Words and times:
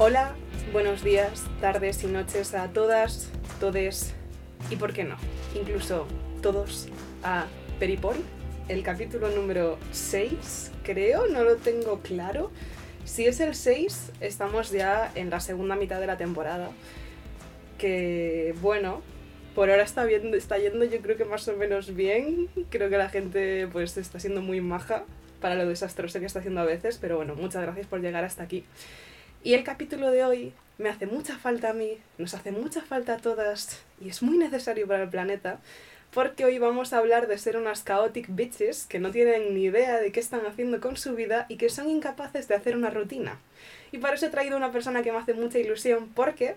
Hola, 0.00 0.36
buenos 0.72 1.02
días, 1.02 1.44
tardes 1.60 2.04
y 2.04 2.06
noches 2.06 2.54
a 2.54 2.68
todas, 2.68 3.32
todes 3.58 4.14
y 4.70 4.76
por 4.76 4.92
qué 4.92 5.02
no, 5.02 5.16
incluso 5.56 6.06
todos 6.40 6.86
a 7.24 7.46
Peripol, 7.80 8.14
el 8.68 8.84
capítulo 8.84 9.28
número 9.30 9.76
6, 9.90 10.70
creo, 10.84 11.26
no 11.26 11.42
lo 11.42 11.56
tengo 11.56 11.98
claro. 11.98 12.52
Si 13.04 13.26
es 13.26 13.40
el 13.40 13.56
6, 13.56 14.12
estamos 14.20 14.70
ya 14.70 15.10
en 15.16 15.30
la 15.30 15.40
segunda 15.40 15.74
mitad 15.74 15.98
de 15.98 16.06
la 16.06 16.16
temporada. 16.16 16.70
Que 17.76 18.54
bueno, 18.62 19.02
por 19.56 19.68
ahora 19.68 19.82
está, 19.82 20.04
bien, 20.04 20.32
está 20.32 20.58
yendo 20.58 20.84
yo 20.84 21.00
creo 21.00 21.16
que 21.16 21.24
más 21.24 21.48
o 21.48 21.56
menos 21.56 21.92
bien. 21.92 22.48
Creo 22.70 22.88
que 22.88 22.98
la 22.98 23.08
gente 23.08 23.66
pues 23.66 23.96
está 23.96 24.20
siendo 24.20 24.42
muy 24.42 24.60
maja 24.60 25.06
para 25.40 25.56
lo 25.56 25.66
desastroso 25.66 26.20
que 26.20 26.26
está 26.26 26.38
haciendo 26.38 26.60
a 26.60 26.64
veces, 26.64 26.98
pero 27.00 27.16
bueno, 27.16 27.34
muchas 27.34 27.62
gracias 27.62 27.88
por 27.88 28.00
llegar 28.00 28.22
hasta 28.22 28.44
aquí. 28.44 28.64
Y 29.48 29.54
el 29.54 29.64
capítulo 29.64 30.10
de 30.10 30.24
hoy 30.24 30.52
me 30.76 30.90
hace 30.90 31.06
mucha 31.06 31.38
falta 31.38 31.70
a 31.70 31.72
mí, 31.72 31.96
nos 32.18 32.34
hace 32.34 32.52
mucha 32.52 32.82
falta 32.82 33.14
a 33.14 33.16
todas 33.16 33.82
y 33.98 34.10
es 34.10 34.22
muy 34.22 34.36
necesario 34.36 34.86
para 34.86 35.04
el 35.04 35.08
planeta 35.08 35.58
porque 36.12 36.44
hoy 36.44 36.58
vamos 36.58 36.92
a 36.92 36.98
hablar 36.98 37.28
de 37.28 37.38
ser 37.38 37.56
unas 37.56 37.82
chaotic 37.82 38.26
bitches 38.28 38.84
que 38.84 38.98
no 38.98 39.10
tienen 39.10 39.54
ni 39.54 39.62
idea 39.62 40.00
de 40.00 40.12
qué 40.12 40.20
están 40.20 40.44
haciendo 40.44 40.82
con 40.82 40.98
su 40.98 41.14
vida 41.14 41.46
y 41.48 41.56
que 41.56 41.70
son 41.70 41.88
incapaces 41.88 42.46
de 42.46 42.56
hacer 42.56 42.76
una 42.76 42.90
rutina. 42.90 43.40
Y 43.90 43.96
para 43.96 44.16
eso 44.16 44.26
he 44.26 44.28
traído 44.28 44.54
una 44.58 44.70
persona 44.70 45.02
que 45.02 45.12
me 45.12 45.18
hace 45.18 45.32
mucha 45.32 45.58
ilusión 45.58 46.10
porque 46.14 46.56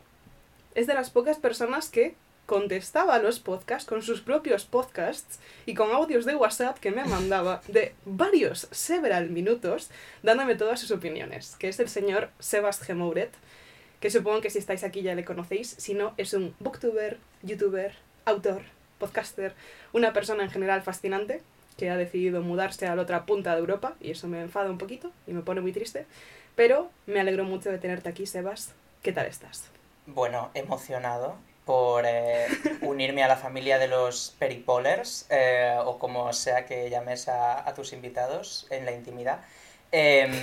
es 0.76 0.86
de 0.86 0.94
las 0.94 1.12
pocas 1.12 1.40
personas 1.40 1.88
que 1.88 2.16
contestaba 2.52 3.16
a 3.16 3.20
los 3.20 3.40
podcasts 3.40 3.88
con 3.88 4.02
sus 4.02 4.20
propios 4.20 4.66
podcasts 4.66 5.40
y 5.66 5.74
con 5.74 5.90
audios 5.92 6.26
de 6.26 6.36
WhatsApp 6.36 6.80
que 6.80 6.92
me 6.92 7.06
mandaba 7.06 7.62
de 7.70 7.96
varios, 8.04 8.68
several 8.72 9.30
minutos, 9.30 9.90
dándome 10.22 10.56
todas 10.56 10.82
sus 10.82 10.92
opiniones, 10.92 11.56
que 11.60 11.70
es 11.70 11.80
el 11.80 11.88
señor 11.88 12.30
Sebas 12.40 12.82
Gemouret, 12.82 13.32
que 14.02 14.10
supongo 14.10 14.42
que 14.42 14.50
si 14.50 14.58
estáis 14.60 14.84
aquí 14.84 15.02
ya 15.02 15.16
le 15.16 15.24
conocéis, 15.24 15.76
si 15.78 15.94
no, 15.94 16.14
es 16.18 16.34
un 16.34 16.54
booktuber, 16.60 17.20
youtuber, 17.42 17.96
autor, 18.26 18.64
podcaster, 19.00 19.54
una 19.94 20.12
persona 20.12 20.44
en 20.44 20.52
general 20.52 20.82
fascinante 20.82 21.42
que 21.78 21.90
ha 21.90 21.96
decidido 21.96 22.42
mudarse 22.42 22.86
a 22.86 22.98
la 22.98 23.04
otra 23.04 23.26
punta 23.26 23.54
de 23.54 23.62
Europa 23.62 23.96
y 24.02 24.12
eso 24.12 24.28
me 24.28 24.42
enfada 24.42 24.70
un 24.70 24.78
poquito 24.78 25.14
y 25.26 25.32
me 25.32 25.42
pone 25.42 25.62
muy 25.62 25.72
triste, 25.72 26.06
pero 26.58 26.90
me 27.06 27.22
alegro 27.22 27.46
mucho 27.46 27.72
de 27.72 27.78
tenerte 27.78 28.10
aquí, 28.10 28.26
Sebas. 28.26 28.74
¿Qué 29.04 29.14
tal 29.14 29.28
estás? 29.28 29.70
Bueno, 30.06 30.52
emocionado 30.54 31.38
por 31.72 32.04
eh, 32.06 32.48
unirme 32.82 33.24
a 33.24 33.30
la 33.30 33.38
familia 33.38 33.80
de 33.80 33.88
los 33.88 34.36
peripolers 34.38 35.26
eh, 35.30 35.78
o 35.86 35.98
como 35.98 36.34
sea 36.34 36.66
que 36.66 36.90
llames 36.90 37.30
a, 37.30 37.66
a 37.66 37.74
tus 37.74 37.94
invitados 37.94 38.68
en 38.72 38.84
la 38.84 38.92
intimidad. 38.92 39.40
Em, 39.90 40.34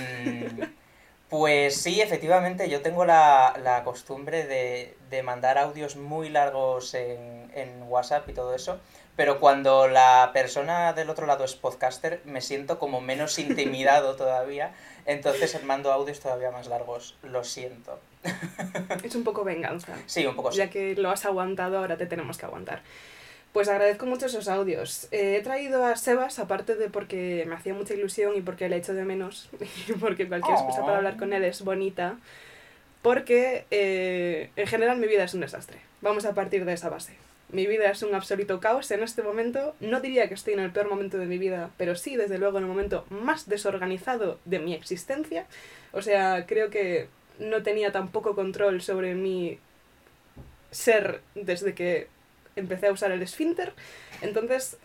pues 1.29 1.79
sí, 1.79 2.01
efectivamente, 2.01 2.67
yo 2.67 2.81
tengo 2.81 3.05
la, 3.05 3.81
costumbre 3.85 4.47
de, 4.47 4.97
de, 5.11 5.21
mandar 5.21 5.59
audios 5.59 5.97
muy 5.97 6.29
largos 6.29 6.95
en, 6.95 7.51
en, 7.53 7.83
WhatsApp 7.83 8.27
y 8.27 8.33
todo 8.33 8.55
eso, 8.55 8.79
pero 9.15 9.39
cuando 9.39 9.87
la 9.87 10.31
persona 10.33 10.93
del 10.93 11.11
otro 11.11 11.27
lado 11.27 11.43
es 11.45 11.53
podcaster, 11.53 12.23
me 12.25 12.41
siento 12.41 12.79
como 12.79 13.01
menos 13.01 13.37
intimidado 13.37 14.15
todavía, 14.15 14.73
entonces 15.05 15.63
mando 15.63 15.91
audios 15.91 16.21
todavía 16.21 16.49
más 16.49 16.65
largos, 16.65 17.19
lo 17.21 17.43
siento. 17.43 17.99
Es 19.03 19.15
un 19.15 19.23
poco 19.23 19.43
venganza. 19.43 19.95
Sí, 20.05 20.25
un 20.25 20.35
poco 20.35 20.51
sí. 20.51 20.57
Ya 20.57 20.69
que 20.69 20.95
lo 20.95 21.09
has 21.09 21.25
aguantado, 21.25 21.77
ahora 21.77 21.97
te 21.97 22.05
tenemos 22.05 22.37
que 22.37 22.45
aguantar. 22.45 22.81
Pues 23.53 23.67
agradezco 23.67 24.05
mucho 24.05 24.27
esos 24.27 24.47
audios. 24.47 25.07
Eh, 25.11 25.37
he 25.37 25.41
traído 25.41 25.83
a 25.83 25.95
Sebas, 25.95 26.37
aparte 26.37 26.75
de 26.75 26.89
porque 26.89 27.45
me 27.47 27.55
hacía 27.55 27.73
mucha 27.73 27.95
ilusión 27.95 28.35
y 28.35 28.41
porque 28.41 28.69
le 28.69 28.77
echo 28.77 28.93
de 28.93 29.05
menos, 29.05 29.49
y 29.87 29.93
porque 29.93 30.27
cualquier 30.27 30.55
excusa 30.55 30.81
para 30.81 30.97
hablar 30.97 31.17
con 31.17 31.33
él 31.33 31.43
es 31.43 31.63
bonita, 31.63 32.17
porque 33.01 33.65
eh, 33.71 34.51
en 34.55 34.67
general 34.67 34.97
mi 34.97 35.07
vida 35.07 35.23
es 35.23 35.33
un 35.33 35.41
desastre. 35.41 35.79
Vamos 36.01 36.25
a 36.25 36.33
partir 36.35 36.65
de 36.65 36.73
esa 36.73 36.89
base. 36.89 37.15
Mi 37.51 37.65
vida 37.65 37.89
es 37.89 38.03
un 38.03 38.13
absoluto 38.13 38.59
caos 38.59 38.91
en 38.91 39.01
este 39.01 39.23
momento. 39.23 39.75
No 39.79 40.01
diría 40.01 40.27
que 40.27 40.35
estoy 40.35 40.53
en 40.53 40.59
el 40.59 40.71
peor 40.71 40.87
momento 40.87 41.17
de 41.17 41.25
mi 41.25 41.39
vida, 41.39 41.71
pero 41.77 41.95
sí, 41.95 42.15
desde 42.15 42.37
luego, 42.37 42.59
en 42.59 42.65
el 42.65 42.69
momento 42.69 43.05
más 43.09 43.49
desorganizado 43.49 44.39
de 44.45 44.59
mi 44.59 44.75
existencia. 44.75 45.47
O 45.91 46.03
sea, 46.03 46.45
creo 46.45 46.69
que 46.69 47.07
no 47.39 47.63
tenía 47.63 47.91
tan 47.91 48.09
poco 48.09 48.35
control 48.35 48.81
sobre 48.81 49.15
mi 49.15 49.59
ser 50.71 51.21
desde 51.35 51.73
que 51.73 52.07
empecé 52.55 52.87
a 52.87 52.91
usar 52.91 53.11
el 53.11 53.21
esfínter. 53.21 53.73
Entonces, 54.21 54.77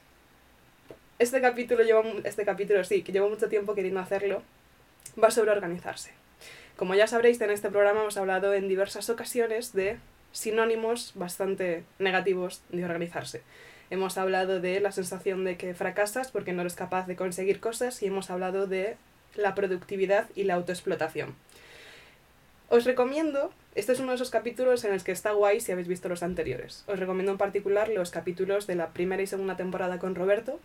este 1.19 1.41
capítulo 1.41 1.83
lleva, 1.83 2.03
este 2.25 2.45
capítulo 2.45 2.83
sí, 2.85 3.03
que 3.03 3.13
llevo 3.13 3.29
mucho 3.29 3.49
tiempo 3.49 3.75
queriendo 3.75 4.01
hacerlo, 4.01 4.43
va 5.23 5.31
sobre 5.31 5.51
organizarse. 5.51 6.13
Como 6.77 6.95
ya 6.95 7.07
sabréis, 7.07 7.41
en 7.41 7.51
este 7.51 7.71
programa 7.71 8.01
hemos 8.01 8.17
hablado 8.17 8.55
en 8.55 8.69
diversas 8.69 9.09
ocasiones 9.11 9.73
de 9.73 9.99
sinónimos 10.33 11.13
bastante 11.15 11.85
negativos 11.99 12.63
de 12.71 12.85
organizarse. 12.85 13.43
Hemos 13.91 14.19
hablado 14.19 14.61
de 14.61 14.81
la 14.81 14.91
sensación 14.91 15.45
de 15.45 15.57
que 15.57 15.75
fracasas 15.75 16.33
porque 16.33 16.53
no 16.53 16.63
eres 16.63 16.75
capaz 16.75 17.07
de 17.07 17.17
conseguir 17.17 17.61
cosas 17.61 18.03
y 18.03 18.07
hemos 18.07 18.31
hablado 18.31 18.67
de 18.67 18.97
la 19.37 19.55
productividad 19.55 20.29
y 20.35 20.45
la 20.45 20.55
autoexplotación. 20.55 21.37
Os 22.75 22.85
recomiendo, 22.85 23.53
este 23.77 23.93
es 23.93 24.01
uno 24.01 24.11
de 24.11 24.17
esos 24.17 24.31
capítulos 24.31 24.83
en 24.83 24.93
los 24.93 25.05
que 25.05 25.13
está 25.13 25.31
guay 25.31 25.61
si 25.61 25.71
habéis 25.71 25.87
visto 25.87 26.09
los 26.09 26.25
anteriores. 26.25 26.83
Os 26.89 26.99
recomiendo 26.99 27.31
en 27.31 27.39
particular 27.39 27.89
los 27.89 28.11
capítulos 28.11 28.67
de 28.67 28.75
la 28.75 28.89
primera 28.89 29.23
y 29.23 29.29
segunda 29.29 29.57
temporada 29.57 30.01
con 30.01 30.17
Roberto, 30.17 30.59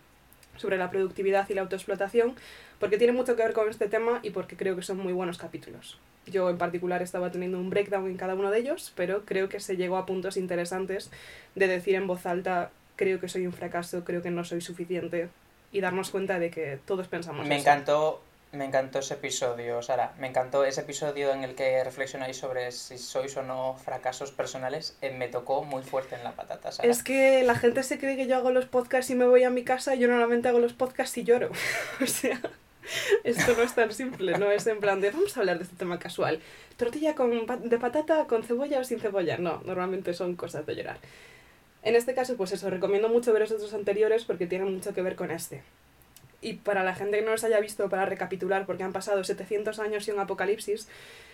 sobre 0.56 0.76
la 0.76 0.90
productividad 0.90 1.48
y 1.48 1.54
la 1.54 1.60
autoexplotación, 1.60 2.34
porque 2.80 2.98
tiene 2.98 3.12
mucho 3.12 3.36
que 3.36 3.44
ver 3.44 3.52
con 3.52 3.68
este 3.68 3.86
tema 3.86 4.18
y 4.24 4.30
porque 4.30 4.56
creo 4.56 4.74
que 4.74 4.82
son 4.82 4.98
muy 4.98 5.12
buenos 5.12 5.38
capítulos. 5.38 6.00
Yo 6.26 6.50
en 6.50 6.58
particular 6.58 7.00
estaba 7.00 7.30
teniendo 7.30 7.60
un 7.60 7.70
breakdown 7.70 8.10
en 8.10 8.16
cada 8.16 8.34
uno 8.34 8.50
de 8.50 8.58
ellos, 8.58 8.92
pero 8.96 9.24
creo 9.24 9.48
que 9.48 9.60
se 9.60 9.76
llegó 9.76 9.96
a 9.96 10.04
puntos 10.04 10.36
interesantes 10.36 11.12
de 11.54 11.68
decir 11.68 11.94
en 11.94 12.08
voz 12.08 12.26
alta, 12.26 12.72
creo 12.96 13.20
que 13.20 13.28
soy 13.28 13.46
un 13.46 13.52
fracaso, 13.52 14.02
creo 14.02 14.20
que 14.20 14.32
no 14.32 14.42
soy 14.42 14.62
suficiente, 14.62 15.28
y 15.70 15.80
darnos 15.80 16.10
cuenta 16.10 16.40
de 16.40 16.50
que 16.50 16.80
todos 16.84 17.06
pensamos 17.06 17.46
Me 17.46 17.58
eso. 17.58 17.70
encantó 17.70 18.20
me 18.52 18.64
encantó 18.64 18.98
ese 18.98 19.14
episodio, 19.14 19.80
Sara. 19.80 20.12
Me 20.18 20.26
encantó 20.26 20.64
ese 20.64 20.80
episodio 20.80 21.32
en 21.32 21.44
el 21.44 21.54
que 21.54 21.84
reflexionáis 21.84 22.36
sobre 22.36 22.72
si 22.72 22.98
sois 22.98 23.36
o 23.36 23.42
no 23.42 23.76
fracasos 23.76 24.32
personales. 24.32 24.96
Eh, 25.02 25.12
me 25.16 25.28
tocó 25.28 25.62
muy 25.62 25.82
fuerte 25.82 26.16
en 26.16 26.24
la 26.24 26.32
patata, 26.32 26.72
Sara. 26.72 26.88
Es 26.88 27.04
que 27.04 27.44
la 27.44 27.54
gente 27.54 27.82
se 27.84 27.98
cree 27.98 28.16
que 28.16 28.26
yo 28.26 28.36
hago 28.36 28.50
los 28.50 28.66
podcasts 28.66 29.10
y 29.10 29.14
me 29.14 29.26
voy 29.26 29.44
a 29.44 29.50
mi 29.50 29.62
casa. 29.62 29.94
Y 29.94 30.00
yo 30.00 30.08
normalmente 30.08 30.48
hago 30.48 30.58
los 30.58 30.72
podcasts 30.72 31.16
y 31.18 31.22
lloro. 31.22 31.50
o 32.02 32.06
sea, 32.06 32.40
esto 33.22 33.54
no 33.56 33.62
es 33.62 33.74
tan 33.74 33.92
simple. 33.92 34.36
No 34.36 34.50
es 34.50 34.66
en 34.66 34.80
plan 34.80 35.00
de 35.00 35.12
vamos 35.12 35.36
a 35.36 35.40
hablar 35.40 35.58
de 35.58 35.64
este 35.64 35.76
tema 35.76 36.00
casual. 36.00 36.40
Tortilla 36.76 37.14
con, 37.14 37.46
de 37.46 37.78
patata 37.78 38.26
con 38.26 38.42
cebolla 38.42 38.80
o 38.80 38.84
sin 38.84 38.98
cebolla. 38.98 39.38
No, 39.38 39.62
normalmente 39.64 40.12
son 40.12 40.34
cosas 40.34 40.66
de 40.66 40.74
llorar. 40.74 40.98
En 41.82 41.94
este 41.94 42.14
caso, 42.14 42.36
pues 42.36 42.50
eso, 42.52 42.68
recomiendo 42.68 43.08
mucho 43.08 43.32
ver 43.32 43.42
los 43.42 43.52
otros 43.52 43.72
anteriores 43.74 44.24
porque 44.24 44.46
tienen 44.46 44.74
mucho 44.74 44.92
que 44.92 45.02
ver 45.02 45.14
con 45.14 45.30
este. 45.30 45.62
Y 46.42 46.54
para 46.54 46.84
la 46.84 46.94
gente 46.94 47.18
que 47.18 47.24
no 47.24 47.32
los 47.32 47.44
haya 47.44 47.60
visto, 47.60 47.88
para 47.88 48.06
recapitular, 48.06 48.66
porque 48.66 48.82
han 48.82 48.92
pasado 48.92 49.22
700 49.22 49.78
años 49.78 50.08
y 50.08 50.10
un 50.10 50.20
apocalipsis, 50.20 50.88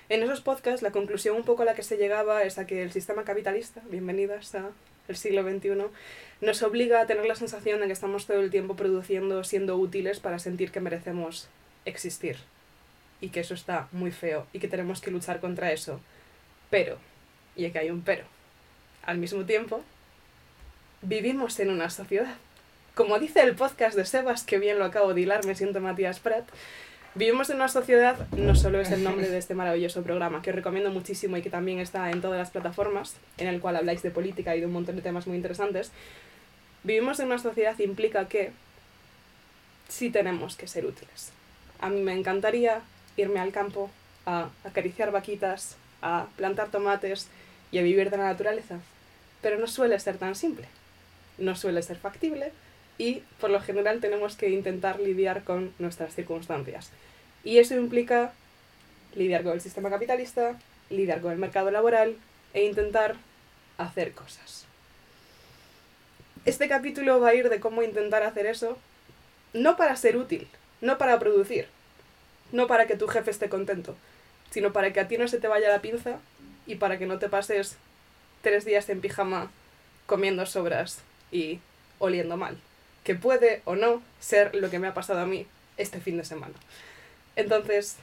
en 0.09 0.23
esos 0.23 0.41
podcasts 0.41 0.83
la 0.83 0.91
conclusión 0.91 1.37
un 1.37 1.45
poco 1.45 1.63
a 1.63 1.65
la 1.65 1.75
que 1.75 1.83
se 1.83 1.97
llegaba 1.97 2.43
es 2.45 2.59
a 2.59 2.67
que 2.67 2.83
el 2.83 2.93
sistema 2.93 3.25
capitalista, 3.25 3.83
bienvenidas 3.89 4.55
a 4.55 4.71
el 5.09 5.17
siglo 5.17 5.43
XXI, 5.43 5.71
nos 6.41 6.63
obliga 6.63 7.01
a 7.01 7.07
tener 7.07 7.27
la 7.27 7.35
sensación 7.35 7.81
de 7.81 7.87
que 7.87 7.93
estamos 7.93 8.27
todo 8.27 8.41
el 8.41 8.51
tiempo 8.51 8.77
produciendo, 8.77 9.43
siendo 9.45 9.77
útiles 9.77 10.21
para 10.21 10.39
sentir 10.39 10.71
que 10.71 10.81
merecemos 10.81 11.49
existir. 11.85 12.37
Y 13.21 13.31
que 13.31 13.41
eso 13.41 13.55
está 13.55 13.89
muy 13.93 14.11
feo 14.11 14.47
y 14.53 14.59
que 14.59 14.69
tenemos 14.69 15.01
que 15.01 15.11
luchar 15.11 15.41
contra 15.41 15.73
eso. 15.73 16.01
Pero, 16.71 16.99
y 17.55 17.65
aquí 17.65 17.79
hay 17.79 17.91
un 17.91 18.03
pero, 18.03 18.25
al 19.05 19.19
mismo 19.19 19.45
tiempo, 19.45 19.83
vivimos 21.03 21.59
en 21.61 21.71
una 21.71 21.89
sociedad 21.91 22.37
como 22.97 23.19
dice 23.19 23.43
el 23.43 23.55
podcast 23.55 23.95
de 23.95 24.07
Sebas, 24.07 24.43
que 24.43 24.59
bien 24.59 24.79
lo 24.79 24.87
acabo 24.87 25.13
de 25.13 25.21
hilar, 25.21 25.45
me 25.45 25.55
siento 25.55 25.83
Matías 25.83 26.19
Prat, 26.19 26.49
vivimos 27.15 27.51
en 27.51 27.57
una 27.57 27.69
sociedad, 27.69 28.17
no 28.31 28.55
solo 28.55 28.81
es 28.81 28.91
el 28.91 29.05
nombre 29.05 29.29
de 29.29 29.37
este 29.37 29.55
maravilloso 29.55 30.03
programa, 30.03 30.41
que 30.41 30.49
os 30.49 30.57
recomiendo 30.57 30.91
muchísimo 30.91 31.37
y 31.37 31.43
que 31.43 31.51
también 31.51 31.79
está 31.79 32.11
en 32.11 32.23
todas 32.23 32.39
las 32.39 32.49
plataformas, 32.49 33.15
en 33.37 33.49
el 33.49 33.61
cual 33.61 33.77
habláis 33.77 34.03
de 34.03 34.11
política 34.11 34.57
y 34.57 34.61
de 34.61 34.67
un 34.67 34.73
montón 34.73 34.97
de 34.97 35.03
temas 35.03 35.27
muy 35.27 35.37
interesantes, 35.37 35.93
vivimos 36.85 37.21
en 37.21 37.27
una 37.27 37.39
sociedad 37.39 37.79
implica 37.81 38.29
que 38.29 38.53
sí 39.91 40.09
tenemos 40.09 40.57
que 40.57 40.67
ser 40.67 40.87
útiles. 40.87 41.33
A 41.81 41.91
mí 41.91 42.01
me 42.01 42.15
encantaría 42.15 42.81
irme 43.19 43.41
al 43.41 43.53
campo 43.53 43.91
a 44.25 44.49
acariciar 44.65 45.13
vaquitas, 45.13 45.77
a 46.01 46.29
plantar 46.37 46.71
tomates 46.71 47.29
y 47.73 47.77
a 47.77 47.83
vivir 47.83 48.09
de 48.09 48.17
la 48.17 48.25
naturaleza, 48.25 48.79
pero 49.43 49.59
no 49.59 49.67
suele 49.67 50.01
ser 50.01 50.17
tan 50.17 50.35
simple, 50.35 50.67
no 51.37 51.55
suele 51.57 51.83
ser 51.83 51.99
factible, 51.99 52.53
y 52.99 53.23
por 53.41 53.51
lo 53.51 53.61
general 53.61 54.01
tenemos 54.01 54.37
que 54.37 54.51
intentar 54.51 55.01
lidiar 55.01 55.45
con 55.45 55.73
nuestras 55.79 56.15
circunstancias. 56.15 56.91
Y 57.45 57.59
eso 57.59 57.75
implica 57.75 58.33
lidiar 59.15 59.43
con 59.43 59.53
el 59.53 59.61
sistema 59.61 59.91
capitalista, 59.91 60.59
lidiar 60.91 61.21
con 61.21 61.33
el 61.33 61.39
mercado 61.39 61.71
laboral 61.71 62.17
e 62.55 62.65
intentar 62.65 63.17
hacer 63.79 64.13
cosas. 64.13 64.65
Este 66.45 66.69
capítulo 66.69 67.21
va 67.21 67.31
a 67.31 67.35
ir 67.35 67.49
de 67.49 67.61
cómo 67.61 67.83
intentar 67.83 68.23
hacer 68.23 68.47
eso, 68.47 68.79
no 69.53 69.77
para 69.77 69.97
ser 69.97 70.17
útil, 70.17 70.47
no 70.81 70.97
para 70.97 71.19
producir, 71.19 71.67
no 72.53 72.67
para 72.67 72.87
que 72.87 72.97
tu 72.97 73.09
jefe 73.09 73.31
esté 73.31 73.49
contento, 73.49 73.97
sino 74.51 74.73
para 74.73 74.93
que 74.93 75.01
a 75.01 75.09
ti 75.09 75.19
no 75.19 75.29
se 75.29 75.41
te 75.41 75.49
vaya 75.49 75.69
la 75.69 75.83
pinza 75.83 76.19
y 76.67 76.77
para 76.77 76.99
que 76.99 77.07
no 77.07 77.19
te 77.19 77.29
pases 77.29 77.77
tres 78.43 78.65
días 78.65 78.89
en 78.89 79.01
pijama 79.01 79.51
comiendo 80.07 80.47
sobras 80.47 81.01
y 81.33 81.59
oliendo 81.99 82.37
mal, 82.37 82.57
que 83.07 83.15
puede 83.15 83.63
o 83.65 83.77
no 83.77 84.03
ser 84.19 84.53
lo 84.57 84.69
que 84.69 84.81
me 84.81 84.89
ha 84.89 84.95
pasado 84.95 85.21
a 85.21 85.27
mí 85.27 85.47
este 85.77 86.01
fin 86.01 86.17
de 86.17 86.25
semana. 86.25 86.55
Entonces, 87.37 87.99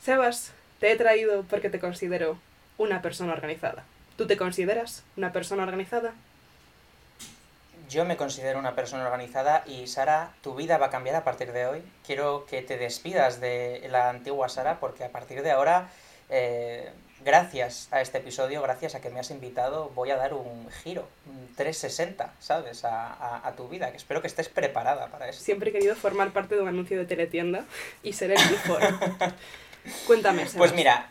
Sebas, 0.00 0.52
te 0.78 0.92
he 0.92 0.96
traído 0.96 1.42
porque 1.42 1.70
te 1.70 1.80
considero 1.80 2.38
una 2.78 3.02
persona 3.02 3.32
organizada. 3.32 3.82
¿Tú 4.16 4.28
te 4.28 4.36
consideras 4.36 5.02
una 5.16 5.32
persona 5.32 5.64
organizada? 5.64 6.14
Yo 7.90 8.04
me 8.04 8.16
considero 8.16 8.60
una 8.60 8.76
persona 8.76 9.04
organizada 9.04 9.64
y 9.66 9.88
Sara, 9.88 10.30
tu 10.40 10.54
vida 10.54 10.78
va 10.78 10.86
a 10.86 10.90
cambiar 10.90 11.16
a 11.16 11.24
partir 11.24 11.50
de 11.50 11.66
hoy. 11.66 11.82
Quiero 12.06 12.46
que 12.46 12.62
te 12.62 12.78
despidas 12.78 13.40
de 13.40 13.84
la 13.90 14.08
antigua 14.08 14.48
Sara 14.48 14.78
porque 14.78 15.02
a 15.02 15.10
partir 15.10 15.42
de 15.42 15.50
ahora, 15.50 15.88
eh, 16.30 16.92
gracias 17.24 17.88
a 17.90 18.00
este 18.00 18.18
episodio, 18.18 18.62
gracias 18.62 18.94
a 18.94 19.00
que 19.00 19.10
me 19.10 19.20
has 19.20 19.30
invitado, 19.30 19.90
voy 19.94 20.10
a 20.10 20.16
dar 20.16 20.34
un 20.34 20.68
giro, 20.82 21.08
un 21.26 21.54
360, 21.54 22.32
¿sabes? 22.40 22.84
A, 22.84 23.46
a, 23.46 23.52
tu 23.52 23.68
vida, 23.68 23.90
que 23.90 23.96
espero 23.96 24.20
que 24.20 24.26
estés 24.26 24.48
preparada 24.48 25.08
para 25.08 25.28
eso. 25.28 25.40
Siempre 25.40 25.70
he 25.70 25.72
querido 25.72 25.94
formar 25.94 26.32
parte 26.32 26.54
de 26.54 26.62
un 26.62 26.68
anuncio 26.68 26.98
de 26.98 27.04
teletienda 27.04 27.64
y 28.02 28.12
ser 28.12 28.32
el 28.32 28.48
before. 28.48 28.86
Cuéntame, 30.06 30.42
Sebas. 30.42 30.56
Pues 30.56 30.74
mira, 30.74 31.10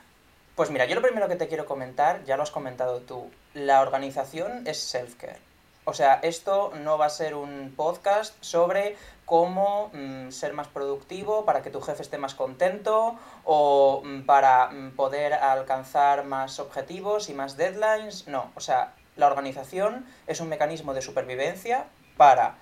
pues 0.55 0.69
mira, 0.69 0.85
yo 0.85 0.95
lo 0.95 1.01
primero 1.01 1.27
que 1.27 1.35
te 1.35 1.47
quiero 1.47 1.65
comentar, 1.65 2.23
ya 2.25 2.37
lo 2.37 2.43
has 2.43 2.51
comentado 2.51 2.99
tú, 3.01 3.29
la 3.53 3.81
organización 3.81 4.67
es 4.67 4.93
self-care. 4.93 5.39
O 5.83 5.93
sea, 5.93 6.19
esto 6.21 6.71
no 6.75 6.99
va 6.99 7.07
a 7.07 7.09
ser 7.09 7.33
un 7.33 7.73
podcast 7.75 8.35
sobre 8.41 8.95
cómo 9.25 9.89
mm, 9.93 10.29
ser 10.29 10.53
más 10.53 10.67
productivo 10.67 11.43
para 11.43 11.63
que 11.63 11.71
tu 11.71 11.81
jefe 11.81 12.03
esté 12.03 12.19
más 12.19 12.35
contento 12.35 13.15
o 13.45 14.01
mm, 14.03 14.21
para 14.25 14.67
mm, 14.67 14.91
poder 14.95 15.33
alcanzar 15.33 16.23
más 16.25 16.59
objetivos 16.59 17.29
y 17.29 17.33
más 17.33 17.57
deadlines. 17.57 18.27
No, 18.27 18.51
o 18.55 18.59
sea, 18.59 18.93
la 19.15 19.25
organización 19.25 20.05
es 20.27 20.39
un 20.39 20.49
mecanismo 20.49 20.93
de 20.93 21.01
supervivencia 21.01 21.85
para, 22.15 22.57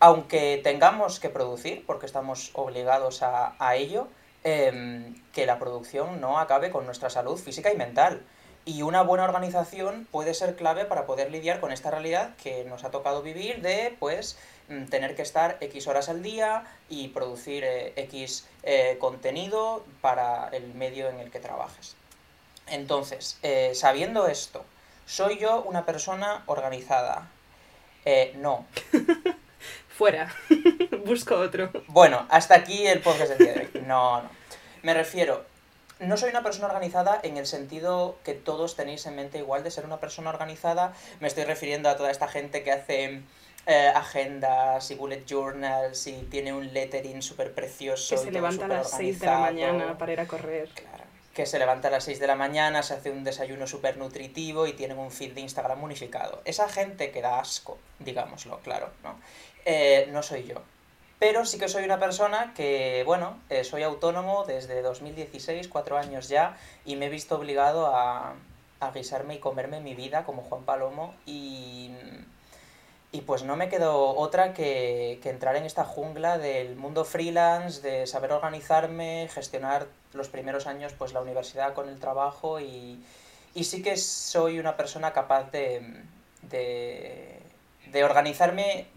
aunque 0.00 0.58
tengamos 0.64 1.20
que 1.20 1.28
producir, 1.28 1.84
porque 1.84 2.06
estamos 2.06 2.50
obligados 2.54 3.22
a, 3.22 3.74
ello, 3.74 4.08
eh, 4.42 5.14
que 5.34 5.44
la 5.44 5.58
producción 5.58 6.20
no 6.20 6.38
acabe 6.38 6.70
con 6.70 6.86
nuestra 6.86 7.10
salud 7.10 7.36
física 7.36 7.70
y 7.72 7.76
mental. 7.76 8.24
Y 8.66 8.82
una 8.82 9.02
buena 9.02 9.24
organización 9.24 10.08
puede 10.10 10.32
ser 10.32 10.56
clave 10.56 10.86
para 10.86 11.04
poder 11.06 11.30
lidiar 11.30 11.60
con 11.60 11.70
esta 11.70 11.90
realidad 11.90 12.34
que 12.42 12.64
nos 12.64 12.84
ha 12.84 12.90
tocado 12.90 13.22
vivir 13.22 13.60
de, 13.60 13.94
pues, 13.98 14.38
mm, 14.68 14.86
tener 14.86 15.14
que 15.14 15.22
estar 15.22 15.58
X 15.60 15.86
horas 15.86 16.08
al 16.08 16.22
día 16.22 16.64
y 16.88 17.08
producir 17.08 17.62
eh, 17.64 17.92
X 17.96 18.46
eh, 18.62 18.96
contenido 18.98 19.84
para 20.00 20.48
el 20.48 20.72
medio 20.74 21.10
en 21.10 21.20
el 21.20 21.30
que 21.30 21.40
trabajes. 21.40 21.96
Entonces, 22.66 23.38
eh, 23.42 23.72
sabiendo 23.74 24.26
esto, 24.26 24.64
¿soy 25.06 25.38
yo 25.38 25.62
una 25.62 25.84
persona 25.84 26.42
organizada? 26.46 27.28
Eh, 28.04 28.32
no. 28.36 28.66
Fuera. 29.88 30.34
Busco 31.04 31.36
otro. 31.36 31.70
Bueno, 31.88 32.26
hasta 32.30 32.54
aquí 32.54 32.86
el 32.86 33.00
podcast 33.00 33.32
del 33.32 33.38
día 33.38 33.52
de 33.52 33.60
hoy. 33.60 33.82
No, 33.86 34.22
no. 34.22 34.30
Me 34.82 34.94
refiero, 34.94 35.44
no 36.06 36.16
soy 36.16 36.30
una 36.30 36.42
persona 36.42 36.66
organizada 36.66 37.20
en 37.22 37.36
el 37.36 37.46
sentido 37.46 38.16
que 38.24 38.34
todos 38.34 38.76
tenéis 38.76 39.06
en 39.06 39.16
mente 39.16 39.38
igual 39.38 39.62
de 39.64 39.70
ser 39.70 39.84
una 39.84 39.98
persona 40.00 40.30
organizada. 40.30 40.92
Me 41.20 41.28
estoy 41.28 41.44
refiriendo 41.44 41.88
a 41.88 41.96
toda 41.96 42.10
esta 42.10 42.28
gente 42.28 42.62
que 42.62 42.72
hace 42.72 43.22
eh, 43.66 43.92
agendas 43.94 44.90
y 44.90 44.94
bullet 44.94 45.24
journals 45.26 46.06
y 46.06 46.12
tiene 46.30 46.52
un 46.52 46.72
lettering 46.72 47.22
súper 47.22 47.54
precioso. 47.54 48.14
Que 48.14 48.20
se 48.20 48.30
levanta 48.30 48.66
a 48.66 48.68
las 48.68 48.90
6 48.90 49.20
de 49.20 49.26
la 49.26 49.38
mañana 49.38 49.98
para 49.98 50.12
ir 50.12 50.20
a 50.20 50.26
correr. 50.26 50.68
Claro. 50.70 51.04
Que 51.32 51.46
se 51.46 51.58
levanta 51.58 51.88
a 51.88 51.90
las 51.90 52.04
6 52.04 52.20
de 52.20 52.26
la 52.26 52.36
mañana, 52.36 52.82
se 52.82 52.94
hace 52.94 53.10
un 53.10 53.24
desayuno 53.24 53.66
súper 53.66 53.96
nutritivo 53.96 54.66
y 54.66 54.74
tienen 54.74 54.98
un 54.98 55.10
feed 55.10 55.32
de 55.32 55.40
Instagram 55.40 55.82
unificado. 55.82 56.42
Esa 56.44 56.68
gente 56.68 57.10
que 57.10 57.22
da 57.22 57.40
asco, 57.40 57.78
digámoslo, 57.98 58.60
claro, 58.60 58.90
¿no? 59.02 59.18
Eh, 59.64 60.08
no 60.12 60.22
soy 60.22 60.44
yo. 60.44 60.62
Pero 61.18 61.44
sí 61.46 61.58
que 61.58 61.68
soy 61.68 61.84
una 61.84 61.98
persona 61.98 62.52
que, 62.54 63.02
bueno, 63.06 63.38
eh, 63.48 63.64
soy 63.64 63.82
autónomo 63.82 64.44
desde 64.44 64.82
2016, 64.82 65.68
cuatro 65.68 65.96
años 65.96 66.28
ya, 66.28 66.56
y 66.84 66.96
me 66.96 67.06
he 67.06 67.08
visto 67.08 67.36
obligado 67.36 67.86
a, 67.86 68.34
a 68.80 68.90
guisarme 68.92 69.36
y 69.36 69.38
comerme 69.38 69.80
mi 69.80 69.94
vida 69.94 70.24
como 70.24 70.42
Juan 70.42 70.64
Palomo 70.64 71.14
y, 71.26 71.90
y 73.12 73.20
pues 73.22 73.44
no 73.44 73.56
me 73.56 73.68
quedó 73.68 74.16
otra 74.16 74.52
que, 74.54 75.20
que 75.22 75.30
entrar 75.30 75.56
en 75.56 75.64
esta 75.64 75.84
jungla 75.84 76.38
del 76.38 76.76
mundo 76.76 77.04
freelance, 77.04 77.80
de 77.80 78.06
saber 78.06 78.32
organizarme, 78.32 79.28
gestionar 79.32 79.86
los 80.12 80.28
primeros 80.28 80.66
años 80.66 80.92
pues 80.98 81.12
la 81.12 81.20
universidad 81.20 81.74
con 81.74 81.88
el 81.88 82.00
trabajo 82.00 82.60
y, 82.60 83.02
y 83.54 83.64
sí 83.64 83.82
que 83.82 83.96
soy 83.96 84.58
una 84.58 84.76
persona 84.76 85.12
capaz 85.12 85.50
de, 85.52 86.02
de, 86.42 87.40
de 87.86 88.04
organizarme 88.04 88.88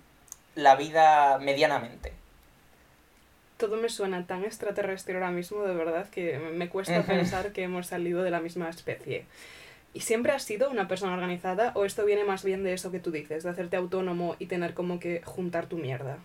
la 0.57 0.75
vida 0.75 1.37
medianamente. 1.37 2.11
Todo 3.57 3.77
me 3.77 3.89
suena 3.89 4.25
tan 4.25 4.43
extraterrestre 4.43 5.13
ahora 5.13 5.31
mismo, 5.31 5.63
de 5.63 5.73
verdad, 5.73 6.09
que 6.09 6.39
me 6.39 6.67
cuesta 6.67 7.03
pensar 7.03 7.53
que 7.53 7.63
hemos 7.63 7.87
salido 7.87 8.23
de 8.23 8.31
la 8.31 8.39
misma 8.39 8.69
especie. 8.69 9.25
¿Y 9.93 10.01
siempre 10.01 10.31
has 10.31 10.43
sido 10.43 10.69
una 10.69 10.87
persona 10.87 11.13
organizada 11.13 11.71
o 11.75 11.85
esto 11.85 12.05
viene 12.05 12.23
más 12.23 12.43
bien 12.43 12.63
de 12.63 12.73
eso 12.73 12.91
que 12.91 12.99
tú 12.99 13.11
dices, 13.11 13.43
de 13.43 13.49
hacerte 13.49 13.77
autónomo 13.77 14.35
y 14.39 14.47
tener 14.47 14.73
como 14.73 14.99
que 14.99 15.21
juntar 15.23 15.67
tu 15.67 15.77
mierda? 15.77 16.17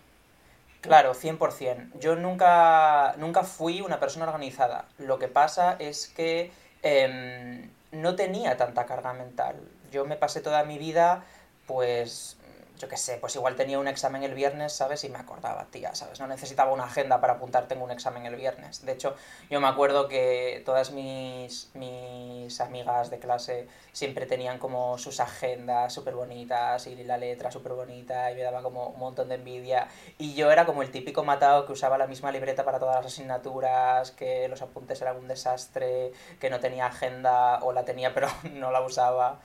Claro, 0.81 1.15
100%. 1.15 2.01
Yo 2.01 2.17
nunca, 2.17 3.15
nunca 3.19 3.45
fui 3.45 3.83
una 3.83 4.01
persona 4.01 4.27
organizada. 4.27 4.87
Lo 4.99 5.19
que 5.19 5.29
pasa 5.29 5.77
es 5.79 6.09
que 6.09 6.51
eh, 6.83 7.69
no 7.93 8.17
tenía 8.17 8.57
tanta 8.57 8.87
carga 8.87 9.13
mental. 9.13 9.57
Yo 9.91 10.07
me 10.07 10.17
pasé 10.17 10.41
toda 10.41 10.65
mi 10.65 10.79
vida, 10.79 11.23
pues, 11.67 12.37
yo 12.79 12.89
qué 12.89 12.97
sé, 12.97 13.19
pues 13.19 13.35
igual 13.37 13.57
tenía 13.57 13.79
un 13.79 13.89
examen 13.89 14.23
el 14.23 14.35
viernes, 14.35 14.73
¿sabes? 14.73 15.05
Y 15.05 15.09
me 15.09 15.19
acordaba, 15.19 15.67
tía, 15.67 15.95
¿sabes? 15.95 16.21
No 16.21 16.27
necesitaba 16.27 16.73
una 16.73 16.85
agenda 16.85 17.21
para 17.21 17.35
apuntarte 17.35 17.75
en 17.75 17.83
un 17.83 17.91
examen 17.91 18.27
el 18.27 18.37
viernes. 18.37 18.85
De 18.85 18.93
hecho, 18.93 19.15
yo 19.51 19.61
me 19.61 19.69
acuerdo 19.69 20.09
que 20.09 20.63
todas 20.65 20.91
mis, 20.91 21.71
mis 21.75 22.61
amigas 22.61 23.11
de 23.11 23.19
clase 23.19 23.69
siempre 23.93 24.27
tenían 24.27 24.59
como 24.59 24.99
sus 24.99 25.21
agendas 25.21 25.93
súper 25.93 26.15
bonitas 26.15 26.87
y 26.87 27.03
la 27.05 27.19
letra 27.19 27.51
súper 27.51 27.73
bonita 27.73 28.31
y 28.31 28.35
me 28.35 28.43
daba 28.43 28.63
como 28.63 28.89
un 28.89 28.99
montón 28.99 29.29
de 29.29 29.37
envidia. 29.37 29.89
Y 30.19 30.35
yo 30.35 30.51
era 30.51 30.67
como 30.67 30.83
el 30.83 30.91
típico 30.91 31.25
matado 31.25 31.67
que 31.67 31.73
usaba 31.73 31.99
la 31.99 32.07
misma 32.07 32.33
libreta 32.33 32.65
para 32.65 32.79
todas 32.79 32.97
las 32.97 33.07
asignaturas, 33.07 34.11
que 34.13 34.49
los 34.49 34.63
apuntes 34.63 35.01
eran 35.03 35.17
un 35.17 35.29
desastre, 35.29 36.13
que 36.41 36.51
no 36.51 36.61
tenía 36.61 36.87
agenda 36.87 37.61
o 37.63 37.73
la 37.73 37.85
tenía 37.85 38.15
pero 38.15 38.29
no 38.55 38.71
la 38.71 38.81
usaba. 38.81 39.41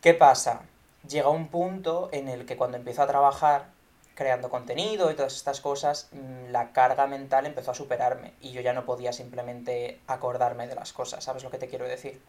¿Qué 0.00 0.14
pasa? 0.14 0.62
Llega 1.08 1.28
un 1.28 1.48
punto 1.48 2.08
en 2.12 2.28
el 2.28 2.46
que 2.46 2.56
cuando 2.56 2.76
empiezo 2.76 3.02
a 3.02 3.06
trabajar 3.06 3.66
creando 4.14 4.50
contenido 4.50 5.10
y 5.10 5.14
todas 5.14 5.34
estas 5.34 5.60
cosas, 5.60 6.10
la 6.50 6.72
carga 6.72 7.06
mental 7.06 7.46
empezó 7.46 7.70
a 7.70 7.74
superarme 7.74 8.34
y 8.40 8.52
yo 8.52 8.60
ya 8.60 8.74
no 8.74 8.84
podía 8.84 9.12
simplemente 9.12 10.00
acordarme 10.06 10.66
de 10.66 10.74
las 10.74 10.92
cosas, 10.92 11.24
¿sabes 11.24 11.42
lo 11.42 11.50
que 11.50 11.58
te 11.58 11.68
quiero 11.68 11.88
decir? 11.88 12.20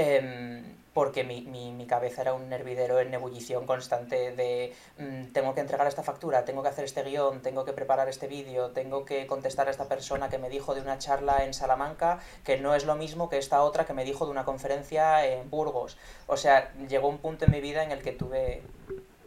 Eh, 0.00 0.62
porque 0.94 1.24
mi, 1.24 1.42
mi, 1.42 1.86
cabeza 1.88 2.22
era 2.22 2.32
un 2.32 2.52
hervidero 2.52 3.00
en 3.00 3.12
ebullición 3.12 3.66
constante 3.66 4.30
de 4.30 4.72
mmm, 4.96 5.32
tengo 5.32 5.54
que 5.54 5.60
entregar 5.60 5.88
esta 5.88 6.04
factura, 6.04 6.44
tengo 6.44 6.62
que 6.62 6.68
hacer 6.68 6.84
este 6.84 7.02
guion, 7.02 7.42
tengo 7.42 7.64
que 7.64 7.72
preparar 7.72 8.08
este 8.08 8.28
vídeo, 8.28 8.70
tengo 8.70 9.04
que 9.04 9.26
contestar 9.26 9.66
a 9.66 9.72
esta 9.72 9.88
persona 9.88 10.28
que 10.28 10.38
me 10.38 10.50
dijo 10.50 10.76
de 10.76 10.82
una 10.82 10.98
charla 10.98 11.44
en 11.44 11.52
Salamanca 11.52 12.20
que 12.44 12.58
no 12.58 12.76
es 12.76 12.84
lo 12.84 12.94
mismo 12.94 13.28
que 13.28 13.38
esta 13.38 13.62
otra 13.62 13.86
que 13.86 13.92
me 13.92 14.04
dijo 14.04 14.24
de 14.24 14.30
una 14.30 14.44
conferencia 14.44 15.26
en 15.26 15.50
Burgos. 15.50 15.96
O 16.28 16.36
sea, 16.36 16.72
llegó 16.88 17.08
un 17.08 17.18
punto 17.18 17.46
en 17.46 17.50
mi 17.50 17.60
vida 17.60 17.82
en 17.82 17.90
el 17.90 18.02
que 18.02 18.12
tuve 18.12 18.62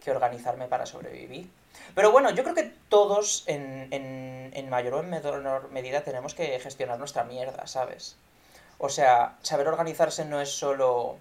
que 0.01 0.11
organizarme 0.11 0.67
para 0.67 0.85
sobrevivir. 0.85 1.49
Pero 1.95 2.11
bueno, 2.13 2.29
yo 2.31 2.43
creo 2.43 2.55
que 2.55 2.71
todos 2.87 3.43
en, 3.47 3.89
en, 3.91 4.51
en 4.53 4.69
mayor 4.69 4.93
o 4.93 4.99
en 5.01 5.09
menor 5.09 5.69
medida 5.71 6.01
tenemos 6.05 6.33
que 6.33 6.57
gestionar 6.59 6.97
nuestra 6.97 7.25
mierda, 7.25 7.67
¿sabes? 7.67 8.15
O 8.83 8.89
sea, 8.89 9.37
saber 9.43 9.67
organizarse 9.67 10.25
no 10.25 10.41
es 10.41 10.49
solo 10.49 11.17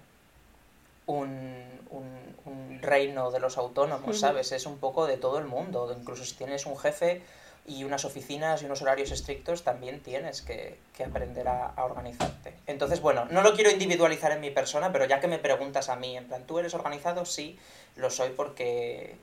un, 1.05 1.63
un, 1.91 2.35
un 2.45 2.79
reino 2.81 3.29
de 3.29 3.39
los 3.39 3.55
autónomos, 3.59 4.19
¿sabes? 4.19 4.51
Es 4.51 4.65
un 4.65 4.79
poco 4.79 5.05
de 5.05 5.17
todo 5.17 5.37
el 5.37 5.45
mundo. 5.45 5.95
Incluso 5.95 6.25
si 6.25 6.33
tienes 6.33 6.65
un 6.65 6.75
jefe 6.75 7.21
y 7.67 7.83
unas 7.83 8.03
oficinas 8.03 8.63
y 8.63 8.65
unos 8.65 8.81
horarios 8.81 9.11
estrictos, 9.11 9.63
también 9.63 10.01
tienes 10.01 10.41
que, 10.41 10.79
que 10.97 11.03
aprender 11.03 11.47
a, 11.47 11.67
a, 11.67 11.85
organizarte. 11.85 12.55
Entonces, 12.65 12.99
bueno, 12.99 13.25
no 13.29 13.43
lo 13.43 13.53
quiero 13.53 13.69
individualizar 13.69 14.31
en 14.31 14.41
mi 14.41 14.49
persona, 14.49 14.91
pero 14.91 15.05
ya 15.05 15.19
que 15.19 15.27
me 15.27 15.37
preguntas 15.37 15.89
a 15.89 15.95
mí, 15.95 16.17
en 16.17 16.27
plan, 16.27 16.43
¿tú 16.47 16.57
eres 16.57 16.73
organizado? 16.73 17.25
Sí, 17.25 17.59
lo 17.95 18.09
soy 18.09 18.31
porque 18.31 19.17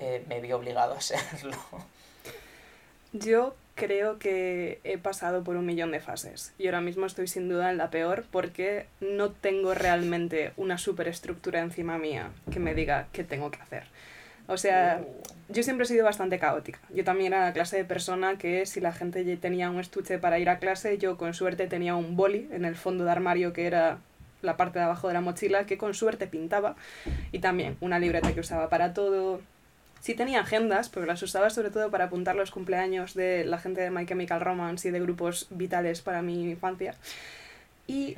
eh, 0.00 0.22
me 0.28 0.42
vi 0.42 0.52
obligado 0.52 0.92
a 0.92 1.00
serlo. 1.00 1.56
Yo 3.14 3.54
creo 3.80 4.18
que 4.18 4.78
he 4.84 4.98
pasado 4.98 5.42
por 5.42 5.56
un 5.56 5.64
millón 5.64 5.90
de 5.90 6.00
fases 6.00 6.52
y 6.58 6.66
ahora 6.66 6.82
mismo 6.82 7.06
estoy 7.06 7.26
sin 7.26 7.48
duda 7.48 7.70
en 7.70 7.78
la 7.78 7.88
peor 7.88 8.26
porque 8.30 8.86
no 9.00 9.30
tengo 9.30 9.72
realmente 9.72 10.52
una 10.58 10.76
superestructura 10.76 11.60
encima 11.60 11.96
mía 11.96 12.30
que 12.52 12.60
me 12.60 12.74
diga 12.74 13.08
qué 13.12 13.24
tengo 13.24 13.50
que 13.50 13.62
hacer. 13.62 13.84
O 14.48 14.58
sea, 14.58 15.00
yo 15.48 15.62
siempre 15.62 15.84
he 15.84 15.88
sido 15.88 16.04
bastante 16.04 16.38
caótica. 16.38 16.80
Yo 16.94 17.04
también 17.04 17.32
era 17.32 17.46
la 17.46 17.52
clase 17.54 17.78
de 17.78 17.84
persona 17.84 18.36
que 18.36 18.66
si 18.66 18.80
la 18.80 18.92
gente 18.92 19.24
tenía 19.36 19.70
un 19.70 19.80
estuche 19.80 20.18
para 20.18 20.38
ir 20.38 20.50
a 20.50 20.58
clase, 20.58 20.98
yo 20.98 21.16
con 21.16 21.32
suerte 21.32 21.66
tenía 21.66 21.94
un 21.96 22.16
boli 22.16 22.48
en 22.52 22.66
el 22.66 22.76
fondo 22.76 23.04
de 23.04 23.12
armario 23.12 23.54
que 23.54 23.66
era 23.66 23.98
la 24.42 24.58
parte 24.58 24.78
de 24.78 24.84
abajo 24.84 25.08
de 25.08 25.14
la 25.14 25.20
mochila 25.22 25.64
que 25.66 25.78
con 25.78 25.94
suerte 25.94 26.26
pintaba 26.26 26.76
y 27.32 27.38
también 27.38 27.76
una 27.80 27.98
libreta 27.98 28.32
que 28.34 28.40
usaba 28.40 28.68
para 28.68 28.92
todo. 28.92 29.40
Sí 30.00 30.14
tenía 30.14 30.40
agendas, 30.40 30.88
pero 30.88 31.06
las 31.06 31.22
usaba 31.22 31.50
sobre 31.50 31.70
todo 31.70 31.90
para 31.90 32.04
apuntar 32.04 32.34
los 32.34 32.50
cumpleaños 32.50 33.14
de 33.14 33.44
la 33.44 33.58
gente 33.58 33.82
de 33.82 33.90
My 33.90 34.06
Chemical 34.06 34.40
Romance 34.40 34.88
y 34.88 34.90
de 34.90 35.00
grupos 35.00 35.46
vitales 35.50 36.00
para 36.00 36.22
mi 36.22 36.50
infancia. 36.50 36.94
Y 37.86 38.16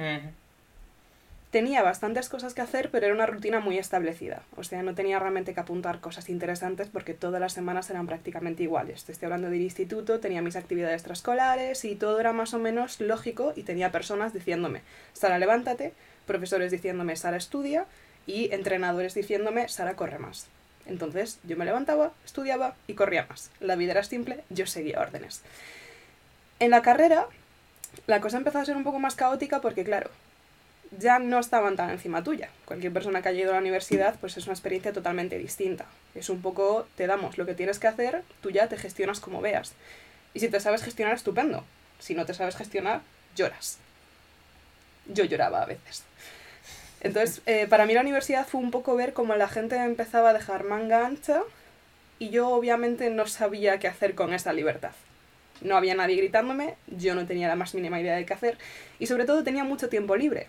tenía 1.52 1.82
bastantes 1.82 2.28
cosas 2.30 2.54
que 2.54 2.62
hacer, 2.62 2.90
pero 2.90 3.06
era 3.06 3.14
una 3.14 3.26
rutina 3.26 3.60
muy 3.60 3.78
establecida. 3.78 4.42
O 4.56 4.64
sea, 4.64 4.82
no 4.82 4.94
tenía 4.94 5.18
realmente 5.18 5.52
que 5.52 5.60
apuntar 5.60 6.00
cosas 6.00 6.30
interesantes 6.30 6.88
porque 6.88 7.14
todas 7.14 7.40
las 7.40 7.52
semanas 7.52 7.90
eran 7.90 8.06
prácticamente 8.06 8.62
iguales. 8.62 9.04
Te 9.04 9.12
estoy 9.12 9.26
hablando 9.26 9.50
del 9.50 9.60
instituto, 9.60 10.18
tenía 10.18 10.40
mis 10.40 10.56
actividades 10.56 10.94
extraescolares 10.94 11.84
y 11.84 11.94
todo 11.94 12.18
era 12.20 12.32
más 12.32 12.54
o 12.54 12.58
menos 12.58 13.00
lógico 13.00 13.52
y 13.54 13.64
tenía 13.64 13.92
personas 13.92 14.32
diciéndome, 14.32 14.80
Sara, 15.12 15.38
levántate, 15.38 15.92
profesores 16.26 16.72
diciéndome, 16.72 17.16
Sara, 17.16 17.36
estudia 17.36 17.84
y 18.26 18.50
entrenadores 18.54 19.14
diciéndome, 19.14 19.68
Sara, 19.68 19.94
corre 19.94 20.18
más. 20.18 20.46
Entonces 20.86 21.38
yo 21.44 21.56
me 21.56 21.64
levantaba, 21.64 22.12
estudiaba 22.24 22.74
y 22.86 22.94
corría 22.94 23.26
más. 23.28 23.50
La 23.60 23.76
vida 23.76 23.92
era 23.92 24.02
simple, 24.02 24.42
yo 24.50 24.66
seguía 24.66 25.00
órdenes. 25.00 25.42
En 26.58 26.70
la 26.70 26.82
carrera, 26.82 27.26
la 28.06 28.20
cosa 28.20 28.36
empezó 28.36 28.58
a 28.58 28.64
ser 28.64 28.76
un 28.76 28.84
poco 28.84 28.98
más 28.98 29.14
caótica 29.14 29.60
porque, 29.60 29.84
claro, 29.84 30.10
ya 30.98 31.18
no 31.18 31.38
estaban 31.38 31.76
tan 31.76 31.90
encima 31.90 32.22
tuya. 32.22 32.50
Cualquier 32.64 32.92
persona 32.92 33.22
que 33.22 33.28
haya 33.28 33.42
ido 33.42 33.50
a 33.50 33.54
la 33.54 33.60
universidad, 33.60 34.16
pues 34.20 34.36
es 34.36 34.44
una 34.44 34.54
experiencia 34.54 34.92
totalmente 34.92 35.38
distinta. 35.38 35.86
Es 36.14 36.28
un 36.28 36.42
poco, 36.42 36.86
te 36.96 37.06
damos 37.06 37.38
lo 37.38 37.46
que 37.46 37.54
tienes 37.54 37.78
que 37.78 37.88
hacer, 37.88 38.22
tú 38.42 38.50
ya 38.50 38.68
te 38.68 38.76
gestionas 38.76 39.20
como 39.20 39.40
veas. 39.40 39.72
Y 40.34 40.40
si 40.40 40.48
te 40.48 40.60
sabes 40.60 40.82
gestionar, 40.82 41.14
estupendo. 41.14 41.64
Si 41.98 42.14
no 42.14 42.26
te 42.26 42.34
sabes 42.34 42.56
gestionar, 42.56 43.00
lloras. 43.36 43.78
Yo 45.06 45.24
lloraba 45.24 45.62
a 45.62 45.66
veces. 45.66 46.04
Entonces, 47.02 47.42
eh, 47.44 47.66
para 47.68 47.85
mí 47.85 47.92
la 47.92 48.00
universidad 48.00 48.47
fue 48.47 48.61
un 48.61 48.71
poco 48.71 48.97
ver 48.97 49.12
cómo 49.12 49.35
la 49.35 49.49
gente 49.49 49.76
empezaba 49.76 50.30
a 50.30 50.32
dejar 50.32 50.64
manga 50.64 51.04
ancha 51.04 51.42
y 52.18 52.30
yo 52.30 52.49
obviamente 52.49 53.11
no 53.11 53.26
sabía 53.26 53.78
qué 53.78 53.88
hacer 53.88 54.14
con 54.14 54.32
esa 54.32 54.54
libertad. 54.54 54.92
No 55.61 55.76
había 55.76 55.94
nadie 55.94 56.16
gritándome, 56.16 56.76
yo 56.87 57.14
no 57.14 57.26
tenía 57.26 57.49
la 57.49 57.56
más 57.56 57.75
mínima 57.75 58.00
idea 58.00 58.16
de 58.16 58.25
qué 58.25 58.32
hacer 58.32 58.56
y 58.99 59.06
sobre 59.06 59.26
todo 59.26 59.44
tenía 59.44 59.64
mucho 59.64 59.88
tiempo 59.90 60.16
libre 60.16 60.49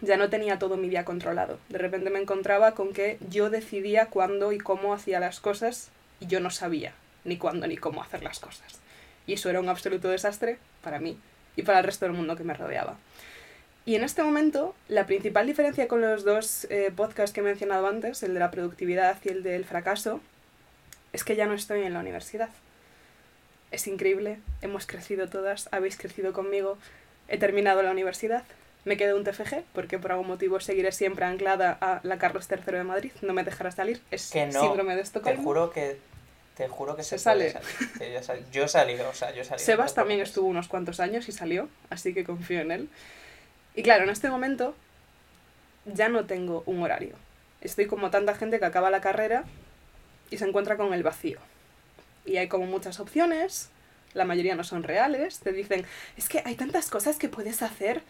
ya 0.00 0.16
no 0.16 0.28
tenía 0.28 0.58
todo 0.58 0.76
mi 0.76 0.88
día 0.88 1.04
controlado. 1.04 1.58
De 1.68 1.78
repente 1.78 2.10
me 2.10 2.20
encontraba 2.20 2.72
con 2.72 2.92
que 2.92 3.18
yo 3.28 3.50
decidía 3.50 4.06
cuándo 4.06 4.52
y 4.52 4.58
cómo 4.58 4.92
hacía 4.92 5.20
las 5.20 5.40
cosas 5.40 5.90
y 6.20 6.26
yo 6.26 6.40
no 6.40 6.50
sabía 6.50 6.92
ni 7.24 7.38
cuándo 7.38 7.66
ni 7.66 7.76
cómo 7.76 8.02
hacer 8.02 8.22
las 8.22 8.38
cosas. 8.38 8.80
Y 9.26 9.34
eso 9.34 9.50
era 9.50 9.60
un 9.60 9.68
absoluto 9.68 10.08
desastre 10.08 10.58
para 10.82 11.00
mí 11.00 11.18
y 11.56 11.62
para 11.62 11.78
el 11.78 11.84
resto 11.84 12.04
del 12.04 12.14
mundo 12.14 12.36
que 12.36 12.44
me 12.44 12.54
rodeaba. 12.54 12.96
Y 13.86 13.94
en 13.94 14.02
este 14.02 14.24
momento, 14.24 14.74
la 14.88 15.06
principal 15.06 15.46
diferencia 15.46 15.86
con 15.86 16.00
los 16.00 16.24
dos 16.24 16.66
eh, 16.70 16.92
podcasts 16.94 17.32
que 17.32 17.40
he 17.40 17.44
mencionado 17.44 17.86
antes, 17.86 18.24
el 18.24 18.34
de 18.34 18.40
la 18.40 18.50
productividad 18.50 19.16
y 19.22 19.28
el 19.28 19.44
del 19.44 19.64
fracaso, 19.64 20.20
es 21.12 21.22
que 21.22 21.36
ya 21.36 21.46
no 21.46 21.54
estoy 21.54 21.82
en 21.82 21.94
la 21.94 22.00
universidad. 22.00 22.48
Es 23.70 23.86
increíble, 23.86 24.40
hemos 24.60 24.86
crecido 24.86 25.28
todas, 25.28 25.68
habéis 25.70 25.96
crecido 25.96 26.32
conmigo, 26.32 26.78
he 27.28 27.38
terminado 27.38 27.80
la 27.82 27.92
universidad, 27.92 28.42
me 28.84 28.96
quedé 28.96 29.14
un 29.14 29.22
TFG 29.22 29.62
porque 29.72 30.00
por 30.00 30.10
algún 30.10 30.26
motivo 30.26 30.58
seguiré 30.58 30.90
siempre 30.90 31.24
anclada 31.24 31.78
a 31.80 32.00
la 32.02 32.18
Carlos 32.18 32.48
III 32.50 32.78
de 32.78 32.84
Madrid, 32.84 33.12
no 33.22 33.34
me 33.34 33.44
dejará 33.44 33.70
salir, 33.70 34.02
es 34.10 34.30
que 34.30 34.46
no, 34.46 34.62
síndrome 34.62 34.96
de 34.96 35.02
Estocolmo. 35.02 35.38
Te 35.38 35.44
juro 35.44 35.70
que 35.70 35.98
te 36.56 36.68
juro 36.68 36.96
que 36.96 37.02
se, 37.02 37.18
sale. 37.18 37.54
Yo 38.50 38.66
salido, 38.66 39.10
o 39.10 39.14
sea, 39.14 39.32
yo 39.32 39.44
salido. 39.44 39.64
Sebas 39.64 39.94
también 39.94 40.20
estuvo 40.20 40.48
unos 40.48 40.68
cuantos 40.68 41.00
años 41.00 41.28
y 41.28 41.32
salió, 41.32 41.68
así 41.90 42.14
que 42.14 42.24
confío 42.24 42.60
en 42.60 42.72
él. 42.72 42.88
Y 43.76 43.82
claro, 43.82 44.04
en 44.04 44.10
este 44.10 44.30
momento 44.30 44.74
ya 45.84 46.08
no 46.08 46.24
tengo 46.24 46.62
un 46.66 46.82
horario. 46.82 47.14
Estoy 47.60 47.86
como 47.86 48.10
tanta 48.10 48.34
gente 48.34 48.58
que 48.58 48.64
acaba 48.64 48.90
la 48.90 49.02
carrera 49.02 49.44
y 50.30 50.38
se 50.38 50.46
encuentra 50.46 50.76
con 50.76 50.92
el 50.94 51.02
vacío. 51.02 51.38
Y 52.24 52.38
hay 52.38 52.48
como 52.48 52.66
muchas 52.66 52.98
opciones, 52.98 53.68
la 54.14 54.24
mayoría 54.24 54.56
no 54.56 54.64
son 54.64 54.82
reales, 54.82 55.40
te 55.40 55.52
dicen, 55.52 55.84
es 56.16 56.28
que 56.28 56.42
hay 56.44 56.54
tantas 56.54 56.88
cosas 56.88 57.18
que 57.18 57.28
puedes 57.28 57.62
hacer, 57.62 58.02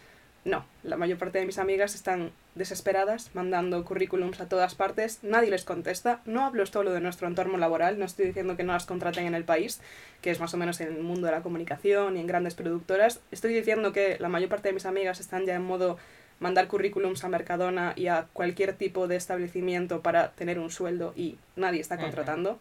no, 0.45 0.65
la 0.83 0.95
mayor 0.95 1.17
parte 1.17 1.39
de 1.39 1.45
mis 1.45 1.57
amigas 1.57 1.93
están 1.93 2.31
desesperadas, 2.55 3.31
mandando 3.33 3.83
currículums 3.83 4.39
a 4.39 4.47
todas 4.47 4.75
partes, 4.75 5.19
nadie 5.21 5.49
les 5.49 5.65
contesta. 5.65 6.21
No 6.25 6.45
hablo 6.45 6.65
solo 6.65 6.93
de 6.93 7.01
nuestro 7.01 7.27
entorno 7.27 7.57
laboral, 7.57 7.99
no 7.99 8.05
estoy 8.05 8.27
diciendo 8.27 8.55
que 8.55 8.63
no 8.63 8.73
las 8.73 8.85
contraten 8.85 9.25
en 9.25 9.35
el 9.35 9.43
país, 9.43 9.81
que 10.21 10.31
es 10.31 10.39
más 10.39 10.53
o 10.53 10.57
menos 10.57 10.79
en 10.79 10.87
el 10.87 11.03
mundo 11.03 11.27
de 11.27 11.33
la 11.33 11.41
comunicación 11.41 12.17
y 12.17 12.21
en 12.21 12.27
grandes 12.27 12.55
productoras. 12.55 13.19
Estoy 13.31 13.53
diciendo 13.53 13.91
que 13.93 14.17
la 14.19 14.29
mayor 14.29 14.49
parte 14.49 14.69
de 14.69 14.73
mis 14.73 14.85
amigas 14.85 15.19
están 15.19 15.45
ya 15.45 15.55
en 15.55 15.63
modo 15.63 15.97
mandar 16.39 16.67
currículums 16.67 17.23
a 17.23 17.29
Mercadona 17.29 17.93
y 17.95 18.07
a 18.07 18.27
cualquier 18.33 18.73
tipo 18.73 19.07
de 19.07 19.15
establecimiento 19.15 20.01
para 20.01 20.31
tener 20.31 20.59
un 20.59 20.69
sueldo 20.69 21.13
y 21.15 21.37
nadie 21.55 21.81
está 21.81 21.97
contratando. 21.97 22.59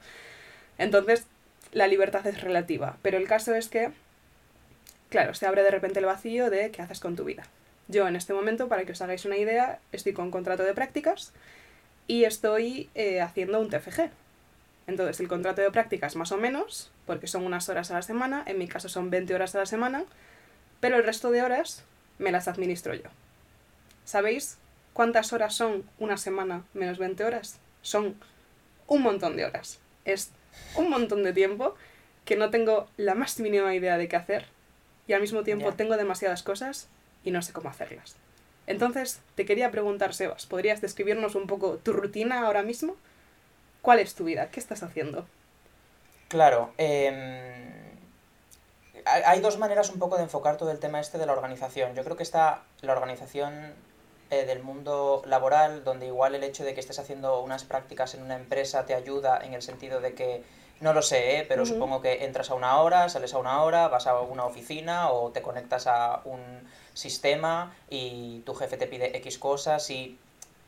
Entonces, 0.79 1.27
la 1.73 1.87
libertad 1.87 2.27
es 2.27 2.41
relativa, 2.41 2.97
pero 3.03 3.19
el 3.19 3.29
caso 3.29 3.55
es 3.55 3.69
que, 3.69 3.91
claro, 5.09 5.35
se 5.35 5.47
abre 5.47 5.63
de 5.63 5.71
repente 5.71 5.99
el 5.99 6.07
vacío 6.07 6.51
de 6.51 6.71
qué 6.71 6.83
haces 6.83 7.01
con 7.01 7.17
tu 7.17 7.25
vida. 7.25 7.45
Yo 7.89 8.09
en 8.09 8.17
este 8.17 8.33
momento, 8.33 8.69
para 8.69 8.85
que 8.85 8.93
os 8.93 9.03
hagáis 9.03 9.25
una 9.25 9.37
idea, 9.37 9.81
estoy 9.93 10.13
con 10.13 10.31
contrato 10.31 10.65
de 10.65 10.75
prácticas 10.75 11.33
y 12.07 12.25
estoy 12.25 12.91
eh, 12.95 13.21
haciendo 13.21 13.61
un 13.61 13.71
TFG. 13.71 14.11
Entonces, 14.87 15.21
el 15.21 15.29
contrato 15.29 15.63
de 15.63 15.71
prácticas 15.71 16.17
más 16.17 16.33
o 16.33 16.37
menos, 16.37 16.91
porque 17.07 17.27
son 17.27 17.45
unas 17.45 17.69
horas 17.69 17.91
a 17.91 17.95
la 17.95 18.03
semana, 18.03 18.43
en 18.47 18.59
mi 18.59 18.69
caso 18.69 18.89
son 18.89 19.11
20 19.11 19.35
horas 19.35 19.55
a 19.55 19.59
la 19.59 19.67
semana, 19.67 20.05
pero 20.81 20.97
el 20.97 21.05
resto 21.05 21.31
de 21.31 21.43
horas 21.43 21.85
me 22.19 22.33
las 22.33 22.49
administro 22.49 22.95
yo. 22.95 23.09
¿Sabéis 24.05 24.59
cuántas 24.93 25.33
horas 25.33 25.55
son 25.55 25.85
una 25.99 26.17
semana 26.17 26.65
menos 26.75 26.99
20 26.99 27.25
horas? 27.25 27.59
Son 27.83 28.15
un 28.87 29.03
montón 29.03 29.37
de 29.37 29.45
horas. 29.45 29.81
Es 30.05 30.31
un 30.77 30.91
montón 30.91 31.25
de 31.25 31.33
tiempo 31.33 31.75
que 32.25 32.37
no 32.37 32.51
tengo 32.51 32.89
la 32.97 33.15
más 33.15 33.39
mínima 33.41 33.75
idea 33.75 33.99
de 33.99 34.09
qué 34.09 34.17
hacer 34.17 34.47
y 35.07 35.13
al 35.13 35.21
mismo 35.21 35.43
tiempo 35.43 35.73
tengo 35.73 35.97
demasiadas 35.97 36.43
cosas 36.43 36.89
y 37.27 37.33
no 37.33 37.43
sé 37.43 37.53
cómo 37.53 37.69
hacerlas. 37.69 38.17
Entonces, 38.67 39.21
te 39.35 39.45
quería 39.45 39.71
preguntar, 39.71 40.15
Sebas, 40.15 40.47
¿podrías 40.47 40.81
describirnos 40.81 41.35
un 41.35 41.47
poco 41.47 41.77
tu 41.77 41.93
rutina 41.93 42.47
ahora 42.47 42.63
mismo? 42.63 42.97
¿Cuál 43.83 43.99
es 43.99 44.15
tu 44.15 44.25
vida? 44.25 44.51
¿Qué 44.51 44.61
estás 44.61 44.83
haciendo? 44.83 45.27
Claro, 46.29 46.73
em, 46.79 47.67
hay 49.05 49.41
dos 49.41 49.59
maneras 49.59 49.91
un 49.91 49.99
poco 49.99 50.17
de 50.17 50.23
enfocar 50.23 50.57
todo 50.57 50.71
el 50.71 50.79
tema 50.79 51.01
este 51.01 51.19
de 51.19 51.27
la 51.27 51.33
organización. 51.33 51.95
Yo 51.95 52.05
creo 52.05 52.17
que 52.17 52.23
está 52.23 52.63
la 52.81 52.93
organización 52.93 53.75
eh, 54.31 54.45
del 54.45 54.63
mundo 54.63 55.23
laboral, 55.27 55.85
donde 55.85 56.07
igual 56.07 56.35
el 56.35 56.45
hecho 56.45 56.65
de 56.65 56.75
que 56.75 56.81
estés 56.81 56.99
haciendo 56.99 57.41
unas 57.43 57.65
prácticas 57.65 58.15
en 58.15 58.23
una 58.23 58.37
empresa 58.37 58.85
te 58.85 58.95
ayuda 58.95 59.41
en 59.45 59.55
el 59.55 59.63
sentido 59.63 60.01
de 60.01 60.15
que 60.15 60.43
no 60.81 60.93
lo 60.93 61.01
sé, 61.01 61.39
¿eh? 61.39 61.47
pero 61.49 61.65
supongo 61.65 62.03
que 62.03 62.25
entras 62.25 62.51
a 62.51 62.55
una 62.55 62.81
hora, 62.81 63.09
sales 63.09 63.33
a 63.33 63.39
una 63.39 63.63
hora, 63.63 63.89
vas 63.89 64.07
a 64.07 64.21
una 64.21 64.45
oficina 64.45 65.11
o 65.11 65.31
te 65.31 65.41
conectas 65.41 65.87
a 65.87 66.21
un 66.25 66.43
sistema 66.93 67.75
y 67.89 68.41
tu 68.41 68.55
jefe 68.55 68.77
te 68.77 68.87
pide 68.87 69.17
X 69.17 69.39
cosas 69.39 69.89
y 69.91 70.19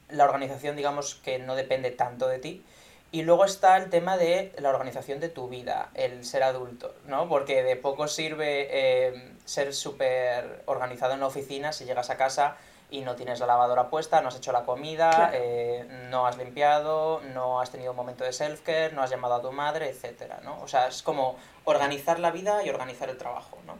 la 0.08 0.24
organización 0.24 0.76
digamos 0.76 1.16
que 1.16 1.38
no 1.38 1.56
depende 1.56 1.90
tanto 1.90 2.28
de 2.28 2.38
ti. 2.38 2.64
Y 3.10 3.22
luego 3.22 3.44
está 3.44 3.76
el 3.78 3.88
tema 3.88 4.18
de 4.18 4.52
la 4.58 4.68
organización 4.68 5.18
de 5.18 5.30
tu 5.30 5.48
vida, 5.48 5.90
el 5.94 6.24
ser 6.26 6.42
adulto, 6.42 6.94
¿no? 7.06 7.26
Porque 7.26 7.62
de 7.62 7.74
poco 7.76 8.06
sirve 8.06 8.68
eh, 8.70 9.32
ser 9.46 9.74
súper 9.74 10.62
organizado 10.66 11.14
en 11.14 11.20
la 11.20 11.26
oficina 11.26 11.72
si 11.72 11.86
llegas 11.86 12.10
a 12.10 12.18
casa 12.18 12.58
y 12.90 13.02
no 13.02 13.16
tienes 13.16 13.40
la 13.40 13.46
lavadora 13.46 13.90
puesta, 13.90 14.20
no 14.22 14.28
has 14.28 14.36
hecho 14.36 14.52
la 14.52 14.64
comida, 14.64 15.30
eh, 15.34 15.86
no 16.10 16.26
has 16.26 16.38
limpiado, 16.38 17.20
no 17.34 17.60
has 17.60 17.70
tenido 17.70 17.90
un 17.90 17.96
momento 17.96 18.24
de 18.24 18.32
self-care, 18.32 18.92
no 18.92 19.02
has 19.02 19.10
llamado 19.10 19.34
a 19.34 19.42
tu 19.42 19.52
madre, 19.52 19.90
etcétera, 19.90 20.40
¿no? 20.42 20.60
O 20.62 20.68
sea, 20.68 20.88
es 20.88 21.02
como 21.02 21.36
organizar 21.64 22.18
la 22.18 22.30
vida 22.30 22.64
y 22.64 22.70
organizar 22.70 23.10
el 23.10 23.18
trabajo, 23.18 23.58
¿no? 23.66 23.76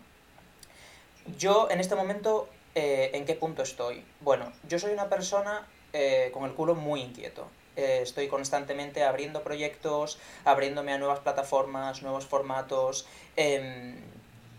Yo 1.39 1.69
en 1.71 1.81
este 1.81 1.95
momento, 1.95 2.49
eh, 2.75 3.11
¿en 3.15 3.25
qué 3.25 3.35
punto 3.35 3.63
estoy? 3.63 4.05
Bueno, 4.21 4.53
yo 4.69 4.79
soy 4.79 4.93
una 4.93 5.09
persona 5.09 5.67
eh, 5.93 6.31
con 6.35 6.45
el 6.45 6.55
culo 6.55 6.75
muy 6.75 7.01
inquieto. 7.01 7.49
estoy 7.77 8.27
constantemente 8.27 9.05
abriendo 9.05 9.43
proyectos, 9.45 10.19
abriéndome 10.45 10.93
a 10.93 10.99
nuevas 10.99 11.21
plataformas, 11.21 12.03
nuevos 12.03 12.27
formatos. 12.27 13.07
Em, 13.37 13.95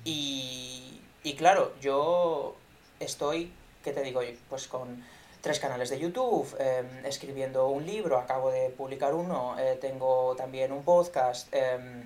y, 0.06 1.02
y 1.24 1.36
claro, 1.36 1.74
yo 1.82 2.56
estoy 3.02 3.52
¿qué 3.90 3.96
te 3.96 4.04
digo? 4.04 4.22
Pues 4.50 4.68
con 4.68 5.04
tres 5.42 5.60
canales 5.60 5.90
de 5.90 5.98
YouTube, 5.98 6.48
em, 6.60 7.06
escribiendo 7.08 7.70
un 7.70 7.88
libro, 7.88 8.20
acabo 8.20 8.52
de 8.52 8.70
publicar 8.70 9.16
uno, 9.16 9.58
eh, 9.58 9.80
tengo 9.82 10.36
también 10.36 10.72
un 10.72 10.84
podcast, 10.84 11.52
em, 11.52 12.04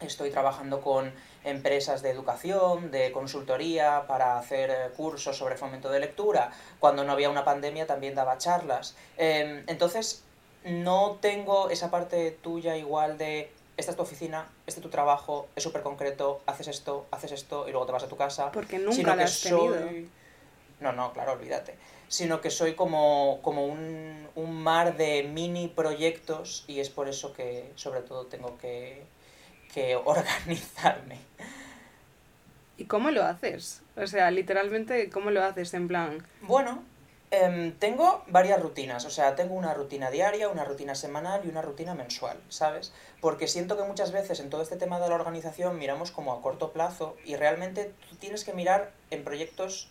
estoy 0.00 0.30
trabajando 0.30 0.80
con 0.80 1.12
empresas 1.44 2.02
de 2.02 2.10
educación, 2.10 2.90
de 2.90 3.12
consultoría, 3.12 4.04
para 4.08 4.36
hacer 4.36 4.70
eh, 4.70 4.74
cursos 4.96 5.38
sobre 5.38 5.56
fomento 5.56 5.90
de 5.90 6.00
lectura. 6.00 6.50
Cuando 6.80 7.04
no 7.04 7.12
había 7.12 7.30
una 7.30 7.44
pandemia 7.44 7.86
también 7.86 8.16
daba 8.16 8.36
charlas. 8.38 8.96
Em, 9.16 9.62
entonces, 9.68 10.24
no 10.64 11.18
tengo 11.20 11.70
esa 11.70 11.88
parte 11.88 12.32
tuya 12.42 12.76
igual 12.76 13.16
de 13.16 13.52
esta 13.76 13.92
es 13.92 13.96
tu 13.96 14.02
oficina, 14.02 14.48
este 14.66 14.80
es 14.80 14.82
tu 14.82 14.90
trabajo, 14.90 15.46
es 15.54 15.62
súper 15.62 15.82
concreto, 15.82 16.40
haces 16.46 16.66
esto, 16.66 17.06
haces 17.12 17.30
esto 17.30 17.68
y 17.68 17.70
luego 17.70 17.86
te 17.86 17.92
vas 17.92 18.02
a 18.02 18.08
tu 18.08 18.16
casa. 18.16 18.50
Porque 18.50 18.78
nunca 18.80 19.16
que 19.16 19.22
has 19.22 19.40
tenido. 19.40 19.78
soy... 19.78 20.10
No, 20.82 20.92
no, 20.92 21.12
claro, 21.12 21.32
olvídate. 21.32 21.76
Sino 22.08 22.40
que 22.40 22.50
soy 22.50 22.74
como, 22.74 23.38
como 23.42 23.64
un, 23.66 24.28
un 24.34 24.62
mar 24.62 24.96
de 24.96 25.22
mini 25.22 25.68
proyectos 25.68 26.64
y 26.66 26.80
es 26.80 26.90
por 26.90 27.08
eso 27.08 27.32
que 27.32 27.70
sobre 27.76 28.00
todo 28.00 28.26
tengo 28.26 28.58
que, 28.58 29.04
que 29.72 29.96
organizarme. 30.04 31.18
¿Y 32.76 32.86
cómo 32.86 33.10
lo 33.10 33.22
haces? 33.22 33.82
O 33.96 34.06
sea, 34.06 34.30
literalmente, 34.30 35.08
¿cómo 35.08 35.30
lo 35.30 35.44
haces? 35.44 35.72
En 35.74 35.86
plan, 35.86 36.26
Bueno, 36.40 36.82
em, 37.30 37.72
tengo 37.78 38.24
varias 38.26 38.60
rutinas, 38.60 39.04
o 39.04 39.10
sea, 39.10 39.36
tengo 39.36 39.54
una 39.54 39.72
rutina 39.72 40.10
diaria, 40.10 40.48
una 40.48 40.64
rutina 40.64 40.94
semanal 40.96 41.42
y 41.44 41.48
una 41.48 41.62
rutina 41.62 41.94
mensual, 41.94 42.38
¿sabes? 42.48 42.92
Porque 43.20 43.46
siento 43.46 43.76
que 43.76 43.84
muchas 43.84 44.10
veces 44.10 44.40
en 44.40 44.50
todo 44.50 44.62
este 44.62 44.76
tema 44.76 44.98
de 44.98 45.08
la 45.08 45.14
organización 45.14 45.78
miramos 45.78 46.10
como 46.10 46.32
a 46.32 46.42
corto 46.42 46.72
plazo 46.72 47.16
y 47.24 47.36
realmente 47.36 47.92
tú 48.08 48.16
tienes 48.16 48.44
que 48.44 48.52
mirar 48.52 48.90
en 49.10 49.22
proyectos 49.22 49.88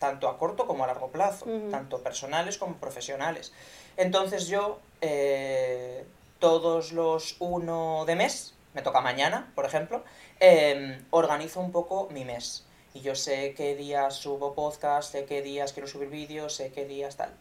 tanto 0.00 0.28
a 0.28 0.38
corto 0.38 0.66
como 0.66 0.82
a 0.82 0.86
largo 0.88 1.08
plazo, 1.08 1.46
tanto 1.70 2.02
personales 2.02 2.56
como 2.58 2.76
profesionales. 2.76 3.52
Entonces 3.96 4.48
yo, 4.48 4.80
eh, 5.02 6.04
todos 6.38 6.92
los 6.92 7.36
uno 7.38 8.04
de 8.06 8.16
mes, 8.16 8.54
me 8.72 8.80
toca 8.80 9.02
mañana, 9.02 9.52
por 9.54 9.66
ejemplo, 9.66 10.02
em, 10.40 11.04
organizo 11.10 11.60
un 11.60 11.70
poco 11.70 12.08
mi 12.10 12.24
mes. 12.24 12.64
Y 12.94 13.00
yo 13.02 13.14
sé 13.14 13.54
qué 13.54 13.76
días 13.76 14.14
subo 14.14 14.54
podcast, 14.54 15.12
sé 15.12 15.26
qué 15.26 15.42
días 15.42 15.74
quiero 15.74 15.86
subir 15.86 16.08
vídeos, 16.08 16.56
sé 16.56 16.72
qué 16.72 16.86
días 16.86 17.16
tal. 17.16 17.32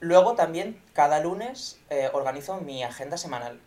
Luego 0.00 0.34
también 0.34 0.82
cada 0.94 1.20
lunes 1.20 1.78
eh, 1.90 2.08
organizo 2.14 2.56
mi 2.56 2.82
agenda 2.82 3.18
semanal, 3.18 3.60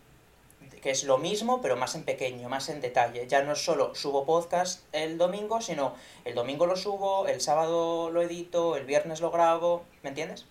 que 0.86 0.92
es 0.92 1.02
lo 1.02 1.18
mismo 1.18 1.60
pero 1.60 1.74
más 1.74 1.96
en 1.96 2.04
pequeño, 2.04 2.48
más 2.48 2.68
en 2.68 2.80
detalle. 2.80 3.26
Ya 3.26 3.42
no 3.42 3.54
es 3.54 3.64
solo 3.64 3.96
subo 3.96 4.24
podcast 4.24 4.84
el 4.92 5.18
domingo, 5.18 5.60
sino 5.60 5.96
el 6.24 6.36
domingo 6.36 6.64
lo 6.64 6.76
subo, 6.76 7.26
el 7.26 7.40
sábado 7.40 8.08
lo 8.10 8.22
edito, 8.22 8.76
el 8.76 8.86
viernes 8.86 9.20
lo 9.20 9.32
grabo, 9.32 9.82
¿me 10.04 10.10
entiendes? 10.10 10.44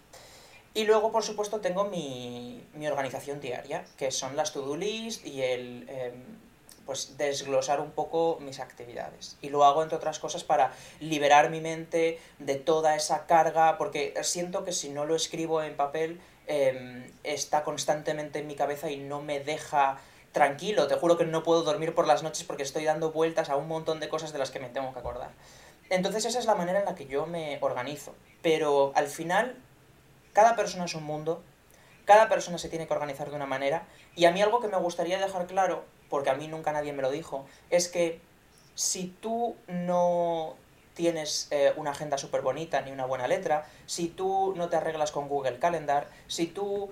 Y 0.74 0.84
luego, 0.84 1.14
por 1.14 1.24
supuesto, 1.24 1.62
tengo 1.62 1.86
mi, 1.86 2.62
mi 2.74 2.86
organización 2.86 3.40
diaria, 3.40 3.86
que 3.96 4.12
son 4.12 4.36
las 4.36 4.52
to-do 4.52 4.76
list 4.76 5.26
y 5.26 5.42
el 5.42 5.88
em, 5.88 6.22
pues 6.86 7.18
desglosar 7.18 7.80
un 7.80 7.92
poco 7.92 8.38
mis 8.42 8.60
actividades. 8.60 9.38
Y 9.42 9.48
lo 9.48 9.64
hago, 9.64 9.84
entre 9.84 9.96
otras 9.96 10.20
cosas, 10.20 10.44
para 10.44 10.74
liberar 11.00 11.50
mi 11.50 11.62
mente 11.62 12.20
de 12.40 12.56
toda 12.56 12.98
esa 12.98 13.26
carga, 13.26 13.78
porque 13.78 14.14
siento 14.24 14.66
que 14.66 14.74
si 14.74 14.90
no 14.90 15.06
lo 15.06 15.16
escribo 15.16 15.64
en 15.64 15.78
papel, 15.78 16.20
em, 16.48 17.10
está 17.24 17.64
constantemente 17.64 18.40
en 18.40 18.48
mi 18.48 18.56
cabeza 18.56 18.92
y 18.92 18.98
no 18.98 19.22
me 19.22 19.40
deja 19.40 19.98
tranquilo. 20.36 20.88
Te 20.88 20.96
juro 20.96 21.18
que 21.18 21.24
no 21.24 21.44
puedo 21.44 21.64
dormir 21.64 21.96
por 21.96 22.08
las 22.08 22.22
noches 22.22 22.44
porque 22.44 22.64
estoy 22.64 22.84
dando 22.84 23.14
vueltas 23.14 23.50
a 23.50 23.56
un 23.56 23.70
montón 23.70 24.02
de 24.02 24.10
cosas 24.10 24.34
de 24.34 24.38
las 24.38 24.52
que 24.52 24.60
me 24.60 24.68
tengo 24.68 24.92
que 24.92 25.00
acordar. 25.00 25.30
Entonces 25.90 26.26
esa 26.26 26.40
es 26.40 26.46
la 26.46 26.56
manera 26.56 26.80
en 26.80 26.86
la 26.86 26.94
que 26.94 27.08
yo 27.08 27.26
me 27.26 27.58
organizo. 27.62 28.14
Pero 28.42 28.92
al 28.96 29.08
final, 29.08 29.56
cada 30.34 30.58
persona 30.58 30.84
es 30.84 30.94
un 30.94 31.06
mundo, 31.06 31.42
cada 32.04 32.28
persona 32.28 32.58
se 32.58 32.68
tiene 32.68 32.86
que 32.86 32.94
organizar 32.94 33.30
de 33.30 33.36
una 33.38 33.46
manera, 33.46 33.88
y 34.14 34.26
a 34.26 34.32
mí 34.32 34.42
algo 34.42 34.60
que 34.60 34.68
me 34.68 34.76
gustaría 34.76 35.18
dejar 35.20 35.48
claro, 35.48 35.86
porque 36.10 36.32
a 36.32 36.34
mí 36.34 36.50
nunca 36.50 36.74
nadie 36.74 36.92
me 36.92 37.02
lo 37.02 37.12
dijo, 37.12 37.46
es 37.70 37.88
que 37.88 38.20
si 38.74 39.08
tú 39.08 39.56
no 39.70 40.58
tienes 40.96 41.48
eh, 41.52 41.72
una 41.78 41.92
agenda 41.92 42.18
súper 42.18 42.42
bonita 42.42 42.82
ni 42.82 42.92
una 42.92 43.06
buena 43.06 43.30
letra, 43.30 43.66
si 43.86 44.10
tú 44.10 44.54
no 44.58 44.68
te 44.68 44.76
arreglas 44.76 45.14
con 45.14 45.30
Google 45.30 45.60
Calendar, 45.60 46.10
si 46.28 46.48
tú 46.48 46.92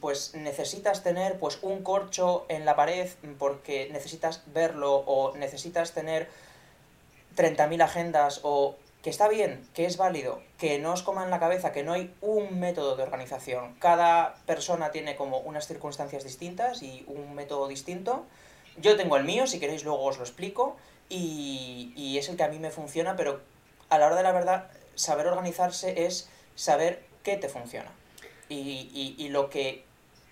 pues 0.00 0.34
necesitas 0.34 1.02
tener 1.02 1.38
pues 1.38 1.58
un 1.62 1.82
corcho 1.82 2.46
en 2.48 2.64
la 2.64 2.74
pared 2.74 3.10
porque 3.38 3.88
necesitas 3.92 4.42
verlo 4.46 4.96
o 5.06 5.36
necesitas 5.36 5.92
tener 5.92 6.28
30.000 7.36 7.82
agendas 7.82 8.40
o 8.42 8.76
que 9.02 9.10
está 9.10 9.28
bien, 9.28 9.68
que 9.74 9.84
es 9.84 9.96
válido, 9.96 10.40
que 10.58 10.78
no 10.78 10.92
os 10.92 11.02
coman 11.02 11.30
la 11.30 11.40
cabeza, 11.40 11.72
que 11.72 11.82
no 11.82 11.92
hay 11.92 12.14
un 12.20 12.60
método 12.60 12.96
de 12.96 13.02
organización. 13.02 13.74
Cada 13.80 14.36
persona 14.46 14.92
tiene 14.92 15.16
como 15.16 15.38
unas 15.38 15.66
circunstancias 15.66 16.22
distintas 16.22 16.82
y 16.82 17.04
un 17.08 17.34
método 17.34 17.66
distinto. 17.66 18.24
Yo 18.76 18.96
tengo 18.96 19.16
el 19.16 19.24
mío, 19.24 19.48
si 19.48 19.58
queréis 19.58 19.82
luego 19.84 20.04
os 20.04 20.18
lo 20.18 20.22
explico, 20.22 20.76
y, 21.08 21.92
y 21.96 22.16
es 22.18 22.28
el 22.28 22.36
que 22.36 22.44
a 22.44 22.48
mí 22.48 22.60
me 22.60 22.70
funciona, 22.70 23.16
pero 23.16 23.40
a 23.88 23.98
la 23.98 24.06
hora 24.06 24.16
de 24.16 24.22
la 24.22 24.32
verdad, 24.32 24.70
saber 24.94 25.26
organizarse 25.26 26.06
es 26.06 26.28
saber 26.54 27.02
qué 27.24 27.36
te 27.36 27.48
funciona 27.48 27.90
y, 28.52 28.90
y- 28.92 29.14
y 29.18 29.28
lo 29.28 29.48
que 29.50 29.84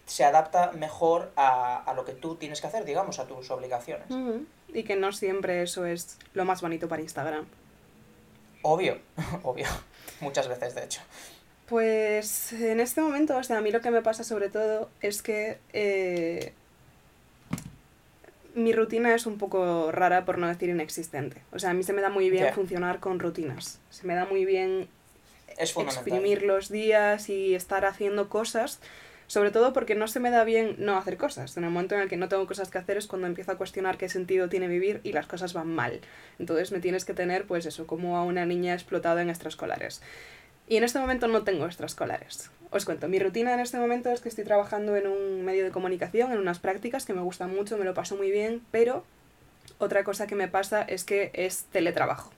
se 0.06 0.24
adapta 0.24 0.72
mejor 0.72 1.30
a, 1.36 1.82
a 1.84 1.94
lo 1.94 2.04
que 2.04 2.12
tú 2.12 2.34
tienes 2.34 2.60
que 2.60 2.66
hacer, 2.66 2.84
digamos, 2.84 3.18
a 3.20 3.26
tus 3.26 3.50
obligaciones. 3.50 4.06
y 4.72 4.82
que 4.84 4.96
no 4.96 5.12
siempre 5.12 5.62
eso 5.62 5.84
es 5.86 6.18
lo 6.34 6.44
más 6.44 6.60
bonito 6.62 6.88
para 6.88 7.02
Instagram. 7.02 7.46
Obvio, 8.62 8.98
obvio, 9.44 9.66
muchas 10.20 10.48
veces 10.48 10.74
de 10.74 10.84
hecho. 10.84 11.00
Pues 11.66 12.52
en 12.52 12.80
este 12.80 13.00
momento, 13.00 13.36
o 13.36 13.42
sea, 13.44 13.58
a 13.58 13.60
mí 13.60 13.70
lo 13.70 13.80
que 13.80 13.90
me 13.92 14.02
pasa 14.02 14.24
sobre 14.24 14.48
todo 14.48 14.90
es 15.00 15.22
que 15.22 15.58
eh, 15.72 16.52
mi 18.54 18.72
rutina 18.72 19.14
es 19.14 19.26
un 19.26 19.38
poco 19.38 19.92
rara, 19.92 20.24
por 20.24 20.38
no 20.38 20.48
decir 20.48 20.68
inexistente. 20.68 21.40
O 21.52 21.58
sea, 21.60 21.70
a 21.70 21.74
mí 21.74 21.84
se 21.84 21.92
me 21.92 22.02
da 22.02 22.08
muy 22.10 22.30
bien 22.30 22.52
funcionar 22.52 22.98
con 22.98 23.20
rutinas. 23.20 23.78
Se 23.90 24.06
me 24.06 24.14
da 24.16 24.24
muy 24.24 24.44
bien 24.44 24.88
Es 25.60 25.76
exprimir 25.76 26.42
los 26.42 26.70
días 26.70 27.28
y 27.28 27.54
estar 27.54 27.84
haciendo 27.84 28.28
cosas, 28.28 28.80
sobre 29.26 29.50
todo 29.50 29.72
porque 29.72 29.94
no 29.94 30.08
se 30.08 30.18
me 30.18 30.30
da 30.30 30.42
bien 30.44 30.76
no 30.78 30.96
hacer 30.96 31.16
cosas. 31.16 31.56
En 31.56 31.64
el 31.64 31.70
momento 31.70 31.94
en 31.94 32.00
el 32.00 32.08
que 32.08 32.16
no 32.16 32.28
tengo 32.28 32.46
cosas 32.46 32.70
que 32.70 32.78
hacer 32.78 32.96
es 32.96 33.06
cuando 33.06 33.26
empiezo 33.26 33.52
a 33.52 33.56
cuestionar 33.56 33.98
qué 33.98 34.08
sentido 34.08 34.48
tiene 34.48 34.68
vivir 34.68 35.00
y 35.04 35.12
las 35.12 35.26
cosas 35.26 35.52
van 35.52 35.68
mal. 35.68 36.00
Entonces 36.38 36.72
me 36.72 36.80
tienes 36.80 37.04
que 37.04 37.14
tener, 37.14 37.46
pues 37.46 37.66
eso, 37.66 37.86
como 37.86 38.16
a 38.16 38.24
una 38.24 38.46
niña 38.46 38.72
explotada 38.74 39.22
en 39.22 39.28
extraescolares. 39.28 40.00
Y 40.66 40.76
en 40.76 40.84
este 40.84 40.98
momento 40.98 41.28
no 41.28 41.42
tengo 41.42 41.66
extraescolares. 41.66 42.50
Os 42.70 42.84
cuento, 42.84 43.08
mi 43.08 43.18
rutina 43.18 43.52
en 43.52 43.60
este 43.60 43.76
momento 43.76 44.10
es 44.10 44.20
que 44.20 44.28
estoy 44.28 44.44
trabajando 44.44 44.96
en 44.96 45.08
un 45.08 45.44
medio 45.44 45.64
de 45.64 45.72
comunicación, 45.72 46.32
en 46.32 46.38
unas 46.38 46.60
prácticas 46.60 47.04
que 47.04 47.12
me 47.12 47.20
gustan 47.22 47.54
mucho, 47.54 47.76
me 47.76 47.84
lo 47.84 47.92
paso 47.92 48.16
muy 48.16 48.30
bien, 48.30 48.62
pero 48.70 49.04
otra 49.78 50.04
cosa 50.04 50.26
que 50.26 50.36
me 50.36 50.48
pasa 50.48 50.82
es 50.82 51.04
que 51.04 51.32
es 51.34 51.64
teletrabajo. 51.72 52.30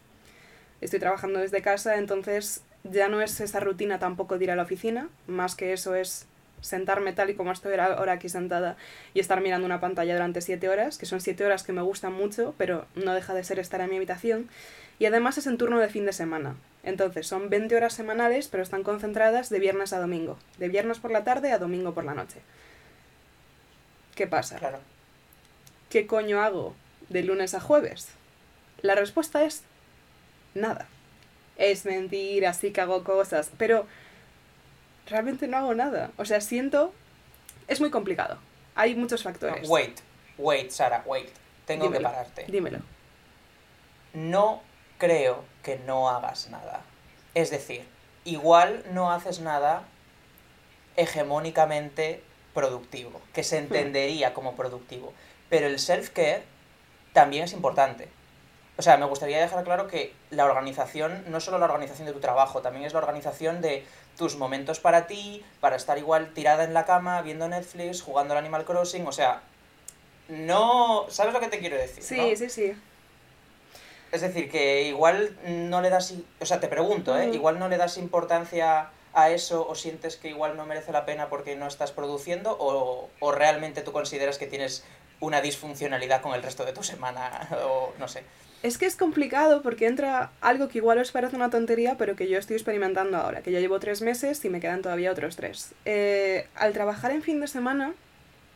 Estoy 0.80 0.98
trabajando 0.98 1.40
desde 1.40 1.62
casa, 1.62 1.96
entonces 1.96 2.62
ya 2.84 3.08
no 3.08 3.20
es 3.20 3.40
esa 3.40 3.60
rutina 3.60 3.98
tampoco 3.98 4.38
de 4.38 4.44
ir 4.44 4.50
a 4.50 4.56
la 4.56 4.62
oficina, 4.62 5.08
más 5.26 5.54
que 5.54 5.72
eso 5.72 5.94
es 5.94 6.26
sentarme 6.60 7.12
tal 7.12 7.28
y 7.28 7.34
como 7.34 7.52
estoy 7.52 7.74
ahora 7.74 8.12
aquí 8.12 8.28
sentada 8.28 8.76
y 9.14 9.20
estar 9.20 9.40
mirando 9.40 9.66
una 9.66 9.80
pantalla 9.80 10.14
durante 10.14 10.40
siete 10.40 10.68
horas, 10.68 10.96
que 10.96 11.06
son 11.06 11.20
siete 11.20 11.44
horas 11.44 11.64
que 11.64 11.72
me 11.72 11.82
gustan 11.82 12.12
mucho, 12.12 12.54
pero 12.56 12.86
no 12.94 13.14
deja 13.14 13.34
de 13.34 13.44
ser 13.44 13.58
estar 13.58 13.80
en 13.80 13.90
mi 13.90 13.96
habitación. 13.96 14.48
Y 14.98 15.06
además 15.06 15.36
es 15.38 15.46
en 15.46 15.58
turno 15.58 15.78
de 15.80 15.88
fin 15.88 16.06
de 16.06 16.12
semana. 16.12 16.54
Entonces 16.84 17.26
son 17.26 17.50
20 17.50 17.74
horas 17.76 17.92
semanales, 17.92 18.48
pero 18.48 18.62
están 18.62 18.84
concentradas 18.84 19.50
de 19.50 19.58
viernes 19.58 19.92
a 19.92 19.98
domingo. 19.98 20.38
De 20.58 20.68
viernes 20.68 20.98
por 20.98 21.10
la 21.10 21.24
tarde 21.24 21.50
a 21.50 21.58
domingo 21.58 21.92
por 21.92 22.04
la 22.04 22.14
noche. 22.14 22.40
¿Qué 24.14 24.26
pasa? 24.26 24.58
Claro. 24.58 24.78
¿Qué 25.90 26.06
coño 26.06 26.40
hago 26.40 26.74
de 27.08 27.22
lunes 27.22 27.54
a 27.54 27.60
jueves? 27.60 28.10
La 28.80 28.94
respuesta 28.94 29.44
es 29.44 29.62
nada. 30.54 30.86
Es 31.56 31.84
mentira, 31.84 32.52
sí 32.54 32.72
que 32.72 32.80
hago 32.80 33.04
cosas, 33.04 33.50
pero 33.58 33.86
realmente 35.06 35.46
no 35.46 35.56
hago 35.56 35.74
nada. 35.74 36.10
O 36.16 36.24
sea, 36.24 36.40
siento... 36.40 36.92
Es 37.68 37.80
muy 37.80 37.90
complicado. 37.90 38.38
Hay 38.74 38.94
muchos 38.94 39.22
factores. 39.22 39.68
Wait, 39.68 40.00
wait, 40.38 40.70
Sara, 40.70 41.02
wait. 41.06 41.28
Tengo 41.66 41.84
Dímelo. 41.84 41.98
que 41.98 42.04
pararte. 42.04 42.44
Dímelo. 42.48 42.78
No 44.14 44.62
creo 44.98 45.44
que 45.62 45.78
no 45.78 46.08
hagas 46.08 46.50
nada. 46.50 46.82
Es 47.34 47.50
decir, 47.50 47.84
igual 48.24 48.84
no 48.92 49.12
haces 49.12 49.40
nada 49.40 49.84
hegemónicamente 50.96 52.22
productivo, 52.52 53.20
que 53.32 53.42
se 53.44 53.58
entendería 53.58 54.34
como 54.34 54.54
productivo. 54.54 55.12
Pero 55.48 55.66
el 55.66 55.78
self-care 55.78 56.42
también 57.12 57.44
es 57.44 57.52
importante. 57.52 58.08
O 58.78 58.82
sea, 58.82 58.96
me 58.96 59.04
gustaría 59.04 59.40
dejar 59.40 59.64
claro 59.64 59.86
que 59.86 60.14
la 60.30 60.44
organización, 60.46 61.24
no 61.28 61.40
solo 61.40 61.58
la 61.58 61.66
organización 61.66 62.06
de 62.06 62.12
tu 62.12 62.20
trabajo, 62.20 62.62
también 62.62 62.86
es 62.86 62.92
la 62.94 63.00
organización 63.00 63.60
de 63.60 63.84
tus 64.16 64.36
momentos 64.36 64.80
para 64.80 65.06
ti, 65.06 65.44
para 65.60 65.76
estar 65.76 65.98
igual 65.98 66.32
tirada 66.32 66.64
en 66.64 66.72
la 66.72 66.84
cama, 66.84 67.20
viendo 67.22 67.48
Netflix, 67.48 68.00
jugando 68.02 68.32
al 68.32 68.38
Animal 68.38 68.64
Crossing, 68.64 69.06
o 69.06 69.12
sea, 69.12 69.42
no... 70.28 71.06
¿Sabes 71.08 71.34
lo 71.34 71.40
que 71.40 71.48
te 71.48 71.58
quiero 71.58 71.76
decir? 71.76 72.02
Sí, 72.02 72.30
no? 72.30 72.36
sí, 72.36 72.48
sí. 72.48 72.74
Es 74.10 74.20
decir, 74.20 74.50
que 74.50 74.82
igual 74.84 75.36
no 75.44 75.80
le 75.82 75.90
das... 75.90 76.14
O 76.40 76.46
sea, 76.46 76.60
te 76.60 76.68
pregunto, 76.68 77.18
¿eh? 77.18 77.28
Mm. 77.28 77.34
Igual 77.34 77.58
no 77.58 77.68
le 77.68 77.76
das 77.76 77.98
importancia 77.98 78.90
a 79.14 79.30
eso 79.30 79.66
o 79.68 79.74
sientes 79.74 80.16
que 80.16 80.28
igual 80.28 80.56
no 80.56 80.64
merece 80.64 80.92
la 80.92 81.04
pena 81.04 81.28
porque 81.28 81.56
no 81.56 81.66
estás 81.66 81.92
produciendo 81.92 82.56
o, 82.58 83.10
o 83.20 83.32
realmente 83.32 83.82
tú 83.82 83.92
consideras 83.92 84.38
que 84.38 84.46
tienes 84.46 84.84
una 85.20 85.40
disfuncionalidad 85.42 86.22
con 86.22 86.34
el 86.34 86.42
resto 86.42 86.64
de 86.64 86.72
tu 86.72 86.82
semana 86.82 87.48
o 87.66 87.92
no 87.98 88.08
sé. 88.08 88.24
Es 88.62 88.78
que 88.78 88.86
es 88.86 88.94
complicado 88.94 89.60
porque 89.62 89.86
entra 89.86 90.30
algo 90.40 90.68
que 90.68 90.78
igual 90.78 90.98
os 90.98 91.10
parece 91.10 91.34
una 91.34 91.50
tontería, 91.50 91.96
pero 91.98 92.14
que 92.14 92.28
yo 92.28 92.38
estoy 92.38 92.54
experimentando 92.54 93.16
ahora, 93.16 93.42
que 93.42 93.50
ya 93.50 93.58
llevo 93.58 93.80
tres 93.80 94.02
meses 94.02 94.44
y 94.44 94.50
me 94.50 94.60
quedan 94.60 94.82
todavía 94.82 95.10
otros 95.10 95.34
tres. 95.34 95.74
Eh, 95.84 96.46
al 96.54 96.72
trabajar 96.72 97.10
en 97.10 97.22
fin 97.22 97.40
de 97.40 97.48
semana, 97.48 97.92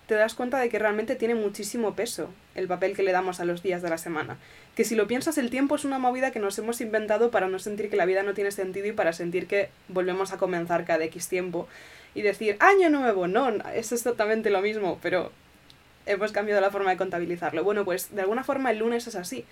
te 0.07 0.15
das 0.15 0.35
cuenta 0.35 0.61
de 0.61 0.69
que 0.69 0.79
realmente 0.79 1.17
tiene 1.17 1.35
muchísimo 1.35 1.95
peso 1.95 2.31
el 2.55 2.69
papel 2.69 2.95
que 2.95 3.03
le 3.03 3.11
damos 3.11 3.41
a 3.41 3.45
los 3.45 3.65
días 3.65 3.83
de 3.83 3.91
la 3.91 3.99
semana. 3.99 4.37
Que 4.77 4.85
si 4.85 4.95
lo 4.95 5.09
piensas, 5.09 5.39
el 5.39 5.51
tiempo 5.51 5.75
es 5.75 5.85
una 5.85 5.99
movida 5.99 6.31
que 6.31 6.39
nos 6.39 6.57
hemos 6.59 6.81
inventado 6.81 7.33
para 7.33 7.49
no 7.49 7.59
sentir 7.59 7.91
que 7.91 7.97
la 7.97 8.07
vida 8.07 8.23
no 8.23 8.33
tiene 8.33 8.53
sentido 8.53 8.87
y 8.87 8.93
para 8.93 9.13
sentir 9.13 9.49
que 9.49 9.71
volvemos 9.89 10.33
a 10.33 10.39
comenzar 10.39 10.85
cada 10.85 11.05
X 11.05 11.29
tiempo. 11.29 11.67
Y 12.15 12.23
decir, 12.23 12.57
año 12.61 12.91
nuevo, 12.91 13.27
no, 13.27 13.49
es 13.75 13.91
exactamente 13.91 14.51
lo 14.51 14.63
mismo, 14.63 15.01
pero 15.03 15.33
hemos 16.07 16.31
cambiado 16.31 16.61
la 16.61 16.71
forma 16.71 16.91
de 16.91 16.97
contabilizarlo. 16.97 17.65
Bueno, 17.65 17.85
pues 17.85 18.15
de 18.15 18.21
alguna 18.21 18.45
forma 18.45 18.71
el 18.71 18.79
lunes 18.79 19.09
es 19.09 19.17
así. 19.17 19.45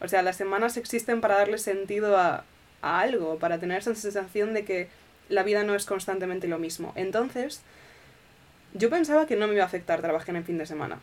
O 0.00 0.08
sea, 0.08 0.22
las 0.22 0.36
semanas 0.36 0.76
existen 0.76 1.20
para 1.20 1.36
darle 1.36 1.58
sentido 1.58 2.16
a, 2.16 2.44
a 2.82 3.00
algo, 3.00 3.38
para 3.38 3.58
tener 3.58 3.78
esa 3.78 3.94
sensación 3.94 4.54
de 4.54 4.64
que 4.64 4.88
la 5.28 5.42
vida 5.42 5.62
no 5.62 5.74
es 5.74 5.86
constantemente 5.86 6.48
lo 6.48 6.58
mismo. 6.58 6.92
Entonces, 6.96 7.62
yo 8.74 8.90
pensaba 8.90 9.26
que 9.26 9.36
no 9.36 9.46
me 9.46 9.54
iba 9.54 9.62
a 9.62 9.66
afectar 9.66 10.00
trabajar 10.00 10.36
en 10.36 10.44
fin 10.44 10.58
de 10.58 10.66
semana. 10.66 10.98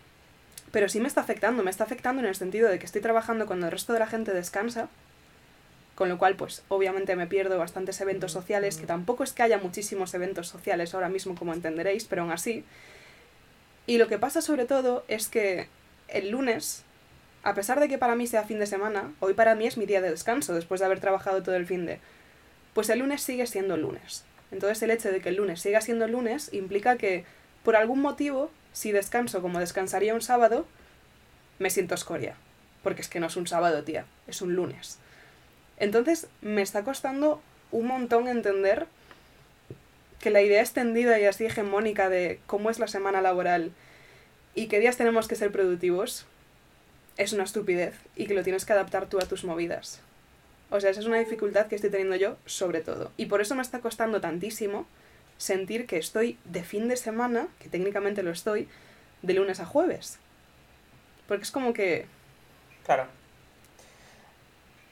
Pero 0.72 0.88
sí 0.88 1.00
me 1.00 1.08
está 1.08 1.22
afectando, 1.22 1.64
me 1.64 1.72
está 1.72 1.84
afectando 1.84 2.22
en 2.22 2.28
el 2.28 2.36
sentido 2.36 2.70
de 2.70 2.80
que 2.80 2.86
estoy 2.86 3.02
trabajando 3.02 3.46
cuando 3.46 3.66
el 3.66 3.72
resto 3.72 3.94
de 3.94 4.00
la 4.00 4.08
gente 4.08 4.34
descansa, 4.34 4.88
con 5.96 6.10
lo 6.10 6.18
cual, 6.18 6.36
pues, 6.36 6.64
obviamente 6.70 7.16
me 7.16 7.28
pierdo 7.28 7.58
bastantes 7.58 8.00
eventos 8.02 8.32
sociales, 8.32 8.78
que 8.78 8.86
tampoco 8.86 9.24
es 9.24 9.34
que 9.34 9.44
haya 9.44 9.58
muchísimos 9.58 10.14
eventos 10.14 10.48
sociales 10.48 10.94
ahora 10.94 11.10
mismo, 11.10 11.36
como 11.36 11.54
entenderéis, 11.54 12.06
pero 12.06 12.22
aún 12.24 12.32
así. 12.32 12.64
Y 13.86 13.98
lo 13.98 14.08
que 14.08 14.18
pasa 14.18 14.42
sobre 14.42 14.66
todo 14.66 15.04
es 15.08 15.28
que 15.28 15.68
el 16.08 16.30
lunes, 16.32 16.84
a 17.44 17.54
pesar 17.54 17.80
de 17.80 17.88
que 17.88 17.98
para 17.98 18.16
mí 18.16 18.28
sea 18.28 18.44
fin 18.44 18.60
de 18.60 18.68
semana, 18.68 19.12
hoy 19.20 19.34
para 19.34 19.56
mí 19.56 19.66
es 19.66 19.78
mi 19.78 19.86
día 19.86 20.02
de 20.02 20.12
descanso, 20.12 20.54
después 20.54 20.80
de 20.80 20.86
haber 20.86 21.00
trabajado 21.00 21.42
todo 21.42 21.56
el 21.56 21.66
fin 21.66 21.86
de... 21.86 22.00
Pues 22.74 22.90
el 22.90 23.00
lunes 23.00 23.22
sigue 23.22 23.48
siendo 23.48 23.78
lunes. 23.78 24.24
Entonces 24.52 24.82
el 24.84 24.92
hecho 24.92 25.12
de 25.12 25.22
que 25.22 25.30
el 25.30 25.36
lunes 25.36 25.62
siga 25.62 25.82
siendo 25.82 26.08
lunes 26.08 26.54
implica 26.54 26.98
que 26.98 27.26
por 27.64 27.76
algún 27.76 28.02
motivo, 28.02 28.52
si 28.74 28.92
descanso 28.92 29.42
como 29.42 29.60
descansaría 29.60 30.14
un 30.14 30.22
sábado, 30.22 30.68
me 31.60 31.70
siento 31.70 31.96
escoria. 31.96 32.36
Porque 32.84 33.02
es 33.02 33.08
que 33.08 33.20
no 33.20 33.28
es 33.28 33.36
un 33.36 33.48
sábado, 33.48 33.84
tía, 33.84 34.06
es 34.28 34.42
un 34.42 34.56
lunes. 34.56 35.00
Entonces 35.78 36.28
me 36.42 36.62
está 36.62 36.84
costando 36.84 37.42
un 37.72 37.88
montón 37.88 38.28
entender 38.28 38.88
que 40.20 40.30
la 40.30 40.42
idea 40.42 40.62
extendida 40.62 41.20
y 41.20 41.26
así 41.26 41.46
hegemónica 41.46 42.10
de 42.10 42.40
cómo 42.46 42.70
es 42.70 42.78
la 42.78 42.88
semana 42.88 43.22
laboral 43.22 43.72
y 44.54 44.68
qué 44.68 44.80
días 44.80 44.98
tenemos 44.98 45.28
que 45.28 45.36
ser 45.36 45.52
productivos 45.52 46.26
es 47.22 47.34
una 47.34 47.44
estupidez 47.44 47.94
y 48.16 48.26
que 48.26 48.34
lo 48.34 48.44
tienes 48.44 48.66
que 48.66 48.74
adaptar 48.74 49.06
tú 49.06 49.20
a 49.20 49.28
tus 49.28 49.44
movidas. 49.44 50.02
O 50.72 50.80
sea, 50.80 50.90
esa 50.90 51.02
es 51.02 51.06
una 51.06 51.20
dificultad 51.20 51.68
que 51.68 51.76
estoy 51.76 51.92
teniendo 51.92 52.16
yo 52.16 52.38
sobre 52.48 52.82
todo. 52.82 53.12
Y 53.16 53.28
por 53.28 53.42
eso 53.42 53.54
me 53.54 53.62
está 53.62 53.80
costando 53.80 54.22
tantísimo 54.22 54.88
sentir 55.38 55.86
que 55.86 55.98
estoy 55.98 56.40
de 56.46 56.64
fin 56.64 56.88
de 56.88 56.98
semana, 56.98 57.48
que 57.60 57.70
técnicamente 57.70 58.24
lo 58.24 58.32
estoy, 58.32 58.68
de 59.22 59.34
lunes 59.36 59.60
a 59.60 59.66
jueves. 59.66 60.18
Porque 61.28 61.44
es 61.44 61.52
como 61.52 61.74
que... 61.74 62.08
Claro. 62.86 63.06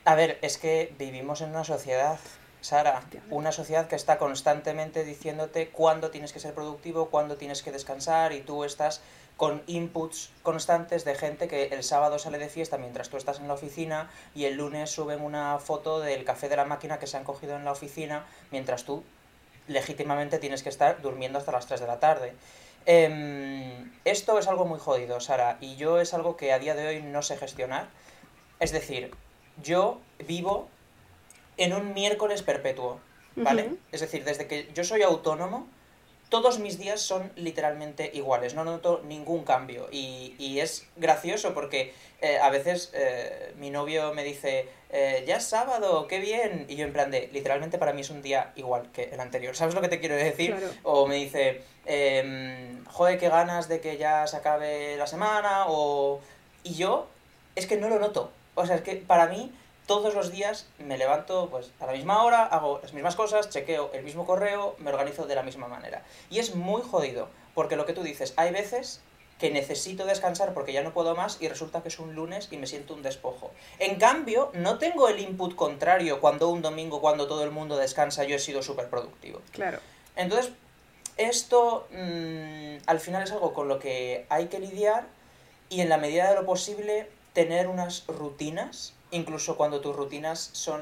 A 0.06 0.14
ver, 0.14 0.38
es 0.44 0.58
que 0.58 0.94
vivimos 1.00 1.42
en 1.42 1.50
una 1.50 1.64
sociedad, 1.64 2.20
Sara, 2.62 3.02
una 3.32 3.52
sociedad 3.52 3.88
que 3.88 3.96
está 3.96 4.20
constantemente 4.20 5.04
diciéndote 5.04 5.70
cuándo 5.70 6.12
tienes 6.12 6.32
que 6.32 6.40
ser 6.40 6.54
productivo, 6.54 7.10
cuándo 7.10 7.38
tienes 7.38 7.64
que 7.64 7.72
descansar 7.72 8.34
y 8.34 8.42
tú 8.42 8.64
estás 8.64 9.02
con 9.40 9.64
inputs 9.68 10.32
constantes 10.44 11.06
de 11.06 11.16
gente 11.16 11.48
que 11.48 11.68
el 11.68 11.82
sábado 11.82 12.20
sale 12.20 12.40
de 12.40 12.50
fiesta 12.50 12.78
mientras 12.78 13.08
tú 13.08 13.16
estás 13.16 13.40
en 13.40 13.48
la 13.48 13.54
oficina 13.54 14.12
y 14.36 14.44
el 14.44 14.56
lunes 14.56 14.92
suben 14.92 15.22
una 15.22 15.58
foto 15.60 16.02
del 16.02 16.26
café 16.26 16.50
de 16.50 16.58
la 16.58 16.66
máquina 16.66 17.00
que 17.00 17.08
se 17.08 17.16
han 17.16 17.24
cogido 17.24 17.56
en 17.56 17.64
la 17.64 17.72
oficina 17.72 18.26
mientras 18.52 18.84
tú 18.84 19.02
legítimamente 19.70 20.40
tienes 20.40 20.62
que 20.62 20.68
estar 20.68 21.02
durmiendo 21.02 21.40
hasta 21.40 21.54
las 21.54 21.68
3 21.68 21.80
de 21.80 21.88
la 21.88 22.02
tarde. 22.02 22.34
Em, 22.86 23.90
esto 24.04 24.38
es 24.40 24.48
algo 24.50 24.66
muy 24.66 24.78
jodido, 24.78 25.22
Sara, 25.22 25.58
y 25.62 25.78
yo 25.78 26.02
es 26.02 26.14
algo 26.14 26.36
que 26.36 26.52
a 26.52 26.60
día 26.60 26.76
de 26.76 26.88
hoy 26.88 27.02
no 27.02 27.22
sé 27.22 27.38
gestionar. 27.38 27.88
Es 28.60 28.74
decir, 28.74 29.16
yo 29.64 30.02
vivo 30.28 30.68
en 31.56 31.72
un 31.72 31.94
miércoles 31.94 32.44
perpetuo, 32.44 33.00
¿vale? 33.38 33.78
Es 33.94 34.02
decir, 34.02 34.26
desde 34.26 34.48
que 34.48 34.70
yo 34.74 34.84
soy 34.84 35.02
autónomo, 35.02 35.66
todos 36.30 36.60
mis 36.60 36.78
días 36.78 37.02
son 37.02 37.32
literalmente 37.36 38.12
iguales, 38.14 38.54
no 38.54 38.64
noto 38.64 39.02
ningún 39.06 39.44
cambio. 39.44 39.88
Y, 39.92 40.36
y 40.38 40.60
es 40.60 40.88
gracioso 40.96 41.54
porque 41.54 41.94
eh, 42.22 42.38
a 42.38 42.50
veces 42.50 42.92
eh, 42.94 43.54
mi 43.58 43.70
novio 43.72 44.14
me 44.14 44.24
dice, 44.24 44.68
eh, 44.92 45.24
ya 45.28 45.38
es 45.38 45.46
sábado, 45.46 46.08
qué 46.08 46.20
bien. 46.20 46.66
Y 46.70 46.76
yo 46.76 46.86
en 46.86 46.94
plan 46.94 47.10
de, 47.10 47.30
literalmente 47.32 47.78
para 47.78 47.94
mí 47.94 48.02
es 48.02 48.10
un 48.10 48.22
día 48.22 48.52
igual 48.56 48.92
que 48.92 49.06
el 49.06 49.20
anterior. 49.20 49.56
¿Sabes 49.56 49.74
lo 49.74 49.82
que 49.82 49.88
te 49.88 50.00
quiero 50.00 50.16
decir? 50.16 50.56
O 50.84 51.08
me 51.08 51.16
dice, 51.16 51.64
em, 51.86 52.86
joder, 52.86 53.18
qué 53.18 53.30
ganas 53.30 53.68
de 53.68 53.82
que 53.82 53.98
ya 53.98 54.28
se 54.28 54.38
acabe 54.38 54.98
la 54.98 55.08
semana. 55.08 55.66
O... 55.68 56.20
Y 56.64 56.76
yo 56.76 57.08
es 57.56 57.66
que 57.66 57.78
no 57.78 57.90
lo 57.90 58.00
noto. 58.00 58.32
O 58.56 58.66
sea, 58.66 58.76
es 58.76 58.82
que 58.82 58.96
para 58.96 59.28
mí 59.28 59.52
todos 59.90 60.14
los 60.14 60.32
días 60.32 60.68
me 60.78 61.00
levanto 61.00 61.50
pues 61.50 61.72
a 61.80 61.88
la 61.88 61.94
misma 61.94 62.24
hora, 62.24 62.44
hago 62.46 62.80
las 62.84 62.94
mismas 62.94 63.16
cosas, 63.16 63.50
chequeo 63.50 63.90
el 63.92 64.04
mismo 64.04 64.24
correo, 64.24 64.76
me 64.78 64.92
organizo 64.92 65.26
de 65.26 65.34
la 65.34 65.42
misma 65.42 65.68
manera. 65.68 66.04
Y 66.30 66.38
es 66.38 66.54
muy 66.54 66.84
jodido, 66.84 67.28
porque 67.56 67.76
lo 67.76 67.88
que 67.88 67.94
tú 67.94 68.04
dices, 68.04 68.36
hay 68.38 68.52
veces 68.52 69.02
que 69.40 69.50
necesito 69.50 70.06
descansar 70.06 70.54
porque 70.54 70.74
ya 70.74 70.84
no 70.84 70.94
puedo 70.94 71.16
más 71.16 71.42
y 71.42 71.48
resulta 71.48 71.82
que 71.82 71.88
es 71.88 71.98
un 71.98 72.14
lunes 72.14 72.50
y 72.52 72.58
me 72.58 72.68
siento 72.68 72.94
un 72.94 73.02
despojo. 73.02 73.50
En 73.80 73.96
cambio, 73.96 74.52
no 74.54 74.78
tengo 74.78 75.10
el 75.10 75.20
input 75.20 75.56
contrario 75.56 76.22
cuando 76.22 76.50
un 76.50 76.62
domingo, 76.62 77.02
cuando 77.02 77.26
todo 77.26 77.44
el 77.44 77.50
mundo 77.50 77.76
descansa, 77.76 78.26
yo 78.26 78.36
he 78.36 78.40
sido 78.40 78.62
súper 78.62 78.92
productivo. 78.92 79.42
Claro. 79.50 79.80
Entonces, 80.16 80.52
esto 81.18 81.88
mm, 81.90 82.84
al 82.86 83.00
final 83.00 83.24
es 83.24 83.32
algo 83.32 83.56
con 83.56 83.68
lo 83.68 83.80
que 83.80 84.28
hay 84.30 84.50
que 84.50 84.60
lidiar 84.60 85.08
y 85.68 85.82
en 85.82 85.90
la 85.90 85.98
medida 85.98 86.30
de 86.30 86.36
lo 86.36 86.46
posible 86.46 87.10
tener 87.34 87.68
unas 87.68 88.06
rutinas 88.06 88.94
incluso 89.12 89.58
cuando 89.58 89.82
tus 89.82 89.96
rutinas 89.96 90.50
son 90.54 90.82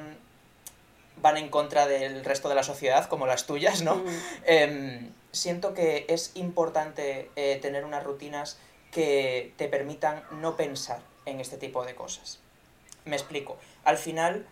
van 1.21 1.37
en 1.37 1.49
contra 1.49 1.87
del 1.87 2.23
resto 2.23 2.49
de 2.49 2.55
la 2.55 2.63
sociedad, 2.63 3.07
como 3.07 3.25
las 3.25 3.45
tuyas, 3.45 3.81
¿no? 3.81 4.01
Em, 4.45 5.11
siento 5.31 5.73
que 5.73 6.05
es 6.09 6.31
importante 6.35 7.31
eh, 7.35 7.59
tener 7.61 7.85
unas 7.85 8.03
rutinas 8.03 8.57
que 8.91 9.53
te 9.57 9.67
permitan 9.67 10.23
no 10.31 10.55
pensar 10.55 11.01
en 11.25 11.39
este 11.39 11.57
tipo 11.57 11.85
de 11.85 11.95
cosas. 11.95 12.39
Me 13.05 13.15
explico. 13.15 13.57
Al 13.83 13.97
final, 13.97 14.47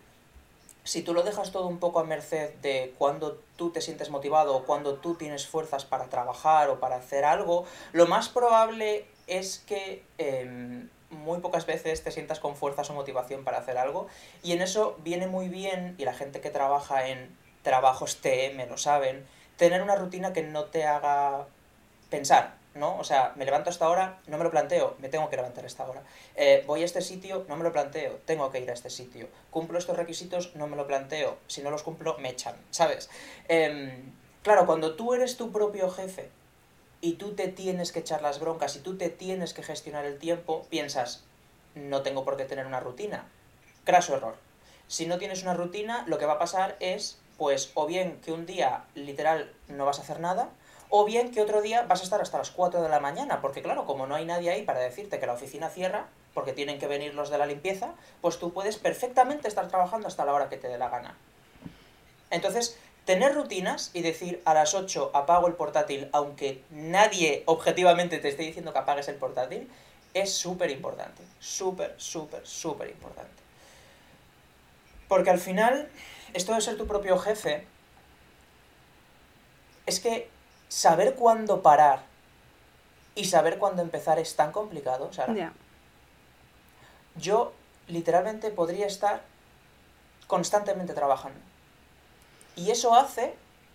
si 0.84 1.02
tú 1.02 1.14
lo 1.14 1.22
dejas 1.22 1.50
todo 1.52 1.66
un 1.66 1.78
poco 1.78 2.00
a 2.00 2.04
merced 2.04 2.54
de 2.62 2.94
cuando 2.98 3.40
tú 3.56 3.70
te 3.70 3.80
sientes 3.80 4.10
motivado 4.10 4.54
o 4.56 4.64
cuando 4.64 4.94
tú 4.94 5.14
tienes 5.14 5.46
fuerzas 5.46 5.84
para 5.84 6.08
trabajar 6.08 6.70
o 6.70 6.78
para 6.78 6.96
hacer 6.96 7.24
algo, 7.24 7.64
lo 7.92 8.06
más 8.06 8.28
probable 8.28 9.06
es 9.26 9.58
que 9.66 10.04
em, 10.18 10.88
muy 11.10 11.40
pocas 11.40 11.66
veces 11.66 12.02
te 12.02 12.10
sientas 12.10 12.40
con 12.40 12.56
fuerzas 12.56 12.90
o 12.90 12.94
motivación 12.94 13.44
para 13.44 13.58
hacer 13.58 13.78
algo 13.78 14.08
y 14.42 14.52
en 14.52 14.62
eso 14.62 14.96
viene 15.02 15.26
muy 15.26 15.48
bien, 15.48 15.94
y 15.98 16.04
la 16.04 16.14
gente 16.14 16.40
que 16.40 16.50
trabaja 16.50 17.08
en 17.08 17.36
trabajos 17.62 18.20
TM 18.20 18.68
lo 18.68 18.78
saben, 18.78 19.26
tener 19.56 19.82
una 19.82 19.96
rutina 19.96 20.32
que 20.32 20.42
no 20.42 20.64
te 20.66 20.84
haga 20.84 21.46
pensar, 22.10 22.54
¿no? 22.74 22.96
O 22.98 23.04
sea, 23.04 23.32
me 23.36 23.44
levanto 23.44 23.70
a 23.70 23.72
esta 23.72 23.88
hora, 23.88 24.20
no 24.26 24.38
me 24.38 24.44
lo 24.44 24.50
planteo, 24.50 24.94
me 25.00 25.08
tengo 25.08 25.28
que 25.28 25.36
levantar 25.36 25.64
a 25.64 25.66
esta 25.66 25.88
hora. 25.88 26.02
Eh, 26.36 26.62
voy 26.66 26.82
a 26.82 26.84
este 26.84 27.00
sitio, 27.00 27.44
no 27.48 27.56
me 27.56 27.64
lo 27.64 27.72
planteo, 27.72 28.20
tengo 28.24 28.50
que 28.50 28.60
ir 28.60 28.70
a 28.70 28.74
este 28.74 28.90
sitio. 28.90 29.28
Cumplo 29.50 29.78
estos 29.78 29.96
requisitos, 29.96 30.54
no 30.54 30.66
me 30.66 30.76
lo 30.76 30.86
planteo, 30.86 31.38
si 31.46 31.62
no 31.62 31.70
los 31.70 31.82
cumplo, 31.82 32.16
me 32.18 32.30
echan, 32.30 32.54
¿sabes? 32.70 33.10
Em, 33.48 34.12
claro, 34.42 34.66
cuando 34.66 34.94
tú 34.94 35.14
eres 35.14 35.36
tu 35.36 35.50
propio 35.50 35.90
jefe 35.90 36.30
y 37.00 37.14
tú 37.14 37.32
te 37.32 37.48
tienes 37.48 37.92
que 37.92 38.00
echar 38.00 38.22
las 38.22 38.40
broncas 38.40 38.76
y 38.76 38.80
tú 38.80 38.96
te 38.96 39.08
tienes 39.08 39.54
que 39.54 39.62
gestionar 39.62 40.04
el 40.04 40.18
tiempo, 40.18 40.66
piensas, 40.70 41.24
no 41.74 42.02
tengo 42.02 42.24
por 42.24 42.36
qué 42.36 42.44
tener 42.44 42.66
una 42.66 42.80
rutina. 42.80 43.26
Craso 43.84 44.16
error. 44.16 44.36
Si 44.88 45.06
no 45.06 45.18
tienes 45.18 45.42
una 45.42 45.54
rutina, 45.54 46.04
lo 46.06 46.18
que 46.18 46.26
va 46.26 46.34
a 46.34 46.38
pasar 46.38 46.76
es, 46.80 47.18
pues, 47.38 47.70
o 47.74 47.86
bien 47.86 48.20
que 48.24 48.32
un 48.32 48.46
día 48.46 48.84
literal 48.94 49.52
no 49.68 49.84
vas 49.84 49.98
a 49.98 50.02
hacer 50.02 50.20
nada, 50.20 50.48
o 50.88 51.04
bien 51.04 51.32
que 51.32 51.42
otro 51.42 51.62
día 51.62 51.82
vas 51.82 52.00
a 52.00 52.04
estar 52.04 52.20
hasta 52.20 52.38
las 52.38 52.50
4 52.50 52.82
de 52.82 52.88
la 52.88 53.00
mañana, 53.00 53.40
porque 53.40 53.62
claro, 53.62 53.86
como 53.86 54.06
no 54.06 54.14
hay 54.14 54.24
nadie 54.24 54.50
ahí 54.50 54.62
para 54.62 54.80
decirte 54.80 55.18
que 55.18 55.26
la 55.26 55.34
oficina 55.34 55.68
cierra, 55.68 56.06
porque 56.34 56.52
tienen 56.52 56.78
que 56.78 56.86
venir 56.86 57.14
los 57.14 57.30
de 57.30 57.38
la 57.38 57.46
limpieza, 57.46 57.94
pues 58.20 58.38
tú 58.38 58.52
puedes 58.52 58.76
perfectamente 58.76 59.48
estar 59.48 59.68
trabajando 59.68 60.06
hasta 60.06 60.24
la 60.24 60.32
hora 60.32 60.48
que 60.48 60.56
te 60.56 60.68
dé 60.68 60.78
la 60.78 60.88
gana. 60.88 61.16
Entonces, 62.30 62.78
tener 63.06 63.34
rutinas 63.34 63.90
y 63.94 64.02
decir 64.02 64.42
a 64.44 64.52
las 64.52 64.74
8 64.74 65.12
apago 65.14 65.46
el 65.46 65.54
portátil, 65.54 66.10
aunque 66.12 66.62
nadie 66.70 67.44
objetivamente 67.46 68.18
te 68.18 68.28
esté 68.28 68.42
diciendo 68.42 68.72
que 68.72 68.80
apagues 68.80 69.08
el 69.08 69.14
portátil, 69.14 69.70
es 70.12 70.34
súper 70.34 70.70
importante. 70.70 71.22
Súper, 71.38 71.94
súper, 71.96 72.46
súper 72.46 72.90
importante. 72.90 73.42
Porque 75.08 75.30
al 75.30 75.38
final, 75.38 75.88
esto 76.34 76.52
de 76.52 76.60
ser 76.60 76.76
tu 76.76 76.86
propio 76.88 77.16
jefe, 77.16 77.64
es 79.86 80.00
que 80.00 80.28
saber 80.68 81.14
cuándo 81.14 81.62
parar 81.62 82.02
y 83.14 83.26
saber 83.26 83.58
cuándo 83.58 83.82
empezar 83.82 84.18
es 84.18 84.34
tan 84.34 84.50
complicado, 84.50 85.12
Sara. 85.12 85.52
Yo 87.14 87.52
literalmente 87.86 88.50
podría 88.50 88.86
estar 88.86 89.22
constantemente 90.26 90.92
trabajando. 90.92 91.38
Y 92.56 92.70
eso 92.70 92.94
hace 92.94 93.34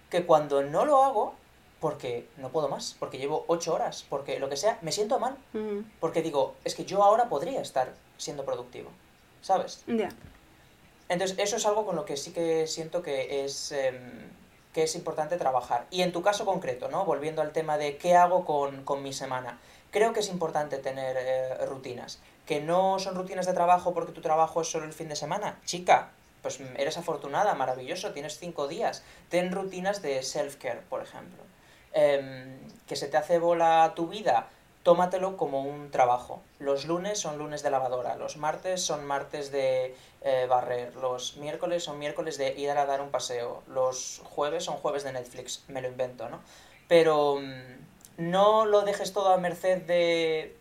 que 0.09 0.25
cuando 0.25 0.63
no 0.63 0.85
lo 0.85 1.03
hago, 1.03 1.35
porque 1.79 2.27
no 2.37 2.49
puedo 2.49 2.67
más, 2.69 2.95
porque 2.99 3.17
llevo 3.17 3.45
ocho 3.47 3.73
horas, 3.73 4.05
porque 4.07 4.39
lo 4.39 4.49
que 4.49 4.57
sea, 4.57 4.77
me 4.81 4.91
siento 4.91 5.19
mal. 5.19 5.35
Mm, 5.53 5.79
Porque 5.99 6.21
digo, 6.21 6.55
es 6.63 6.75
que 6.75 6.85
yo 6.85 7.03
ahora 7.03 7.29
podría 7.29 7.61
estar 7.61 7.93
siendo 8.17 8.45
productivo, 8.45 8.91
¿sabes? 9.41 9.83
Ya. 9.87 10.09
Entonces, 11.09 11.37
eso 11.39 11.57
es 11.57 11.65
algo 11.65 11.85
con 11.85 11.95
lo 11.95 12.05
que 12.05 12.17
sí 12.17 12.31
que 12.31 12.67
siento 12.67 13.01
que 13.01 13.43
es, 13.43 13.71
em, 13.71 14.29
que 14.73 14.83
es 14.83 14.95
importante 14.95 15.37
trabajar. 15.37 15.87
Y 15.89 16.03
en 16.03 16.11
tu 16.11 16.21
caso 16.21 16.45
concreto, 16.45 16.87
¿no? 16.87 17.03
Volviendo 17.03 17.41
al 17.41 17.51
tema 17.51 17.77
de 17.77 17.97
qué 17.97 18.15
hago 18.15 18.45
con, 18.45 18.83
con 18.83 19.01
mi 19.03 19.11
semana. 19.11 19.59
Creo 19.89 20.13
que 20.13 20.21
es 20.21 20.29
importante 20.29 20.77
tener 20.77 21.17
eh, 21.19 21.65
rutinas. 21.65 22.19
Que 22.45 22.61
no 22.61 22.99
son 22.99 23.15
rutinas 23.15 23.45
de 23.45 23.53
trabajo 23.53 23.93
porque 23.93 24.13
tu 24.13 24.21
trabajo 24.21 24.61
es 24.61 24.71
solo 24.71 24.85
el 24.85 24.93
fin 24.93 25.09
de 25.09 25.15
semana. 25.15 25.59
Chica, 25.65 26.11
pues 26.41 26.59
eres 26.77 26.97
afortunada, 26.97 27.53
maravilloso, 27.53 28.11
tienes 28.11 28.37
cinco 28.39 28.67
días. 28.67 29.03
Ten 29.29 29.51
rutinas 29.51 30.01
de 30.01 30.21
self-care, 30.23 30.81
por 30.89 31.01
ejemplo. 31.01 31.43
Em, 31.93 32.57
que 32.87 32.95
se 32.95 33.07
te 33.07 33.17
hace 33.17 33.37
bola 33.37 33.93
tu 33.95 34.07
vida, 34.07 34.47
tómatelo 34.83 35.37
como 35.37 35.61
un 35.61 35.91
trabajo. 35.91 36.41
Los 36.59 36.85
lunes 36.85 37.19
son 37.19 37.37
lunes 37.37 37.63
de 37.63 37.69
lavadora, 37.69 38.15
los 38.15 38.37
martes 38.37 38.81
son 38.81 39.05
martes 39.05 39.51
de 39.51 39.95
eh, 40.21 40.47
barrer, 40.49 40.95
los 40.95 41.37
miércoles 41.37 41.83
son 41.83 41.99
miércoles 41.99 42.37
de 42.37 42.57
ir 42.57 42.71
a 42.71 42.85
dar 42.85 43.01
un 43.01 43.11
paseo, 43.11 43.61
los 43.67 44.21
jueves 44.23 44.63
son 44.63 44.77
jueves 44.77 45.03
de 45.03 45.13
Netflix, 45.13 45.63
me 45.67 45.81
lo 45.81 45.87
invento, 45.87 46.29
¿no? 46.29 46.39
Pero 46.87 47.39
mm, 47.41 48.29
no 48.29 48.65
lo 48.65 48.81
dejes 48.81 49.13
todo 49.13 49.33
a 49.33 49.37
merced 49.37 49.81
de, 49.83 50.55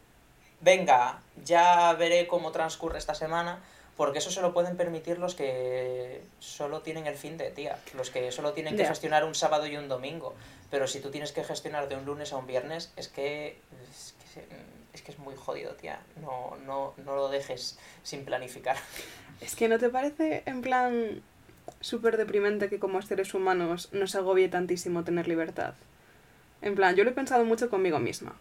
venga, 0.60 1.22
ya 1.44 1.92
veré 1.94 2.26
cómo 2.26 2.52
transcurre 2.52 2.98
esta 2.98 3.14
semana, 3.14 3.60
porque 4.00 4.20
eso 4.20 4.30
se 4.30 4.40
lo 4.40 4.54
pueden 4.54 4.78
permitir 4.78 5.18
los 5.18 5.34
que 5.34 6.22
solo 6.38 6.80
tienen 6.80 7.06
el 7.06 7.16
fin 7.16 7.36
de 7.36 7.50
tía, 7.50 7.78
los 7.94 8.08
que 8.08 8.32
solo 8.32 8.54
tienen 8.54 8.74
que 8.74 8.84
gestionar 8.88 9.26
un 9.26 9.34
sábado 9.34 9.66
y 9.66 9.76
un 9.76 9.88
domingo. 9.90 10.34
Pero 10.70 10.86
si 10.86 11.00
tú 11.00 11.10
tienes 11.10 11.32
que 11.32 11.44
gestionar 11.44 11.86
de 11.86 11.96
un 11.96 12.06
lunes 12.06 12.32
a 12.32 12.38
un 12.38 12.46
viernes, 12.46 12.92
es 12.96 13.08
que 13.08 13.58
es 13.92 14.14
que, 14.18 14.26
se- 14.26 14.46
es, 14.94 15.02
que 15.02 15.12
es 15.12 15.18
muy 15.18 15.34
jodido, 15.36 15.72
tía. 15.74 16.00
No, 16.22 16.56
no, 16.64 16.94
no 17.04 17.14
lo 17.14 17.28
dejes 17.28 17.78
sin 18.02 18.24
planificar. 18.24 18.76
Es 19.42 19.54
que 19.54 19.68
no 19.68 19.78
te 19.78 19.90
parece 19.90 20.44
en 20.46 20.62
plan 20.62 21.20
súper 21.82 22.16
deprimente 22.16 22.70
que 22.70 22.78
como 22.78 23.02
seres 23.02 23.34
humanos 23.34 23.90
nos 23.92 24.14
agobie 24.14 24.48
tantísimo 24.48 25.04
tener 25.04 25.28
libertad. 25.28 25.74
En 26.62 26.74
plan, 26.74 26.96
yo 26.96 27.04
lo 27.04 27.10
he 27.10 27.12
pensado 27.12 27.44
mucho 27.44 27.68
conmigo 27.68 27.98
misma, 27.98 28.34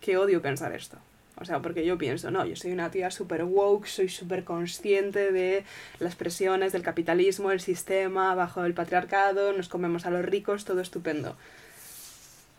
que 0.00 0.16
odio 0.16 0.42
pensar 0.42 0.72
esto. 0.72 0.96
O 1.44 1.46
sea, 1.46 1.60
porque 1.60 1.84
yo 1.84 1.98
pienso, 1.98 2.30
no, 2.30 2.46
yo 2.46 2.56
soy 2.56 2.72
una 2.72 2.90
tía 2.90 3.10
súper 3.10 3.44
woke, 3.44 3.86
soy 3.86 4.08
súper 4.08 4.44
consciente 4.44 5.30
de 5.30 5.62
las 5.98 6.14
presiones 6.16 6.72
del 6.72 6.80
capitalismo, 6.82 7.50
el 7.50 7.60
sistema, 7.60 8.34
bajo 8.34 8.64
el 8.64 8.72
patriarcado, 8.72 9.52
nos 9.52 9.68
comemos 9.68 10.06
a 10.06 10.10
los 10.10 10.24
ricos, 10.24 10.64
todo 10.64 10.80
estupendo. 10.80 11.36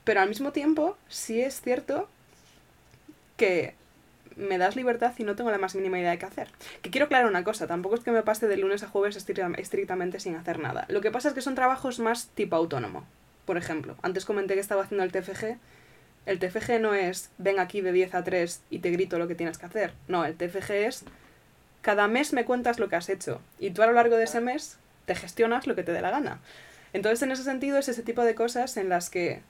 Pero 0.04 0.22
al 0.22 0.30
mismo 0.30 0.52
tiempo, 0.52 0.98
sí 1.10 1.42
es 1.42 1.62
cierto 1.62 2.08
que 3.38 3.74
me 4.36 4.60
das 4.60 4.76
libertad 4.76 5.14
y 5.18 5.24
no 5.24 5.36
tengo 5.36 5.50
la 5.50 5.58
más 5.58 5.74
mínima 5.74 5.98
idea 5.98 6.12
de 6.12 6.20
qué 6.20 6.28
hacer. 6.28 6.50
Que 6.84 6.92
quiero 6.92 7.06
aclarar 7.06 7.28
una 7.28 7.44
cosa, 7.44 7.66
tampoco 7.66 7.96
es 7.96 8.02
que 8.02 8.12
me 8.12 8.22
pase 8.22 8.48
de 8.48 8.58
lunes 8.58 8.84
a 8.84 8.88
jueves 8.88 9.16
estricta- 9.18 9.52
estrictamente 9.58 10.20
sin 10.20 10.36
hacer 10.36 10.60
nada. 10.60 10.86
Lo 10.90 11.02
que 11.02 11.10
pasa 11.10 11.30
es 11.30 11.34
que 11.34 11.42
son 11.42 11.56
trabajos 11.56 11.98
más 11.98 12.28
tipo 12.36 12.56
autónomo. 12.56 13.04
Por 13.46 13.58
ejemplo, 13.58 13.96
antes 14.04 14.26
comenté 14.26 14.54
que 14.54 14.60
estaba 14.60 14.84
haciendo 14.84 15.04
el 15.04 15.12
TFG. 15.12 15.58
El 16.26 16.40
TFG 16.40 16.80
no 16.80 16.94
es 16.94 17.30
ven 17.38 17.60
aquí 17.60 17.82
de 17.82 17.92
10 17.92 18.16
a 18.16 18.24
3 18.24 18.62
y 18.70 18.80
te 18.80 18.92
grito 18.92 19.20
lo 19.20 19.28
que 19.28 19.36
tienes 19.36 19.58
que 19.58 19.66
hacer. 19.66 19.94
No, 20.08 20.26
el 20.26 20.36
TFG 20.36 20.72
es 20.72 21.06
cada 21.82 22.08
mes 22.08 22.34
me 22.34 22.46
cuentas 22.46 22.80
lo 22.80 22.90
que 22.90 22.96
has 22.96 23.10
hecho 23.10 23.42
y 23.60 23.70
tú 23.70 23.84
a 23.84 23.88
lo 23.88 23.94
largo 23.94 24.18
de 24.18 24.24
ese 24.24 24.42
mes 24.42 24.78
te 25.06 25.16
gestionas 25.16 25.68
lo 25.68 25.76
que 25.76 25.84
te 25.84 25.92
dé 25.92 26.02
la 26.02 26.10
gana. 26.10 26.40
Entonces, 26.94 27.22
en 27.24 27.32
ese 27.32 27.44
sentido, 27.44 27.78
es 27.78 27.90
ese 27.90 28.04
tipo 28.04 28.24
de 28.24 28.36
cosas 28.36 28.78
en 28.78 28.90
las 28.90 29.10
que 29.10 29.42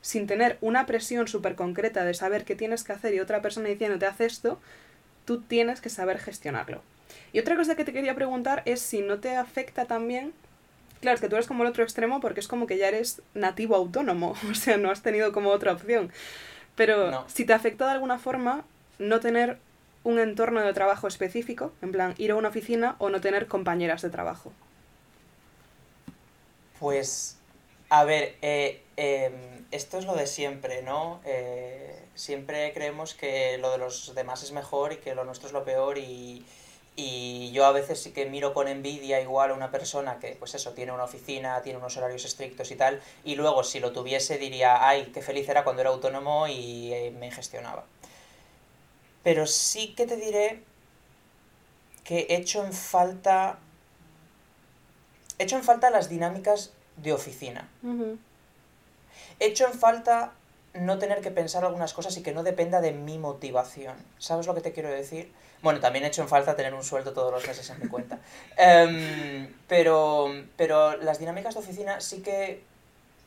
sin 0.00 0.26
tener 0.26 0.58
una 0.60 0.86
presión 0.86 1.28
súper 1.28 1.54
concreta 1.54 2.04
de 2.04 2.14
saber 2.14 2.44
qué 2.44 2.54
tienes 2.54 2.84
que 2.84 2.92
hacer 2.92 3.14
y 3.14 3.20
otra 3.20 3.42
persona 3.42 3.68
diciéndote 3.68 4.06
haz 4.06 4.20
esto, 4.20 4.60
tú 5.24 5.40
tienes 5.40 5.80
que 5.80 5.90
saber 5.90 6.18
gestionarlo. 6.18 6.82
Y 7.32 7.38
otra 7.38 7.56
cosa 7.56 7.74
que 7.74 7.84
te 7.84 7.92
quería 7.92 8.14
preguntar 8.14 8.62
es 8.64 8.80
si 8.80 9.00
no 9.00 9.18
te 9.18 9.36
afecta 9.36 9.86
también. 9.86 10.32
Claro, 11.00 11.14
es 11.14 11.20
que 11.20 11.28
tú 11.28 11.36
eres 11.36 11.46
como 11.46 11.62
el 11.62 11.68
otro 11.70 11.84
extremo 11.84 12.20
porque 12.20 12.40
es 12.40 12.48
como 12.48 12.66
que 12.66 12.76
ya 12.76 12.88
eres 12.88 13.22
nativo 13.34 13.76
autónomo, 13.76 14.34
o 14.50 14.54
sea, 14.54 14.76
no 14.76 14.90
has 14.90 15.02
tenido 15.02 15.32
como 15.32 15.50
otra 15.50 15.72
opción. 15.72 16.12
Pero 16.76 17.10
No. 17.10 17.24
si 17.28 17.44
te 17.44 17.52
afecta 17.52 17.86
de 17.86 17.92
alguna 17.92 18.18
forma 18.18 18.64
no 18.98 19.20
tener 19.20 19.58
un 20.04 20.18
entorno 20.18 20.60
de 20.62 20.72
trabajo 20.72 21.06
específico, 21.08 21.72
en 21.82 21.92
plan 21.92 22.14
ir 22.18 22.30
a 22.30 22.36
una 22.36 22.48
oficina 22.48 22.96
o 22.98 23.10
no 23.10 23.20
tener 23.20 23.46
compañeras 23.46 24.02
de 24.02 24.10
trabajo. 24.10 24.52
Pues, 26.78 27.36
a 27.90 28.04
ver, 28.04 28.36
eh, 28.42 28.82
em, 28.96 29.32
esto 29.72 29.98
es 29.98 30.04
lo 30.04 30.14
de 30.14 30.26
siempre, 30.26 30.82
¿no? 30.82 31.20
Eh, 31.24 32.04
siempre 32.14 32.72
creemos 32.72 33.14
que 33.14 33.58
lo 33.58 33.70
de 33.72 33.78
los 33.78 34.14
demás 34.14 34.42
es 34.42 34.52
mejor 34.52 34.92
y 34.92 34.96
que 34.98 35.14
lo 35.14 35.24
nuestro 35.24 35.48
es 35.48 35.52
lo 35.52 35.64
peor 35.64 35.98
y, 35.98 36.44
y 37.00 37.52
yo 37.52 37.64
a 37.64 37.70
veces 37.70 38.02
sí 38.02 38.10
que 38.10 38.26
miro 38.26 38.52
con 38.52 38.66
envidia 38.66 39.20
igual 39.20 39.52
a 39.52 39.54
una 39.54 39.70
persona 39.70 40.18
que, 40.18 40.32
pues 40.32 40.56
eso, 40.56 40.72
tiene 40.72 40.90
una 40.90 41.04
oficina, 41.04 41.62
tiene 41.62 41.78
unos 41.78 41.96
horarios 41.96 42.24
estrictos 42.24 42.72
y 42.72 42.74
tal, 42.74 43.00
y 43.24 43.36
luego 43.36 43.62
si 43.62 43.78
lo 43.78 43.92
tuviese 43.92 44.36
diría, 44.36 44.84
ay, 44.88 45.12
qué 45.14 45.22
feliz 45.22 45.48
era 45.48 45.62
cuando 45.62 45.80
era 45.82 45.90
autónomo 45.90 46.48
y 46.48 46.92
eh, 46.92 47.14
me 47.16 47.30
gestionaba. 47.30 47.84
Pero 49.22 49.46
sí 49.46 49.94
que 49.94 50.06
te 50.06 50.16
diré 50.16 50.64
que 52.02 52.26
echo 52.30 52.64
en 52.64 52.72
falta 52.72 53.60
echo 55.38 55.54
en 55.54 55.62
falta 55.62 55.90
las 55.90 56.08
dinámicas 56.08 56.72
de 56.96 57.12
oficina. 57.12 57.68
Echo 59.38 59.68
en 59.68 59.78
falta 59.78 60.32
no 60.74 60.98
tener 60.98 61.20
que 61.20 61.30
pensar 61.30 61.64
algunas 61.64 61.92
cosas 61.94 62.16
y 62.16 62.22
que 62.22 62.32
no 62.32 62.42
dependa 62.42 62.80
de 62.80 62.92
mi 62.92 63.18
motivación. 63.18 63.96
¿Sabes 64.18 64.46
lo 64.46 64.54
que 64.54 64.60
te 64.60 64.72
quiero 64.72 64.88
decir? 64.88 65.32
Bueno, 65.62 65.80
también 65.80 66.04
echo 66.04 66.22
en 66.22 66.28
falta 66.28 66.54
tener 66.54 66.74
un 66.74 66.84
sueldo 66.84 67.12
todos 67.12 67.32
los 67.32 67.46
meses 67.46 67.68
en 67.70 67.80
mi 67.80 67.88
cuenta. 67.88 68.18
Em, 68.56 69.52
pero, 69.66 70.32
pero 70.56 70.96
las 70.98 71.18
dinámicas 71.18 71.54
de 71.54 71.60
oficina 71.60 72.00
sí 72.00 72.22
que... 72.22 72.62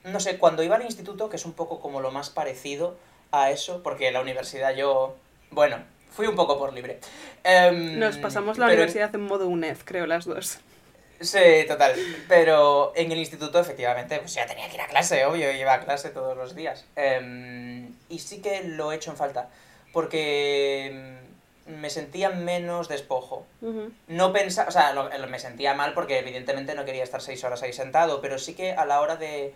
No 0.03 0.19
sé, 0.19 0.37
cuando 0.37 0.63
iba 0.63 0.75
al 0.75 0.81
instituto, 0.83 1.29
que 1.29 1.35
es 1.35 1.45
un 1.45 1.53
poco 1.53 1.79
como 1.79 2.01
lo 2.01 2.09
más 2.09 2.29
parecido 2.29 2.95
a 3.31 3.51
eso, 3.51 3.83
porque 3.83 4.07
en 4.07 4.13
la 4.13 4.21
universidad 4.21 4.73
yo... 4.73 5.15
Bueno, 5.51 5.77
fui 6.11 6.27
un 6.27 6.35
poco 6.35 6.57
por 6.57 6.73
libre. 6.73 6.99
Em, 7.43 7.99
Nos 7.99 8.17
pasamos 8.17 8.57
la 8.57 8.67
universidad 8.67 9.13
en 9.13 9.21
modo 9.21 9.47
UNED, 9.47 9.77
creo, 9.83 10.07
las 10.07 10.25
dos. 10.25 10.59
Sí, 11.21 11.65
total. 11.67 11.93
Pero 12.27 12.93
en 12.95 13.11
el 13.11 13.19
instituto, 13.19 13.59
efectivamente, 13.59 14.17
pues 14.19 14.33
ya 14.33 14.45
tenía 14.45 14.67
que 14.67 14.75
ir 14.75 14.81
a 14.81 14.87
clase, 14.87 15.25
obvio, 15.25 15.51
iba 15.51 15.73
a 15.73 15.79
clase 15.81 16.09
todos 16.09 16.35
los 16.35 16.55
días. 16.55 16.85
Em, 16.95 17.93
y 18.09 18.19
sí 18.19 18.41
que 18.41 18.63
lo 18.63 18.91
he 18.91 18.95
hecho 18.95 19.11
en 19.11 19.17
falta, 19.17 19.47
porque 19.93 21.19
mm, 21.67 21.73
me 21.79 21.89
sentía 21.89 22.29
menos 22.29 22.87
despojo. 22.89 23.45
No 24.07 24.33
pensaba, 24.33 24.69
o 24.69 24.71
sea, 24.71 24.93
lo- 24.93 25.09
lo- 25.15 25.27
me 25.27 25.39
sentía 25.39 25.73
mal 25.75 25.93
porque 25.93 26.19
evidentemente 26.19 26.73
no 26.75 26.85
quería 26.85 27.03
estar 27.03 27.21
seis 27.21 27.43
horas 27.43 27.61
ahí 27.63 27.73
sentado, 27.73 28.19
pero 28.21 28.37
sí 28.39 28.53
que 28.55 28.71
a 28.73 28.85
la 28.85 28.99
hora 29.01 29.15
de, 29.15 29.53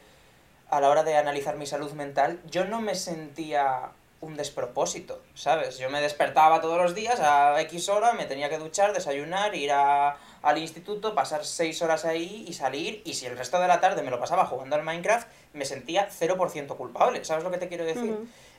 a 0.70 0.80
la 0.82 0.90
hora 0.90 1.04
de 1.04 1.18
analizar 1.18 1.56
mi 1.58 1.66
salud 1.66 1.92
mental, 1.94 2.40
yo 2.50 2.66
no 2.66 2.80
me 2.82 2.96
sentía 2.96 3.90
un 4.22 4.36
despropósito, 4.38 5.22
¿sabes? 5.36 5.78
Yo 5.78 5.90
me 5.90 6.02
despertaba 6.02 6.62
todos 6.62 6.78
los 6.82 6.96
días 6.96 7.20
a 7.20 7.60
X 7.62 7.90
hora, 7.90 8.14
me 8.14 8.26
tenía 8.26 8.50
que 8.50 8.58
duchar, 8.58 8.94
desayunar, 8.94 9.54
ir 9.56 9.72
a- 9.72 10.18
al 10.42 10.58
instituto, 10.58 11.14
pasar 11.14 11.44
seis 11.46 11.82
horas 11.82 12.06
ahí 12.06 12.46
y 12.48 12.54
salir, 12.54 13.02
y 13.06 13.14
si 13.16 13.26
el 13.26 13.38
resto 13.38 13.60
de 13.60 13.68
la 13.68 13.80
tarde 13.82 14.02
me 14.04 14.12
lo 14.12 14.20
pasaba 14.20 14.46
jugando 14.46 14.76
al 14.76 14.84
Minecraft, 14.84 15.28
me 15.54 15.66
sentía 15.66 16.08
0% 16.10 16.76
culpable, 16.78 17.24
¿sabes 17.26 17.44
lo 17.44 17.52
que 17.52 17.58
te 17.58 17.68
quiero 17.68 17.84
decir? 17.86 18.12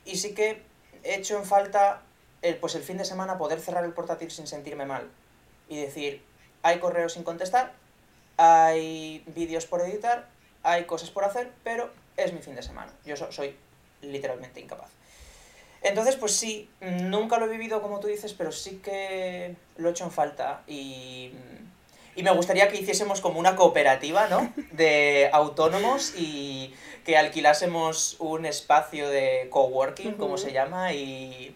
Y 0.05 0.17
sí 0.17 0.33
que 0.33 0.61
he 1.03 1.15
hecho 1.15 1.37
en 1.37 1.45
falta 1.45 2.01
el, 2.41 2.57
pues 2.57 2.75
el 2.75 2.83
fin 2.83 2.97
de 2.97 3.05
semana 3.05 3.37
poder 3.37 3.59
cerrar 3.59 3.83
el 3.83 3.93
portátil 3.93 4.29
sin 4.31 4.47
sentirme 4.47 4.85
mal. 4.85 5.09
Y 5.69 5.81
decir, 5.81 6.23
hay 6.61 6.79
correos 6.79 7.13
sin 7.13 7.23
contestar, 7.23 7.73
hay 8.37 9.23
vídeos 9.27 9.65
por 9.65 9.81
editar, 9.81 10.27
hay 10.63 10.85
cosas 10.85 11.09
por 11.09 11.23
hacer, 11.23 11.51
pero 11.63 11.91
es 12.15 12.33
mi 12.33 12.41
fin 12.41 12.55
de 12.55 12.63
semana. 12.63 12.91
Yo 13.05 13.15
so- 13.15 13.31
soy 13.31 13.55
literalmente 14.01 14.59
incapaz. 14.59 14.89
Entonces, 15.81 16.15
pues 16.15 16.33
sí, 16.33 16.69
nunca 16.81 17.37
lo 17.37 17.45
he 17.45 17.49
vivido 17.49 17.81
como 17.81 17.99
tú 17.99 18.07
dices, 18.07 18.33
pero 18.33 18.51
sí 18.51 18.81
que 18.83 19.55
lo 19.77 19.89
he 19.89 19.91
hecho 19.91 20.05
en 20.05 20.11
falta. 20.11 20.63
Y, 20.67 21.31
y 22.15 22.23
me 22.23 22.31
gustaría 22.31 22.67
que 22.67 22.77
hiciésemos 22.77 23.21
como 23.21 23.39
una 23.39 23.55
cooperativa, 23.55 24.27
¿no? 24.27 24.51
De 24.71 25.29
autónomos 25.31 26.13
y 26.17 26.73
que 27.05 27.17
alquilásemos 27.17 28.17
un 28.19 28.45
espacio 28.45 29.09
de 29.09 29.47
coworking, 29.49 30.13
como 30.13 30.37
se 30.37 30.51
llama, 30.51 30.93
y, 30.93 31.55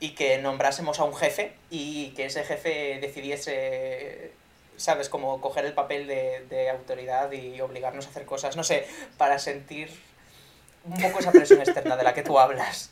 y 0.00 0.10
que 0.10 0.38
nombrásemos 0.38 1.00
a 1.00 1.04
un 1.04 1.14
jefe 1.14 1.52
y 1.70 2.10
que 2.10 2.26
ese 2.26 2.44
jefe 2.44 2.98
decidiese, 3.00 4.32
¿sabes? 4.76 5.08
Como 5.08 5.40
coger 5.40 5.66
el 5.66 5.74
papel 5.74 6.06
de, 6.06 6.46
de 6.48 6.70
autoridad 6.70 7.30
y 7.32 7.60
obligarnos 7.60 8.06
a 8.06 8.10
hacer 8.10 8.24
cosas, 8.24 8.56
no 8.56 8.64
sé, 8.64 8.86
para 9.18 9.38
sentir 9.38 9.90
un 10.86 11.00
poco 11.00 11.18
esa 11.18 11.32
presión 11.32 11.60
externa 11.60 11.96
de 11.96 12.04
la 12.04 12.14
que 12.14 12.22
tú 12.22 12.38
hablas. 12.38 12.90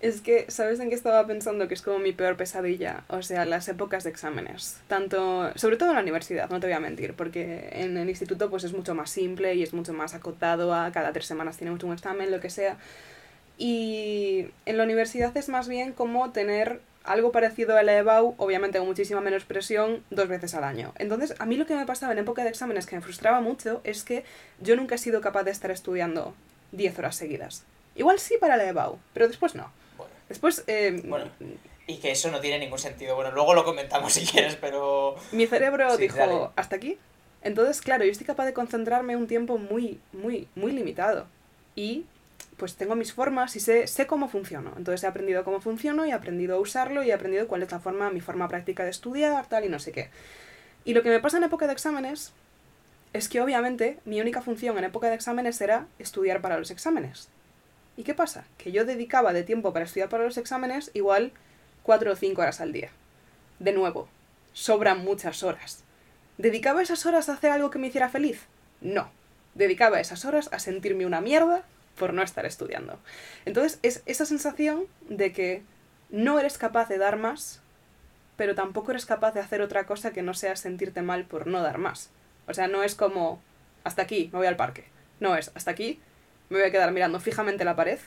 Es 0.00 0.20
que, 0.20 0.46
¿sabes 0.48 0.80
en 0.80 0.88
qué 0.88 0.96
estaba 0.96 1.24
pensando? 1.28 1.68
Que 1.68 1.74
es 1.74 1.82
como 1.82 2.00
mi 2.00 2.12
peor 2.12 2.36
pesadilla. 2.36 3.04
O 3.06 3.22
sea, 3.22 3.44
las 3.44 3.68
épocas 3.68 4.02
de 4.02 4.10
exámenes. 4.10 4.80
Tanto, 4.88 5.52
sobre 5.56 5.76
todo 5.76 5.90
en 5.90 5.94
la 5.94 6.02
universidad, 6.02 6.50
no 6.50 6.58
te 6.58 6.66
voy 6.66 6.74
a 6.74 6.80
mentir, 6.80 7.14
porque 7.14 7.68
en 7.70 7.96
el 7.96 8.08
instituto 8.08 8.50
pues 8.50 8.64
es 8.64 8.72
mucho 8.72 8.96
más 8.96 9.10
simple 9.10 9.54
y 9.54 9.62
es 9.62 9.72
mucho 9.72 9.92
más 9.92 10.14
acotado 10.14 10.74
a 10.74 10.90
cada 10.90 11.12
tres 11.12 11.26
semanas 11.26 11.56
tenemos 11.56 11.84
un 11.84 11.92
examen, 11.92 12.32
lo 12.32 12.40
que 12.40 12.50
sea. 12.50 12.78
Y 13.58 14.48
en 14.66 14.76
la 14.76 14.82
universidad 14.82 15.36
es 15.36 15.48
más 15.48 15.68
bien 15.68 15.92
como 15.92 16.32
tener 16.32 16.80
algo 17.04 17.30
parecido 17.30 17.76
a 17.76 17.82
la 17.84 17.96
EBAU, 17.96 18.34
obviamente 18.38 18.78
con 18.78 18.88
muchísima 18.88 19.20
menos 19.20 19.44
presión, 19.44 20.02
dos 20.10 20.26
veces 20.26 20.54
al 20.54 20.64
año. 20.64 20.92
Entonces, 20.98 21.34
a 21.38 21.46
mí 21.46 21.56
lo 21.56 21.66
que 21.66 21.76
me 21.76 21.86
pasaba 21.86 22.12
en 22.12 22.18
época 22.18 22.42
de 22.42 22.48
exámenes 22.48 22.86
que 22.86 22.96
me 22.96 23.02
frustraba 23.02 23.40
mucho 23.40 23.80
es 23.84 24.02
que 24.02 24.24
yo 24.60 24.74
nunca 24.74 24.96
he 24.96 24.98
sido 24.98 25.20
capaz 25.20 25.44
de 25.44 25.52
estar 25.52 25.70
estudiando 25.70 26.34
10 26.72 26.98
horas 26.98 27.16
seguidas. 27.16 27.64
Igual 27.94 28.18
sí 28.18 28.36
para 28.40 28.56
la 28.56 28.64
EBAU, 28.68 28.98
pero 29.12 29.28
después 29.28 29.54
no. 29.54 29.70
Bueno, 29.96 30.12
Después, 30.28 30.64
eh, 30.66 31.02
bueno, 31.04 31.26
y 31.86 31.98
que 31.98 32.10
eso 32.10 32.30
no 32.30 32.40
tiene 32.40 32.58
ningún 32.58 32.78
sentido. 32.78 33.14
Bueno, 33.14 33.32
luego 33.32 33.54
lo 33.54 33.64
comentamos 33.64 34.12
si 34.14 34.26
quieres, 34.26 34.56
pero... 34.56 35.16
mi 35.32 35.46
cerebro 35.46 35.90
Sí, 35.96 36.02
dijo, 36.02 36.16
dale. 36.16 36.48
hasta 36.56 36.76
aquí. 36.76 36.98
Entonces, 37.42 37.80
claro, 37.80 38.04
yo 38.04 38.10
estoy 38.12 38.26
capaz 38.26 38.46
de 38.46 38.52
concentrarme 38.52 39.16
un 39.16 39.26
tiempo 39.26 39.58
muy, 39.58 40.00
muy, 40.12 40.48
muy 40.54 40.72
limitado. 40.72 41.26
Y 41.74 42.06
pues 42.56 42.76
tengo 42.76 42.94
mis 42.94 43.12
formas 43.12 43.56
y 43.56 43.60
sé, 43.60 43.86
sé 43.88 44.06
cómo 44.06 44.28
funciono. 44.28 44.72
Entonces 44.76 45.02
he 45.02 45.06
aprendido 45.06 45.42
cómo 45.42 45.60
funciono 45.60 46.06
y 46.06 46.10
he 46.10 46.12
aprendido 46.12 46.56
a 46.56 46.60
usarlo 46.60 47.02
y 47.02 47.10
he 47.10 47.12
aprendido 47.12 47.48
cuál 47.48 47.62
es 47.62 47.72
la 47.72 47.80
forma, 47.80 48.10
mi 48.10 48.20
forma 48.20 48.46
práctica 48.48 48.84
de 48.84 48.90
estudiar, 48.90 49.46
tal 49.48 49.64
y 49.64 49.68
no 49.68 49.78
sé 49.80 49.90
qué. 49.90 50.10
Y 50.84 50.94
lo 50.94 51.02
que 51.02 51.08
me 51.08 51.18
pasa 51.20 51.38
en 51.38 51.44
época 51.44 51.66
de 51.66 51.72
exámenes 51.72 52.32
es 53.12 53.28
que 53.28 53.40
obviamente 53.40 53.98
mi 54.04 54.20
única 54.20 54.42
función 54.42 54.78
en 54.78 54.84
época 54.84 55.08
de 55.08 55.14
exámenes 55.14 55.60
era 55.60 55.86
estudiar 55.98 56.40
para 56.40 56.58
los 56.58 56.70
exámenes. 56.70 57.28
¿Y 57.96 58.04
qué 58.04 58.14
pasa? 58.14 58.44
Que 58.56 58.72
yo 58.72 58.84
dedicaba 58.84 59.32
de 59.32 59.42
tiempo 59.42 59.72
para 59.72 59.84
estudiar 59.84 60.08
para 60.08 60.24
los 60.24 60.38
exámenes 60.38 60.90
igual 60.94 61.32
cuatro 61.82 62.12
o 62.12 62.16
cinco 62.16 62.42
horas 62.42 62.60
al 62.60 62.72
día. 62.72 62.90
De 63.58 63.72
nuevo, 63.72 64.08
sobran 64.52 65.04
muchas 65.04 65.42
horas. 65.42 65.84
¿Dedicaba 66.38 66.82
esas 66.82 67.04
horas 67.04 67.28
a 67.28 67.34
hacer 67.34 67.50
algo 67.50 67.70
que 67.70 67.78
me 67.78 67.88
hiciera 67.88 68.08
feliz? 68.08 68.46
No. 68.80 69.10
Dedicaba 69.54 70.00
esas 70.00 70.24
horas 70.24 70.48
a 70.52 70.58
sentirme 70.58 71.04
una 71.04 71.20
mierda 71.20 71.64
por 71.98 72.14
no 72.14 72.22
estar 72.22 72.46
estudiando. 72.46 72.98
Entonces 73.44 73.78
es 73.82 74.02
esa 74.06 74.24
sensación 74.24 74.86
de 75.08 75.32
que 75.32 75.62
no 76.08 76.38
eres 76.38 76.56
capaz 76.56 76.88
de 76.88 76.96
dar 76.96 77.18
más, 77.18 77.60
pero 78.36 78.54
tampoco 78.54 78.92
eres 78.92 79.04
capaz 79.04 79.32
de 79.32 79.40
hacer 79.40 79.60
otra 79.60 79.84
cosa 79.84 80.12
que 80.12 80.22
no 80.22 80.32
sea 80.32 80.56
sentirte 80.56 81.02
mal 81.02 81.26
por 81.26 81.46
no 81.46 81.60
dar 81.60 81.76
más. 81.76 82.10
O 82.48 82.54
sea, 82.54 82.68
no 82.68 82.82
es 82.82 82.94
como, 82.94 83.40
hasta 83.84 84.02
aquí, 84.02 84.30
me 84.32 84.38
voy 84.38 84.46
al 84.46 84.56
parque. 84.56 84.84
No 85.20 85.36
es, 85.36 85.50
hasta 85.54 85.70
aquí, 85.70 86.00
me 86.48 86.58
voy 86.58 86.66
a 86.66 86.72
quedar 86.72 86.92
mirando 86.92 87.20
fijamente 87.20 87.64
la 87.64 87.76
pared, 87.76 87.98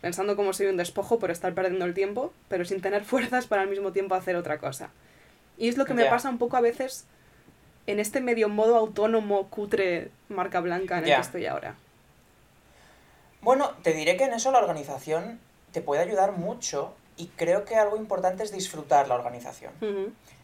pensando 0.00 0.36
como 0.36 0.52
soy 0.52 0.66
un 0.66 0.76
despojo 0.76 1.18
por 1.18 1.30
estar 1.30 1.54
perdiendo 1.54 1.84
el 1.84 1.94
tiempo, 1.94 2.32
pero 2.48 2.64
sin 2.64 2.80
tener 2.80 3.04
fuerzas 3.04 3.46
para 3.46 3.62
al 3.62 3.68
mismo 3.68 3.92
tiempo 3.92 4.14
hacer 4.14 4.36
otra 4.36 4.58
cosa. 4.58 4.90
Y 5.58 5.68
es 5.68 5.76
lo 5.76 5.84
que 5.84 5.94
me 5.94 6.06
pasa 6.06 6.30
un 6.30 6.38
poco 6.38 6.56
a 6.56 6.60
veces 6.60 7.06
en 7.86 8.00
este 8.00 8.20
medio 8.20 8.48
modo 8.48 8.76
autónomo, 8.76 9.48
cutre, 9.48 10.10
marca 10.28 10.60
blanca 10.60 10.98
en 10.98 11.04
el 11.04 11.14
que 11.14 11.20
estoy 11.20 11.46
ahora. 11.46 11.74
Bueno, 13.42 13.72
te 13.82 13.92
diré 13.92 14.16
que 14.16 14.24
en 14.24 14.32
eso 14.32 14.52
la 14.52 14.60
organización 14.60 15.40
te 15.72 15.82
puede 15.82 16.02
ayudar 16.02 16.32
mucho 16.32 16.94
y 17.16 17.26
creo 17.28 17.64
que 17.64 17.76
algo 17.76 17.96
importante 17.96 18.42
es 18.42 18.52
disfrutar 18.52 19.08
la 19.08 19.14
organización. 19.14 19.72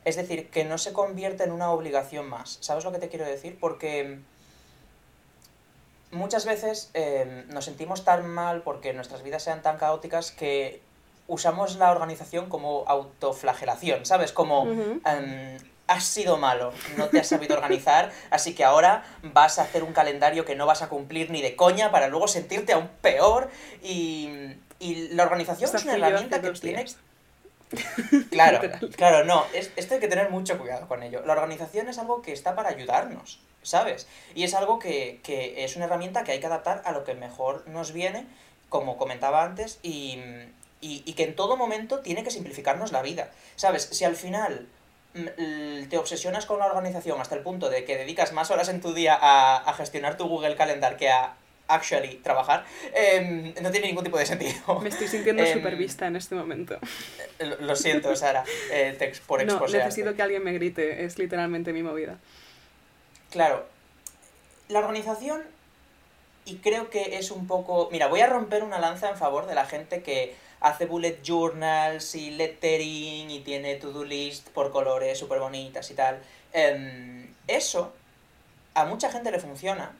Es 0.04 0.16
decir, 0.16 0.48
que 0.50 0.64
no 0.64 0.78
se 0.78 0.92
convierte 0.92 1.44
en 1.44 1.52
una 1.52 1.70
obligación 1.70 2.28
más. 2.28 2.58
¿Sabes 2.60 2.84
lo 2.84 2.92
que 2.92 2.98
te 2.98 3.08
quiero 3.08 3.24
decir? 3.24 3.58
Porque 3.58 4.18
muchas 6.10 6.44
veces 6.44 6.90
eh, 6.94 7.44
nos 7.48 7.64
sentimos 7.64 8.04
tan 8.04 8.26
mal 8.28 8.62
porque 8.62 8.92
nuestras 8.92 9.22
vidas 9.22 9.42
sean 9.42 9.62
tan 9.62 9.76
caóticas 9.76 10.30
que 10.30 10.80
usamos 11.26 11.76
la 11.76 11.90
organización 11.90 12.48
como 12.48 12.84
autoflagelación, 12.86 14.06
¿sabes? 14.06 14.32
Como 14.32 14.66
em, 14.66 15.58
has 15.86 16.04
sido 16.04 16.38
malo, 16.38 16.72
no 16.96 17.08
te 17.08 17.20
has 17.20 17.26
sabido 17.26 17.54
organizar, 17.54 18.10
así 18.30 18.54
que 18.54 18.64
ahora 18.64 19.04
vas 19.22 19.58
a 19.58 19.62
hacer 19.62 19.82
un 19.84 19.92
calendario 19.92 20.46
que 20.46 20.56
no 20.56 20.64
vas 20.64 20.80
a 20.80 20.88
cumplir 20.88 21.30
ni 21.30 21.42
de 21.42 21.54
coña 21.54 21.90
para 21.90 22.08
luego 22.08 22.28
sentirte 22.28 22.72
aún 22.72 22.88
peor 23.02 23.50
y, 23.82 24.54
y 24.78 25.08
la 25.08 25.24
organización 25.24 25.70
es 25.78 25.84
una 25.84 25.92
herramienta 26.08 26.36
que 26.40 26.46
tiene... 26.60 26.84
Claro, 28.30 28.60
claro, 28.96 29.24
no, 29.24 29.44
es- 29.52 29.70
esto 29.76 29.94
hay 29.94 30.00
que 30.00 30.08
tener 30.08 30.30
mucho 30.30 30.58
cuidado 30.58 30.88
con 30.88 31.02
ello. 31.02 31.22
La 31.26 31.34
organización 31.34 31.88
es 31.88 31.98
algo 31.98 32.22
que 32.22 32.32
está 32.32 32.54
para 32.54 32.70
ayudarnos, 32.70 33.40
¿sabes? 33.62 34.06
Y 34.34 34.44
es 34.44 34.54
algo 34.54 34.78
que, 34.78 35.20
que 35.22 35.64
es 35.64 35.76
una 35.76 35.84
herramienta 35.84 36.24
que 36.24 36.32
hay 36.32 36.40
que 36.40 36.46
adaptar 36.46 36.82
a 36.86 36.92
lo 36.92 37.04
que 37.04 37.14
mejor 37.14 37.66
nos 37.68 37.92
viene, 37.92 38.26
como 38.70 38.96
comentaba 38.96 39.44
antes, 39.44 39.78
y, 39.82 40.18
y- 40.80 41.02
y 41.04 41.12
que 41.12 41.24
en 41.24 41.36
todo 41.36 41.56
momento 41.58 42.00
tiene 42.00 42.22
que 42.24 42.30
simplificarnos 42.30 42.90
la 42.92 43.02
vida, 43.02 43.30
¿sabes? 43.56 43.82
Si 43.92 44.04
al 44.04 44.16
final 44.16 44.66
mm, 45.14 45.88
te 45.90 45.98
obsesionas 45.98 46.46
con 46.46 46.58
la 46.60 46.66
organización 46.66 47.20
hasta 47.20 47.34
el 47.34 47.42
punto 47.42 47.68
de 47.68 47.84
que 47.84 47.96
dedicas 47.98 48.32
más 48.32 48.50
horas 48.50 48.68
en 48.70 48.80
tu 48.80 48.94
día 48.94 49.18
a, 49.20 49.56
a 49.58 49.74
gestionar 49.74 50.16
tu 50.16 50.26
Google 50.26 50.56
Calendar 50.56 50.96
que 50.96 51.10
a 51.10 51.34
actually 51.68 52.16
trabajar, 52.16 52.64
em, 52.94 53.54
no 53.62 53.70
tiene 53.70 53.86
ningún 53.88 54.04
tipo 54.04 54.18
de 54.18 54.26
sentido. 54.26 54.80
Me 54.80 54.88
estoy 54.88 55.06
sintiendo 55.06 55.42
Em, 55.42 55.52
supervista 55.52 56.06
en 56.06 56.16
este 56.16 56.34
momento. 56.34 56.78
Lo, 57.38 57.56
lo 57.60 57.76
siento, 57.76 58.14
Sara, 58.16 58.44
eh, 58.72 58.94
te 58.98 59.04
ex- 59.06 59.20
por 59.20 59.44
No, 59.44 59.60
necesito 59.66 60.14
que 60.14 60.22
alguien 60.22 60.42
me 60.42 60.52
grite, 60.52 61.04
es 61.04 61.18
literalmente 61.18 61.72
mi 61.72 61.82
movida. 61.82 62.18
Claro, 63.30 63.66
la 64.68 64.78
organización, 64.80 65.42
y 66.44 66.56
creo 66.56 66.88
que 66.90 67.18
es 67.18 67.30
un 67.30 67.46
poco... 67.46 67.88
Mira, 67.92 68.06
voy 68.08 68.20
a 68.22 68.26
romper 68.26 68.62
una 68.64 68.78
lanza 68.78 69.10
en 69.10 69.16
favor 69.16 69.46
de 69.46 69.54
la 69.54 69.66
gente 69.66 70.02
que 70.02 70.34
hace 70.60 70.86
bullet 70.86 71.18
journals 71.22 72.14
y 72.14 72.30
lettering 72.30 73.30
y 73.30 73.40
tiene 73.40 73.76
to-do 73.76 74.04
list 74.04 74.48
por 74.48 74.72
colores 74.72 75.18
súper 75.18 75.38
bonitas 75.40 75.90
y 75.90 75.94
tal. 75.94 76.18
Em, 76.54 77.28
eso 77.46 77.92
a 78.74 78.84
mucha 78.86 79.10
gente 79.12 79.30
le 79.30 79.38
funciona, 79.38 79.92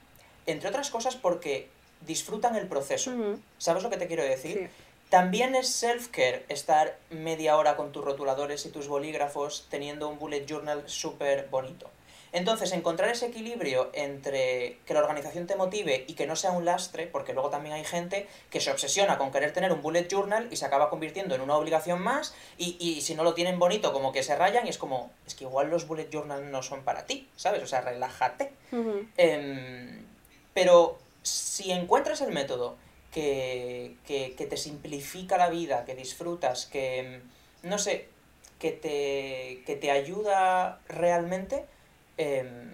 entre 0.48 0.68
otras 0.68 0.90
cosas 0.90 1.16
porque 1.16 1.68
disfrutan 2.06 2.56
el 2.56 2.66
proceso. 2.66 3.12
¿Sabes 3.58 3.82
lo 3.82 3.90
que 3.90 3.96
te 3.96 4.06
quiero 4.06 4.24
decir? 4.24 4.58
Sí. 4.58 4.84
También 5.10 5.54
es 5.54 5.82
self-care 5.82 6.44
estar 6.48 6.98
media 7.08 7.56
hora 7.56 7.76
con 7.76 7.92
tus 7.92 8.04
rotuladores 8.04 8.66
y 8.66 8.70
tus 8.70 8.88
bolígrafos 8.88 9.66
teniendo 9.70 10.08
un 10.08 10.18
bullet 10.18 10.44
journal 10.46 10.82
súper 10.86 11.48
bonito. 11.50 11.90
Entonces, 12.30 12.72
encontrar 12.72 13.08
ese 13.08 13.24
equilibrio 13.24 13.90
entre 13.94 14.78
que 14.84 14.92
la 14.92 15.00
organización 15.00 15.46
te 15.46 15.56
motive 15.56 16.04
y 16.06 16.12
que 16.12 16.26
no 16.26 16.36
sea 16.36 16.50
un 16.50 16.66
lastre, 16.66 17.06
porque 17.06 17.32
luego 17.32 17.48
también 17.48 17.74
hay 17.74 17.84
gente 17.84 18.28
que 18.50 18.60
se 18.60 18.70
obsesiona 18.70 19.16
con 19.16 19.32
querer 19.32 19.54
tener 19.54 19.72
un 19.72 19.80
bullet 19.80 20.08
journal 20.10 20.46
y 20.50 20.56
se 20.56 20.66
acaba 20.66 20.90
convirtiendo 20.90 21.34
en 21.34 21.40
una 21.40 21.56
obligación 21.56 22.02
más, 22.02 22.34
y, 22.58 22.76
y 22.78 23.00
si 23.00 23.14
no 23.14 23.24
lo 23.24 23.32
tienen 23.32 23.58
bonito, 23.58 23.94
como 23.94 24.12
que 24.12 24.22
se 24.22 24.36
rayan, 24.36 24.66
y 24.66 24.68
es 24.68 24.76
como, 24.76 25.10
es 25.26 25.34
que 25.34 25.44
igual 25.44 25.70
los 25.70 25.86
bullet 25.86 26.10
journal 26.12 26.50
no 26.50 26.62
son 26.62 26.82
para 26.82 27.06
ti, 27.06 27.30
¿sabes? 27.36 27.62
O 27.62 27.66
sea, 27.66 27.80
relájate. 27.80 28.52
Pero 30.58 30.98
si 31.22 31.70
encuentras 31.70 32.20
el 32.20 32.32
método 32.32 32.76
que, 33.12 33.94
que, 34.04 34.34
que 34.36 34.44
te 34.44 34.56
simplifica 34.56 35.38
la 35.38 35.50
vida, 35.50 35.84
que 35.84 35.94
disfrutas, 35.94 36.66
que, 36.66 37.22
no 37.62 37.78
sé, 37.78 38.08
que 38.58 38.72
te, 38.72 39.62
que 39.64 39.76
te 39.76 39.92
ayuda 39.92 40.80
realmente, 40.88 41.64
em, 42.16 42.72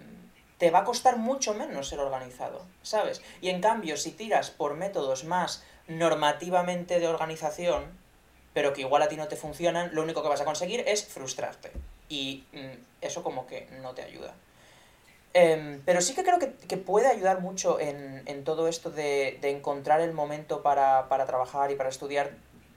te 0.57 0.71
va 0.71 0.79
a 0.79 0.85
costar 0.85 1.19
mucho 1.19 1.53
menos 1.53 1.91
ser 1.91 1.99
organizado, 1.99 2.65
¿sabes? 2.83 3.21
Y 3.43 3.51
en 3.51 3.61
cambio, 3.61 3.99
si 3.99 4.13
tiras 4.13 4.49
por 4.49 4.77
métodos 4.77 5.25
más 5.25 5.63
normativamente 5.87 7.01
de 7.01 7.09
organización, 7.09 7.85
pero 8.55 8.73
que 8.73 8.81
igual 8.81 9.03
a 9.03 9.09
ti 9.09 9.17
no 9.17 9.29
te 9.29 9.37
funcionan, 9.37 9.95
lo 9.95 10.05
único 10.05 10.23
que 10.23 10.31
vas 10.31 10.41
a 10.41 10.47
conseguir 10.47 10.85
es 10.87 11.05
frustrarte. 11.05 11.71
Y 12.09 12.45
mm, 12.55 13.03
eso 13.03 13.23
como 13.23 13.47
que 13.47 13.69
no 13.83 13.93
te 13.93 14.01
ayuda. 14.01 14.33
Em, 15.37 15.83
pero 15.85 16.01
sí 16.01 16.15
que 16.15 16.23
creo 16.23 16.39
que, 16.39 16.53
que 16.53 16.77
puede 16.77 17.09
ayudar 17.09 17.41
mucho 17.41 17.81
en, 17.81 18.23
en 18.27 18.45
todo 18.45 18.69
esto 18.69 18.91
de, 18.91 19.39
de 19.43 19.51
encontrar 19.51 20.01
el 20.01 20.13
momento 20.13 20.63
para, 20.63 21.09
para 21.09 21.27
trabajar 21.27 21.73
y 21.73 21.75
para 21.75 21.89
estudiar, 21.89 22.31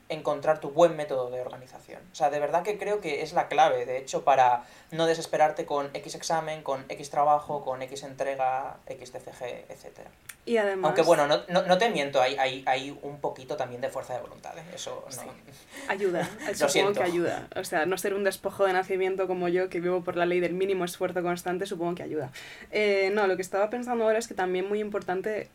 encontrar 0.10 0.60
tu 0.60 0.70
buen 0.70 0.96
método 0.96 1.30
de 1.30 1.42
organización. 1.42 2.02
O 2.12 2.16
sea, 2.16 2.30
de 2.30 2.40
verdad 2.40 2.64
que 2.64 2.78
creo 2.78 3.02
que 3.02 3.22
es 3.24 3.34
la 3.34 3.48
clave, 3.48 3.86
de 3.86 3.98
hecho, 3.98 4.24
para 4.24 4.64
no 4.92 5.06
desesperarte 5.06 5.66
con 5.66 5.90
X 5.94 6.16
examen, 6.16 6.64
con 6.64 6.86
X 6.90 7.10
trabajo, 7.10 7.64
con 7.64 7.82
X 7.82 8.04
entrega, 8.04 8.78
X 8.88 9.12
TFG, 9.12 9.66
etcétera. 9.70 10.10
Y 10.46 10.56
además... 10.58 10.90
Aunque 10.90 11.02
bueno, 11.02 11.28
no, 11.28 11.42
no, 11.50 11.64
no 11.64 11.78
te 11.78 11.90
miento, 11.90 12.22
hay, 12.22 12.38
hay, 12.38 12.64
hay 12.66 12.98
un 13.02 13.20
poquito 13.20 13.58
también 13.58 13.82
de 13.82 13.90
fuerza 13.90 14.14
de 14.14 14.22
voluntad, 14.22 14.58
¿eh? 14.58 14.64
Eso 14.74 15.04
no... 15.06 15.12
Sí. 15.12 15.28
Ayuda, 15.90 16.30
Lo 16.60 16.70
supongo 16.70 16.94
que 16.94 17.04
ayuda. 17.04 17.48
O 17.58 17.66
sea, 17.66 17.86
no 17.86 17.98
ser 17.98 18.14
un 18.14 18.24
despojo 18.24 18.66
de 18.66 18.72
nacimiento 18.72 19.28
como 19.28 19.50
yo, 19.50 19.70
que 19.70 19.82
vivo 19.82 20.04
por 20.06 20.16
la 20.16 20.26
ley 20.26 20.40
del 20.40 20.54
mínimo 20.54 20.86
esfuerzo 20.86 21.22
constante, 21.22 21.66
supongo 21.66 21.96
que 21.96 22.04
ayuda. 22.04 22.32
Eh, 22.72 23.12
no, 23.14 23.28
lo 23.28 23.36
que 23.36 23.42
estaba 23.42 23.70
pensando 23.70 24.06
ahora 24.06 24.20
es 24.20 24.28
que 24.30 24.36
también 24.36 24.70
muy 24.70 24.80
importante, 24.80 25.50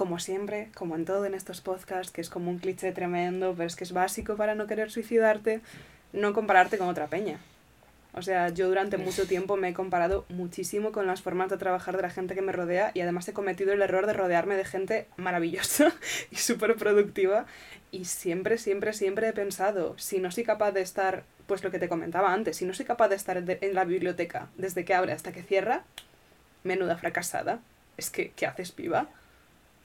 como 0.00 0.18
siempre, 0.18 0.70
como 0.74 0.96
en 0.96 1.04
todo 1.04 1.26
en 1.26 1.34
estos 1.34 1.60
podcasts, 1.60 2.10
que 2.10 2.22
es 2.22 2.30
como 2.30 2.50
un 2.50 2.58
cliché 2.58 2.90
tremendo, 2.90 3.52
pero 3.54 3.66
es 3.66 3.76
que 3.76 3.84
es 3.84 3.92
básico 3.92 4.34
para 4.34 4.54
no 4.54 4.66
querer 4.66 4.90
suicidarte, 4.90 5.60
no 6.14 6.32
compararte 6.32 6.78
con 6.78 6.88
otra 6.88 7.08
peña. 7.08 7.38
O 8.14 8.22
sea, 8.22 8.48
yo 8.48 8.66
durante 8.66 8.96
mucho 8.96 9.26
tiempo 9.26 9.58
me 9.58 9.68
he 9.68 9.74
comparado 9.74 10.24
muchísimo 10.30 10.90
con 10.90 11.06
las 11.06 11.20
formas 11.20 11.50
de 11.50 11.58
trabajar 11.58 11.96
de 11.96 12.02
la 12.02 12.08
gente 12.08 12.34
que 12.34 12.40
me 12.40 12.50
rodea 12.50 12.92
y 12.94 13.02
además 13.02 13.28
he 13.28 13.34
cometido 13.34 13.74
el 13.74 13.82
error 13.82 14.06
de 14.06 14.14
rodearme 14.14 14.56
de 14.56 14.64
gente 14.64 15.06
maravillosa 15.18 15.92
y 16.30 16.36
súper 16.36 16.76
productiva. 16.76 17.44
Y 17.90 18.06
siempre, 18.06 18.56
siempre, 18.56 18.94
siempre 18.94 19.28
he 19.28 19.34
pensado, 19.34 19.98
si 19.98 20.18
no 20.18 20.30
soy 20.30 20.44
capaz 20.44 20.72
de 20.72 20.80
estar, 20.80 21.24
pues 21.46 21.62
lo 21.62 21.70
que 21.70 21.78
te 21.78 21.90
comentaba 21.90 22.32
antes, 22.32 22.56
si 22.56 22.64
no 22.64 22.72
soy 22.72 22.86
capaz 22.86 23.08
de 23.08 23.16
estar 23.16 23.36
en 23.36 23.74
la 23.74 23.84
biblioteca 23.84 24.48
desde 24.56 24.86
que 24.86 24.94
abre 24.94 25.12
hasta 25.12 25.32
que 25.32 25.42
cierra, 25.42 25.84
menuda 26.64 26.96
fracasada. 26.96 27.60
Es 27.98 28.08
que, 28.08 28.30
¿qué 28.30 28.46
haces, 28.46 28.72
piba? 28.72 29.10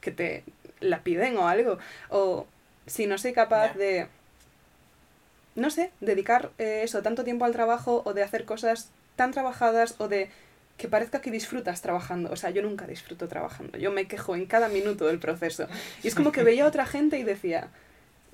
Que 0.06 0.12
te 0.12 0.44
la 0.80 1.02
piden 1.02 1.36
o 1.38 1.48
algo. 1.48 1.80
O 2.10 2.46
si 2.86 3.08
no 3.08 3.18
soy 3.18 3.34
capaz 3.34 3.74
de 3.74 4.08
no 5.56 5.70
sé, 5.70 5.92
dedicar 6.02 6.52
eh, 6.58 6.82
eso, 6.84 7.02
tanto 7.02 7.24
tiempo 7.24 7.46
al 7.46 7.54
trabajo 7.54 8.04
o 8.06 8.14
de 8.14 8.22
hacer 8.22 8.46
cosas 8.46 8.92
tan 9.16 9.32
trabajadas 9.32 9.96
o 9.98 10.08
de 10.08 10.30
que 10.78 10.90
parezca 10.90 11.22
que 11.22 11.32
disfrutas 11.32 11.82
trabajando. 11.82 12.30
O 12.32 12.36
sea, 12.36 12.50
yo 12.50 12.62
nunca 12.62 12.86
disfruto 12.86 13.30
trabajando. 13.30 13.78
Yo 13.78 13.92
me 13.92 14.08
quejo 14.08 14.36
en 14.36 14.46
cada 14.46 14.68
minuto 14.68 15.06
del 15.08 15.20
proceso. 15.20 15.68
Y 16.04 16.10
es 16.10 16.16
como 16.16 16.34
que 16.34 16.44
veía 16.44 16.66
a 16.66 16.68
otra 16.68 16.86
gente 16.86 17.18
y 17.18 17.24
decía, 17.24 17.70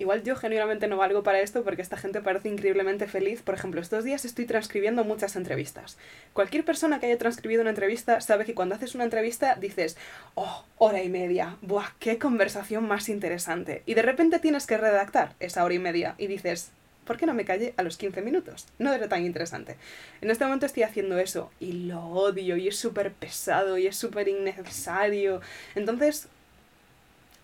igual 0.01 0.23
yo 0.23 0.35
genuinamente 0.35 0.87
no 0.87 0.97
valgo 0.97 1.23
para 1.23 1.39
esto 1.39 1.63
porque 1.63 1.81
esta 1.81 1.95
gente 1.95 2.21
parece 2.21 2.49
increíblemente 2.49 3.07
feliz. 3.07 3.41
Por 3.41 3.55
ejemplo, 3.55 3.79
estos 3.79 4.03
días 4.03 4.25
estoy 4.25 4.45
transcribiendo 4.45 5.03
muchas 5.03 5.35
entrevistas. 5.35 5.97
Cualquier 6.33 6.65
persona 6.65 6.99
que 6.99 7.05
haya 7.05 7.17
transcribido 7.17 7.61
una 7.61 7.69
entrevista 7.69 8.19
sabe 8.19 8.45
que 8.45 8.55
cuando 8.55 8.75
haces 8.75 8.95
una 8.95 9.03
entrevista 9.03 9.55
dices, 9.55 9.97
oh, 10.35 10.65
hora 10.77 11.03
y 11.03 11.09
media, 11.09 11.57
buah, 11.61 11.91
qué 11.99 12.17
conversación 12.17 12.87
más 12.87 13.09
interesante. 13.09 13.83
Y 13.85 13.93
de 13.93 14.01
repente 14.01 14.39
tienes 14.39 14.65
que 14.65 14.77
redactar 14.77 15.35
esa 15.39 15.63
hora 15.63 15.75
y 15.75 15.79
media 15.79 16.15
y 16.17 16.27
dices, 16.27 16.71
¿por 17.05 17.17
qué 17.17 17.25
no 17.25 17.33
me 17.33 17.45
callé 17.45 17.73
a 17.77 17.83
los 17.83 17.97
15 17.97 18.21
minutos? 18.21 18.67
No 18.79 18.91
era 18.91 19.07
tan 19.07 19.23
interesante. 19.23 19.77
En 20.21 20.31
este 20.31 20.45
momento 20.45 20.65
estoy 20.65 20.83
haciendo 20.83 21.19
eso 21.19 21.51
y 21.59 21.73
lo 21.73 22.03
odio 22.07 22.57
y 22.57 22.67
es 22.67 22.77
súper 22.77 23.13
pesado 23.13 23.77
y 23.77 23.85
es 23.85 23.95
súper 23.95 24.27
innecesario. 24.27 25.41
Entonces, 25.75 26.27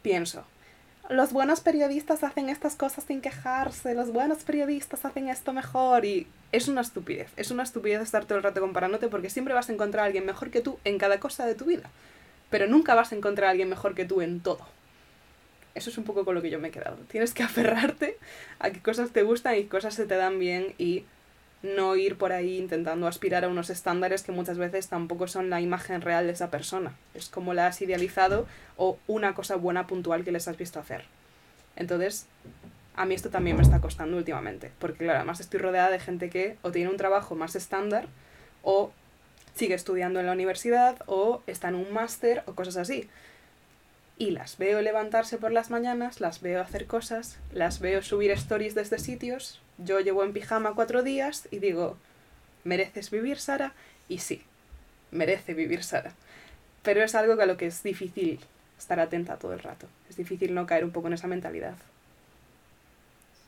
pienso, 0.02 0.46
los 1.10 1.32
buenos 1.32 1.62
periodistas 1.62 2.24
hacen 2.24 2.50
estas 2.50 2.76
cosas 2.76 3.06
sin 3.06 3.22
quejarse, 3.22 3.94
los 3.94 4.12
buenos 4.12 4.44
periodistas 4.44 5.06
hacen 5.06 5.30
esto 5.30 5.54
mejor 5.54 6.04
y 6.04 6.28
es 6.52 6.68
una 6.68 6.82
estupidez, 6.82 7.32
es 7.38 7.50
una 7.50 7.64
estupidez 7.64 8.02
estar 8.02 8.26
todo 8.26 8.38
el 8.38 8.44
rato 8.44 8.60
comparándote 8.60 9.08
porque 9.08 9.30
siempre 9.30 9.54
vas 9.54 9.70
a 9.70 9.74
encontrar 9.74 10.04
a 10.04 10.08
alguien 10.08 10.26
mejor 10.26 10.52
que 10.52 10.62
tú 10.62 10.80
en 10.84 10.98
cada 10.98 11.20
cosa 11.20 11.46
de 11.46 11.56
tu 11.56 11.66
vida, 11.66 11.90
pero 12.50 12.68
nunca 12.68 12.94
vas 12.94 13.12
a 13.12 13.16
encontrar 13.16 13.48
a 13.48 13.52
alguien 13.52 13.70
mejor 13.70 13.96
que 13.96 14.06
tú 14.06 14.22
en 14.22 14.42
todo. 14.42 14.66
Eso 15.76 15.92
es 15.92 15.98
un 15.98 16.04
poco 16.04 16.26
con 16.26 16.34
lo 16.34 16.42
que 16.42 16.50
yo 16.50 16.60
me 16.60 16.70
he 16.70 16.72
quedado. 16.72 16.98
Tienes 17.08 17.34
que 17.34 17.44
aferrarte 17.44 18.18
a 18.60 18.72
qué 18.72 18.82
cosas 18.82 19.12
te 19.12 19.24
gustan 19.24 19.56
y 19.56 19.66
cosas 19.66 19.94
se 19.94 20.06
te 20.06 20.16
dan 20.16 20.40
bien 20.40 20.74
y 20.78 21.06
no 21.64 21.96
ir 21.96 22.18
por 22.18 22.32
ahí 22.32 22.58
intentando 22.58 23.08
aspirar 23.08 23.44
a 23.44 23.48
unos 23.48 23.70
estándares 23.70 24.24
que 24.24 24.32
muchas 24.32 24.58
veces 24.58 24.88
tampoco 24.88 25.28
son 25.28 25.50
la 25.50 25.62
imagen 25.62 26.02
real 26.02 26.28
de 26.28 26.34
esa 26.34 26.52
persona. 26.52 26.96
Es 27.14 27.30
como 27.30 27.54
la 27.54 27.68
has 27.68 27.82
idealizado 27.82 28.46
o 28.78 28.98
una 29.08 29.34
cosa 29.34 29.56
buena 29.56 29.88
puntual 29.88 30.24
que 30.24 30.32
les 30.32 30.48
has 30.48 30.58
visto 30.58 30.80
hacer. 30.80 31.06
Entonces, 31.76 32.28
a 32.96 33.06
mí 33.06 33.16
esto 33.16 33.30
también 33.30 33.58
me 33.58 33.64
está 33.64 33.82
costando 33.82 34.18
últimamente, 34.18 34.72
porque 34.80 35.00
claro, 35.00 35.20
además 35.20 35.40
estoy 35.40 35.60
rodeada 35.60 35.90
de 35.90 36.00
gente 36.00 36.30
que 36.30 36.58
o 36.62 36.72
tiene 36.72 36.90
un 36.90 36.98
trabajo 36.98 37.36
más 37.36 37.56
estándar 37.56 38.08
o 38.64 38.92
sigue 39.56 39.76
estudiando 39.76 40.20
en 40.20 40.26
la 40.28 40.32
universidad 40.32 40.98
o 41.06 41.42
está 41.48 41.70
en 41.70 41.76
un 41.76 41.92
máster 41.92 42.44
o 42.46 42.54
cosas 42.54 42.78
así 42.78 43.10
y 44.18 44.32
las 44.32 44.58
veo 44.58 44.82
levantarse 44.82 45.38
por 45.38 45.52
las 45.52 45.70
mañanas, 45.70 46.20
las 46.22 46.42
veo 46.42 46.62
hacer 46.62 46.88
cosas, 46.88 47.38
las 47.52 47.80
veo 47.80 48.02
subir 48.02 48.32
stories 48.32 48.74
desde 48.74 48.98
sitios, 49.00 49.62
yo 49.78 50.00
llevo 50.00 50.24
en 50.24 50.34
pijama 50.34 50.74
cuatro 50.74 51.04
días 51.04 51.48
y 51.52 51.60
digo, 51.60 51.98
¿mereces 52.64 53.12
vivir, 53.12 53.40
Sara? 53.40 53.74
Y 54.10 54.20
sí, 54.20 54.44
merece 55.12 55.54
vivir 55.54 55.84
Sara. 55.84 56.14
Pero 56.84 57.04
es 57.04 57.16
algo 57.16 57.40
a 57.42 57.46
lo 57.46 57.58
que 57.58 57.68
es 57.68 57.84
difícil 57.84 58.40
estar 58.78 59.00
atenta 59.00 59.38
todo 59.38 59.54
el 59.54 59.60
rato. 59.60 59.88
Es 60.10 60.18
difícil 60.18 60.54
no 60.54 60.66
caer 60.66 60.84
un 60.84 60.92
poco 60.92 61.08
en 61.08 61.14
esa 61.14 61.28
mentalidad. 61.28 61.76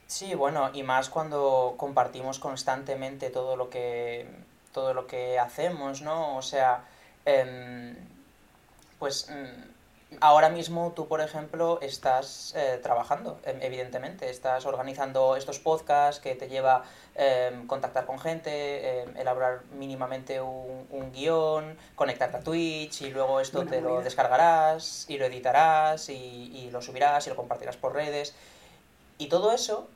Sí, 0.07 0.33
bueno, 0.33 0.71
y 0.73 0.83
más 0.83 1.09
cuando 1.09 1.75
compartimos 1.77 2.39
constantemente 2.39 3.29
todo 3.29 3.55
lo 3.55 3.69
que, 3.69 4.25
todo 4.73 4.93
lo 4.93 5.05
que 5.05 5.37
hacemos, 5.37 6.01
¿no? 6.01 6.37
O 6.37 6.41
sea, 6.41 6.83
em, 7.25 7.95
pues... 8.97 9.29
Mm, 9.29 9.78
ahora 10.21 10.49
mismo 10.49 10.93
tú, 10.95 11.07
por 11.07 11.21
ejemplo, 11.21 11.79
estás 11.81 12.53
eh, 12.55 12.79
trabajando, 12.81 13.39
em, 13.43 13.61
evidentemente, 13.61 14.29
estás 14.29 14.65
organizando 14.65 15.35
estos 15.35 15.59
podcasts 15.59 16.21
que 16.21 16.35
te 16.35 16.47
lleva 16.47 16.83
eh, 17.15 17.63
contactar 17.67 18.05
con 18.05 18.19
gente, 18.19 19.01
em, 19.01 19.17
elaborar 19.17 19.63
mínimamente 19.73 20.41
un, 20.41 20.87
un, 20.89 21.11
guion, 21.11 21.77
conectarte 21.95 22.37
a 22.37 22.39
Twitch 22.41 23.01
y 23.01 23.11
luego 23.11 23.39
esto 23.39 23.65
te 23.65 23.81
lo 23.81 24.01
descargarás 24.01 25.05
y 25.09 25.17
lo 25.17 25.25
editarás 25.25 26.09
y, 26.09 26.13
y 26.13 26.69
lo 26.71 26.81
subirás 26.81 27.27
y 27.27 27.29
lo 27.29 27.35
compartirás 27.35 27.77
por 27.77 27.93
redes. 27.93 28.33
Y 29.17 29.27
todo 29.27 29.51
eso 29.51 29.87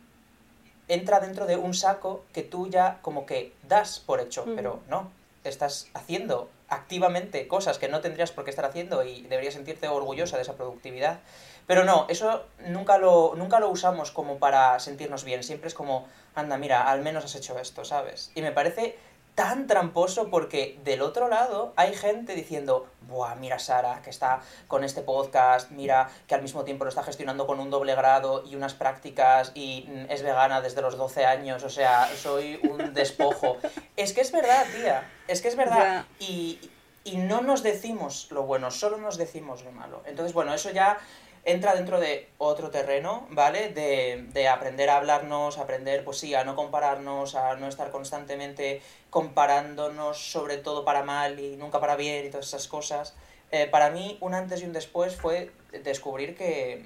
entra 0.87 1.19
dentro 1.19 1.45
de 1.45 1.55
un 1.55 1.73
saco 1.73 2.23
que 2.33 2.43
tú 2.43 2.67
ya 2.69 2.99
como 3.01 3.25
que 3.25 3.53
das 3.63 3.99
por 3.99 4.19
hecho, 4.19 4.45
pero 4.55 4.81
no, 4.89 5.09
estás 5.43 5.87
haciendo 5.93 6.49
activamente 6.73 7.47
cosas 7.47 7.77
que 7.77 7.87
no 7.87 8.01
tendrías 8.01 8.31
por 8.31 8.43
qué 8.43 8.49
estar 8.49 8.65
haciendo 8.65 9.03
y 9.03 9.21
deberías 9.23 9.53
sentirte 9.53 9.87
orgullosa 9.87 10.35
de 10.37 10.43
esa 10.43 10.55
productividad. 10.55 11.19
Pero 11.67 11.85
no, 11.85 12.05
eso 12.09 12.45
nunca 12.67 12.97
lo, 12.97 13.33
nunca 13.35 13.59
lo 13.59 13.69
usamos 13.69 14.11
como 14.11 14.37
para 14.37 14.79
sentirnos 14.79 15.23
bien, 15.23 15.43
siempre 15.43 15.69
es 15.69 15.73
como, 15.73 16.07
anda, 16.35 16.57
mira, 16.57 16.89
al 16.89 17.01
menos 17.01 17.23
has 17.23 17.35
hecho 17.35 17.57
esto, 17.57 17.85
¿sabes? 17.85 18.31
Y 18.35 18.41
me 18.41 18.51
parece 18.51 18.97
tan 19.35 19.65
tramposo 19.65 20.29
porque 20.29 20.79
del 20.83 21.01
otro 21.01 21.27
lado 21.27 21.73
hay 21.75 21.95
gente 21.95 22.35
diciendo, 22.35 22.87
buah, 23.07 23.35
mira 23.35 23.57
Sara, 23.57 24.01
que 24.03 24.09
está 24.09 24.41
con 24.67 24.83
este 24.83 25.01
podcast, 25.01 25.71
mira 25.71 26.09
que 26.27 26.35
al 26.35 26.41
mismo 26.41 26.63
tiempo 26.63 26.83
lo 26.83 26.89
está 26.89 27.03
gestionando 27.03 27.47
con 27.47 27.59
un 27.59 27.69
doble 27.69 27.95
grado 27.95 28.43
y 28.45 28.55
unas 28.55 28.73
prácticas 28.73 29.51
y 29.55 29.87
mm, 29.87 30.11
es 30.11 30.21
vegana 30.21 30.61
desde 30.61 30.81
los 30.81 30.97
12 30.97 31.25
años, 31.25 31.63
o 31.63 31.69
sea, 31.69 32.07
soy 32.15 32.59
un 32.63 32.93
despojo. 32.93 33.57
es 33.97 34.13
que 34.13 34.21
es 34.21 34.31
verdad, 34.31 34.65
tía, 34.75 35.09
es 35.27 35.41
que 35.41 35.47
es 35.47 35.55
verdad. 35.55 36.05
Y, 36.19 36.59
y 37.03 37.17
no 37.17 37.41
nos 37.41 37.63
decimos 37.63 38.27
lo 38.31 38.43
bueno, 38.43 38.69
solo 38.69 38.97
nos 38.97 39.17
decimos 39.17 39.63
lo 39.63 39.71
malo. 39.71 40.03
Entonces, 40.05 40.33
bueno, 40.33 40.53
eso 40.53 40.69
ya 40.69 40.99
entra 41.45 41.75
dentro 41.75 41.99
de 41.99 42.29
otro 42.37 42.69
terreno, 42.69 43.27
¿vale? 43.29 43.69
De, 43.69 44.25
de, 44.31 44.47
aprender 44.47 44.89
a 44.89 44.97
hablarnos, 44.97 45.57
aprender, 45.57 46.03
pues 46.03 46.17
sí, 46.17 46.33
a 46.33 46.43
no 46.43 46.55
compararnos, 46.55 47.35
a 47.35 47.55
no 47.55 47.67
estar 47.67 47.91
constantemente 47.91 48.81
comparándonos, 49.09 50.17
sobre 50.17 50.57
todo 50.57 50.85
para 50.85 51.03
mal 51.03 51.39
y 51.39 51.55
nunca 51.57 51.79
para 51.79 51.95
bien 51.95 52.25
y 52.25 52.29
todas 52.29 52.47
esas 52.47 52.67
cosas. 52.67 53.13
Eh, 53.51 53.67
para 53.67 53.91
mí, 53.91 54.17
un 54.21 54.33
antes 54.33 54.61
y 54.61 54.65
un 54.65 54.73
después 54.73 55.15
fue 55.15 55.51
descubrir 55.83 56.35
que, 56.35 56.85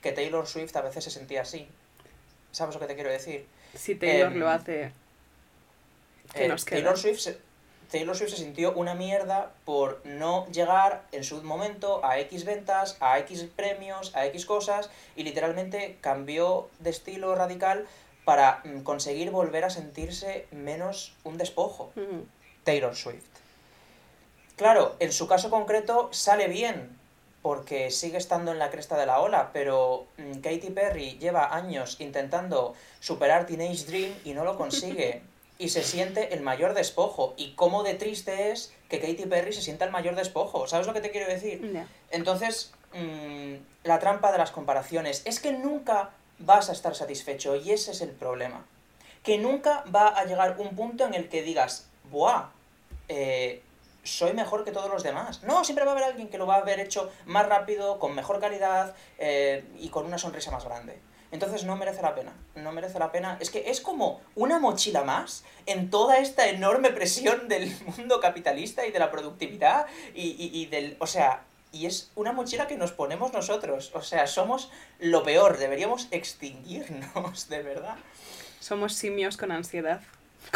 que, 0.00 0.12
Taylor 0.12 0.46
Swift 0.46 0.76
a 0.76 0.82
veces 0.82 1.02
se 1.04 1.10
sentía 1.10 1.42
así. 1.42 1.66
¿Sabes 2.52 2.74
lo 2.74 2.80
que 2.80 2.86
te 2.86 2.94
quiero 2.94 3.10
decir? 3.10 3.46
Si 3.74 3.96
Taylor 3.96 4.32
lo 4.32 4.46
em, 4.46 4.52
hace. 4.52 4.92
¿qué 6.32 6.44
eh, 6.44 6.48
nos 6.48 6.64
queda? 6.64 6.76
Taylor 6.76 6.98
Swift 6.98 7.36
Taylor 7.94 8.16
Swift 8.16 8.30
se 8.30 8.38
sintió 8.38 8.72
una 8.72 8.96
mierda 8.96 9.52
por 9.64 10.04
no 10.04 10.48
llegar 10.50 11.04
en 11.12 11.22
su 11.22 11.40
momento 11.44 12.04
a 12.04 12.18
X 12.18 12.44
ventas, 12.44 12.96
a 12.98 13.20
X 13.20 13.46
premios, 13.54 14.16
a 14.16 14.26
X 14.26 14.46
cosas, 14.46 14.90
y 15.14 15.22
literalmente 15.22 15.96
cambió 16.00 16.68
de 16.80 16.90
estilo 16.90 17.36
radical 17.36 17.86
para 18.24 18.62
mm, 18.64 18.80
conseguir 18.80 19.30
volver 19.30 19.62
a 19.62 19.70
sentirse 19.70 20.48
menos 20.50 21.14
un 21.22 21.38
despojo. 21.38 21.92
Taylor 22.64 22.96
Swift. 22.96 23.30
Claro, 24.56 24.96
en 24.98 25.12
su 25.12 25.28
caso 25.28 25.48
concreto 25.48 26.08
sale 26.10 26.48
bien, 26.48 26.98
porque 27.42 27.92
sigue 27.92 28.18
estando 28.18 28.50
en 28.50 28.58
la 28.58 28.70
cresta 28.70 28.98
de 28.98 29.06
la 29.06 29.20
ola, 29.20 29.50
pero 29.52 30.08
mm, 30.16 30.40
Katy 30.40 30.70
Perry 30.70 31.16
lleva 31.20 31.54
años 31.54 32.00
intentando 32.00 32.74
superar 32.98 33.46
Teenage 33.46 33.84
Dream 33.84 34.12
y 34.24 34.32
no 34.32 34.42
lo 34.42 34.58
consigue. 34.58 35.22
y 35.58 35.68
se 35.68 35.82
siente 35.82 36.34
el 36.34 36.40
mayor 36.40 36.74
despojo. 36.74 37.34
Y 37.36 37.54
cómo 37.54 37.82
de 37.82 37.94
triste 37.94 38.50
es 38.50 38.72
que 38.88 39.00
Katy 39.00 39.26
Perry 39.26 39.52
se 39.52 39.62
sienta 39.62 39.84
el 39.84 39.90
mayor 39.90 40.16
despojo. 40.16 40.66
¿Sabes 40.66 40.86
lo 40.86 40.92
que 40.92 41.00
te 41.00 41.10
quiero 41.10 41.28
decir? 41.28 41.86
Entonces, 42.10 42.72
mm, 42.92 43.54
la 43.84 43.98
trampa 43.98 44.32
de 44.32 44.38
las 44.38 44.50
comparaciones 44.50 45.22
es 45.24 45.40
que 45.40 45.52
nunca 45.52 46.10
vas 46.38 46.68
a 46.68 46.72
estar 46.72 46.94
satisfecho 46.94 47.56
y 47.56 47.70
ese 47.70 47.92
es 47.92 48.00
el 48.00 48.10
problema. 48.10 48.64
Que 49.22 49.38
nunca 49.38 49.84
va 49.94 50.08
a 50.08 50.24
llegar 50.24 50.56
un 50.58 50.76
punto 50.76 51.06
en 51.06 51.14
el 51.14 51.28
que 51.28 51.42
digas, 51.42 51.86
¡buah! 52.10 52.50
Eh, 53.08 53.62
soy 54.02 54.34
mejor 54.34 54.64
que 54.64 54.70
todos 54.70 54.90
los 54.90 55.02
demás. 55.02 55.42
No, 55.44 55.64
siempre 55.64 55.84
va 55.84 55.92
a 55.92 55.94
haber 55.94 56.04
alguien 56.04 56.28
que 56.28 56.36
lo 56.36 56.46
va 56.46 56.56
a 56.56 56.58
haber 56.58 56.78
hecho 56.80 57.10
más 57.24 57.48
rápido, 57.48 57.98
con 57.98 58.14
mejor 58.14 58.38
calidad 58.38 58.94
eh, 59.18 59.64
y 59.78 59.88
con 59.88 60.04
una 60.04 60.18
sonrisa 60.18 60.50
más 60.50 60.64
grande. 60.64 60.98
Entonces 61.34 61.64
no 61.64 61.74
merece 61.74 62.00
la 62.00 62.14
pena, 62.14 62.32
no 62.54 62.70
merece 62.70 63.00
la 63.00 63.10
pena. 63.10 63.36
Es 63.40 63.50
que 63.50 63.68
es 63.68 63.80
como 63.80 64.20
una 64.36 64.60
mochila 64.60 65.02
más 65.02 65.42
en 65.66 65.90
toda 65.90 66.18
esta 66.18 66.48
enorme 66.48 66.90
presión 66.90 67.48
del 67.48 67.76
mundo 67.86 68.20
capitalista 68.20 68.86
y 68.86 68.92
de 68.92 69.00
la 69.00 69.10
productividad 69.10 69.86
y, 70.14 70.36
y, 70.52 70.66
del... 70.66 70.96
O 71.00 71.08
sea, 71.08 71.42
y 71.72 71.86
es 71.86 72.12
una 72.14 72.30
mochila 72.30 72.68
que 72.68 72.76
nos 72.76 72.92
ponemos 72.92 73.32
nosotros. 73.32 73.90
O 73.94 74.02
sea, 74.02 74.28
somos 74.28 74.70
lo 75.00 75.24
peor, 75.24 75.58
deberíamos 75.58 76.06
extinguirnos, 76.12 77.48
de 77.48 77.62
verdad. 77.64 77.96
Somos 78.60 78.94
simios 78.94 79.36
con 79.36 79.50
ansiedad. 79.50 80.02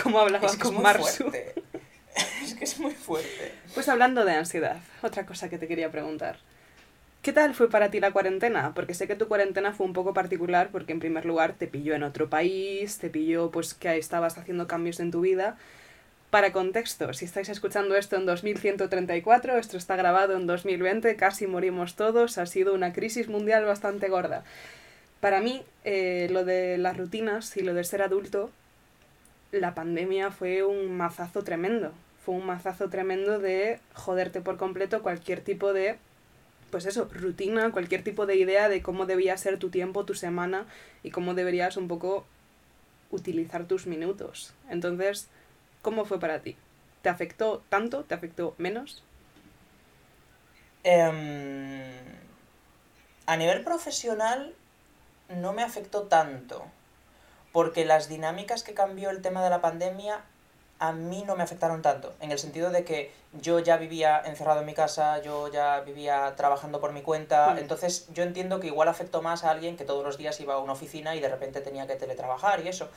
Como 0.01 0.21
hablaba 0.21 0.47
Es 0.47 0.53
que 0.53 0.59
es 0.59 0.63
con 0.63 0.75
muy 0.75 0.85
Marsu. 0.85 1.25
fuerte. 1.29 1.55
Es 2.45 2.55
que 2.55 2.65
es 2.65 2.79
muy 2.79 2.95
fuerte. 2.95 3.53
Pues 3.75 3.89
hablando 3.89 4.25
de 4.25 4.33
ansiedad, 4.33 4.79
otra 5.03 5.27
cosa 5.27 5.49
que 5.49 5.59
te 5.59 5.67
quería 5.67 5.91
preguntar. 5.91 6.39
¿Qué 7.23 7.33
tal 7.33 7.53
fue 7.55 7.69
para 7.69 7.91
ti 7.91 7.99
la 8.01 8.13
cuarentena? 8.13 8.73
Porque 8.75 8.95
sé 8.95 9.09
que 9.09 9.17
tu 9.17 9.27
cuarentena 9.27 9.73
fue 9.73 9.87
un 9.87 9.93
poco 9.93 10.15
particular 10.15 10.69
porque 10.71 10.93
en 10.93 11.01
primer 11.01 11.25
lugar 11.25 11.55
te 11.55 11.67
pilló 11.67 11.95
en 11.95 12.05
otro 12.05 12.31
país, 12.31 12.99
te 12.99 13.11
pilló 13.11 13.51
pues 13.51 13.75
que 13.75 13.99
estabas 13.99 14.39
haciendo 14.39 14.69
cambios 14.69 15.01
en 15.01 15.11
tu 15.11 15.21
vida. 15.21 15.59
Para 16.31 16.53
contexto, 16.53 17.13
si 17.15 17.25
estáis 17.25 17.49
escuchando 17.49 17.97
esto 17.97 18.17
en 18.17 18.27
2134, 18.27 19.57
esto 19.57 19.77
está 19.77 19.97
grabado 19.97 20.37
en 20.37 20.47
2020, 20.47 21.17
casi 21.17 21.47
morimos 21.47 21.97
todos, 21.97 22.39
ha 22.39 22.47
sido 22.47 22.75
una 22.75 22.93
crisis 22.93 23.29
mundial 23.29 23.65
bastante 23.65 24.09
gorda. 24.09 24.45
Para 25.21 25.41
mí, 25.41 25.65
eh, 25.85 26.29
lo 26.31 26.45
de 26.45 26.79
las 26.79 26.97
rutinas 26.97 27.57
y 27.57 27.63
lo 27.63 27.75
de 27.75 27.83
ser 27.85 28.03
adulto, 28.03 28.51
la 29.53 29.75
pandemia 29.75 30.31
fue 30.31 30.63
un 30.63 30.97
mazazo 30.97 31.43
tremendo. 31.43 31.93
Fue 32.25 32.35
un 32.35 32.47
mazazo 32.47 32.89
tremendo 32.91 33.39
de 33.39 33.81
joderte 33.95 34.41
por 34.41 34.59
completo 34.59 35.03
cualquier 35.03 35.41
tipo 35.41 35.73
de, 35.73 35.97
pues 36.71 36.87
eso, 36.87 37.09
rutina, 37.13 37.71
cualquier 37.73 38.03
tipo 38.03 38.27
de 38.27 38.37
idea 38.37 38.69
de 38.69 38.83
cómo 38.83 39.07
debía 39.07 39.37
ser 39.37 39.59
tu 39.59 39.71
tiempo, 39.71 40.05
tu 40.05 40.15
semana 40.15 40.67
y 41.03 41.11
cómo 41.11 41.35
deberías 41.35 41.77
un 41.77 41.89
poco 41.89 42.25
utilizar 43.11 43.65
tus 43.67 43.87
minutos. 43.87 44.55
Entonces, 44.69 45.29
¿cómo 45.83 46.05
fue 46.05 46.21
para 46.21 46.41
ti? 46.41 46.57
¿Te 47.03 47.09
afectó 47.09 47.63
tanto? 47.69 48.05
¿Te 48.05 48.15
afectó 48.15 48.55
menos? 48.59 49.03
Em, 50.85 51.83
a 53.27 53.37
nivel 53.37 53.65
profesional 53.65 54.55
no 55.29 55.53
me 55.53 55.63
afectó 55.63 56.05
tanto, 56.05 56.65
porque 57.53 57.85
las 57.85 58.09
dinámicas 58.09 58.63
que 58.63 58.75
cambió 58.75 59.11
el 59.11 59.23
tema 59.23 59.43
de 59.43 59.51
la 59.51 59.61
pandemia 59.61 60.25
a 60.81 60.93
mí 60.93 61.25
no 61.27 61.35
me 61.35 61.43
afectaron 61.43 61.83
tanto, 61.83 62.15
en 62.21 62.31
el 62.31 62.39
sentido 62.39 62.71
de 62.71 62.85
que 62.85 63.11
yo 63.33 63.59
ya 63.59 63.77
vivía 63.77 64.23
encerrado 64.25 64.61
en 64.61 64.67
mi 64.67 64.75
casa, 64.75 65.21
yo 65.23 65.49
ya 65.49 65.81
vivía 65.81 66.35
trabajando 66.37 66.81
por 66.81 66.93
mi 66.93 67.03
cuenta, 67.03 67.55
Mm. 67.55 67.59
entonces 67.59 68.07
yo 68.13 68.23
entiendo 68.23 68.61
que 68.61 68.69
igual 68.69 68.89
afectó 68.89 69.21
más 69.21 69.43
a 69.45 69.51
alguien 69.51 69.77
que 69.77 69.85
todos 69.85 70.05
los 70.05 70.19
días 70.19 70.39
iba 70.41 70.55
a 70.55 70.59
una 70.59 70.75
oficina 70.75 71.17
y 71.17 71.21
de 71.21 71.29
repente 71.29 71.61
tenía 71.61 71.87
que 71.87 71.97
teletrabajar 71.97 72.65
y 72.65 72.69
eso. 72.69 72.89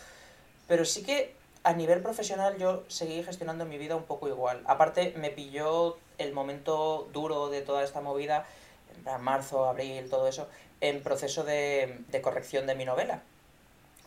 Pero 0.67 0.86
sí 0.86 1.03
que 1.03 1.36
a 1.63 1.73
nivel 1.73 2.01
profesional 2.01 2.57
yo 2.57 2.84
seguí 2.88 3.23
gestionando 3.23 3.65
mi 3.65 3.77
vida 3.77 3.95
un 3.95 4.03
poco 4.03 4.27
igual. 4.27 4.61
Aparte 4.65 5.13
me 5.17 5.29
pilló 5.32 5.97
el 6.17 6.34
momento 6.34 7.07
duro 7.11 7.49
de 7.49 7.61
toda 7.61 7.84
esta 7.84 7.99
movida, 8.01 8.45
en 9.05 9.21
marzo, 9.21 9.65
abril, 9.67 10.07
todo 10.09 10.27
eso, 10.27 10.47
en 10.82 11.01
proceso 11.01 11.43
de, 11.43 11.99
de 12.09 12.21
corrección 12.21 12.67
de 12.67 12.75
mi 12.75 12.86
novela, 12.86 13.21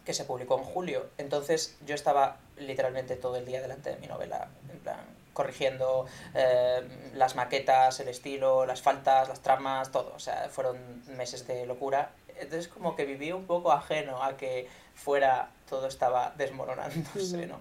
que 0.05 0.15
se 0.15 0.25
publicó 0.25 0.59
en 0.59 0.65
julio. 0.65 1.07
Entonces 1.19 1.77
yo 1.87 1.95
estaba 1.95 2.39
literalmente 2.57 3.17
todo 3.17 3.37
el 3.37 3.47
día 3.47 3.61
delante 3.61 3.91
de 3.91 3.97
mi 3.97 4.07
novela, 4.07 4.49
en 4.71 4.79
plan, 4.81 5.01
corrigiendo 5.33 6.07
eh, 6.35 6.83
las 7.15 7.35
maquetas, 7.35 8.01
el 8.01 8.09
estilo, 8.09 8.67
las 8.67 8.83
faltas, 8.83 9.29
las 9.29 9.41
tramas, 9.41 9.91
todo. 9.91 10.13
O 10.15 10.19
sea, 10.19 10.49
fueron 10.51 11.03
meses 11.17 11.47
de 11.47 11.67
locura. 11.67 12.13
Entonces 12.37 12.69
como 12.69 12.97
que 12.97 13.05
viví 13.05 13.33
un 13.33 13.47
poco 13.47 13.73
ajeno 13.73 14.23
a 14.23 14.37
que 14.37 14.69
fuera 14.95 15.51
todo 15.69 15.87
estaba 15.87 16.33
desmoronándose. 16.37 17.47
¿no? 17.47 17.61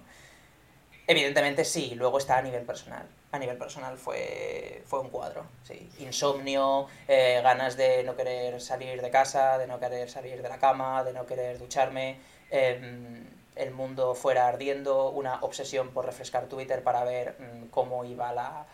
Evidentemente 1.06 1.64
sí, 1.64 1.94
luego 1.94 2.18
está 2.18 2.38
a 2.38 2.42
nivel 2.42 2.62
personal. 2.64 3.06
A 3.32 3.38
nivel 3.38 3.58
personal 3.58 3.98
fue, 3.98 4.82
fue 4.86 5.00
un 5.00 5.10
cuadro, 5.10 5.44
sí. 5.64 5.90
Insomnio, 5.98 6.86
eh, 7.08 7.40
ganas 7.42 7.76
de 7.76 8.04
no 8.04 8.16
querer 8.16 8.60
salir 8.60 9.02
de 9.02 9.10
casa, 9.10 9.58
de 9.58 9.66
no 9.66 9.80
querer 9.80 10.08
salir 10.08 10.40
de 10.40 10.48
la 10.48 10.58
cama, 10.58 11.02
de 11.02 11.12
no 11.12 11.26
querer 11.26 11.58
ducharme, 11.58 12.20
em, 12.50 13.26
el 13.56 13.70
mundo 13.70 14.14
fuera 14.14 14.48
ardiendo, 14.48 15.10
una 15.10 15.36
obsesión 15.42 15.90
por 15.90 16.06
refrescar 16.06 16.46
Twitter 16.46 16.82
para 16.82 17.04
ver 17.04 17.36
mm, 17.38 17.68
cómo 17.68 18.04
iba 18.04 18.32
la 18.32 18.66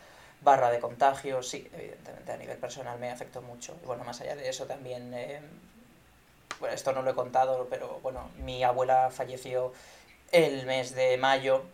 barra 0.43 0.71
de 0.71 0.81
contagios. 0.81 1.49
Sí, 1.49 1.68
evidentemente 1.75 2.33
a 2.33 2.37
nivel 2.37 2.59
personal 2.59 2.99
me 2.99 3.11
afectó 3.11 3.43
mucho. 3.43 3.77
Y 3.83 3.87
bueno, 3.87 4.05
más 4.05 4.21
allá 4.21 4.37
de 4.37 4.49
eso 4.49 4.66
también, 4.66 5.12
em, 5.14 5.45
bueno, 6.59 6.75
esto 6.75 6.93
no 6.93 7.03
lo 7.03 7.11
he 7.11 7.14
contado, 7.14 7.66
pero 7.71 8.01
bueno, 8.03 8.31
mi 8.39 8.62
abuela 8.62 9.11
falleció 9.11 9.73
el 10.33 10.66
mes 10.66 10.95
de 10.95 11.16
mayo 11.18 11.64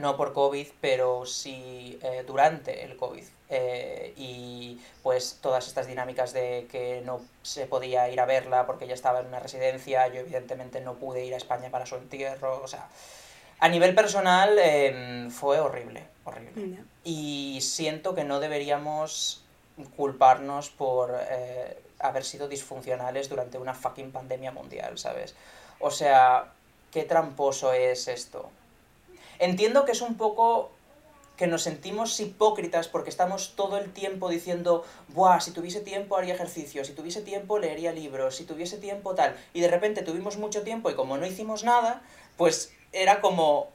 no 0.00 0.16
por 0.16 0.32
COVID, 0.32 0.66
pero 0.80 1.26
sí 1.26 1.98
eh, 2.02 2.24
durante 2.26 2.84
el 2.84 2.96
COVID. 2.96 3.24
Eh, 3.48 4.12
y 4.16 4.80
pues 5.02 5.38
todas 5.40 5.68
estas 5.68 5.86
dinámicas 5.86 6.32
de 6.32 6.66
que 6.70 7.02
no 7.04 7.20
se 7.42 7.66
podía 7.66 8.08
ir 8.08 8.20
a 8.20 8.26
verla 8.26 8.66
porque 8.66 8.86
ella 8.86 8.94
estaba 8.94 9.20
en 9.20 9.26
una 9.26 9.38
residencia, 9.38 10.08
yo 10.08 10.20
evidentemente 10.20 10.80
no 10.80 10.94
pude 10.94 11.24
ir 11.24 11.34
a 11.34 11.36
España 11.36 11.70
para 11.70 11.86
su 11.86 11.94
entierro, 11.94 12.60
o 12.62 12.66
sea, 12.66 12.88
a 13.58 13.68
nivel 13.68 13.94
personal 13.94 14.56
eh, 14.58 15.28
fue 15.30 15.60
horrible, 15.60 16.06
horrible. 16.24 16.78
Y 17.04 17.60
siento 17.62 18.14
que 18.14 18.24
no 18.24 18.40
deberíamos 18.40 19.44
culparnos 19.96 20.70
por 20.70 21.18
eh, 21.30 21.78
haber 22.00 22.24
sido 22.24 22.48
disfuncionales 22.48 23.28
durante 23.28 23.58
una 23.58 23.74
fucking 23.74 24.12
pandemia 24.12 24.52
mundial, 24.52 24.98
¿sabes? 24.98 25.34
O 25.80 25.90
sea, 25.90 26.52
qué 26.90 27.04
tramposo 27.04 27.72
es 27.72 28.08
esto. 28.08 28.50
Entiendo 29.38 29.84
que 29.84 29.92
es 29.92 30.00
un 30.00 30.16
poco 30.16 30.70
que 31.36 31.46
nos 31.46 31.62
sentimos 31.62 32.18
hipócritas 32.18 32.88
porque 32.88 33.10
estamos 33.10 33.54
todo 33.56 33.76
el 33.76 33.92
tiempo 33.92 34.28
diciendo, 34.28 34.84
buah, 35.08 35.40
si 35.40 35.50
tuviese 35.50 35.80
tiempo 35.80 36.16
haría 36.16 36.34
ejercicio, 36.34 36.84
si 36.84 36.92
tuviese 36.92 37.20
tiempo 37.20 37.58
leería 37.58 37.92
libros, 37.92 38.36
si 38.36 38.44
tuviese 38.44 38.78
tiempo 38.78 39.14
tal, 39.14 39.36
y 39.52 39.60
de 39.60 39.68
repente 39.68 40.02
tuvimos 40.02 40.38
mucho 40.38 40.62
tiempo 40.62 40.90
y 40.90 40.94
como 40.94 41.18
no 41.18 41.26
hicimos 41.26 41.62
nada, 41.62 42.02
pues 42.36 42.72
era 42.92 43.20
como, 43.20 43.68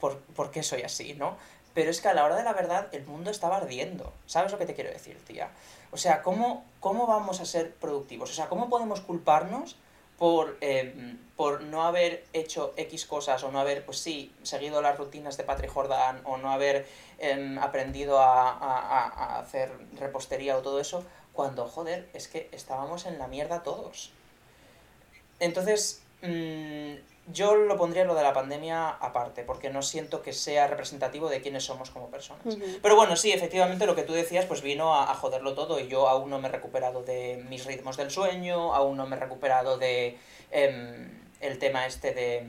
¿por, 0.00 0.18
¿por 0.18 0.50
qué 0.50 0.62
soy 0.62 0.82
así, 0.82 1.14
no? 1.14 1.36
Pero 1.74 1.90
es 1.90 2.00
que 2.00 2.08
a 2.08 2.14
la 2.14 2.24
hora 2.24 2.36
de 2.36 2.44
la 2.44 2.52
verdad 2.52 2.88
el 2.92 3.06
mundo 3.06 3.30
estaba 3.30 3.58
ardiendo, 3.58 4.12
¿sabes 4.26 4.52
lo 4.52 4.58
que 4.58 4.66
te 4.66 4.74
quiero 4.74 4.90
decir, 4.90 5.18
tía? 5.26 5.50
O 5.90 5.96
sea, 5.96 6.22
¿cómo, 6.22 6.64
cómo 6.80 7.06
vamos 7.06 7.40
a 7.40 7.44
ser 7.44 7.74
productivos? 7.74 8.30
O 8.30 8.34
sea, 8.34 8.48
¿cómo 8.48 8.68
podemos 8.68 9.00
culparnos 9.00 9.76
por, 10.22 10.56
eh, 10.60 11.16
por 11.34 11.62
no 11.62 11.82
haber 11.82 12.24
hecho 12.32 12.74
X 12.76 13.06
cosas 13.06 13.42
o 13.42 13.50
no 13.50 13.58
haber, 13.58 13.84
pues 13.84 13.98
sí, 13.98 14.32
seguido 14.44 14.80
las 14.80 14.96
rutinas 14.96 15.36
de 15.36 15.42
Patrick 15.42 15.72
Jordan 15.72 16.20
o 16.22 16.36
no 16.36 16.52
haber 16.52 16.86
em, 17.18 17.58
aprendido 17.58 18.20
a 18.20 19.40
hacer 19.40 19.72
repostería 19.98 20.56
o 20.56 20.62
todo 20.62 20.78
eso, 20.78 21.04
cuando, 21.32 21.66
joder, 21.66 22.08
es 22.14 22.28
que 22.28 22.48
estábamos 22.52 23.04
en 23.06 23.18
la 23.18 23.26
mierda 23.26 23.64
todos. 23.64 24.12
Entonces, 25.40 26.04
mm, 26.22 26.94
yo 27.28 27.54
lo 27.54 27.76
pondría 27.76 28.04
lo 28.04 28.14
de 28.14 28.22
la 28.22 28.32
pandemia 28.32 28.88
aparte, 28.88 29.44
porque 29.44 29.70
no 29.70 29.82
siento 29.82 30.22
que 30.22 30.32
sea 30.32 30.66
representativo 30.66 31.28
de 31.28 31.40
quiénes 31.40 31.64
somos 31.64 31.90
como 31.90 32.10
personas. 32.10 32.56
Pero 32.82 32.96
bueno, 32.96 33.14
sí, 33.16 33.32
efectivamente 33.32 33.86
lo 33.86 33.94
que 33.94 34.02
tú 34.02 34.12
decías 34.12 34.46
pues 34.46 34.60
vino 34.62 34.94
a, 34.94 35.10
a 35.10 35.14
joderlo 35.14 35.54
todo 35.54 35.78
y 35.78 35.86
yo 35.86 36.08
aún 36.08 36.30
no 36.30 36.40
me 36.40 36.48
he 36.48 36.50
recuperado 36.50 37.02
de 37.02 37.44
mis 37.48 37.64
ritmos 37.64 37.96
del 37.96 38.10
sueño, 38.10 38.74
aún 38.74 38.96
no 38.96 39.06
me 39.06 39.16
he 39.16 39.20
recuperado 39.20 39.78
de 39.78 40.18
em, 40.50 41.10
el 41.40 41.58
tema 41.58 41.86
este 41.86 42.12
de... 42.12 42.44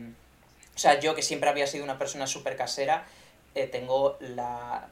O 0.76 0.80
sea, 0.80 1.00
yo 1.00 1.14
que 1.14 1.22
siempre 1.22 1.50
había 1.50 1.68
sido 1.68 1.84
una 1.84 2.00
persona 2.00 2.26
súper 2.26 2.56
casera, 2.56 3.06
eh, 3.54 3.68
tengo 3.68 4.18
la, 4.20 4.88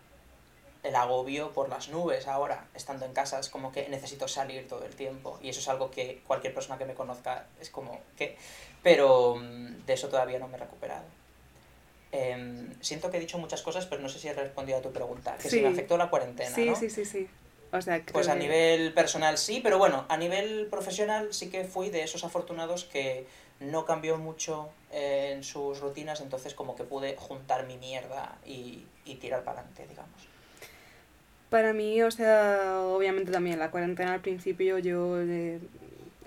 el 0.84 0.96
agobio 0.96 1.52
por 1.54 1.70
las 1.70 1.90
nubes 1.90 2.28
ahora, 2.28 2.68
estando 2.76 3.06
en 3.06 3.14
casa, 3.14 3.40
es 3.40 3.50
como 3.50 3.72
que 3.72 3.90
necesito 3.90 4.28
salir 4.28 4.68
todo 4.68 4.86
el 4.86 4.96
tiempo 4.96 5.40
y 5.42 5.50
eso 5.50 5.60
es 5.60 5.68
algo 5.68 5.90
que 5.90 6.22
cualquier 6.28 6.54
persona 6.54 6.78
que 6.78 6.86
me 6.86 6.94
conozca 6.94 7.48
es 7.60 7.72
como 7.72 8.00
que... 8.16 8.38
Pero 8.84 9.36
mm, 9.36 9.86
de 9.86 9.94
eso 9.94 10.08
todavía 10.10 10.40
no 10.40 10.48
me 10.48 10.58
he 10.58 10.60
recuperado. 10.60 11.04
Em, 12.12 12.70
siento 12.82 13.10
que 13.10 13.18
he 13.18 13.20
dicho 13.20 13.38
muchas 13.38 13.62
cosas, 13.62 13.86
pero 13.86 14.02
no 14.02 14.10
sé 14.10 14.20
si 14.20 14.28
he 14.28 14.34
respondido 14.34 14.80
a 14.80 14.82
tu 14.82 14.92
pregunta. 14.92 15.36
Que 15.38 15.44
si 15.44 15.58
Sí. 15.58 15.62
me 15.62 15.70
afectó 15.70 15.98
la 15.98 16.10
cuarentena, 16.10 16.50
Sí, 16.56 16.66
¿no? 16.66 16.76
sí, 16.76 16.90
sí, 16.90 17.06
sí. 17.06 17.28
O 17.72 17.82
sea, 17.82 18.04
Pues 18.04 18.28
a 18.28 18.34
que- 18.34 18.40
nivel 18.40 18.94
personal 18.94 19.38
sí, 19.38 19.62
pero 19.64 19.78
bueno, 19.78 20.06
a 20.10 20.18
nivel 20.18 20.68
profesional 20.70 21.34
sí 21.34 21.50
que 21.50 21.64
fui 21.64 21.90
de 21.90 22.04
esos 22.04 22.26
afortunados 22.26 22.84
que 22.84 23.26
no 23.62 23.86
cambió 23.86 24.18
mucho 24.18 24.70
eh, 24.92 25.32
en 25.34 25.44
sus 25.46 25.80
rutinas, 25.80 26.20
entonces 26.20 26.54
como 26.54 26.76
que 26.76 26.84
pude 26.84 27.16
juntar 27.16 27.66
mi 27.68 27.78
mierda 27.78 28.38
y, 28.46 28.84
y 29.06 29.16
tirar 29.16 29.44
para 29.46 29.60
adelante, 29.62 29.86
digamos. 29.88 30.28
Para 31.50 31.72
mí, 31.72 32.02
o 32.02 32.12
sea, 32.12 32.82
obviamente 32.82 33.32
también 33.32 33.60
la 33.60 33.72
cuarentena 33.72 34.14
al 34.14 34.22
principio 34.22 34.80
yo... 34.80 35.22
eh, 35.22 35.60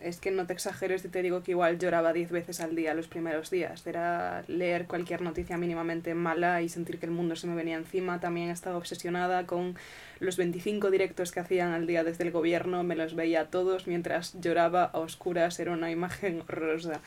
es 0.05 0.21
que 0.21 0.31
no 0.31 0.47
te 0.47 0.53
exageres 0.53 1.03
te 1.11 1.23
digo 1.23 1.43
que 1.43 1.53
igual 1.53 1.79
lloraba 1.79 2.13
10 2.13 2.31
veces 2.31 2.61
al 2.61 2.77
día 2.77 2.95
los 2.95 3.09
primeros 3.09 3.51
días. 3.51 3.87
Era 3.87 4.45
leer 4.49 4.87
cualquier 4.87 5.23
noticia 5.23 5.57
mínimamente 5.57 6.15
mala 6.15 6.61
y 6.63 6.69
sentir 6.69 6.99
que 6.99 7.07
el 7.07 7.13
mundo 7.13 7.37
se 7.37 7.47
me 7.47 7.55
venía 7.55 7.77
encima. 7.77 8.21
También 8.21 8.51
estaba 8.51 8.77
obsesionada 8.77 9.47
con 9.47 9.77
los 10.21 10.37
25 10.37 10.91
directos 10.91 11.33
que 11.33 11.41
hacían 11.41 11.73
al 11.73 11.87
día 11.87 12.05
desde 12.05 12.25
el 12.25 12.33
gobierno. 12.33 12.83
Me 12.85 12.97
los 12.97 13.15
veía 13.15 13.47
todos 13.47 13.87
mientras 13.87 14.39
lloraba 14.41 14.85
a 14.85 14.99
oscuras. 14.99 15.59
Era 15.59 15.73
una 15.73 15.91
imagen 15.91 16.43
horrorosa. 16.49 17.01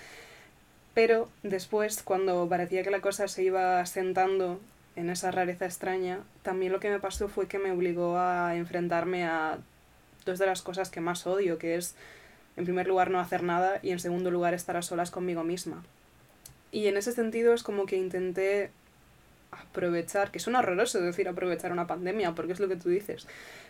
Pero 0.93 1.29
después, 1.43 2.01
cuando 2.01 2.49
parecía 2.49 2.83
que 2.83 2.89
la 2.89 3.01
cosa 3.01 3.27
se 3.27 3.43
iba 3.43 3.79
asentando 3.79 4.59
en 4.95 5.11
esa 5.11 5.29
rareza 5.29 5.65
extraña, 5.65 6.19
también 6.41 6.71
lo 6.71 6.79
que 6.79 6.89
me 6.89 6.99
pasó 6.99 7.29
fue 7.29 7.47
que 7.47 7.59
me 7.59 7.71
obligó 7.71 8.17
a 8.17 8.55
enfrentarme 8.55 9.25
a 9.25 9.59
dos 10.25 10.39
de 10.39 10.47
las 10.47 10.63
cosas 10.63 10.89
que 10.89 10.99
más 10.99 11.27
odio, 11.27 11.59
que 11.59 11.75
es, 11.75 11.95
en 12.57 12.65
primer 12.65 12.87
lugar, 12.87 13.11
no 13.11 13.19
hacer 13.19 13.43
nada 13.43 13.79
y, 13.81 13.91
en 13.91 13.99
segundo 13.99 14.31
lugar, 14.31 14.53
estar 14.53 14.75
a 14.75 14.81
solas 14.81 15.11
conmigo 15.11 15.43
misma. 15.43 15.83
Y 16.71 16.87
en 16.87 16.97
ese 16.97 17.11
sentido 17.13 17.53
es 17.53 17.63
como 17.63 17.85
que 17.85 17.95
intenté 17.95 18.71
aprovechar, 19.51 20.31
que 20.31 20.39
suena 20.39 20.59
horroroso 20.59 20.99
decir 20.99 21.29
aprovechar 21.29 21.71
una 21.71 21.87
pandemia, 21.87 22.33
porque 22.33 22.53
es 22.53 22.59
lo 22.59 22.67
que 22.67 22.75
tú 22.75 22.89
dices, 22.89 23.27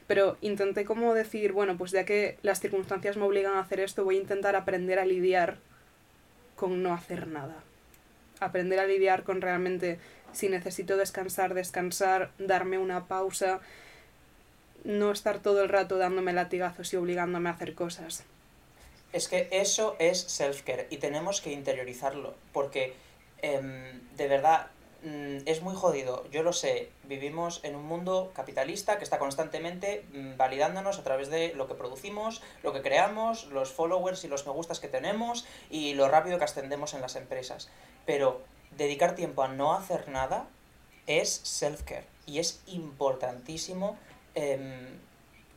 pero 0.07 0.38
intenté 0.41 0.85
como 0.85 1.13
decir, 1.13 1.51
bueno, 1.51 1.77
pues 1.77 1.91
ya 1.91 2.05
que 2.05 2.38
las 2.41 2.59
circunstancias 2.59 3.17
me 3.17 3.23
obligan 3.23 3.53
a 3.53 3.59
hacer 3.59 3.79
esto, 3.79 4.03
voy 4.03 4.17
a 4.17 4.21
intentar 4.21 4.55
aprender 4.55 4.99
a 4.99 5.05
lidiar 5.05 5.57
con 6.55 6.81
no 6.81 6.93
hacer 6.93 7.27
nada. 7.27 7.55
Aprender 8.39 8.79
a 8.79 8.88
lidiar 8.88 9.23
con 9.23 9.41
realmente 9.41 9.99
si 10.31 10.49
necesito 10.49 10.97
descansar, 10.97 11.53
descansar, 11.53 12.31
darme 12.38 12.77
una 12.77 13.05
pausa, 13.05 13.59
no 14.83 15.11
estar 15.11 15.39
todo 15.39 15.63
el 15.63 15.69
rato 15.69 15.97
dándome 15.97 16.33
latigazos 16.33 16.93
y 16.93 16.95
obligándome 16.95 17.49
a 17.49 17.53
hacer 17.53 17.73
cosas. 17.73 18.25
Es 19.13 19.27
que 19.27 19.47
eso 19.51 19.95
es 19.99 20.27
self-care 20.27 20.87
y 20.89 20.97
tenemos 20.97 21.41
que 21.41 21.51
interiorizarlo, 21.51 22.35
porque 22.51 22.93
em, 23.41 24.01
de 24.15 24.27
verdad 24.27 24.67
mm, 25.03 25.37
es 25.45 25.61
muy 25.61 25.75
jodido, 25.75 26.29
yo 26.29 26.43
lo 26.43 26.51
sé, 26.51 26.89
vivimos 27.03 27.61
en 27.63 27.75
un 27.75 27.85
mundo 27.85 28.31
capitalista 28.35 28.97
que 28.97 29.05
está 29.05 29.17
constantemente 29.17 30.05
mm, 30.11 30.35
validándonos 30.35 30.99
a 30.99 31.03
través 31.03 31.29
de 31.29 31.53
lo 31.53 31.67
que 31.67 31.75
producimos, 31.75 32.41
lo 32.63 32.73
que 32.73 32.81
creamos, 32.81 33.45
los 33.47 33.71
followers 33.71 34.23
y 34.25 34.27
los 34.27 34.45
me 34.45 34.51
gustas 34.51 34.79
que 34.79 34.89
tenemos 34.89 35.45
y 35.69 35.93
lo 35.93 36.09
rápido 36.09 36.37
que 36.37 36.43
ascendemos 36.43 36.93
en 36.93 37.01
las 37.01 37.15
empresas. 37.15 37.69
Pero 38.05 38.41
dedicar 38.71 39.15
tiempo 39.15 39.41
a 39.41 39.47
no 39.47 39.73
hacer 39.73 40.09
nada 40.09 40.47
es 41.07 41.41
self-care 41.43 42.05
y 42.25 42.39
es 42.39 42.61
importantísimo 42.67 43.97
em, 44.35 44.99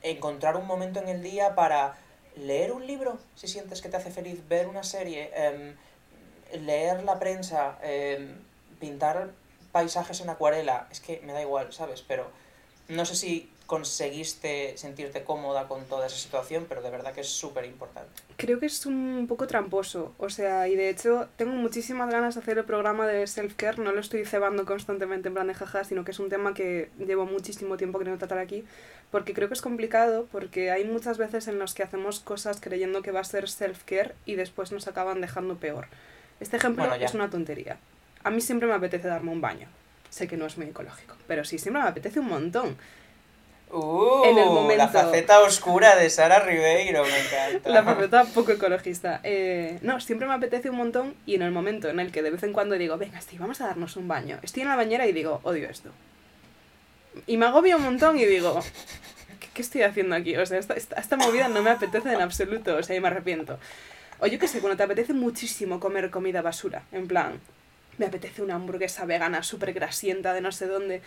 encontrar 0.02 0.56
un 0.56 0.66
momento 0.66 1.00
en 1.00 1.08
el 1.08 1.22
día 1.22 1.54
para 1.54 1.98
leer 2.36 2.72
un 2.72 2.86
libro, 2.86 3.18
si 3.34 3.48
sientes 3.48 3.82
que 3.82 3.88
te 3.88 3.96
hace 3.96 4.10
feliz, 4.10 4.46
ver 4.48 4.68
una 4.68 4.82
serie, 4.82 5.30
em, 5.34 5.76
leer 6.64 7.04
la 7.04 7.18
prensa, 7.18 7.78
em, 7.82 8.38
pintar 8.78 9.30
paisajes 9.72 10.20
en 10.20 10.30
acuarela, 10.30 10.88
es 10.90 11.00
que 11.00 11.20
me 11.20 11.32
da 11.32 11.40
igual, 11.40 11.72
¿sabes? 11.72 12.02
Pero 12.02 12.30
no 12.88 13.04
sé 13.04 13.14
si 13.14 13.52
conseguiste 13.70 14.76
sentirte 14.76 15.22
cómoda 15.22 15.68
con 15.68 15.84
toda 15.84 16.08
esa 16.08 16.16
situación, 16.16 16.66
pero 16.68 16.82
de 16.82 16.90
verdad 16.90 17.12
que 17.12 17.20
es 17.20 17.28
súper 17.28 17.64
importante. 17.66 18.10
Creo 18.36 18.58
que 18.58 18.66
es 18.66 18.84
un 18.84 19.26
poco 19.28 19.46
tramposo, 19.46 20.12
o 20.18 20.28
sea, 20.28 20.66
y 20.66 20.74
de 20.74 20.88
hecho 20.88 21.28
tengo 21.36 21.52
muchísimas 21.52 22.10
ganas 22.10 22.34
de 22.34 22.40
hacer 22.40 22.58
el 22.58 22.64
programa 22.64 23.06
de 23.06 23.28
self-care, 23.28 23.78
no 23.78 23.92
lo 23.92 24.00
estoy 24.00 24.24
cebando 24.24 24.66
constantemente 24.66 25.28
en 25.28 25.34
plan 25.34 25.46
de 25.46 25.54
jaja, 25.54 25.84
sino 25.84 26.04
que 26.04 26.10
es 26.10 26.18
un 26.18 26.28
tema 26.28 26.52
que 26.52 26.90
llevo 26.98 27.26
muchísimo 27.26 27.76
tiempo 27.76 28.00
queriendo 28.00 28.18
tratar 28.18 28.38
aquí, 28.38 28.64
porque 29.12 29.34
creo 29.34 29.46
que 29.46 29.54
es 29.54 29.62
complicado, 29.62 30.26
porque 30.32 30.72
hay 30.72 30.84
muchas 30.84 31.16
veces 31.16 31.46
en 31.46 31.60
las 31.60 31.72
que 31.72 31.84
hacemos 31.84 32.18
cosas 32.18 32.60
creyendo 32.60 33.02
que 33.02 33.12
va 33.12 33.20
a 33.20 33.24
ser 33.24 33.44
self-care 33.44 34.16
y 34.26 34.34
después 34.34 34.72
nos 34.72 34.88
acaban 34.88 35.20
dejando 35.20 35.58
peor. 35.58 35.86
Este 36.40 36.56
ejemplo 36.56 36.92
es 36.92 37.14
una 37.14 37.30
tontería. 37.30 37.78
A 38.24 38.30
mí 38.30 38.40
siempre 38.40 38.66
me 38.66 38.74
apetece 38.74 39.06
darme 39.06 39.30
un 39.30 39.40
baño. 39.40 39.68
Sé 40.08 40.26
que 40.26 40.36
no 40.36 40.46
es 40.46 40.58
muy 40.58 40.66
ecológico, 40.66 41.14
pero 41.28 41.44
sí, 41.44 41.60
siempre 41.60 41.84
me 41.84 41.88
apetece 41.88 42.18
un 42.18 42.26
montón. 42.26 42.76
Uh, 43.72 44.24
en 44.24 44.38
el 44.38 44.46
momento. 44.46 44.76
La 44.76 44.88
faceta 44.88 45.40
oscura 45.40 45.94
de 45.94 46.10
Sara 46.10 46.40
Ribeiro, 46.40 47.04
me 47.04 47.18
encanta. 47.18 47.70
La 47.70 47.84
faceta 47.84 48.24
poco 48.24 48.52
ecologista. 48.52 49.20
Eh, 49.22 49.78
no, 49.82 50.00
siempre 50.00 50.26
me 50.26 50.34
apetece 50.34 50.70
un 50.70 50.76
montón 50.76 51.14
y 51.24 51.36
en 51.36 51.42
el 51.42 51.52
momento 51.52 51.88
en 51.88 52.00
el 52.00 52.10
que 52.10 52.22
de 52.22 52.30
vez 52.30 52.42
en 52.42 52.52
cuando 52.52 52.76
digo, 52.76 52.98
venga, 52.98 53.20
sí, 53.20 53.38
vamos 53.38 53.60
a 53.60 53.66
darnos 53.66 53.96
un 53.96 54.08
baño. 54.08 54.38
Estoy 54.42 54.62
en 54.62 54.68
la 54.68 54.76
bañera 54.76 55.06
y 55.06 55.12
digo, 55.12 55.40
odio 55.44 55.68
esto. 55.68 55.90
Y 57.26 57.36
me 57.36 57.46
agobio 57.46 57.76
un 57.76 57.84
montón 57.84 58.18
y 58.18 58.24
digo, 58.24 58.60
¿qué, 59.54 59.62
estoy 59.62 59.82
haciendo 59.82 60.16
aquí? 60.16 60.36
O 60.36 60.44
sea, 60.46 60.58
esta, 60.58 60.74
esta, 60.74 61.16
movida 61.16 61.48
no 61.48 61.62
me 61.62 61.70
apetece 61.70 62.12
en 62.12 62.20
absoluto, 62.20 62.76
o 62.76 62.82
sea, 62.82 62.96
y 62.96 63.00
me 63.00 63.08
arrepiento. 63.08 63.58
O 64.18 64.26
yo 64.26 64.38
qué 64.38 64.48
sé, 64.48 64.60
cuando 64.60 64.76
te 64.76 64.82
apetece 64.82 65.12
muchísimo 65.12 65.80
comer 65.80 66.10
comida 66.10 66.42
basura, 66.42 66.82
en 66.92 67.06
plan, 67.06 67.40
me 67.98 68.06
apetece 68.06 68.42
una 68.42 68.54
hamburguesa 68.54 69.04
vegana 69.04 69.42
súper 69.42 69.72
grasienta 69.72 70.32
de 70.34 70.40
no 70.40 70.52
sé 70.52 70.66
dónde 70.66 71.02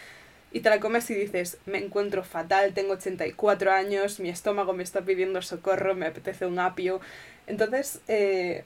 y 0.54 0.60
te 0.60 0.70
la 0.70 0.80
comes 0.80 1.10
y 1.10 1.16
dices, 1.16 1.58
me 1.66 1.80
encuentro 1.80 2.24
fatal, 2.24 2.74
tengo 2.74 2.94
84 2.94 3.72
años, 3.72 4.20
mi 4.20 4.30
estómago 4.30 4.72
me 4.74 4.84
está 4.84 5.02
pidiendo 5.02 5.42
socorro, 5.42 5.96
me 5.96 6.06
apetece 6.06 6.46
un 6.46 6.60
apio. 6.60 7.02
Entonces, 7.48 8.00
eh, 8.08 8.64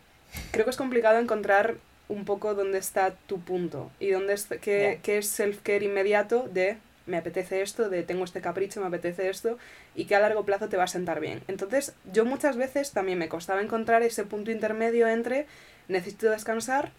creo 0.52 0.66
que 0.66 0.72
es 0.72 0.78
complicado 0.78 1.18
encontrar 1.18 1.78
un 2.10 2.26
poco 2.26 2.54
dónde 2.56 2.78
está 2.78 3.12
tu 3.12 3.40
punto 3.40 3.90
y 4.00 4.10
dónde 4.10 4.34
es, 4.34 4.48
qué, 4.62 5.00
qué 5.02 5.18
es 5.18 5.40
self-care 5.40 5.84
inmediato 5.84 6.50
de 6.52 6.78
me 7.06 7.16
apetece 7.16 7.62
esto, 7.62 7.90
de 7.90 8.04
tengo 8.04 8.26
este 8.26 8.42
capricho, 8.42 8.82
me 8.82 8.88
apetece 8.88 9.30
esto, 9.30 9.58
y 9.96 10.06
que 10.06 10.16
a 10.16 10.20
largo 10.20 10.44
plazo 10.44 10.68
te 10.68 10.76
va 10.76 10.84
a 10.84 10.88
sentar 10.88 11.22
bien. 11.22 11.42
Entonces, 11.48 11.94
yo 12.12 12.26
muchas 12.26 12.58
veces 12.58 12.92
también 12.92 13.18
me 13.18 13.30
costaba 13.30 13.62
encontrar 13.62 14.04
ese 14.04 14.26
punto 14.26 14.52
intermedio 14.52 15.08
entre 15.08 15.48
necesito 15.88 16.30
descansar 16.30 16.92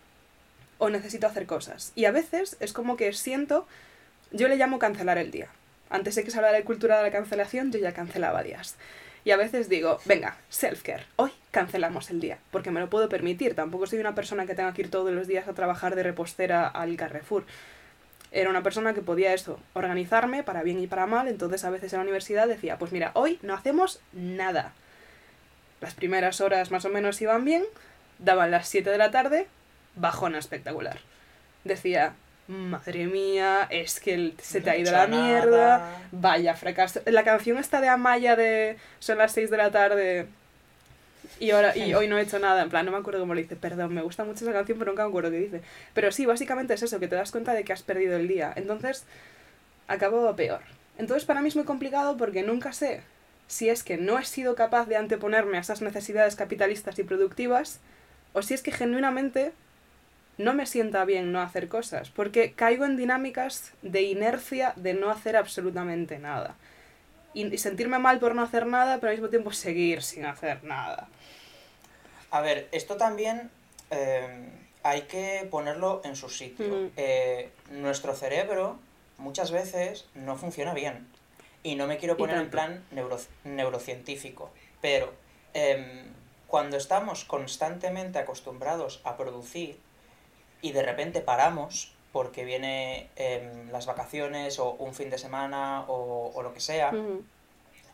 o 0.78 0.88
necesito 0.88 1.26
hacer 1.26 1.44
cosas. 1.44 1.92
Y 1.94 2.06
a 2.06 2.10
veces 2.10 2.56
es 2.60 2.72
como 2.72 2.96
que 2.96 3.12
siento 3.12 3.66
yo 4.30 4.48
le 4.48 4.56
llamo 4.56 4.78
cancelar 4.78 5.18
el 5.18 5.30
día. 5.30 5.48
Antes 5.90 6.14
de 6.14 6.24
que 6.24 6.30
se 6.30 6.36
hablara 6.36 6.56
de 6.56 6.64
cultura 6.64 6.98
de 6.98 7.02
la 7.02 7.10
cancelación, 7.10 7.72
yo 7.72 7.78
ya 7.78 7.92
cancelaba 7.92 8.42
días. 8.42 8.76
Y 9.24 9.30
a 9.30 9.36
veces 9.36 9.68
digo, 9.68 9.98
venga, 10.04 10.36
self-care, 10.50 11.04
hoy 11.16 11.32
cancelamos 11.50 12.10
el 12.10 12.20
día, 12.20 12.38
porque 12.50 12.70
me 12.70 12.80
lo 12.80 12.88
puedo 12.88 13.08
permitir. 13.08 13.54
Tampoco 13.54 13.86
soy 13.86 13.98
una 13.98 14.14
persona 14.14 14.46
que 14.46 14.54
tenga 14.54 14.72
que 14.72 14.82
ir 14.82 14.90
todos 14.90 15.12
los 15.12 15.26
días 15.26 15.48
a 15.48 15.54
trabajar 15.54 15.96
de 15.96 16.02
repostera 16.02 16.66
al 16.66 16.96
Carrefour. 16.96 17.44
Era 18.30 18.50
una 18.50 18.62
persona 18.62 18.94
que 18.94 19.00
podía 19.00 19.32
eso, 19.32 19.58
organizarme 19.72 20.42
para 20.42 20.62
bien 20.62 20.78
y 20.78 20.86
para 20.86 21.06
mal, 21.06 21.28
entonces 21.28 21.64
a 21.64 21.70
veces 21.70 21.92
en 21.92 21.98
la 21.98 22.02
universidad 22.02 22.46
decía, 22.46 22.78
pues 22.78 22.92
mira, 22.92 23.10
hoy 23.14 23.38
no 23.42 23.54
hacemos 23.54 24.00
nada. 24.12 24.72
Las 25.80 25.94
primeras 25.94 26.40
horas 26.40 26.70
más 26.70 26.84
o 26.84 26.90
menos 26.90 27.20
iban 27.22 27.44
bien, 27.44 27.64
daban 28.18 28.50
las 28.50 28.68
7 28.68 28.90
de 28.90 28.98
la 28.98 29.10
tarde, 29.10 29.46
bajona 29.96 30.38
espectacular. 30.38 31.00
Decía, 31.64 32.14
madre 32.48 33.06
mía, 33.06 33.66
es 33.70 34.00
que 34.00 34.32
se 34.42 34.60
te 34.60 34.70
ha 34.70 34.76
ido 34.76 34.90
la 34.90 35.06
mierda, 35.06 36.00
vaya 36.10 36.54
fracaso. 36.54 37.00
La 37.06 37.22
canción 37.22 37.58
está 37.58 37.80
de 37.80 37.88
Amaya 37.88 38.36
de 38.36 38.76
son 38.98 39.18
las 39.18 39.32
6 39.32 39.50
de 39.50 39.56
la 39.56 39.70
tarde 39.70 40.26
y, 41.40 41.50
ahora, 41.50 41.76
y 41.76 41.94
hoy 41.94 42.08
no 42.08 42.18
he 42.18 42.22
hecho 42.22 42.38
nada, 42.38 42.62
en 42.62 42.70
plan, 42.70 42.84
no 42.84 42.92
me 42.92 42.98
acuerdo 42.98 43.20
cómo 43.20 43.34
lo 43.34 43.40
dice, 43.40 43.54
perdón, 43.54 43.94
me 43.94 44.02
gusta 44.02 44.24
mucho 44.24 44.44
esa 44.44 44.52
canción, 44.52 44.78
pero 44.78 44.90
nunca 44.90 45.04
me 45.04 45.10
acuerdo 45.10 45.30
qué 45.30 45.38
dice. 45.38 45.62
Pero 45.94 46.10
sí, 46.10 46.26
básicamente 46.26 46.74
es 46.74 46.82
eso, 46.82 46.98
que 46.98 47.06
te 47.06 47.16
das 47.16 47.30
cuenta 47.30 47.52
de 47.52 47.64
que 47.64 47.72
has 47.72 47.82
perdido 47.82 48.16
el 48.16 48.26
día. 48.26 48.52
Entonces, 48.56 49.04
acabo 49.86 50.34
peor. 50.34 50.60
Entonces, 50.96 51.24
para 51.26 51.40
mí 51.40 51.48
es 51.48 51.56
muy 51.56 51.64
complicado 51.64 52.16
porque 52.16 52.42
nunca 52.42 52.72
sé 52.72 53.02
si 53.46 53.68
es 53.68 53.84
que 53.84 53.96
no 53.96 54.18
he 54.18 54.24
sido 54.24 54.54
capaz 54.56 54.86
de 54.86 54.96
anteponerme 54.96 55.58
a 55.58 55.60
esas 55.60 55.80
necesidades 55.80 56.34
capitalistas 56.34 56.98
y 56.98 57.04
productivas, 57.04 57.78
o 58.32 58.42
si 58.42 58.54
es 58.54 58.62
que 58.62 58.72
genuinamente 58.72 59.52
no 60.38 60.54
me 60.54 60.66
sienta 60.66 61.04
bien 61.04 61.32
no 61.32 61.40
hacer 61.42 61.68
cosas, 61.68 62.10
porque 62.10 62.52
caigo 62.52 62.84
en 62.84 62.96
dinámicas 62.96 63.72
de 63.82 64.02
inercia 64.02 64.72
de 64.76 64.94
no 64.94 65.10
hacer 65.10 65.36
absolutamente 65.36 66.18
nada. 66.18 66.54
Y 67.34 67.58
sentirme 67.58 67.98
mal 67.98 68.18
por 68.20 68.34
no 68.34 68.42
hacer 68.42 68.66
nada, 68.66 68.98
pero 68.98 69.10
al 69.10 69.16
mismo 69.16 69.28
tiempo 69.28 69.52
seguir 69.52 70.02
sin 70.02 70.24
hacer 70.24 70.64
nada. 70.64 71.08
A 72.30 72.40
ver, 72.40 72.68
esto 72.72 72.96
también 72.96 73.50
eh, 73.90 74.48
hay 74.82 75.02
que 75.02 75.46
ponerlo 75.50 76.00
en 76.04 76.16
su 76.16 76.28
sitio. 76.28 76.90
Eh, 76.96 77.50
nuestro 77.70 78.14
cerebro 78.14 78.78
muchas 79.18 79.50
veces 79.50 80.06
no 80.14 80.36
funciona 80.36 80.72
bien. 80.72 81.06
Y 81.62 81.74
no 81.74 81.86
me 81.86 81.98
quiero 81.98 82.16
poner 82.16 82.38
en 82.38 82.50
plan 82.50 82.84
neurocientífico, 83.44 84.50
pero 84.80 85.12
em, 85.54 86.04
cuando 86.46 86.76
estamos 86.76 87.24
constantemente 87.24 88.18
acostumbrados 88.18 89.00
a 89.04 89.16
producir 89.16 89.78
y 90.60 90.72
de 90.72 90.82
repente 90.82 91.20
paramos 91.20 91.92
porque 92.12 92.44
viene 92.44 93.10
em, 93.16 93.70
las 93.70 93.86
vacaciones 93.86 94.58
o 94.58 94.72
un 94.72 94.94
fin 94.94 95.10
de 95.10 95.18
semana 95.18 95.84
o, 95.88 96.40
lo 96.42 96.52
que 96.54 96.60
sea, 96.60 96.92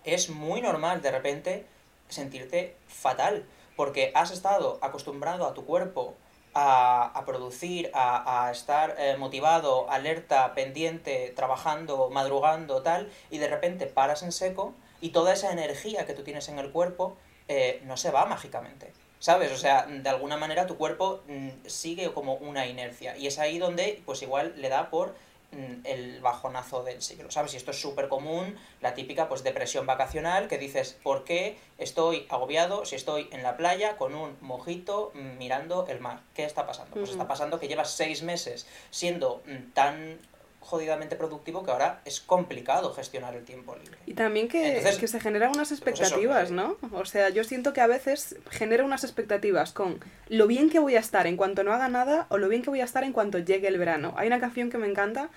es 0.05 0.31
muy 0.31 0.61
normal 0.61 1.03
de 1.03 1.11
repente 1.11 1.67
sentirte 2.09 2.77
fatal 2.87 3.45
porque 3.77 4.12
has 4.15 4.31
estado 4.31 4.79
acostumbrado 4.83 5.47
a 5.47 5.55
tu 5.55 5.65
cuerpo 5.65 6.15
a, 6.55 7.23
producir, 7.27 7.91
a, 7.95 8.49
estar 8.53 8.95
eh, 8.99 9.17
motivado, 9.17 9.91
alerta, 9.91 10.55
pendiente, 10.55 11.33
trabajando, 11.35 12.11
madrugando, 12.11 12.83
tal, 12.83 13.11
y 13.31 13.39
de 13.39 13.49
repente 13.49 13.87
paras 13.87 14.23
en 14.23 14.31
seco 14.31 14.73
y 15.01 15.11
toda 15.11 15.33
esa 15.33 15.53
energía 15.53 16.07
que 16.07 16.15
tú 16.15 16.23
tienes 16.23 16.49
en 16.49 16.59
el 16.61 16.71
cuerpo 16.71 17.17
eh, 17.49 17.83
no 17.85 17.97
se 17.97 18.11
va 18.11 18.25
mágicamente. 18.27 18.93
¿Sabes? 19.25 19.51
O 19.53 19.57
sea, 19.57 19.87
de 19.87 20.07
alguna 20.11 20.37
manera 20.37 20.66
tu 20.66 20.77
cuerpo 20.77 21.22
mm, 21.29 21.49
sigue 21.64 22.12
como 22.12 22.35
una 22.35 22.66
inercia. 22.66 23.16
Y 23.16 23.27
es 23.27 23.39
ahí 23.39 23.59
donde, 23.59 24.03
pues 24.05 24.20
igual 24.20 24.53
le 24.59 24.68
da 24.68 24.91
por 24.91 25.14
mm, 25.53 25.81
el 25.85 26.20
bajonazo 26.20 26.83
del 26.83 27.01
siglo, 27.01 27.31
¿sabes? 27.31 27.55
Y 27.55 27.57
esto 27.57 27.70
es 27.70 27.81
súper 27.81 28.09
común, 28.09 28.55
la 28.83 28.93
típica 28.93 29.27
pues 29.27 29.43
depresión 29.43 29.87
vacacional, 29.87 30.47
que 30.47 30.59
dices, 30.59 30.99
¿por 31.03 31.25
qué 31.25 31.57
estoy 31.79 32.27
agobiado 32.29 32.85
si 32.85 32.97
estoy 32.97 33.31
en 33.33 33.43
la 33.43 33.57
playa 33.57 33.97
con 33.97 34.14
un 34.14 34.37
mojito 34.43 35.11
mm, 35.14 35.39
mirando 35.39 35.87
el 35.89 36.01
mar? 36.01 36.20
¿Qué 36.35 36.45
está 36.45 36.66
pasando? 36.66 36.93
Pues 36.93 37.09
está 37.09 37.27
pasando 37.27 37.59
que 37.59 37.66
llevas 37.66 37.93
seis 37.93 38.22
meses 38.22 38.66
siendo 38.91 39.43
tan 39.72 40.18
jodidamente 40.65 41.15
productivo 41.15 41.62
que 41.62 41.71
ahora 41.71 42.01
es 42.05 42.21
complicado 42.21 42.93
gestionar 42.95 43.35
el 43.35 43.45
tiempo 43.45 43.77
libre. 43.77 43.99
Y 44.07 44.15
también 44.15 44.49
que, 44.49 44.83
que 44.99 45.09
se 45.09 45.21
generan 45.21 45.51
unas 45.51 45.69
pues 45.69 45.81
expectativas, 45.81 46.51
¿no? 46.51 46.79
O 46.93 47.05
sea, 47.05 47.29
yo 47.29 47.45
siento 47.45 47.73
que 47.73 47.83
a 47.83 47.87
veces 47.87 48.37
genera 48.51 48.85
unas 48.85 49.05
expectativas 49.05 49.73
con 49.73 50.01
lo 50.29 50.47
bien 50.47 50.71
que 50.71 50.79
voy 50.79 50.97
a 50.97 51.01
estar 51.01 51.27
en 51.27 51.37
cuanto 51.37 51.65
no 51.65 51.73
haga 51.73 51.89
nada 51.89 52.27
o 52.31 52.39
lo 52.39 52.49
bien 52.49 52.62
que 52.62 52.71
voy 52.71 52.81
a 52.81 52.85
estar 52.85 53.05
en 53.05 53.12
cuanto 53.12 53.39
llegue 53.39 53.69
el 53.69 53.79
verano. 53.79 54.15
Hay 54.17 54.27
una 54.27 54.41
canción 54.41 54.71
que 54.71 54.79
me 54.79 54.89
encanta 54.89 55.29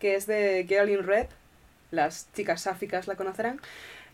que 0.00 0.16
es 0.16 0.26
de 0.26 0.66
Girl 0.68 0.90
in 0.90 1.04
Red, 1.04 1.26
las 1.92 2.26
chicas 2.34 2.62
sáficas 2.62 3.06
la 3.06 3.14
conocerán, 3.14 3.60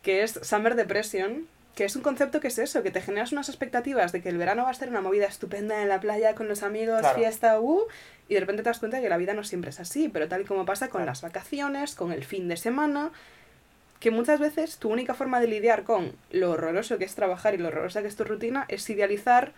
que 0.03 0.23
es 0.23 0.39
Summer 0.43 0.75
Depression, 0.75 1.49
que 1.79 1.85
es 1.85 1.95
un 1.95 2.03
concepto 2.03 2.41
que 2.41 2.49
es 2.49 2.59
eso, 2.59 2.83
que 2.83 2.91
te 2.91 3.01
generas 3.01 3.31
unas 3.31 3.49
expectativas 3.49 4.11
de 4.11 4.21
que 4.21 4.31
el 4.31 4.37
verano 4.37 4.65
va 4.65 4.71
a 4.71 4.75
ser 4.75 4.89
una 4.89 5.01
movida 5.01 5.27
estupenda 5.27 5.81
en 5.81 5.89
la 5.89 6.01
playa 6.01 6.35
con 6.35 6.49
los 6.49 6.65
amigos, 6.65 7.07
fiesta, 7.15 7.61
uh, 7.61 7.87
y 8.29 8.35
de 8.35 8.41
repente 8.41 8.65
te 8.65 8.69
das 8.69 8.81
cuenta 8.81 8.97
de 8.97 9.05
que 9.05 9.09
la 9.09 9.17
vida 9.17 9.33
no 9.33 9.45
siempre 9.45 9.71
es 9.71 9.79
así, 9.79 10.09
pero 10.09 10.27
tal 10.27 10.41
y 10.41 10.45
como 10.45 10.65
pasa 10.67 10.89
con 10.89 11.07
las 11.07 11.23
vacaciones, 11.23 11.95
con 11.95 12.11
el 12.11 12.25
fin 12.25 12.49
de 12.49 12.57
semana, 12.57 13.13
que 14.01 14.11
muchas 14.11 14.41
veces 14.41 14.79
tu 14.79 14.91
única 14.91 15.15
forma 15.15 15.39
de 15.39 15.47
lidiar 15.47 15.85
con 15.85 16.15
lo 16.33 16.51
horroroso 16.51 16.99
que 16.99 17.05
es 17.05 17.15
trabajar 17.15 17.55
y 17.55 17.59
lo 17.59 17.69
horrorosa 17.69 18.03
que 18.03 18.09
es 18.09 18.17
tu 18.17 18.25
rutina 18.25 18.65
es 18.67 18.91
idealizar 18.91 19.53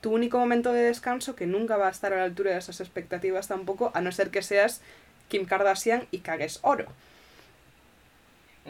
tu 0.00 0.12
único 0.12 0.38
momento 0.38 0.72
de 0.72 0.82
descanso 0.82 1.34
que 1.34 1.48
nunca 1.48 1.76
va 1.76 1.88
a 1.88 1.90
estar 1.90 2.12
a 2.12 2.18
la 2.18 2.22
altura 2.22 2.52
de 2.52 2.58
esas 2.58 2.80
expectativas 2.80 3.48
tampoco, 3.48 3.90
a 3.94 4.00
no 4.00 4.12
ser 4.12 4.30
que 4.30 4.42
seas 4.42 4.80
Kim 5.26 5.44
Kardashian 5.44 6.06
y 6.12 6.18
cagues 6.18 6.60
oro. 6.62 6.86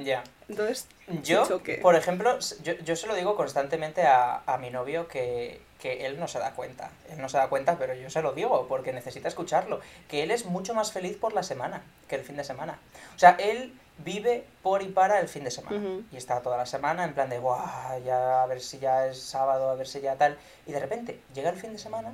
Ya. 0.04 0.24
Entonces, 0.48 0.86
yo, 1.22 1.46
por 1.82 1.94
ejemplo, 1.94 2.38
yo, 2.62 2.74
yo 2.74 2.96
se 2.96 3.06
lo 3.06 3.14
digo 3.14 3.36
constantemente 3.36 4.02
a, 4.06 4.42
a 4.46 4.58
mi 4.58 4.70
novio 4.70 5.08
que, 5.08 5.60
que 5.80 6.06
él 6.06 6.18
no 6.18 6.28
se 6.28 6.38
da 6.38 6.52
cuenta. 6.52 6.90
Él 7.10 7.20
no 7.20 7.28
se 7.28 7.36
da 7.36 7.48
cuenta, 7.48 7.78
pero 7.78 7.94
yo 7.94 8.10
se 8.10 8.22
lo 8.22 8.32
digo 8.32 8.66
porque 8.68 8.92
necesita 8.92 9.28
escucharlo. 9.28 9.80
Que 10.08 10.22
él 10.22 10.30
es 10.30 10.46
mucho 10.46 10.74
más 10.74 10.92
feliz 10.92 11.16
por 11.16 11.32
la 11.32 11.42
semana 11.42 11.82
que 12.08 12.16
el 12.16 12.22
fin 12.22 12.36
de 12.36 12.44
semana. 12.44 12.78
O 13.14 13.18
sea, 13.18 13.36
él 13.38 13.78
vive 13.98 14.44
por 14.62 14.82
y 14.82 14.88
para 14.88 15.20
el 15.20 15.28
fin 15.28 15.44
de 15.44 15.50
semana. 15.50 16.02
Y 16.12 16.16
está 16.16 16.40
toda 16.40 16.56
la 16.56 16.66
semana 16.66 17.04
en 17.04 17.14
plan 17.14 17.28
de, 17.28 17.38
guau, 17.38 17.66
ya 18.04 18.42
a 18.42 18.46
ver 18.46 18.60
si 18.60 18.78
ya 18.78 19.06
es 19.06 19.20
sábado, 19.20 19.70
a 19.70 19.74
ver 19.74 19.86
si 19.86 20.00
ya 20.00 20.16
tal. 20.16 20.36
Y 20.66 20.72
de 20.72 20.80
repente 20.80 21.20
llega 21.34 21.50
el 21.50 21.56
fin 21.56 21.72
de 21.72 21.78
semana 21.78 22.12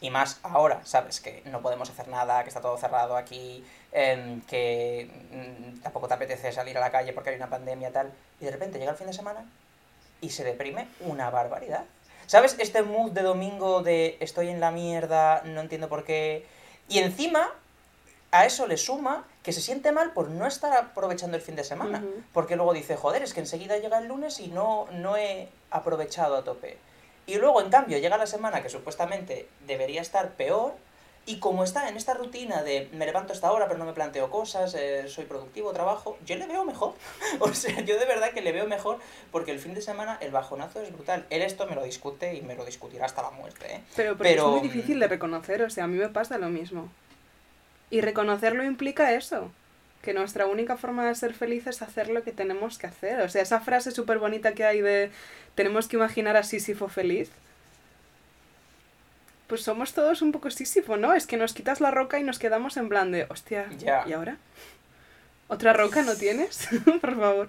y 0.00 0.10
más 0.10 0.38
ahora, 0.42 0.80
¿sabes? 0.84 1.20
Que 1.20 1.42
no 1.46 1.62
podemos 1.62 1.88
hacer 1.90 2.08
nada, 2.08 2.42
que 2.42 2.48
está 2.48 2.60
todo 2.60 2.76
cerrado 2.76 3.16
aquí, 3.16 3.64
em, 3.92 4.40
que 4.42 5.10
mm, 5.30 5.80
tampoco 5.80 6.08
te 6.08 6.14
apetece 6.14 6.52
salir 6.52 6.76
a 6.76 6.80
la 6.80 6.90
calle 6.90 7.12
porque 7.12 7.30
hay 7.30 7.36
una 7.36 7.48
pandemia 7.48 7.92
tal, 7.92 8.12
y 8.40 8.44
de 8.44 8.50
repente 8.50 8.78
llega 8.78 8.92
el 8.92 8.98
fin 8.98 9.06
de 9.06 9.12
semana 9.12 9.44
y 10.20 10.30
se 10.30 10.44
deprime 10.44 10.88
una 11.00 11.30
barbaridad. 11.30 11.84
¿Sabes? 12.26 12.56
Este 12.58 12.82
mood 12.82 13.12
de 13.12 13.22
domingo 13.22 13.82
de 13.82 14.16
estoy 14.20 14.48
en 14.48 14.60
la 14.60 14.72
mierda, 14.72 15.42
no 15.44 15.60
entiendo 15.60 15.88
por 15.88 16.04
qué. 16.04 16.44
Y 16.88 16.98
encima, 16.98 17.48
a 18.32 18.46
eso 18.46 18.66
le 18.66 18.76
suma 18.76 19.24
que 19.44 19.52
se 19.52 19.60
siente 19.60 19.92
mal 19.92 20.12
por 20.12 20.28
no 20.28 20.46
estar 20.46 20.76
aprovechando 20.76 21.36
el 21.36 21.42
fin 21.42 21.54
de 21.54 21.62
semana. 21.62 22.02
Porque 22.32 22.56
luego 22.56 22.72
dice, 22.72 22.96
joder, 22.96 23.22
es 23.22 23.32
que 23.32 23.40
enseguida 23.40 23.78
llega 23.78 23.98
el 23.98 24.08
lunes 24.08 24.40
y 24.40 24.48
no, 24.48 24.88
no 24.90 25.16
he 25.16 25.48
aprovechado 25.70 26.36
a 26.36 26.42
tope. 26.42 26.78
Y 27.26 27.36
luego, 27.36 27.60
en 27.60 27.70
cambio, 27.70 27.98
llega 27.98 28.16
la 28.16 28.26
semana 28.26 28.62
que 28.62 28.68
supuestamente 28.68 29.48
debería 29.66 30.00
estar 30.00 30.32
peor, 30.32 30.74
y 31.28 31.40
como 31.40 31.64
está 31.64 31.88
en 31.88 31.96
esta 31.96 32.14
rutina 32.14 32.62
de 32.62 32.88
me 32.92 33.04
levanto 33.04 33.32
a 33.32 33.34
esta 33.34 33.50
hora 33.50 33.66
pero 33.66 33.80
no 33.80 33.84
me 33.84 33.92
planteo 33.92 34.30
cosas, 34.30 34.74
eh, 34.76 35.08
soy 35.08 35.24
productivo, 35.24 35.72
trabajo, 35.72 36.16
yo 36.24 36.36
le 36.36 36.46
veo 36.46 36.64
mejor. 36.64 36.94
o 37.40 37.52
sea, 37.52 37.80
yo 37.80 37.98
de 37.98 38.06
verdad 38.06 38.30
que 38.30 38.42
le 38.42 38.52
veo 38.52 38.68
mejor 38.68 39.00
porque 39.32 39.50
el 39.50 39.58
fin 39.58 39.74
de 39.74 39.82
semana 39.82 40.18
el 40.20 40.30
bajonazo 40.30 40.80
es 40.80 40.92
brutal. 40.92 41.26
Él 41.30 41.42
esto 41.42 41.66
me 41.66 41.74
lo 41.74 41.82
discute 41.82 42.34
y 42.34 42.42
me 42.42 42.54
lo 42.54 42.64
discutirá 42.64 43.06
hasta 43.06 43.22
la 43.22 43.32
muerte. 43.32 43.74
¿eh? 43.74 43.80
Pero, 43.96 44.16
pero, 44.16 44.46
es 44.46 44.62
muy 44.62 44.68
difícil 44.68 45.00
de 45.00 45.08
reconocer, 45.08 45.62
o 45.62 45.70
sea, 45.70 45.84
a 45.84 45.88
mí 45.88 45.98
me 45.98 46.08
pasa 46.08 46.38
lo 46.38 46.48
mismo. 46.48 46.88
Y 47.90 48.00
reconocerlo 48.02 48.62
implica 48.62 49.12
eso, 49.12 49.50
que 50.06 50.14
nuestra 50.14 50.46
única 50.46 50.76
forma 50.76 51.04
de 51.04 51.16
ser 51.16 51.34
feliz 51.34 51.66
es 51.66 51.82
hacer 51.82 52.10
lo 52.10 52.22
que 52.22 52.30
tenemos 52.30 52.78
que 52.78 52.86
hacer. 52.86 53.20
O 53.22 53.28
sea, 53.28 53.42
esa 53.42 53.58
frase 53.58 53.90
súper 53.90 54.20
bonita 54.20 54.52
que 54.52 54.64
hay 54.64 54.80
de 54.80 55.10
tenemos 55.56 55.88
que 55.88 55.96
imaginar 55.96 56.36
a 56.36 56.44
Sísifo 56.44 56.86
feliz. 56.86 57.28
Pues 59.48 59.64
somos 59.64 59.94
todos 59.94 60.22
un 60.22 60.30
poco 60.30 60.48
Sísifo, 60.52 60.96
¿no? 60.96 61.12
Es 61.12 61.26
que 61.26 61.36
nos 61.36 61.54
quitas 61.54 61.80
la 61.80 61.90
roca 61.90 62.20
y 62.20 62.22
nos 62.22 62.38
quedamos 62.38 62.76
en 62.76 62.88
plan 62.88 63.10
de, 63.10 63.26
hostia, 63.28 63.68
¿y 64.06 64.12
ahora? 64.12 64.36
¿Otra 65.48 65.72
roca 65.72 66.02
no 66.02 66.14
tienes? 66.14 66.68
Por 67.00 67.16
favor. 67.16 67.48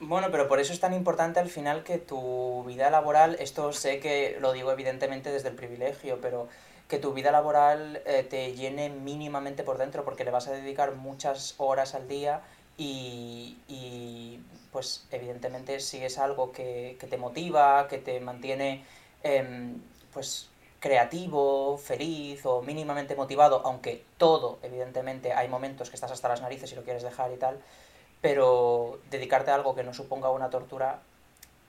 Bueno, 0.00 0.28
pero 0.30 0.48
por 0.48 0.60
eso 0.60 0.74
es 0.74 0.80
tan 0.80 0.92
importante 0.92 1.40
al 1.40 1.48
final 1.48 1.82
que 1.82 1.96
tu 1.96 2.62
vida 2.66 2.90
laboral, 2.90 3.36
esto 3.40 3.72
sé 3.72 4.00
que 4.00 4.36
lo 4.38 4.52
digo 4.52 4.70
evidentemente 4.70 5.30
desde 5.30 5.48
el 5.48 5.54
privilegio, 5.54 6.18
pero 6.20 6.48
que 6.88 6.98
tu 6.98 7.12
vida 7.12 7.30
laboral 7.30 8.02
eh, 8.06 8.26
te 8.28 8.52
llene 8.52 8.90
mínimamente 8.90 9.62
por 9.62 9.78
dentro 9.78 10.04
porque 10.04 10.24
le 10.24 10.30
vas 10.30 10.48
a 10.48 10.52
dedicar 10.52 10.94
muchas 10.94 11.54
horas 11.58 11.94
al 11.94 12.08
día 12.08 12.42
y, 12.76 13.56
y 13.68 14.40
pues 14.72 15.06
evidentemente 15.10 15.80
si 15.80 16.04
es 16.04 16.18
algo 16.18 16.52
que, 16.52 16.96
que 17.00 17.06
te 17.06 17.16
motiva, 17.16 17.88
que 17.88 17.98
te 17.98 18.20
mantiene 18.20 18.84
em, 19.22 19.80
pues 20.12 20.48
creativo, 20.84 21.78
feliz 21.78 22.44
o 22.44 22.60
mínimamente 22.60 23.16
motivado, 23.16 23.62
aunque 23.64 24.04
todo, 24.18 24.58
evidentemente, 24.62 25.32
hay 25.32 25.48
momentos 25.48 25.88
que 25.88 25.96
estás 25.96 26.10
hasta 26.10 26.28
las 26.28 26.42
narices 26.42 26.70
y 26.72 26.74
lo 26.74 26.84
quieres 26.84 27.02
dejar 27.02 27.32
y 27.32 27.36
tal, 27.36 27.58
pero 28.20 28.98
dedicarte 29.10 29.50
a 29.50 29.54
algo 29.54 29.74
que 29.74 29.82
no 29.82 29.94
suponga 29.94 30.30
una 30.30 30.50
tortura 30.50 31.00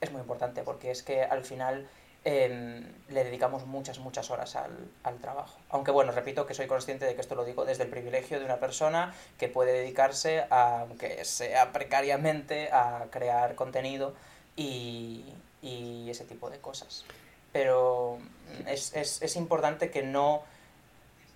es 0.01 0.11
muy 0.11 0.20
importante, 0.20 0.63
porque 0.63 0.91
es 0.91 1.01
que 1.01 1.22
al 1.22 1.45
final 1.45 1.88
Em, 2.28 2.84
le 3.09 3.23
dedicamos 3.23 3.67
muchas, 3.67 3.99
muchas 3.99 4.32
horas 4.32 4.55
al, 4.55 4.71
al, 5.03 5.19
trabajo. 5.19 5.59
Aunque 5.69 5.91
bueno, 5.91 6.11
repito 6.11 6.47
que 6.47 6.55
soy 6.55 6.65
consciente 6.65 7.05
de 7.05 7.13
que 7.13 7.21
esto 7.21 7.36
lo 7.36 7.45
digo 7.45 7.65
desde 7.65 7.84
el 7.84 7.89
privilegio 7.89 8.39
de 8.39 8.45
una 8.45 8.57
persona 8.57 9.13
que 9.38 9.47
puede 9.47 9.73
dedicarse, 9.73 10.43
aunque 10.49 11.23
sea 11.23 11.71
precariamente, 11.71 12.69
a 12.71 13.09
crear 13.11 13.53
contenido 13.53 14.15
y, 14.55 15.23
y 15.61 16.09
ese 16.09 16.26
tipo 16.26 16.49
de 16.49 16.57
cosas. 16.57 17.05
Pero 17.53 18.17
es, 18.65 18.95
es, 18.95 19.21
es 19.21 19.36
importante 19.36 19.91
que 19.91 20.01
no 20.01 20.41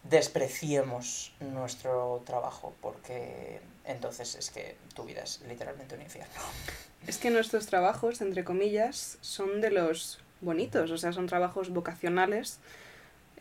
despreciemos 0.02 1.34
nuestro 1.40 2.24
trabajo 2.26 2.74
porque 2.82 3.62
entonces 3.86 4.34
es 4.34 4.50
que 4.50 4.76
tu 4.96 5.04
vida 5.04 5.22
es 5.22 5.42
literalmente 5.48 5.94
un 5.94 6.02
infierno. 6.02 6.34
Es 7.06 7.20
que 7.20 7.30
nuestros 7.30 7.68
trabajos, 7.68 8.22
entre 8.22 8.44
comillas, 8.44 9.20
son 9.22 9.62
de 9.62 9.70
los 9.70 10.20
bonitos, 10.42 10.92
o 10.92 10.98
sea, 10.98 11.12
son 11.12 11.28
trabajos 11.28 11.70
vocacionales 11.70 12.60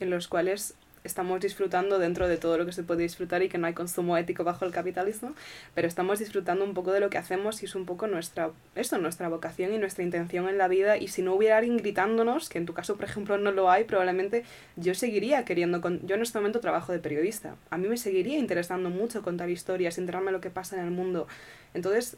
en 0.01 0.11
los 0.11 0.29
cuales 0.29 0.75
estamos 1.05 1.41
disfrutando 1.41 1.99
dentro 1.99 2.29
de 2.29 2.37
todo 2.37 2.59
lo 2.59 2.67
que 2.67 2.73
se 2.73 2.83
puede 2.83 3.03
disfrutar 3.03 3.43
y 3.43 3.49
que 3.49 3.59
no 3.59 3.67
hay 3.67 3.75
consumo 3.75 4.17
ético 4.17 4.45
bajo 4.45 4.65
el 4.65 4.73
capitalismo, 4.73 5.33
pero 5.75 5.89
estamos 5.89 6.19
disfrutando 6.19 6.65
un 6.65 6.75
poco 6.75 6.93
de 6.93 7.01
lo 7.01 7.11
que 7.11 7.19
hacemos 7.19 7.63
y 7.63 7.67
es 7.67 7.75
un 7.75 7.87
poco 7.87 8.07
nuestra, 8.07 8.51
esto, 8.75 8.99
nuestra 8.99 9.29
vocación 9.29 9.73
y 9.73 9.79
nuestra 9.79 10.05
intención 10.05 10.49
en 10.49 10.59
la 10.59 10.69
vida. 10.69 10.97
Y 10.97 11.09
si 11.09 11.23
no 11.23 11.35
hubiera 11.35 11.59
alguien 11.59 11.77
gritándonos, 11.77 12.49
que 12.49 12.59
en 12.59 12.67
tu 12.67 12.75
caso 12.75 12.97
por 12.97 13.05
ejemplo 13.05 13.39
no 13.39 13.53
lo 13.53 13.71
hay, 13.71 13.85
probablemente 13.85 14.45
yo 14.77 14.95
seguiría 14.95 15.45
queriendo, 15.45 15.81
con... 15.81 16.07
yo 16.07 16.17
en 16.17 16.23
este 16.23 16.39
momento 16.39 16.61
trabajo 16.61 16.93
de 16.93 16.99
periodista, 16.99 17.57
a 17.71 17.79
mí 17.79 17.89
me 17.89 17.97
seguiría 17.97 18.39
interesando 18.39 18.91
mucho 18.91 19.23
contar 19.23 19.51
historias, 19.51 19.99
enterarme 19.99 20.33
lo 20.33 20.41
que 20.41 20.51
pasa 20.51 20.77
en 20.77 20.85
el 20.85 20.91
mundo, 20.91 21.27
entonces 21.75 22.17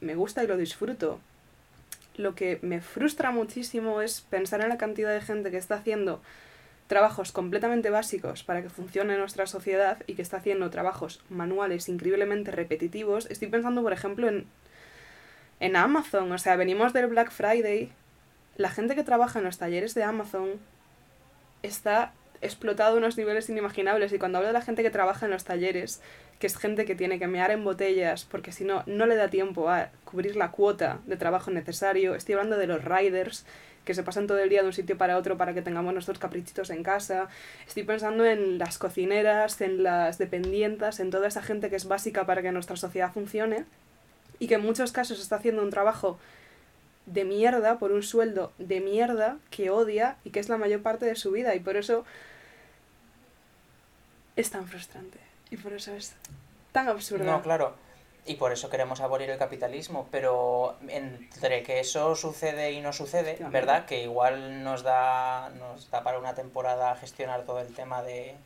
me 0.00 0.14
gusta 0.14 0.42
y 0.42 0.46
lo 0.46 0.56
disfruto, 0.56 1.20
lo 2.16 2.34
que 2.34 2.58
me 2.62 2.80
frustra 2.80 3.30
muchísimo 3.30 4.00
es 4.02 4.20
pensar 4.20 4.60
en 4.60 4.68
la 4.68 4.78
cantidad 4.78 5.12
de 5.12 5.20
gente 5.20 5.50
que 5.50 5.56
está 5.56 5.76
haciendo 5.76 6.20
trabajos 6.86 7.30
completamente 7.30 7.88
básicos 7.88 8.42
para 8.42 8.62
que 8.62 8.68
funcione 8.68 9.16
nuestra 9.16 9.46
sociedad 9.46 9.98
y 10.08 10.14
que 10.14 10.22
está 10.22 10.38
haciendo 10.38 10.70
trabajos 10.70 11.22
manuales 11.28 11.88
increíblemente 11.88 12.50
repetitivos. 12.50 13.30
Estoy 13.30 13.48
pensando, 13.48 13.82
por 13.82 13.92
ejemplo, 13.92 14.28
en, 14.28 14.46
en 15.60 15.76
Amazon. 15.76 16.32
O 16.32 16.38
sea, 16.38 16.56
venimos 16.56 16.92
del 16.92 17.06
Black 17.06 17.30
Friday. 17.30 17.92
La 18.56 18.70
gente 18.70 18.96
que 18.96 19.04
trabaja 19.04 19.38
en 19.38 19.44
los 19.44 19.56
talleres 19.56 19.94
de 19.94 20.02
Amazon 20.02 20.48
está 21.62 22.12
explotado 22.42 22.96
unos 22.96 23.16
niveles 23.16 23.48
inimaginables. 23.48 24.12
Y 24.12 24.18
cuando 24.18 24.38
hablo 24.38 24.48
de 24.48 24.54
la 24.54 24.62
gente 24.62 24.82
que 24.82 24.90
trabaja 24.90 25.26
en 25.26 25.32
los 25.32 25.44
talleres, 25.44 26.00
que 26.38 26.46
es 26.46 26.56
gente 26.56 26.86
que 26.86 26.94
tiene 26.94 27.18
que 27.18 27.26
mear 27.26 27.50
en 27.50 27.64
botellas 27.64 28.24
porque 28.24 28.50
si 28.50 28.64
no, 28.64 28.82
no 28.86 29.06
le 29.06 29.16
da 29.16 29.28
tiempo 29.28 29.68
a 29.68 29.90
cubrir 30.04 30.36
la 30.36 30.50
cuota 30.50 31.00
de 31.06 31.16
trabajo 31.16 31.50
necesario. 31.50 32.14
Estoy 32.14 32.34
hablando 32.34 32.56
de 32.56 32.66
los 32.66 32.82
riders 32.82 33.44
que 33.84 33.94
se 33.94 34.02
pasan 34.02 34.26
todo 34.26 34.38
el 34.38 34.48
día 34.48 34.62
de 34.62 34.68
un 34.68 34.72
sitio 34.72 34.96
para 34.96 35.16
otro 35.16 35.36
para 35.36 35.52
que 35.54 35.62
tengamos 35.62 35.92
nuestros 35.92 36.18
caprichitos 36.18 36.70
en 36.70 36.82
casa. 36.82 37.28
Estoy 37.66 37.82
pensando 37.82 38.24
en 38.24 38.58
las 38.58 38.78
cocineras, 38.78 39.60
en 39.60 39.82
las 39.82 40.18
dependientas, 40.18 41.00
en 41.00 41.10
toda 41.10 41.28
esa 41.28 41.42
gente 41.42 41.70
que 41.70 41.76
es 41.76 41.86
básica 41.86 42.24
para 42.24 42.42
que 42.42 42.52
nuestra 42.52 42.76
sociedad 42.76 43.12
funcione 43.12 43.64
y 44.38 44.48
que 44.48 44.54
en 44.54 44.62
muchos 44.62 44.92
casos 44.92 45.20
está 45.20 45.36
haciendo 45.36 45.62
un 45.62 45.70
trabajo 45.70 46.18
de 47.06 47.24
mierda 47.24 47.78
por 47.78 47.92
un 47.92 48.02
sueldo 48.02 48.52
de 48.58 48.80
mierda 48.80 49.38
que 49.50 49.70
odia 49.70 50.16
y 50.24 50.30
que 50.30 50.40
es 50.40 50.48
la 50.48 50.56
mayor 50.56 50.82
parte 50.82 51.04
de 51.06 51.16
su 51.16 51.32
vida 51.32 51.54
y 51.54 51.60
por 51.60 51.76
eso 51.76 52.04
es 54.40 54.50
tan 54.50 54.66
frustrante. 54.66 55.18
Y 55.50 55.56
por 55.56 55.72
eso 55.72 55.92
es 55.94 56.14
tan 56.72 56.88
absurdo. 56.88 57.24
No, 57.24 57.42
claro. 57.42 57.74
Y 58.26 58.34
por 58.34 58.52
eso 58.52 58.68
queremos 58.70 59.00
abolir 59.00 59.30
el 59.30 59.38
capitalismo. 59.38 60.08
Pero 60.10 60.76
entre 60.88 61.62
que 61.62 61.80
eso 61.80 62.14
sucede 62.16 62.72
y 62.72 62.80
no 62.80 62.92
sucede, 62.92 63.38
¿verdad? 63.50 63.86
Que 63.86 64.02
igual 64.02 64.62
nos 64.62 64.82
da, 64.82 65.50
nos 65.58 65.90
da 65.90 66.02
para 66.02 66.18
una 66.18 66.34
temporada 66.34 66.94
gestionar 66.96 67.44
todo 67.44 67.60
el 67.60 67.74
tema 67.74 68.02
de 68.02 68.36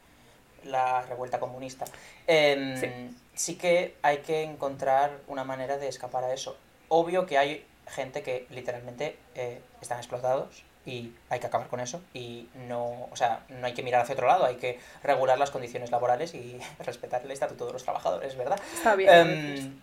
la 0.65 1.03
revuelta 1.03 1.41
comunista. 1.41 1.85
Em, 2.27 2.77
Sí. 2.81 3.17
sí 3.35 3.57
que 3.57 3.97
hay 4.03 4.19
que 4.19 4.43
encontrar 4.43 5.19
una 5.27 5.45
manera 5.45 5.77
de 5.77 5.89
escapar 5.89 6.25
a 6.25 6.33
eso. 6.33 6.57
Obvio 6.89 7.27
que 7.27 7.37
hay 7.37 7.67
gente 7.89 8.23
que 8.23 8.47
literalmente 8.51 9.19
eh, 9.35 9.61
están 9.83 9.99
explotados 9.99 10.65
y 10.87 11.13
hay 11.31 11.41
que 11.41 11.47
acabar 11.47 11.69
con 11.69 11.81
eso 11.81 12.03
y 12.13 12.49
no, 12.69 13.09
o 13.11 13.17
sea, 13.17 13.45
no 13.49 13.67
hay 13.67 13.75
que 13.75 13.83
mirar 13.83 14.03
hacia 14.03 14.15
otro 14.15 14.27
lado, 14.27 14.45
hay 14.45 14.57
que 14.57 14.79
regular 15.03 15.39
las 15.39 15.51
condiciones 15.51 15.91
laborales 15.91 16.35
y 16.35 16.61
respetar 16.79 17.23
el 17.23 17.31
estatuto 17.31 17.67
de 17.67 17.73
los 17.73 17.85
trabajadores, 17.85 18.37
¿verdad? 18.37 18.61
Está 18.75 18.95
bien. 18.95 19.11
Em, 19.11 19.81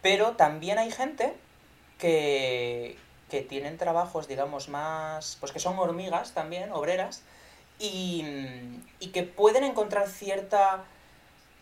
pero 0.00 0.32
también 0.32 0.78
hay 0.78 0.90
gente 0.90 1.34
que, 1.98 2.96
que 3.30 3.42
tienen 3.42 3.76
trabajos, 3.78 4.26
digamos, 4.26 4.68
más, 4.68 5.36
pues 5.38 5.52
que 5.52 5.60
son 5.60 5.78
hormigas 5.78 6.32
también, 6.32 6.72
obreras, 6.72 7.22
y, 7.78 8.24
y 9.00 9.08
que 9.08 9.22
pueden 9.22 9.64
encontrar 9.64 10.08
cierta 10.08 10.84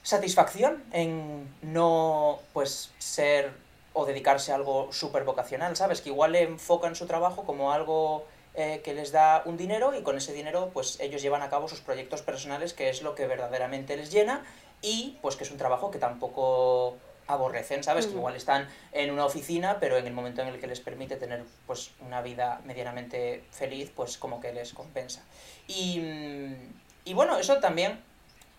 satisfacción 0.02 0.82
en 0.92 1.52
no, 1.62 2.38
pues, 2.52 2.90
ser 2.98 3.52
o 3.92 4.06
dedicarse 4.06 4.52
a 4.52 4.54
algo 4.54 4.92
súper 4.92 5.24
vocacional, 5.24 5.76
¿sabes? 5.76 6.00
Que 6.00 6.10
igual 6.10 6.36
enfocan 6.36 6.94
su 6.94 7.06
trabajo 7.06 7.44
como 7.44 7.72
algo 7.72 8.26
eh, 8.60 8.80
que 8.82 8.94
les 8.94 9.10
da 9.10 9.42
un 9.46 9.56
dinero 9.56 9.94
y 9.98 10.02
con 10.02 10.16
ese 10.16 10.32
dinero, 10.32 10.70
pues, 10.72 11.00
ellos 11.00 11.22
llevan 11.22 11.42
a 11.42 11.48
cabo 11.48 11.66
sus 11.66 11.80
proyectos 11.80 12.22
personales, 12.22 12.74
que 12.74 12.90
es 12.90 13.02
lo 13.02 13.14
que 13.14 13.26
verdaderamente 13.26 13.96
les 13.96 14.12
llena, 14.12 14.44
y 14.82 15.18
pues 15.22 15.36
que 15.36 15.44
es 15.44 15.50
un 15.50 15.58
trabajo 15.58 15.90
que 15.90 15.98
tampoco 15.98 16.96
aborrecen, 17.26 17.84
¿sabes? 17.84 18.06
Que 18.06 18.14
igual 18.14 18.34
están 18.36 18.68
en 18.92 19.10
una 19.10 19.24
oficina, 19.24 19.78
pero 19.78 19.96
en 19.96 20.06
el 20.06 20.12
momento 20.12 20.42
en 20.42 20.48
el 20.48 20.60
que 20.60 20.66
les 20.66 20.80
permite 20.80 21.16
tener 21.16 21.44
pues 21.66 21.92
una 22.00 22.22
vida 22.22 22.60
medianamente 22.64 23.44
feliz, 23.50 23.90
pues 23.94 24.18
como 24.18 24.40
que 24.40 24.52
les 24.52 24.72
compensa. 24.72 25.22
Y, 25.68 26.00
mm, 26.00 26.54
y 27.04 27.14
bueno, 27.14 27.38
eso 27.38 27.58
también, 27.58 28.00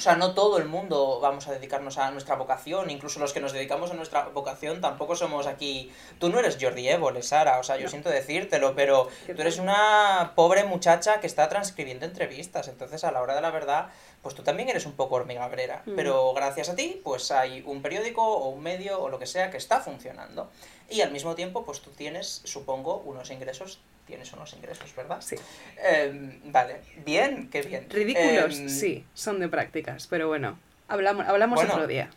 o 0.02 0.04
sea, 0.04 0.16
no 0.16 0.34
todo 0.34 0.58
el 0.58 0.66
mundo 0.66 1.20
vamos 1.22 1.48
a 1.48 1.52
dedicarnos 1.52 2.00
a 2.00 2.10
nuestra 2.10 2.34
vocación, 2.34 2.90
incluso 2.90 3.20
los 3.20 3.34
que 3.34 3.40
nos 3.40 3.52
dedicamos 3.54 3.92
a 3.92 3.94
nuestra 3.94 4.30
vocación 4.30 4.82
tampoco 4.82 5.16
somos 5.16 5.46
aquí... 5.46 5.92
Tú 6.18 6.30
no 6.30 6.40
eres 6.40 6.58
Jordi 6.60 6.90
Évole, 6.90 7.22
Sara, 7.22 7.60
o 7.60 7.64
sea, 7.64 7.78
yo 7.78 7.84
No. 7.84 7.90
siento 7.92 8.10
decírtelo, 8.10 8.74
pero 8.74 9.10
¿Qué 9.28 9.36
tú 9.36 9.42
eres 9.42 9.60
una 9.60 10.32
pobre 10.34 10.64
muchacha 10.64 11.20
que 11.20 11.28
está 11.28 11.48
transcribiendo 11.50 12.08
entrevistas, 12.08 12.68
entonces 12.68 13.04
a 13.04 13.12
la 13.12 13.22
hora 13.22 13.36
de 13.36 13.42
la 13.42 13.52
verdad, 13.52 13.90
pues 14.22 14.36
tú 14.36 14.44
también 14.44 14.70
eres 14.70 14.86
un 14.86 14.94
poco 14.94 15.16
hormigabrera, 15.16 15.82
Mm. 15.86 15.96
pero 15.96 16.34
gracias 16.34 16.70
a 16.70 16.76
ti, 16.76 17.02
pues 17.04 17.32
hay 17.32 17.64
un 17.66 17.82
periódico 17.82 18.22
o 18.24 18.50
un 18.50 18.62
medio 18.62 19.02
o 19.02 19.10
lo 19.10 19.18
que 19.20 19.26
sea 19.26 19.50
que 19.50 19.58
está 19.58 19.80
funcionando. 19.82 20.50
Y 20.90 21.02
al 21.02 21.12
mismo 21.12 21.36
tiempo, 21.36 21.66
pues 21.66 21.82
tú 21.82 21.90
tienes, 21.92 22.42
supongo, 22.44 22.98
unos 23.06 23.32
ingresos, 23.32 23.80
tienes 24.06 24.32
unos 24.34 24.54
ingresos, 24.54 24.94
¿verdad? 24.96 25.22
Sí. 25.22 25.36
Em, 25.84 26.40
vale, 26.52 26.82
bien, 27.06 27.50
qué 27.50 27.62
bien. 27.62 27.90
Ridículos, 27.90 28.58
Em, 28.60 28.70
sí, 28.70 29.06
son 29.14 29.40
de 29.40 29.48
prácticas, 29.48 30.08
pero 30.08 30.28
bueno, 30.28 30.60
hablamos, 30.88 31.28
hablamos 31.28 31.56
Bueno, 31.56 31.74
otro 31.74 31.88
día. 31.88 32.10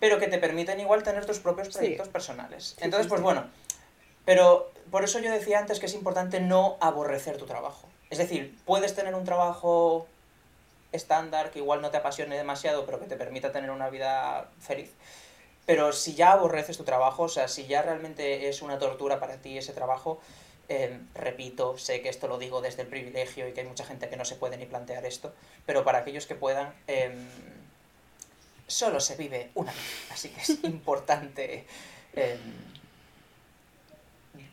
pero 0.00 0.18
que 0.18 0.28
te 0.28 0.38
permiten 0.38 0.80
igual 0.80 1.02
tener 1.02 1.26
tus 1.26 1.40
propios 1.40 1.68
Sí. 1.68 1.74
proyectos 1.78 2.08
personales. 2.08 2.76
Entonces, 2.80 3.06
sí, 3.06 3.10
pues 3.10 3.20
bueno, 3.20 3.46
pero 4.24 4.70
por 4.90 5.04
eso 5.04 5.18
yo 5.18 5.30
decía 5.30 5.58
antes 5.58 5.80
que 5.80 5.86
es 5.86 5.94
importante 5.94 6.40
no 6.40 6.76
aborrecer 6.80 7.36
tu 7.36 7.46
trabajo. 7.46 7.88
Es 8.10 8.16
decir, 8.18 8.56
puedes 8.64 8.94
tener 8.94 9.14
un 9.14 9.24
trabajo 9.24 10.06
estándar 10.92 11.50
que 11.50 11.58
igual 11.58 11.82
no 11.82 11.90
te 11.90 11.98
apasione 11.98 12.36
demasiado, 12.36 12.86
pero 12.86 13.00
que 13.00 13.06
te 13.06 13.16
permita 13.16 13.52
tener 13.52 13.70
una 13.70 13.90
vida 13.90 14.50
feliz. 14.60 14.92
Pero 15.66 15.92
si 15.92 16.14
ya 16.14 16.32
aborreces 16.32 16.78
tu 16.78 16.84
trabajo, 16.84 17.24
o 17.24 17.28
sea, 17.28 17.46
si 17.46 17.66
ya 17.66 17.82
realmente 17.82 18.48
es 18.48 18.62
una 18.62 18.78
tortura 18.78 19.20
para 19.20 19.36
ti 19.36 19.58
ese 19.58 19.74
trabajo, 19.74 20.18
eh, 20.70 21.00
repito, 21.14 21.78
sé 21.78 22.02
que 22.02 22.08
esto 22.08 22.28
lo 22.28 22.38
digo 22.38 22.60
desde 22.60 22.82
el 22.82 22.88
privilegio 22.88 23.48
y 23.48 23.52
que 23.52 23.60
hay 23.60 23.66
mucha 23.66 23.84
gente 23.84 24.08
que 24.08 24.16
no 24.16 24.24
se 24.24 24.36
puede 24.36 24.56
ni 24.56 24.66
plantear 24.66 25.04
esto, 25.06 25.34
pero 25.66 25.84
para 25.84 25.98
aquellos 25.98 26.26
que 26.26 26.34
puedan, 26.34 26.74
em, 26.86 27.28
solo 28.66 29.00
se 29.00 29.16
vive 29.16 29.50
una 29.54 29.72
vez, 29.72 30.10
así 30.10 30.28
que 30.30 30.40
es 30.40 30.48
importante 30.64 31.66
em, 32.14 32.38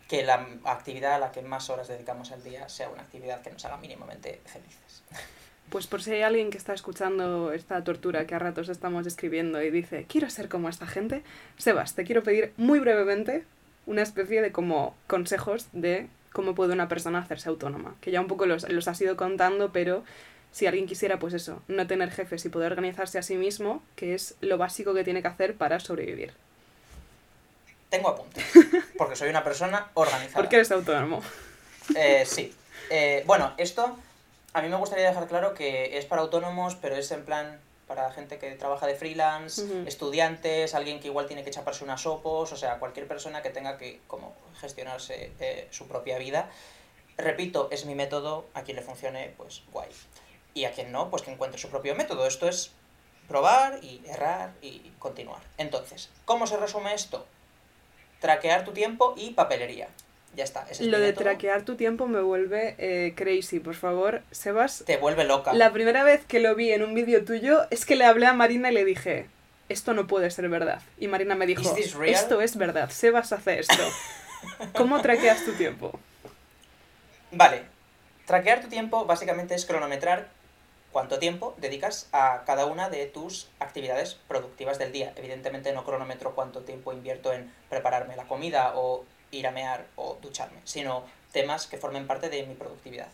que 0.08 0.22
la 0.22 0.46
actividad 0.64 1.14
a 1.14 1.18
la 1.18 1.32
que 1.32 1.42
más 1.42 1.68
horas 1.70 1.88
dedicamos 1.88 2.32
al 2.32 2.42
día 2.42 2.68
sea 2.68 2.88
una 2.88 3.02
actividad 3.02 3.42
que 3.42 3.50
nos 3.50 3.64
haga 3.64 3.76
mínimamente 3.76 4.40
felices. 4.46 5.02
Pues 5.70 5.86
por 5.86 6.02
si 6.02 6.12
hay 6.12 6.22
alguien 6.22 6.50
que 6.50 6.58
está 6.58 6.74
escuchando 6.74 7.52
esta 7.52 7.82
tortura 7.82 8.26
que 8.26 8.34
a 8.34 8.38
ratos 8.38 8.68
estamos 8.68 9.04
describiendo 9.04 9.60
y 9.62 9.70
dice, 9.70 10.06
quiero 10.08 10.30
ser 10.30 10.48
como 10.48 10.68
esta 10.68 10.86
gente, 10.86 11.22
Sebas, 11.58 11.94
te 11.94 12.04
quiero 12.04 12.22
pedir 12.22 12.52
muy 12.56 12.78
brevemente 12.78 13.44
una 13.86 14.02
especie 14.02 14.42
de 14.42 14.52
como 14.52 14.96
consejos 15.06 15.66
de 15.72 16.08
cómo 16.32 16.54
puede 16.54 16.72
una 16.72 16.88
persona 16.88 17.18
hacerse 17.18 17.48
autónoma, 17.48 17.94
que 18.00 18.10
ya 18.10 18.20
un 18.20 18.26
poco 18.28 18.46
los, 18.46 18.68
los 18.68 18.88
has 18.88 19.00
ido 19.00 19.16
contando, 19.16 19.72
pero 19.72 20.04
si 20.52 20.66
alguien 20.66 20.86
quisiera, 20.86 21.18
pues 21.18 21.34
eso, 21.34 21.62
no 21.68 21.86
tener 21.86 22.10
jefes 22.10 22.44
y 22.44 22.48
poder 22.48 22.72
organizarse 22.72 23.18
a 23.18 23.22
sí 23.22 23.36
mismo, 23.36 23.82
que 23.94 24.14
es 24.14 24.36
lo 24.40 24.58
básico 24.58 24.94
que 24.94 25.04
tiene 25.04 25.22
que 25.22 25.28
hacer 25.28 25.54
para 25.54 25.80
sobrevivir. 25.80 26.32
Tengo 27.90 28.08
apuntes, 28.08 28.44
porque 28.98 29.16
soy 29.16 29.28
una 29.30 29.44
persona 29.44 29.88
organizada. 29.94 30.34
Porque 30.42 30.56
eres 30.56 30.70
autónomo. 30.72 31.22
Eh, 31.94 32.24
sí. 32.26 32.52
Eh, 32.90 33.22
bueno, 33.26 33.52
esto 33.58 33.96
a 34.56 34.62
mí 34.62 34.70
me 34.70 34.76
gustaría 34.76 35.06
dejar 35.06 35.26
claro 35.28 35.52
que 35.52 35.98
es 35.98 36.06
para 36.06 36.22
autónomos, 36.22 36.76
pero 36.76 36.96
es 36.96 37.12
en 37.12 37.26
plan 37.26 37.60
para 37.86 38.10
gente 38.10 38.38
que 38.38 38.52
trabaja 38.52 38.86
de 38.86 38.94
freelance, 38.94 39.62
estudiantes, 39.86 40.74
alguien 40.74 40.98
que 40.98 41.08
igual 41.08 41.26
tiene 41.26 41.44
que 41.44 41.50
chaparse 41.50 41.84
unas 41.84 42.00
sopos, 42.00 42.50
o 42.52 42.56
sea, 42.56 42.78
cualquier 42.78 43.06
persona 43.06 43.42
que 43.42 43.50
tenga 43.50 43.76
que 43.76 44.00
como 44.06 44.34
gestionarse 44.58 45.30
eh, 45.40 45.68
su 45.70 45.86
propia 45.86 46.16
vida. 46.16 46.48
Repito, 47.18 47.68
es 47.70 47.84
mi 47.84 47.94
método, 47.94 48.46
a 48.54 48.62
quien 48.62 48.78
le 48.78 48.82
funcione, 48.82 49.34
pues 49.36 49.62
guay. 49.72 49.90
Y 50.54 50.64
a 50.64 50.72
quien 50.72 50.90
no, 50.90 51.10
pues 51.10 51.22
que 51.22 51.30
encuentre 51.30 51.60
su 51.60 51.68
propio 51.68 51.94
método. 51.94 52.26
Esto 52.26 52.48
es 52.48 52.72
probar 53.28 53.84
y 53.84 54.00
errar 54.06 54.54
y 54.62 54.90
continuar. 54.98 55.42
Entonces, 55.58 56.08
¿cómo 56.24 56.46
se 56.46 56.56
resume 56.56 56.94
esto? 56.94 57.26
Traquear 58.20 58.64
tu 58.64 58.72
tiempo 58.72 59.12
y 59.18 59.32
papelería. 59.32 59.90
Ya 60.36 60.44
está. 60.44 60.66
ese 60.70 60.84
es 60.84 60.90
Lo 60.90 60.98
de 61.00 61.08
método. 61.08 61.24
traquear 61.24 61.62
tu 61.62 61.76
tiempo 61.76 62.06
me 62.06 62.20
vuelve 62.20 62.74
eh, 62.78 63.14
crazy, 63.16 63.58
por 63.58 63.74
favor. 63.74 64.22
Sebas, 64.30 64.84
Te 64.86 64.98
vuelve 64.98 65.24
loca. 65.24 65.54
La 65.54 65.72
primera 65.72 66.04
vez 66.04 66.24
que 66.26 66.40
lo 66.40 66.54
vi 66.54 66.72
en 66.72 66.82
un 66.82 66.94
vídeo 66.94 67.24
tuyo 67.24 67.66
es 67.70 67.86
que 67.86 67.96
le 67.96 68.04
hablé 68.04 68.26
a 68.26 68.34
Marina 68.34 68.70
y 68.70 68.74
le 68.74 68.84
dije, 68.84 69.28
esto 69.70 69.94
no 69.94 70.06
puede 70.06 70.30
ser 70.30 70.48
verdad. 70.50 70.82
Y 70.98 71.08
Marina 71.08 71.34
me 71.34 71.46
dijo, 71.46 71.74
esto 72.04 72.40
es 72.42 72.56
verdad, 72.56 72.90
Sebas 72.90 73.32
hace 73.32 73.60
esto. 73.60 73.82
¿Cómo 74.74 75.00
traqueas 75.00 75.44
tu 75.44 75.52
tiempo? 75.52 75.98
Vale. 77.32 77.62
Traquear 78.26 78.60
tu 78.60 78.68
tiempo 78.68 79.06
básicamente 79.06 79.54
es 79.54 79.64
cronometrar 79.64 80.28
cuánto 80.92 81.18
tiempo 81.18 81.54
dedicas 81.58 82.08
a 82.12 82.42
cada 82.44 82.66
una 82.66 82.88
de 82.90 83.06
tus 83.06 83.48
actividades 83.58 84.14
productivas 84.28 84.78
del 84.78 84.92
día. 84.92 85.12
Evidentemente 85.16 85.72
no 85.72 85.84
cronometro 85.84 86.34
cuánto 86.34 86.60
tiempo 86.60 86.92
invierto 86.92 87.32
en 87.32 87.52
prepararme 87.68 88.16
la 88.16 88.24
comida 88.24 88.72
o 88.74 89.04
ir 89.36 89.46
a 89.46 89.50
mear 89.50 89.86
o 89.96 90.18
ducharme, 90.20 90.60
sino 90.64 91.04
temas 91.32 91.66
que 91.66 91.76
formen 91.76 92.06
parte 92.06 92.28
de 92.28 92.44
mi 92.44 92.54
productividad. 92.54 93.08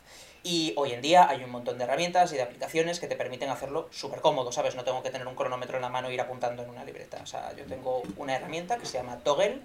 Y 0.44 0.74
hoy 0.76 0.92
en 0.92 1.02
día 1.02 1.28
hay 1.28 1.44
un 1.44 1.50
montón 1.50 1.78
de 1.78 1.84
herramientas 1.84 2.32
y 2.32 2.36
de 2.36 2.42
aplicaciones 2.42 2.98
que 2.98 3.06
te 3.06 3.14
permiten 3.14 3.48
hacerlo 3.48 3.88
súper 3.92 4.20
cómodo, 4.20 4.50
¿sabes? 4.50 4.74
No 4.74 4.84
tengo 4.84 5.02
que 5.02 5.10
tener 5.10 5.26
un 5.26 5.36
cronómetro 5.36 5.76
en 5.76 5.82
la 5.82 5.88
mano 5.88 6.08
e 6.08 6.14
ir 6.14 6.20
apuntando 6.20 6.62
en 6.62 6.70
una 6.70 6.84
libreta. 6.84 7.20
O 7.22 7.26
sea, 7.26 7.54
yo 7.56 7.64
tengo 7.66 8.02
una 8.16 8.34
herramienta 8.34 8.76
que 8.78 8.86
se 8.86 8.98
llama 8.98 9.18
Toggle, 9.18 9.60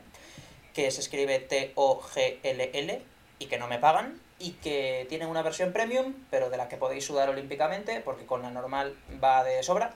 que 0.74 0.92
se 0.92 1.02
escribe 1.02 1.40
T-O-G-L-L 1.40 3.02
y 3.40 3.46
que 3.48 3.58
no 3.58 3.68
me 3.68 3.80
pagan 3.80 4.22
y 4.40 4.52
que 4.52 5.08
tiene 5.10 5.26
una 5.26 5.42
versión 5.42 5.74
premium, 5.74 6.14
pero 6.30 6.52
de 6.52 6.58
la 6.58 6.70
que 6.70 6.78
podéis 6.78 7.06
sudar 7.06 7.30
olímpicamente 7.30 8.02
porque 8.02 8.28
con 8.28 8.44
la 8.44 8.52
normal 8.52 8.96
va 9.24 9.44
de 9.44 9.64
sobra. 9.64 9.96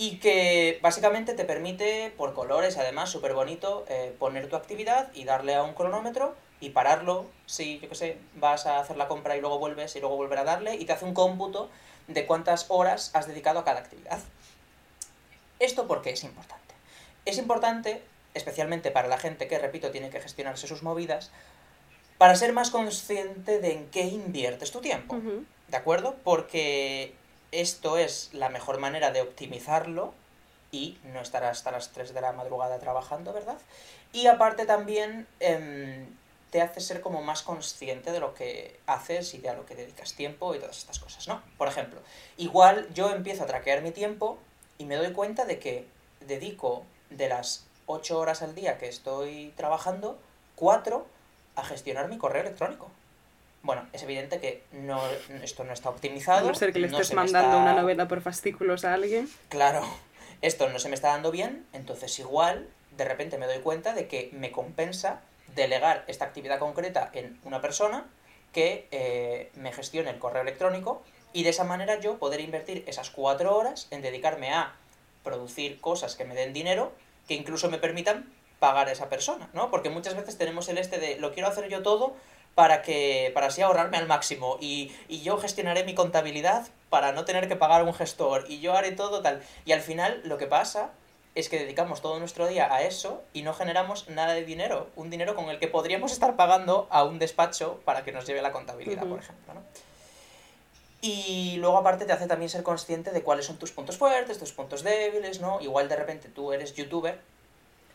Y 0.00 0.18
que 0.20 0.78
básicamente 0.80 1.34
te 1.34 1.44
permite, 1.44 2.14
por 2.16 2.32
colores 2.32 2.78
además, 2.78 3.10
súper 3.10 3.34
bonito, 3.34 3.84
eh, 3.88 4.14
poner 4.18 4.48
tu 4.48 4.54
actividad 4.54 5.12
y 5.12 5.24
darle 5.24 5.56
a 5.56 5.64
un 5.64 5.74
cronómetro 5.74 6.36
y 6.60 6.70
pararlo. 6.70 7.26
Si, 7.46 7.80
yo 7.80 7.88
qué 7.88 7.94
sé, 7.96 8.18
vas 8.36 8.64
a 8.66 8.78
hacer 8.78 8.96
la 8.96 9.08
compra 9.08 9.36
y 9.36 9.40
luego 9.40 9.58
vuelves 9.58 9.96
y 9.96 10.00
luego 10.00 10.16
volver 10.16 10.38
a 10.38 10.44
darle 10.44 10.76
y 10.76 10.84
te 10.84 10.92
hace 10.92 11.04
un 11.04 11.14
cómputo 11.14 11.68
de 12.06 12.26
cuántas 12.26 12.66
horas 12.68 13.10
has 13.12 13.26
dedicado 13.26 13.58
a 13.58 13.64
cada 13.64 13.80
actividad. 13.80 14.20
¿Esto 15.58 15.88
por 15.88 16.00
qué 16.00 16.10
es 16.10 16.22
importante? 16.22 16.74
Es 17.24 17.36
importante, 17.36 18.00
especialmente 18.34 18.92
para 18.92 19.08
la 19.08 19.18
gente 19.18 19.48
que, 19.48 19.58
repito, 19.58 19.90
tiene 19.90 20.10
que 20.10 20.20
gestionarse 20.20 20.68
sus 20.68 20.84
movidas, 20.84 21.32
para 22.18 22.36
ser 22.36 22.52
más 22.52 22.70
consciente 22.70 23.58
de 23.58 23.72
en 23.72 23.90
qué 23.90 24.02
inviertes 24.02 24.70
tu 24.70 24.80
tiempo. 24.80 25.16
¿De 25.68 25.76
acuerdo? 25.76 26.16
Porque 26.22 27.14
esto 27.52 27.98
es 27.98 28.30
la 28.32 28.48
mejor 28.48 28.78
manera 28.78 29.10
de 29.10 29.22
optimizarlo 29.22 30.12
y 30.70 30.98
no 31.12 31.20
estar 31.20 31.44
hasta 31.44 31.70
las 31.70 31.90
3 31.92 32.12
de 32.12 32.20
la 32.20 32.32
madrugada 32.32 32.78
trabajando, 32.78 33.32
¿verdad? 33.32 33.58
Y 34.12 34.26
aparte 34.26 34.66
también 34.66 35.26
em, 35.40 36.06
te 36.50 36.60
hace 36.60 36.80
ser 36.80 37.00
como 37.00 37.22
más 37.22 37.42
consciente 37.42 38.12
de 38.12 38.20
lo 38.20 38.34
que 38.34 38.78
haces 38.86 39.34
y 39.34 39.38
de 39.38 39.50
a 39.50 39.54
lo 39.54 39.66
que 39.66 39.74
dedicas 39.74 40.14
tiempo 40.14 40.54
y 40.54 40.58
todas 40.58 40.78
estas 40.78 40.98
cosas, 40.98 41.28
¿no? 41.28 41.42
Por 41.56 41.68
ejemplo, 41.68 42.00
igual 42.36 42.88
yo 42.94 43.10
empiezo 43.10 43.44
a 43.44 43.46
traquear 43.46 43.82
mi 43.82 43.90
tiempo 43.90 44.38
y 44.78 44.84
me 44.84 44.96
doy 44.96 45.12
cuenta 45.12 45.44
de 45.44 45.58
que 45.58 45.86
dedico 46.20 46.84
de 47.10 47.28
las 47.28 47.66
8 47.86 48.18
horas 48.18 48.42
al 48.42 48.54
día 48.54 48.78
que 48.78 48.88
estoy 48.88 49.52
trabajando, 49.56 50.18
4 50.56 51.06
a 51.56 51.64
gestionar 51.64 52.08
mi 52.08 52.18
correo 52.18 52.42
electrónico. 52.42 52.90
Bueno, 53.62 53.86
es 53.92 54.02
evidente 54.02 54.40
que 54.40 54.62
no, 54.72 55.00
esto 55.42 55.64
no 55.64 55.72
está 55.72 55.90
optimizado. 55.90 56.46
A 56.46 56.48
no 56.52 56.54
ser 56.54 56.72
que 56.72 56.78
le 56.78 56.88
no 56.88 56.98
estés 56.98 57.14
mandando 57.14 57.50
está- 57.50 57.62
una 57.62 57.74
novela 57.74 58.06
por 58.08 58.20
fascículos 58.20 58.84
a 58.84 58.94
alguien. 58.94 59.28
Claro, 59.48 59.82
esto 60.42 60.68
no 60.68 60.78
se 60.78 60.88
me 60.88 60.94
está 60.94 61.08
dando 61.08 61.30
bien, 61.30 61.66
entonces 61.72 62.18
igual 62.18 62.68
de 62.96 63.04
repente 63.04 63.36
me 63.38 63.46
doy 63.46 63.58
cuenta 63.58 63.94
de 63.94 64.06
que 64.08 64.30
me 64.32 64.50
compensa 64.52 65.20
delegar 65.54 66.04
esta 66.06 66.24
actividad 66.24 66.58
concreta 66.58 67.10
en 67.12 67.38
una 67.44 67.60
persona 67.60 68.06
que 68.52 68.86
eh, 68.90 69.50
me 69.54 69.72
gestione 69.72 70.10
el 70.10 70.18
correo 70.18 70.42
electrónico 70.42 71.02
y 71.32 71.42
de 71.42 71.50
esa 71.50 71.64
manera 71.64 72.00
yo 72.00 72.18
poder 72.18 72.40
invertir 72.40 72.84
esas 72.86 73.10
cuatro 73.10 73.56
horas 73.56 73.88
en 73.90 74.02
dedicarme 74.02 74.52
a 74.52 74.74
producir 75.24 75.80
cosas 75.80 76.16
que 76.16 76.24
me 76.24 76.34
den 76.34 76.52
dinero 76.52 76.92
que 77.26 77.34
incluso 77.34 77.68
me 77.70 77.78
permitan 77.78 78.32
pagar 78.58 78.88
a 78.88 78.92
esa 78.92 79.08
persona, 79.08 79.48
¿no? 79.52 79.70
Porque 79.70 79.90
muchas 79.90 80.16
veces 80.16 80.38
tenemos 80.38 80.68
el 80.68 80.78
este 80.78 80.98
de 80.98 81.16
lo 81.16 81.32
quiero 81.32 81.48
hacer 81.48 81.68
yo 81.68 81.82
todo 81.82 82.16
para 82.54 82.82
que 82.82 83.30
para 83.34 83.48
así 83.48 83.62
ahorrarme 83.62 83.98
al 83.98 84.06
máximo 84.06 84.58
y, 84.60 84.92
y 85.08 85.20
yo 85.22 85.38
gestionaré 85.38 85.84
mi 85.84 85.94
contabilidad 85.94 86.68
para 86.90 87.12
no 87.12 87.24
tener 87.24 87.48
que 87.48 87.56
pagar 87.56 87.82
a 87.82 87.84
un 87.84 87.94
gestor 87.94 88.44
y 88.48 88.60
yo 88.60 88.76
haré 88.76 88.92
todo 88.92 89.22
tal 89.22 89.42
y 89.64 89.72
al 89.72 89.80
final 89.80 90.20
lo 90.24 90.38
que 90.38 90.46
pasa 90.46 90.90
es 91.34 91.48
que 91.48 91.58
dedicamos 91.58 92.02
todo 92.02 92.18
nuestro 92.18 92.48
día 92.48 92.72
a 92.72 92.82
eso 92.82 93.22
y 93.32 93.42
no 93.42 93.54
generamos 93.54 94.08
nada 94.08 94.34
de 94.34 94.44
dinero, 94.44 94.88
un 94.96 95.08
dinero 95.08 95.36
con 95.36 95.48
el 95.50 95.60
que 95.60 95.68
podríamos 95.68 96.10
estar 96.10 96.34
pagando 96.34 96.88
a 96.90 97.04
un 97.04 97.20
despacho 97.20 97.80
para 97.84 98.02
que 98.02 98.10
nos 98.10 98.26
lleve 98.26 98.42
la 98.42 98.50
contabilidad, 98.50 99.06
por 99.06 99.20
ejemplo, 99.20 99.54
¿no? 99.54 99.62
Y 101.00 101.56
luego 101.58 101.78
aparte 101.78 102.06
te 102.06 102.12
hace 102.12 102.26
también 102.26 102.48
ser 102.48 102.64
consciente 102.64 103.12
de 103.12 103.22
cuáles 103.22 103.46
son 103.46 103.56
tus 103.56 103.70
puntos 103.70 103.96
fuertes, 103.96 104.38
tus 104.38 104.52
puntos 104.52 104.82
débiles, 104.82 105.40
¿no? 105.40 105.60
Igual 105.60 105.88
de 105.88 105.94
repente 105.94 106.28
tú 106.28 106.52
eres 106.52 106.74
youtuber 106.74 107.20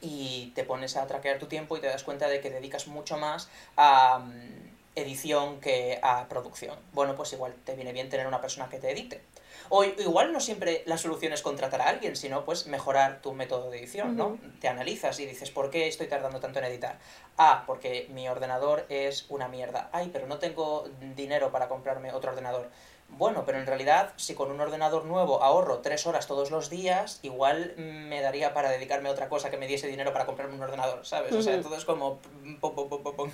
y 0.03 0.51
te 0.53 0.65
pones 0.65 0.97
a 0.97 1.07
traquear 1.07 1.39
tu 1.39 1.47
tiempo 1.47 1.77
y 1.77 1.79
te 1.79 1.87
das 1.87 2.03
cuenta 2.03 2.27
de 2.27 2.41
que 2.41 2.49
dedicas 2.49 2.87
mucho 2.87 3.17
más 3.17 3.49
a 3.77 4.19
mm, 4.19 4.73
edición 4.95 5.61
que 5.61 5.99
a 6.03 6.27
producción. 6.27 6.77
Bueno, 6.91 7.15
pues 7.15 7.31
igual 7.33 7.55
te 7.63 7.75
viene 7.75 7.93
bien 7.93 8.09
tener 8.09 8.27
una 8.27 8.41
persona 8.41 8.67
que 8.69 8.79
te 8.79 8.91
edite. 8.91 9.21
O 9.69 9.83
igual 9.85 10.33
no 10.33 10.41
siempre 10.41 10.83
la 10.85 10.97
solución 10.97 11.31
es 11.31 11.41
contratar 11.41 11.81
a 11.81 11.87
alguien, 11.87 12.17
sino 12.17 12.43
pues 12.43 12.67
mejorar 12.67 13.21
tu 13.21 13.33
método 13.33 13.71
de 13.71 13.79
edición, 13.79 14.17
¿no? 14.17 14.37
Te 14.59 14.67
analizas 14.67 15.19
y 15.19 15.25
dices, 15.25 15.51
¿por 15.51 15.69
qué 15.69 15.87
estoy 15.87 16.07
tardando 16.07 16.39
tanto 16.41 16.59
en 16.59 16.65
editar? 16.65 16.99
Ah, 17.37 17.63
porque 17.65 18.07
mi 18.09 18.27
ordenador 18.27 18.85
es 18.89 19.25
una 19.29 19.47
mierda. 19.47 19.89
Ay, 19.93 20.09
pero 20.11 20.27
no 20.27 20.37
tengo 20.37 20.89
dinero 21.15 21.51
para 21.51 21.69
comprarme 21.69 22.11
otro 22.11 22.31
ordenador. 22.31 22.69
Bueno, 23.17 23.43
pero 23.45 23.59
en 23.59 23.65
realidad, 23.65 24.13
si 24.17 24.33
con 24.35 24.51
un 24.51 24.59
ordenador 24.59 25.05
nuevo 25.05 25.43
ahorro 25.43 25.79
tres 25.79 26.05
horas 26.07 26.27
todos 26.27 26.51
los 26.51 26.69
días, 26.69 27.19
igual 27.21 27.73
me 27.77 28.21
daría 28.21 28.53
para 28.53 28.69
dedicarme 28.69 29.09
a 29.09 29.11
otra 29.11 29.29
cosa 29.29 29.49
que 29.49 29.57
me 29.57 29.67
diese 29.67 29.87
dinero 29.87 30.13
para 30.13 30.25
comprarme 30.25 30.55
un 30.55 30.61
ordenador, 30.63 31.05
¿sabes? 31.05 31.31
O 31.33 31.41
sea, 31.41 31.61
todo 31.61 31.75
es 31.77 31.85
como... 31.85 32.17
pum, 32.59 32.59
pum, 32.75 32.89
pum, 32.89 33.03
pum, 33.03 33.15
pum. 33.15 33.31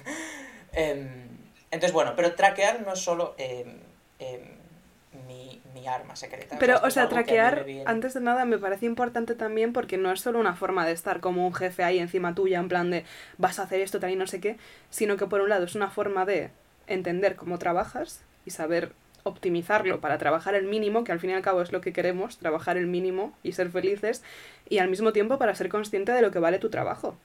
Em, 0.74 1.28
entonces, 1.72 1.94
bueno, 1.94 2.14
pero 2.16 2.36
traquear 2.36 2.82
no 2.82 2.94
es 2.94 3.00
solo 3.00 3.36
em, 3.38 3.78
em, 4.20 4.42
mi, 5.28 5.62
mi 5.74 5.88
arma 5.88 6.16
secreta. 6.16 6.58
Pero, 6.60 6.80
o 6.84 6.90
sea, 6.92 7.10
traquear, 7.10 7.64
viene- 7.66 7.84
antes 7.88 8.14
de 8.14 8.22
nada, 8.22 8.46
me 8.46 8.58
parece 8.58 8.86
importante 8.86 9.36
también 9.36 9.74
porque 9.74 9.98
no 9.98 10.12
es 10.12 10.22
solo 10.22 10.40
una 10.40 10.56
forma 10.56 10.86
de 10.86 10.92
estar 10.92 11.20
como 11.20 11.46
un 11.48 11.54
jefe 11.54 11.84
ahí 11.84 12.00
encima 12.00 12.36
tuya, 12.36 12.60
en 12.60 12.68
plan 12.70 12.92
de 12.92 13.06
vas 13.38 13.60
a 13.60 13.64
hacer 13.64 13.82
esto, 13.82 14.00
tal 14.00 14.12
y 14.12 14.16
no 14.16 14.28
sé 14.28 14.40
qué, 14.40 14.58
sino 14.90 15.18
que 15.18 15.26
por 15.26 15.42
un 15.42 15.50
lado 15.50 15.66
es 15.66 15.76
una 15.76 15.90
forma 15.90 16.26
de 16.26 16.52
entender 16.88 17.36
cómo 17.36 17.58
trabajas 17.60 18.22
y 18.46 18.52
saber 18.52 18.94
optimizarlo 19.24 20.00
para 20.00 20.18
trabajar 20.18 20.56
el 20.56 20.66
mínimo, 20.66 21.04
que 21.04 21.12
al 21.12 21.20
fin 21.20 21.30
y 21.32 21.34
al 21.34 21.42
cabo 21.42 21.62
es 21.62 21.72
lo 21.72 21.82
que 21.82 21.94
queremos, 21.94 22.38
trabajar 22.38 22.78
el 22.78 22.88
mínimo 22.88 23.34
y 23.44 23.54
ser 23.54 23.70
felices, 23.70 24.24
y 24.68 24.80
al 24.80 24.90
mismo 24.90 25.14
tiempo 25.14 25.38
para 25.38 25.56
ser 25.56 25.70
consciente 25.70 26.12
de 26.12 26.22
lo 26.22 26.32
que 26.32 26.40
vale 26.40 26.60
tu 26.60 26.70
trabajo. 26.70 27.16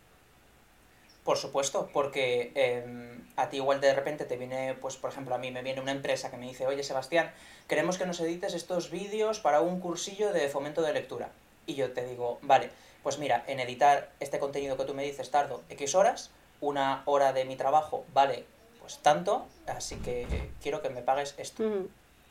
Por 1.24 1.38
supuesto, 1.38 1.88
porque 1.92 2.53
em, 2.55 3.24
a 3.36 3.49
ti 3.49 3.57
igual 3.57 3.80
de 3.80 3.95
repente 3.95 4.26
te 4.26 4.36
viene, 4.36 4.74
pues 4.74 4.97
por 4.97 5.11
ejemplo 5.11 5.34
a 5.34 5.38
mí 5.38 5.51
me 5.51 5.62
viene 5.62 5.80
una 5.80 5.92
empresa 5.92 6.30
que 6.30 6.36
me 6.36 6.47
dice, 6.47 6.66
oye 6.66 6.82
Sebastián, 6.82 7.32
queremos 7.66 7.97
que 7.97 8.05
nos 8.05 8.20
edites 8.20 8.53
estos 8.53 8.90
vídeos 8.90 9.40
para 9.40 9.62
un 9.62 9.80
cursillo 9.80 10.34
de 10.34 10.49
fomento 10.51 10.82
de 10.82 10.92
lectura. 10.92 11.30
Y 11.66 11.76
yo 11.76 11.92
te 11.92 12.05
digo, 12.07 12.38
vale, 12.42 12.68
pues 13.03 13.18
mira, 13.18 13.42
en 13.47 13.59
editar 13.59 14.11
este 14.20 14.38
contenido 14.38 14.76
que 14.76 14.84
tú 14.84 14.92
me 14.92 15.03
dices 15.03 15.30
tardo 15.30 15.62
X 15.70 15.95
horas, 15.95 16.30
una 16.61 17.03
hora 17.07 17.32
de 17.32 17.47
mi 17.47 17.57
trabajo 17.57 18.05
vale 18.12 18.45
pues 18.85 18.99
tanto, 18.99 19.47
así 19.66 19.97
que 19.97 20.51
quiero 20.62 20.82
que 20.82 20.91
me 20.91 21.01
pagues 21.01 21.35
esto. 21.39 21.64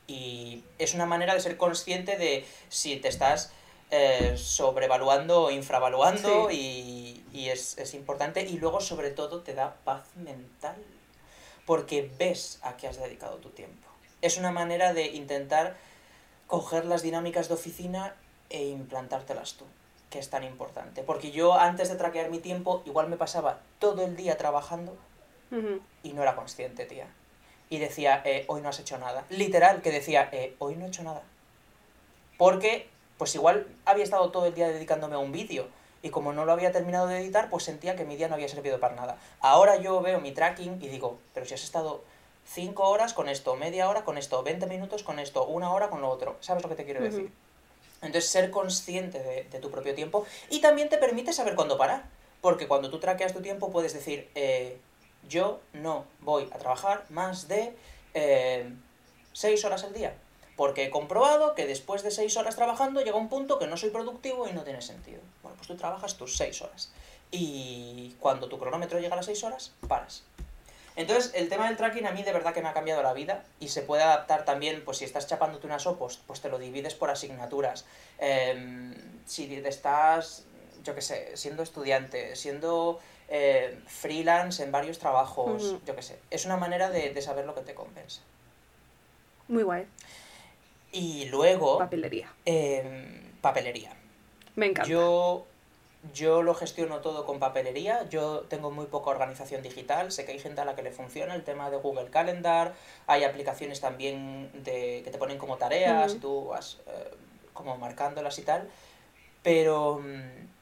Y 0.06 0.62
es 0.78 0.94
una 0.94 1.04
manera 1.04 1.34
de 1.34 1.40
ser 1.40 1.56
consciente 1.56 2.16
de 2.16 2.46
si 2.68 2.94
te 2.98 3.08
estás 3.08 3.50
eh, 3.90 4.36
sobrevaluando 4.36 5.46
o 5.46 5.50
infravaluando 5.50 6.52
y, 6.52 7.24
y 7.32 7.48
es, 7.48 7.76
es 7.76 7.92
importante. 7.94 8.42
Y 8.42 8.58
luego, 8.58 8.80
sobre 8.80 9.10
todo, 9.10 9.40
te 9.40 9.54
da 9.54 9.74
paz 9.82 10.04
mental. 10.14 10.76
Porque 11.66 12.08
ves 12.20 12.60
a 12.62 12.76
qué 12.76 12.86
has 12.86 13.00
dedicado 13.00 13.38
tu 13.38 13.50
tiempo. 13.50 13.88
Es 14.22 14.38
una 14.38 14.52
manera 14.52 14.94
de 14.94 15.06
intentar 15.06 15.76
coger 16.46 16.84
las 16.84 17.02
dinámicas 17.02 17.48
de 17.48 17.54
oficina 17.54 18.14
e 18.48 18.64
implantártelas 18.68 19.54
tú, 19.54 19.64
que 20.08 20.20
es 20.20 20.30
tan 20.30 20.44
importante. 20.44 21.02
Porque 21.02 21.32
yo 21.32 21.54
antes 21.54 21.88
de 21.88 21.96
traquear 21.96 22.30
mi 22.30 22.38
tiempo, 22.38 22.84
igual 22.86 23.08
me 23.08 23.16
pasaba 23.16 23.58
todo 23.80 24.04
el 24.04 24.14
día 24.14 24.36
trabajando 24.36 24.96
Y 26.02 26.12
no 26.12 26.22
era 26.22 26.34
consciente, 26.34 26.84
tía. 26.84 27.06
Y 27.70 27.78
decía, 27.78 28.22
eh, 28.24 28.44
hoy 28.48 28.60
no 28.60 28.68
has 28.68 28.78
hecho 28.80 28.98
nada. 28.98 29.24
Literal, 29.30 29.82
que 29.82 29.90
decía, 29.90 30.28
eh, 30.32 30.54
hoy 30.58 30.76
no 30.76 30.84
he 30.84 30.88
hecho 30.88 31.02
nada. 31.02 31.22
Porque, 32.36 32.88
pues 33.18 33.34
igual 33.34 33.66
había 33.84 34.04
estado 34.04 34.30
todo 34.30 34.46
el 34.46 34.54
día 34.54 34.68
dedicándome 34.68 35.14
a 35.14 35.18
un 35.18 35.32
vídeo. 35.32 35.68
Y 36.02 36.10
como 36.10 36.32
no 36.32 36.44
lo 36.44 36.52
había 36.52 36.72
terminado 36.72 37.06
de 37.06 37.18
editar, 37.18 37.48
pues 37.48 37.64
sentía 37.64 37.96
que 37.96 38.04
mi 38.04 38.16
día 38.16 38.28
no 38.28 38.34
había 38.34 38.48
servido 38.48 38.78
para 38.78 38.94
nada. 38.94 39.16
Ahora 39.40 39.76
yo 39.76 40.00
veo 40.02 40.20
mi 40.20 40.32
tracking 40.32 40.82
y 40.82 40.88
digo, 40.88 41.18
pero 41.32 41.46
si 41.46 41.54
has 41.54 41.62
estado 41.64 42.02
5 42.46 42.82
horas 42.88 43.14
con 43.14 43.28
esto, 43.28 43.56
media 43.56 43.88
hora 43.88 44.04
con 44.04 44.18
esto, 44.18 44.42
20 44.42 44.66
minutos 44.66 45.02
con 45.02 45.18
esto, 45.18 45.46
una 45.46 45.72
hora 45.72 45.88
con 45.88 46.02
lo 46.02 46.10
otro. 46.10 46.36
¿Sabes 46.40 46.62
lo 46.62 46.68
que 46.68 46.74
te 46.74 46.84
quiero 46.84 47.02
decir? 47.02 47.32
Entonces, 48.02 48.28
ser 48.28 48.50
consciente 48.50 49.22
de, 49.22 49.44
de 49.44 49.58
tu 49.60 49.70
propio 49.70 49.94
tiempo 49.94 50.26
y 50.50 50.60
también 50.60 50.90
te 50.90 50.98
permite 50.98 51.32
saber 51.32 51.54
cuándo 51.54 51.78
parar. 51.78 52.04
Porque 52.42 52.68
cuando 52.68 52.90
tú 52.90 52.98
traqueas 52.98 53.32
tu 53.32 53.40
tiempo 53.40 53.70
puedes 53.70 53.94
decir, 53.94 54.28
eh, 54.34 54.78
yo 55.28 55.60
no 55.72 56.04
voy 56.20 56.48
a 56.52 56.58
trabajar 56.58 57.04
más 57.10 57.48
de 57.48 57.74
6 59.32 59.64
horas 59.64 59.84
al 59.84 59.92
día. 59.92 60.14
Porque 60.56 60.84
he 60.84 60.90
comprobado 60.90 61.54
que 61.54 61.66
después 61.66 62.02
de 62.02 62.10
6 62.10 62.36
horas 62.36 62.54
trabajando 62.54 63.00
llega 63.00 63.16
un 63.16 63.28
punto 63.28 63.58
que 63.58 63.66
no 63.66 63.76
soy 63.76 63.90
productivo 63.90 64.48
y 64.48 64.52
no 64.52 64.62
tiene 64.62 64.82
sentido. 64.82 65.20
Bueno, 65.42 65.56
pues 65.56 65.66
tú 65.66 65.76
trabajas 65.76 66.16
tus 66.16 66.36
6 66.36 66.62
horas. 66.62 66.92
Y 67.32 68.14
cuando 68.20 68.48
tu 68.48 68.58
cronómetro 68.58 69.00
llega 69.00 69.14
a 69.14 69.16
las 69.16 69.26
6 69.26 69.42
horas, 69.44 69.72
paras. 69.88 70.22
Entonces, 70.96 71.32
el 71.34 71.48
tema 71.48 71.66
del 71.66 71.76
tracking 71.76 72.06
a 72.06 72.12
mí 72.12 72.22
de 72.22 72.32
verdad 72.32 72.54
que 72.54 72.62
me 72.62 72.68
ha 72.68 72.72
cambiado 72.72 73.02
la 73.02 73.12
vida 73.12 73.42
y 73.58 73.68
se 73.68 73.82
puede 73.82 74.04
adaptar 74.04 74.44
también, 74.44 74.84
pues 74.84 74.98
si 74.98 75.04
estás 75.04 75.26
chapándote 75.26 75.66
unas 75.66 75.86
opos, 75.86 76.20
pues 76.26 76.40
te 76.40 76.48
lo 76.48 76.58
divides 76.58 76.94
por 76.94 77.10
asignaturas. 77.10 77.84
Em, 78.18 78.94
si 79.26 79.52
estás, 79.56 80.44
yo 80.84 80.94
qué 80.94 81.02
sé, 81.02 81.36
siendo 81.36 81.64
estudiante, 81.64 82.36
siendo 82.36 83.00
eh, 83.28 83.78
freelance 83.86 84.62
en 84.62 84.72
varios 84.72 84.98
trabajos, 84.98 85.76
yo 85.86 85.96
qué 85.96 86.02
sé. 86.02 86.18
Es 86.30 86.44
una 86.44 86.56
manera 86.56 86.90
de, 86.90 87.12
de 87.12 87.22
saber 87.22 87.46
lo 87.46 87.54
que 87.54 87.62
te 87.62 87.74
compensa. 87.74 88.20
Muy 89.48 89.62
guay. 89.62 89.86
Y 90.92 91.26
luego, 91.26 91.78
Papelería. 91.78 92.32
em, 92.44 93.32
papelería. 93.40 93.92
Me 94.56 94.66
encanta. 94.66 94.88
Yo, 94.88 95.44
yo 96.14 96.42
lo 96.42 96.54
gestiono 96.54 97.00
todo 97.00 97.26
con 97.26 97.40
papelería, 97.40 98.08
yo 98.08 98.40
tengo 98.48 98.70
muy 98.70 98.86
poca 98.86 99.10
organización 99.10 99.62
digital, 99.62 100.12
sé 100.12 100.24
que 100.24 100.32
hay 100.32 100.38
gente 100.38 100.60
a 100.60 100.64
la 100.64 100.76
que 100.76 100.82
le 100.82 100.92
funciona 100.92 101.34
el 101.34 101.42
tema 101.42 101.70
de 101.70 101.78
Google 101.78 102.10
Calendar, 102.10 102.74
hay 103.06 103.24
aplicaciones 103.24 103.80
también 103.80 104.50
de, 104.62 105.02
que 105.04 105.10
te 105.10 105.18
ponen 105.18 105.38
como 105.38 105.56
tareas 105.56 106.14
y 106.14 106.18
tú 106.18 106.46
vas 106.46 106.78
eh, 106.86 107.10
como 107.52 107.76
marcándolas 107.76 108.38
y 108.38 108.42
tal, 108.42 108.68
pero 109.42 109.98
mm, 109.98 110.53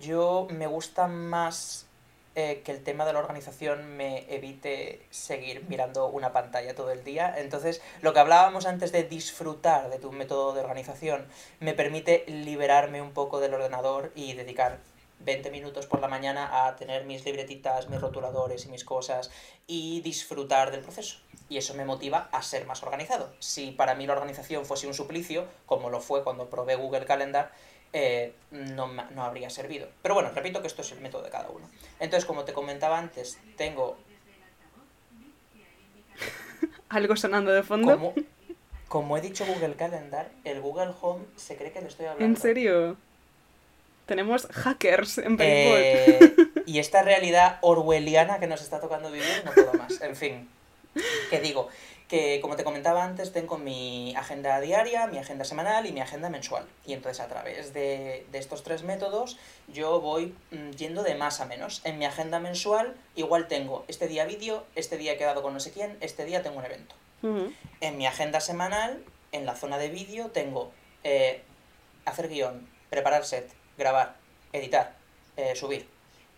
yo 0.00 0.46
me 0.50 0.66
gusta 0.66 1.06
más 1.06 1.86
eh, 2.34 2.62
que 2.64 2.72
el 2.72 2.84
tema 2.84 3.04
de 3.04 3.12
la 3.12 3.18
organización 3.18 3.96
me 3.96 4.32
evite 4.32 5.04
seguir 5.10 5.64
mirando 5.68 6.06
una 6.06 6.32
pantalla 6.32 6.74
todo 6.74 6.92
el 6.92 7.02
día. 7.02 7.34
Entonces, 7.36 7.80
lo 8.00 8.12
que 8.12 8.20
hablábamos 8.20 8.66
antes 8.66 8.92
de 8.92 9.04
disfrutar 9.04 9.90
de 9.90 9.98
tu 9.98 10.12
método 10.12 10.52
de 10.52 10.60
organización 10.60 11.26
me 11.60 11.74
permite 11.74 12.24
liberarme 12.28 13.02
un 13.02 13.12
poco 13.12 13.40
del 13.40 13.54
ordenador 13.54 14.12
y 14.14 14.34
dedicar 14.34 14.78
20 15.20 15.50
minutos 15.50 15.86
por 15.86 16.00
la 16.00 16.08
mañana 16.08 16.66
a 16.66 16.76
tener 16.76 17.04
mis 17.04 17.24
libretitas, 17.24 17.88
mis 17.88 18.00
rotuladores 18.00 18.66
y 18.66 18.68
mis 18.68 18.84
cosas 18.84 19.30
y 19.66 20.00
disfrutar 20.02 20.70
del 20.70 20.82
proceso. 20.82 21.18
Y 21.48 21.56
eso 21.56 21.74
me 21.74 21.84
motiva 21.84 22.28
a 22.30 22.42
ser 22.42 22.66
más 22.66 22.82
organizado. 22.82 23.32
Si 23.40 23.72
para 23.72 23.94
mí 23.94 24.06
la 24.06 24.12
organización 24.12 24.64
fuese 24.64 24.86
un 24.86 24.94
suplicio, 24.94 25.46
como 25.66 25.90
lo 25.90 26.00
fue 26.00 26.22
cuando 26.22 26.48
probé 26.50 26.76
Google 26.76 27.04
Calendar, 27.04 27.50
eh, 27.92 28.32
no, 28.50 28.86
no 28.86 29.22
habría 29.22 29.50
servido. 29.50 29.88
Pero 30.02 30.14
bueno, 30.14 30.30
repito 30.34 30.60
que 30.60 30.66
esto 30.66 30.82
es 30.82 30.92
el 30.92 31.00
método 31.00 31.22
de 31.22 31.30
cada 31.30 31.48
uno. 31.50 31.68
Entonces, 32.00 32.24
como 32.24 32.44
te 32.44 32.52
comentaba 32.52 32.98
antes, 32.98 33.38
tengo 33.56 33.96
Algo 36.88 37.16
sonando 37.16 37.52
de 37.52 37.62
fondo. 37.62 37.92
como, 37.92 38.14
como 38.88 39.16
he 39.16 39.20
dicho 39.20 39.44
Google 39.46 39.74
Calendar, 39.74 40.30
el 40.44 40.60
Google 40.60 40.92
Home 41.00 41.24
se 41.36 41.56
cree 41.56 41.72
que 41.72 41.80
le 41.80 41.88
estoy 41.88 42.06
hablando. 42.06 42.24
¿En 42.24 42.36
serio? 42.40 42.96
Tenemos 44.06 44.46
hackers 44.46 45.18
en. 45.18 45.36
Eh, 45.38 46.32
y 46.66 46.78
esta 46.78 47.02
realidad 47.02 47.58
orwelliana 47.60 48.38
que 48.40 48.46
nos 48.46 48.62
está 48.62 48.80
tocando 48.80 49.10
vivir, 49.10 49.42
no 49.44 49.52
puedo 49.52 49.74
más. 49.74 50.00
En 50.00 50.16
fin. 50.16 50.48
que 51.30 51.40
digo, 51.40 51.68
que 52.08 52.40
como 52.40 52.56
te 52.56 52.64
comentaba 52.64 53.04
antes, 53.04 53.32
tengo 53.32 53.58
mi 53.58 54.14
agenda 54.16 54.60
diaria, 54.60 55.06
mi 55.06 55.18
agenda 55.18 55.44
semanal 55.44 55.86
y 55.86 55.92
mi 55.92 56.00
agenda 56.00 56.30
mensual. 56.30 56.64
Y 56.86 56.94
entonces 56.94 57.20
a 57.20 57.28
través 57.28 57.74
de, 57.74 58.26
estos 58.32 58.62
tres 58.62 58.82
métodos 58.82 59.36
yo 59.68 60.00
voy 60.00 60.34
mm, 60.50 60.70
yendo 60.70 61.02
de 61.02 61.14
más 61.14 61.40
a 61.40 61.46
menos. 61.46 61.82
En 61.84 61.98
mi 61.98 62.06
agenda 62.06 62.40
mensual 62.40 62.96
igual 63.14 63.46
tengo 63.46 63.84
este 63.88 64.08
día 64.08 64.24
vídeo, 64.24 64.64
este 64.74 64.96
día 64.96 65.12
he 65.12 65.16
quedado 65.18 65.42
con 65.42 65.52
no 65.52 65.60
sé 65.60 65.70
quién, 65.70 65.98
este 66.00 66.24
día 66.24 66.42
tengo 66.42 66.58
un 66.58 66.64
evento. 66.64 66.94
En 67.80 67.98
mi 67.98 68.06
agenda 68.06 68.40
semanal, 68.40 69.04
en 69.32 69.44
la 69.44 69.56
zona 69.56 69.76
de 69.76 69.88
vídeo, 69.88 70.28
tengo 70.28 70.70
eh, 71.02 71.42
hacer 72.04 72.28
guion, 72.28 72.68
preparar 72.90 73.24
set, 73.24 73.50
grabar, 73.76 74.16
editar, 74.52 74.94
eh, 75.36 75.56
subir. 75.56 75.88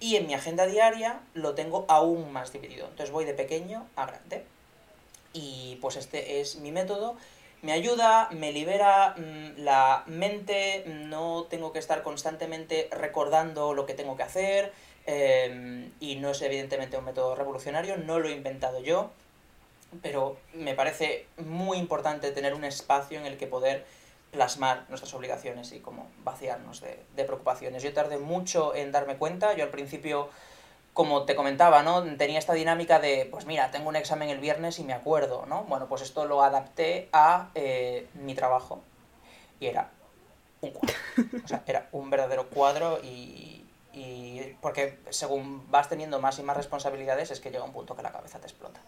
Y 0.00 0.16
en 0.16 0.26
mi 0.26 0.34
agenda 0.34 0.66
diaria 0.66 1.20
lo 1.34 1.54
tengo 1.54 1.84
aún 1.88 2.32
más 2.32 2.52
dividido. 2.52 2.86
Entonces 2.86 3.12
voy 3.12 3.26
de 3.26 3.34
pequeño 3.34 3.86
a 3.96 4.06
grande. 4.06 4.44
Y 5.32 5.78
pues 5.80 5.96
este 5.96 6.40
es 6.40 6.56
mi 6.56 6.72
método. 6.72 7.16
Me 7.62 7.72
ayuda, 7.72 8.28
me 8.30 8.52
libera 8.52 9.14
mm, 9.18 9.60
la 9.60 10.02
mente, 10.06 10.84
no 10.86 11.46
tengo 11.50 11.72
que 11.72 11.78
estar 11.78 12.02
constantemente 12.02 12.88
recordando 12.90 13.74
lo 13.74 13.84
que 13.84 13.92
tengo 13.92 14.16
que 14.16 14.22
hacer. 14.22 14.72
Em, 15.06 15.92
y 16.00 16.16
no 16.16 16.30
es 16.30 16.42
evidentemente 16.42 16.96
un 16.96 17.04
método 17.04 17.34
revolucionario, 17.34 17.96
no 17.96 18.18
lo 18.18 18.28
he 18.28 18.32
inventado 18.32 18.80
yo, 18.80 19.10
pero 20.02 20.36
me 20.52 20.74
parece 20.74 21.26
muy 21.38 21.78
importante 21.78 22.30
tener 22.30 22.54
un 22.54 22.64
espacio 22.64 23.18
en 23.18 23.26
el 23.26 23.36
que 23.36 23.46
poder 23.46 23.84
plasmar 24.30 24.84
nuestras 24.88 25.12
obligaciones 25.14 25.72
y 25.72 25.80
como 25.80 26.08
vaciarnos 26.24 26.80
de, 26.80 27.24
preocupaciones. 27.24 27.82
Yo 27.82 27.92
tardé 27.92 28.18
mucho 28.18 28.74
en 28.74 28.92
darme 28.92 29.16
cuenta, 29.16 29.54
yo 29.54 29.64
al 29.64 29.70
principio 29.70 30.30
como 30.94 31.24
te 31.24 31.36
comentaba, 31.36 31.82
¿no? 31.82 32.02
Tenía 32.16 32.38
esta 32.38 32.52
dinámica 32.52 32.98
de, 32.98 33.28
pues 33.30 33.46
mira, 33.46 33.70
tengo 33.70 33.88
un 33.88 33.96
examen 33.96 34.28
el 34.28 34.38
viernes 34.38 34.78
y 34.78 34.84
me 34.84 34.92
acuerdo, 34.92 35.46
¿no? 35.46 35.64
Bueno, 35.64 35.86
pues 35.88 36.02
esto 36.02 36.26
lo 36.26 36.42
adapté 36.42 37.08
a 37.12 37.50
eh, 37.54 38.08
mi 38.14 38.34
trabajo 38.34 38.82
y 39.60 39.66
era 39.66 39.90
un 40.60 40.70
cuadro. 40.70 40.96
O 41.44 41.48
sea, 41.48 41.62
era 41.66 41.88
un 41.92 42.10
verdadero 42.10 42.48
cuadro 42.48 42.98
y, 43.02 43.64
y 43.92 44.56
porque 44.60 44.98
según 45.10 45.70
vas 45.70 45.88
teniendo 45.88 46.20
más 46.20 46.38
y 46.38 46.42
más 46.42 46.56
responsabilidades 46.56 47.30
es 47.30 47.40
que 47.40 47.50
llega 47.50 47.64
un 47.64 47.72
punto 47.72 47.96
que 47.96 48.02
la 48.02 48.12
cabeza 48.12 48.38
te 48.38 48.46
explota. 48.46 48.80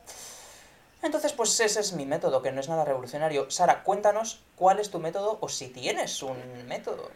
Entonces, 1.02 1.32
pues 1.32 1.58
ese 1.58 1.80
es 1.80 1.92
mi 1.94 2.06
método, 2.06 2.42
que 2.42 2.52
no 2.52 2.60
es 2.60 2.68
nada 2.68 2.84
revolucionario. 2.84 3.50
Sara, 3.50 3.82
cuéntanos 3.82 4.40
cuál 4.54 4.78
es 4.78 4.90
tu 4.90 5.00
método 5.00 5.38
o 5.40 5.48
si 5.48 5.68
tienes 5.68 6.22
un 6.22 6.36
método. 6.68 7.10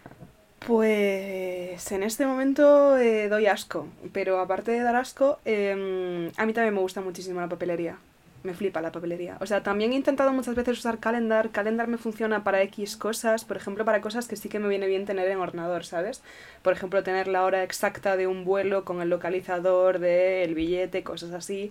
Pues 0.66 1.92
en 1.92 2.02
este 2.02 2.26
momento 2.26 2.96
eh, 2.98 3.28
doy 3.28 3.46
asco, 3.46 3.86
pero 4.12 4.40
aparte 4.40 4.72
de 4.72 4.80
dar 4.80 4.96
asco, 4.96 5.38
em, 5.44 6.32
a 6.36 6.44
mí 6.44 6.52
también 6.52 6.74
me 6.74 6.80
gusta 6.80 7.00
muchísimo 7.00 7.40
la 7.40 7.48
papelería. 7.48 7.98
Me 8.42 8.52
flipa 8.52 8.80
la 8.80 8.90
papelería. 8.90 9.36
O 9.40 9.46
sea, 9.46 9.62
también 9.62 9.92
he 9.92 9.96
intentado 9.96 10.32
muchas 10.32 10.56
veces 10.56 10.78
usar 10.78 10.98
Calendar. 10.98 11.50
Calendar 11.50 11.86
me 11.86 11.98
funciona 11.98 12.42
para 12.42 12.62
X 12.62 12.96
cosas, 12.96 13.44
por 13.44 13.56
ejemplo, 13.56 13.84
para 13.84 14.00
cosas 14.00 14.26
que 14.26 14.36
sí 14.36 14.48
que 14.48 14.58
me 14.58 14.68
viene 14.68 14.86
bien 14.88 15.04
tener 15.04 15.28
en 15.28 15.38
ordenador, 15.38 15.84
¿sabes? 15.84 16.22
Por 16.62 16.72
ejemplo, 16.72 17.02
tener 17.04 17.28
la 17.28 17.44
hora 17.44 17.62
exacta 17.62 18.16
de 18.16 18.26
un 18.26 18.44
vuelo 18.44 18.84
con 18.84 19.00
el 19.00 19.08
localizador 19.10 20.00
del 20.00 20.54
billete, 20.54 21.04
cosas 21.04 21.32
así. 21.32 21.70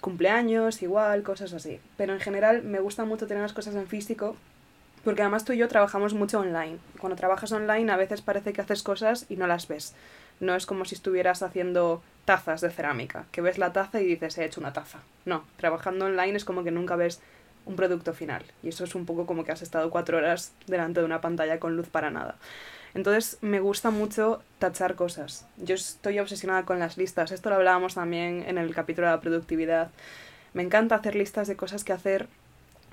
Cumpleaños, 0.00 0.82
igual, 0.82 1.22
cosas 1.22 1.52
así. 1.52 1.80
Pero 1.96 2.12
en 2.14 2.20
general 2.20 2.62
me 2.62 2.80
gusta 2.80 3.04
mucho 3.04 3.26
tener 3.26 3.42
las 3.42 3.52
cosas 3.52 3.74
en 3.74 3.86
físico 3.86 4.36
porque 5.04 5.22
además 5.22 5.44
tú 5.44 5.52
y 5.52 5.58
yo 5.58 5.68
trabajamos 5.68 6.14
mucho 6.14 6.40
online. 6.40 6.78
Cuando 6.98 7.16
trabajas 7.16 7.52
online 7.52 7.90
a 7.90 7.96
veces 7.96 8.20
parece 8.20 8.52
que 8.52 8.60
haces 8.60 8.82
cosas 8.82 9.26
y 9.28 9.36
no 9.36 9.46
las 9.46 9.66
ves. 9.66 9.94
No 10.40 10.54
es 10.54 10.66
como 10.66 10.84
si 10.84 10.94
estuvieras 10.94 11.42
haciendo 11.42 12.02
tazas 12.24 12.60
de 12.60 12.70
cerámica, 12.70 13.24
que 13.32 13.40
ves 13.40 13.58
la 13.58 13.72
taza 13.72 14.00
y 14.00 14.06
dices, 14.06 14.36
he 14.38 14.44
hecho 14.44 14.60
una 14.60 14.72
taza. 14.72 14.98
No, 15.24 15.44
trabajando 15.56 16.06
online 16.06 16.36
es 16.36 16.44
como 16.44 16.64
que 16.64 16.70
nunca 16.70 16.96
ves 16.96 17.20
un 17.66 17.76
producto 17.76 18.14
final. 18.14 18.44
Y 18.62 18.68
eso 18.68 18.84
es 18.84 18.94
un 18.94 19.06
poco 19.06 19.26
como 19.26 19.44
que 19.44 19.52
has 19.52 19.62
estado 19.62 19.90
cuatro 19.90 20.18
horas 20.18 20.52
delante 20.66 21.00
de 21.00 21.06
una 21.06 21.20
pantalla 21.20 21.60
con 21.60 21.76
luz 21.76 21.88
para 21.88 22.10
nada. 22.10 22.36
Entonces 22.94 23.38
me 23.40 23.60
gusta 23.60 23.90
mucho 23.90 24.42
tachar 24.58 24.94
cosas. 24.94 25.46
Yo 25.56 25.74
estoy 25.74 26.18
obsesionada 26.18 26.64
con 26.64 26.78
las 26.78 26.96
listas. 26.96 27.32
Esto 27.32 27.50
lo 27.50 27.56
hablábamos 27.56 27.94
también 27.94 28.44
en 28.46 28.58
el 28.58 28.74
capítulo 28.74 29.06
de 29.06 29.14
la 29.14 29.20
productividad. 29.20 29.90
Me 30.54 30.62
encanta 30.62 30.96
hacer 30.96 31.14
listas 31.14 31.48
de 31.48 31.56
cosas 31.56 31.84
que 31.84 31.92
hacer 31.92 32.28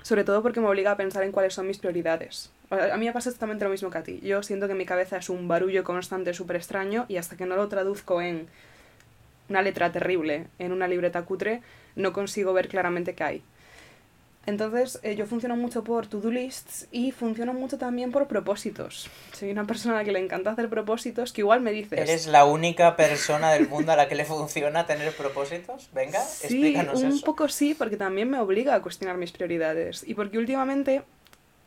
sobre 0.02 0.24
todo 0.24 0.42
porque 0.42 0.60
me 0.60 0.68
obliga 0.68 0.92
a 0.92 0.96
pensar 0.96 1.22
en 1.22 1.32
cuáles 1.32 1.54
son 1.54 1.66
mis 1.66 1.78
prioridades. 1.78 2.50
A 2.70 2.96
mí 2.96 3.06
me 3.06 3.12
pasa 3.12 3.30
exactamente 3.30 3.64
lo 3.64 3.70
mismo 3.70 3.90
que 3.90 3.98
a 3.98 4.02
ti. 4.02 4.20
Yo 4.22 4.42
siento 4.42 4.68
que 4.68 4.74
mi 4.74 4.86
cabeza 4.86 5.16
es 5.16 5.28
un 5.28 5.48
barullo 5.48 5.84
constante 5.84 6.34
súper 6.34 6.56
extraño 6.56 7.06
y 7.08 7.16
hasta 7.16 7.36
que 7.36 7.46
no 7.46 7.56
lo 7.56 7.68
traduzco 7.68 8.22
en 8.22 8.46
una 9.48 9.62
letra 9.62 9.90
terrible, 9.90 10.46
en 10.58 10.72
una 10.72 10.88
libreta 10.88 11.22
cutre, 11.24 11.62
no 11.96 12.12
consigo 12.12 12.52
ver 12.52 12.68
claramente 12.68 13.14
qué 13.14 13.24
hay. 13.24 13.42
Entonces, 14.48 14.98
eh, 15.02 15.14
yo 15.14 15.26
funciono 15.26 15.56
mucho 15.56 15.84
por 15.84 16.06
to-do 16.06 16.30
lists 16.30 16.88
y 16.90 17.12
funciono 17.12 17.52
mucho 17.52 17.76
también 17.76 18.10
por 18.10 18.28
propósitos. 18.28 19.10
Soy 19.34 19.50
una 19.50 19.66
persona 19.66 20.02
que 20.04 20.10
le 20.10 20.20
encanta 20.20 20.52
hacer 20.52 20.70
propósitos, 20.70 21.34
que 21.34 21.42
igual 21.42 21.60
me 21.60 21.70
dices... 21.70 21.98
¿Eres 21.98 22.26
la 22.26 22.46
única 22.46 22.96
persona 22.96 23.52
del 23.52 23.68
mundo 23.68 23.92
a 23.92 23.96
la 23.96 24.08
que 24.08 24.14
le 24.14 24.24
funciona 24.24 24.86
tener 24.86 25.12
propósitos? 25.12 25.90
Venga, 25.92 26.22
sí, 26.22 26.74
un 26.74 27.20
poco 27.20 27.46
sí, 27.48 27.74
porque 27.74 27.98
también 27.98 28.30
me 28.30 28.40
obliga 28.40 28.74
a 28.74 28.80
cuestionar 28.80 29.18
mis 29.18 29.32
prioridades. 29.32 30.02
Y 30.08 30.14
porque 30.14 30.38
últimamente... 30.38 31.02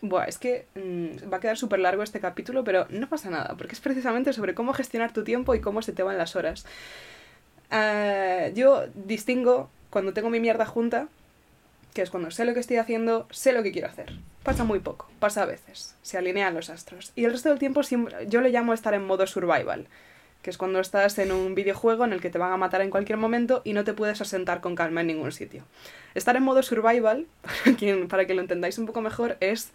Buah, 0.01 0.25
es 0.25 0.39
que 0.39 0.65
mm, 0.73 1.31
va 1.31 1.37
a 1.37 1.39
quedar 1.39 1.57
súper 1.57 1.77
largo 1.77 2.01
este 2.01 2.19
capítulo, 2.19 2.63
pero 2.63 2.87
no 2.89 3.07
pasa 3.07 3.29
nada, 3.29 3.53
porque 3.59 3.73
es 3.73 3.79
precisamente 3.79 4.33
sobre 4.33 4.55
cómo 4.55 4.73
gestionar 4.73 5.13
tu 5.13 5.23
tiempo 5.23 5.53
y 5.53 5.61
cómo 5.61 5.83
se 5.83 5.93
te 5.93 6.01
van 6.01 6.17
las 6.17 6.35
horas. 6.35 6.65
Ah, 7.69 8.47
yo 8.55 8.87
distingo 8.95 9.69
cuando 9.91 10.13
tengo 10.13 10.31
mi 10.31 10.39
mierda 10.39 10.65
junta 10.65 11.09
que 11.93 12.01
es 12.01 12.09
cuando 12.09 12.31
sé 12.31 12.45
lo 12.45 12.53
que 12.53 12.59
estoy 12.59 12.77
haciendo, 12.77 13.27
sé 13.31 13.51
lo 13.51 13.63
que 13.63 13.71
quiero 13.71 13.87
hacer. 13.87 14.13
Pasa 14.43 14.63
muy 14.63 14.79
poco, 14.79 15.09
pasa 15.19 15.43
a 15.43 15.45
veces, 15.45 15.95
se 16.01 16.17
alinean 16.17 16.53
los 16.53 16.69
astros. 16.69 17.11
Y 17.15 17.25
el 17.25 17.31
resto 17.31 17.49
del 17.49 17.59
tiempo 17.59 17.83
siempre, 17.83 18.27
yo 18.27 18.41
le 18.41 18.49
llamo 18.49 18.73
estar 18.73 18.93
en 18.93 19.05
modo 19.05 19.27
survival, 19.27 19.87
que 20.41 20.49
es 20.49 20.57
cuando 20.57 20.79
estás 20.79 21.19
en 21.19 21.31
un 21.31 21.53
videojuego 21.53 22.05
en 22.05 22.13
el 22.13 22.21
que 22.21 22.29
te 22.29 22.37
van 22.37 22.51
a 22.51 22.57
matar 22.57 22.81
en 22.81 22.89
cualquier 22.89 23.17
momento 23.17 23.61
y 23.63 23.73
no 23.73 23.83
te 23.83 23.93
puedes 23.93 24.21
asentar 24.21 24.61
con 24.61 24.75
calma 24.75 25.01
en 25.01 25.07
ningún 25.07 25.31
sitio. 25.31 25.63
Estar 26.15 26.35
en 26.35 26.43
modo 26.43 26.63
survival, 26.63 27.27
para, 28.09 28.25
que 28.25 28.33
lo 28.33 28.41
entendáis 28.41 28.77
un 28.77 28.85
poco 28.85 29.01
mejor, 29.01 29.37
es 29.39 29.71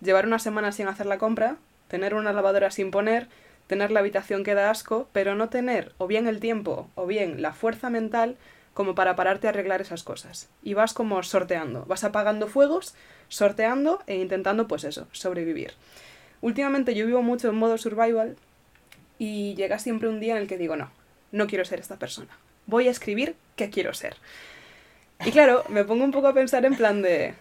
llevar 0.00 0.26
una 0.26 0.38
semana 0.38 0.72
sin 0.72 0.88
hacer 0.88 1.06
la 1.06 1.18
compra, 1.18 1.56
tener 1.88 2.14
una 2.14 2.32
lavadora 2.32 2.70
sin 2.70 2.90
poner, 2.90 3.28
tener 3.66 3.90
la 3.90 4.00
habitación 4.00 4.44
que 4.44 4.54
da 4.54 4.70
asco, 4.70 5.08
pero 5.12 5.34
no 5.34 5.48
tener 5.48 5.92
o 5.98 6.06
bien 6.06 6.28
el 6.28 6.38
tiempo 6.38 6.88
o 6.94 7.06
bien 7.06 7.42
la 7.42 7.52
fuerza 7.52 7.90
mental 7.90 8.36
como 8.76 8.94
para 8.94 9.16
pararte 9.16 9.46
a 9.46 9.50
arreglar 9.50 9.80
esas 9.80 10.02
cosas. 10.02 10.50
Y 10.62 10.74
vas 10.74 10.92
como 10.92 11.22
sorteando, 11.22 11.86
vas 11.86 12.04
apagando 12.04 12.46
fuegos, 12.46 12.94
sorteando 13.28 14.02
e 14.06 14.16
intentando, 14.16 14.68
pues 14.68 14.84
eso, 14.84 15.08
sobrevivir. 15.12 15.72
Últimamente 16.42 16.94
yo 16.94 17.06
vivo 17.06 17.22
mucho 17.22 17.48
en 17.48 17.54
modo 17.54 17.78
survival 17.78 18.36
y 19.18 19.54
llega 19.54 19.78
siempre 19.78 20.10
un 20.10 20.20
día 20.20 20.36
en 20.36 20.42
el 20.42 20.46
que 20.46 20.58
digo, 20.58 20.76
no, 20.76 20.90
no 21.32 21.46
quiero 21.46 21.64
ser 21.64 21.80
esta 21.80 21.96
persona. 21.96 22.36
Voy 22.66 22.86
a 22.86 22.90
escribir 22.90 23.34
qué 23.56 23.70
quiero 23.70 23.94
ser. 23.94 24.18
Y 25.24 25.30
claro, 25.30 25.64
me 25.70 25.84
pongo 25.84 26.04
un 26.04 26.12
poco 26.12 26.28
a 26.28 26.34
pensar 26.34 26.66
en 26.66 26.76
plan 26.76 27.00
de, 27.00 27.32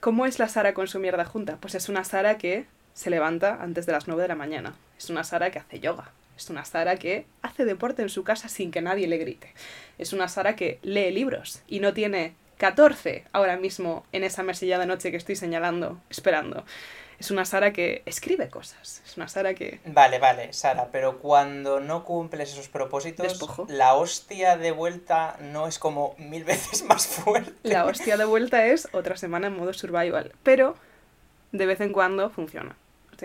¿cómo 0.00 0.26
es 0.26 0.38
la 0.38 0.48
Sara 0.48 0.74
con 0.74 0.86
su 0.86 0.98
mierda 0.98 1.24
junta? 1.24 1.56
Pues 1.62 1.74
es 1.74 1.88
una 1.88 2.04
Sara 2.04 2.36
que 2.36 2.66
se 2.92 3.08
levanta 3.08 3.56
antes 3.62 3.86
de 3.86 3.92
las 3.92 4.06
9 4.06 4.20
de 4.20 4.28
la 4.28 4.34
mañana. 4.34 4.74
Es 4.98 5.08
una 5.08 5.24
Sara 5.24 5.50
que 5.50 5.60
hace 5.60 5.80
yoga. 5.80 6.12
Es 6.36 6.50
una 6.50 6.64
Sara 6.64 6.96
que 6.96 7.26
hace 7.42 7.64
deporte 7.64 8.02
en 8.02 8.08
su 8.08 8.24
casa 8.24 8.48
sin 8.48 8.70
que 8.70 8.82
nadie 8.82 9.06
le 9.06 9.18
grite. 9.18 9.52
Es 9.98 10.12
una 10.12 10.28
Sara 10.28 10.56
que 10.56 10.78
lee 10.82 11.10
libros 11.10 11.62
y 11.68 11.80
no 11.80 11.92
tiene 11.92 12.34
14 12.58 13.24
ahora 13.32 13.56
mismo 13.56 14.04
en 14.12 14.24
esa 14.24 14.42
mesilla 14.42 14.78
de 14.78 14.86
noche 14.86 15.10
que 15.10 15.16
estoy 15.16 15.36
señalando, 15.36 16.00
esperando. 16.10 16.64
Es 17.18 17.30
una 17.30 17.44
Sara 17.44 17.72
que 17.72 18.02
escribe 18.06 18.48
cosas. 18.48 19.02
Es 19.04 19.16
una 19.16 19.28
Sara 19.28 19.54
que. 19.54 19.80
Vale, 19.84 20.18
vale, 20.18 20.52
Sara, 20.52 20.88
pero 20.90 21.18
cuando 21.18 21.80
no 21.80 22.04
cumples 22.04 22.52
esos 22.52 22.68
propósitos, 22.68 23.38
la 23.68 23.94
hostia 23.94 24.56
de 24.56 24.72
vuelta 24.72 25.36
no 25.40 25.68
es 25.68 25.78
como 25.78 26.14
mil 26.18 26.44
veces 26.44 26.84
más 26.84 27.06
fuerte. 27.06 27.52
La 27.62 27.84
hostia 27.84 28.16
de 28.16 28.24
vuelta 28.24 28.66
es 28.66 28.88
otra 28.92 29.16
semana 29.16 29.48
en 29.48 29.56
modo 29.56 29.72
survival. 29.72 30.32
Pero 30.42 30.74
de 31.52 31.66
vez 31.66 31.80
en 31.80 31.92
cuando 31.92 32.30
funciona. 32.30 32.76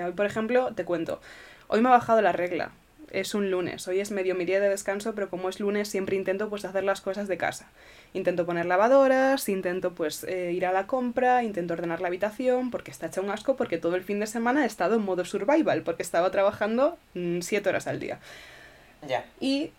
hoy, 0.04 0.12
por 0.12 0.26
ejemplo, 0.26 0.74
te 0.76 0.86
cuento. 0.86 1.20
Hoy 1.68 1.82
me 1.82 1.90
ha 1.90 1.94
bajado 1.94 2.22
la 2.22 2.32
regla 2.32 2.72
es 3.12 3.34
un 3.34 3.52
lunes, 3.52 3.88
hoy 3.88 4.00
es 4.00 4.12
medio 4.12 4.36
mi 4.36 4.46
día 4.46 4.60
de 4.60 4.70
descanso, 4.70 5.16
pero 5.16 5.30
como 5.30 5.50
es 5.50 5.60
lunes 5.60 5.88
siempre 5.88 6.16
intento 6.16 6.50
pues 6.50 6.66
hacer 6.66 6.84
las 6.84 7.02
cosas 7.02 7.28
de 7.28 7.38
casa. 7.38 7.68
Intento 8.14 8.46
poner 8.46 8.66
lavadoras, 8.66 9.48
intento 9.50 9.94
pues 9.94 10.24
eh, 10.24 10.52
ir 10.54 10.66
a 10.66 10.72
la 10.72 10.88
compra, 10.88 11.44
intento 11.44 11.74
ordenar 11.74 12.02
la 12.02 12.08
habitación, 12.08 12.72
porque 12.72 12.92
está 12.92 13.08
hecha 13.08 13.22
un 13.22 13.30
asco, 13.30 13.56
porque 13.56 13.78
todo 13.78 13.96
el 13.96 14.04
fin 14.04 14.20
de 14.20 14.28
semana 14.28 14.64
he 14.64 14.68
estado 14.68 14.96
en 14.96 15.04
modo 15.04 15.26
survival, 15.26 15.84
porque 15.84 16.04
estaba 16.04 16.32
trabajando 16.32 16.98
7 17.14 17.62
mm, 17.62 17.70
horas 17.70 17.88
al 17.88 18.00
día. 18.00 18.20
Ya. 19.08 19.26
Y 19.40 19.72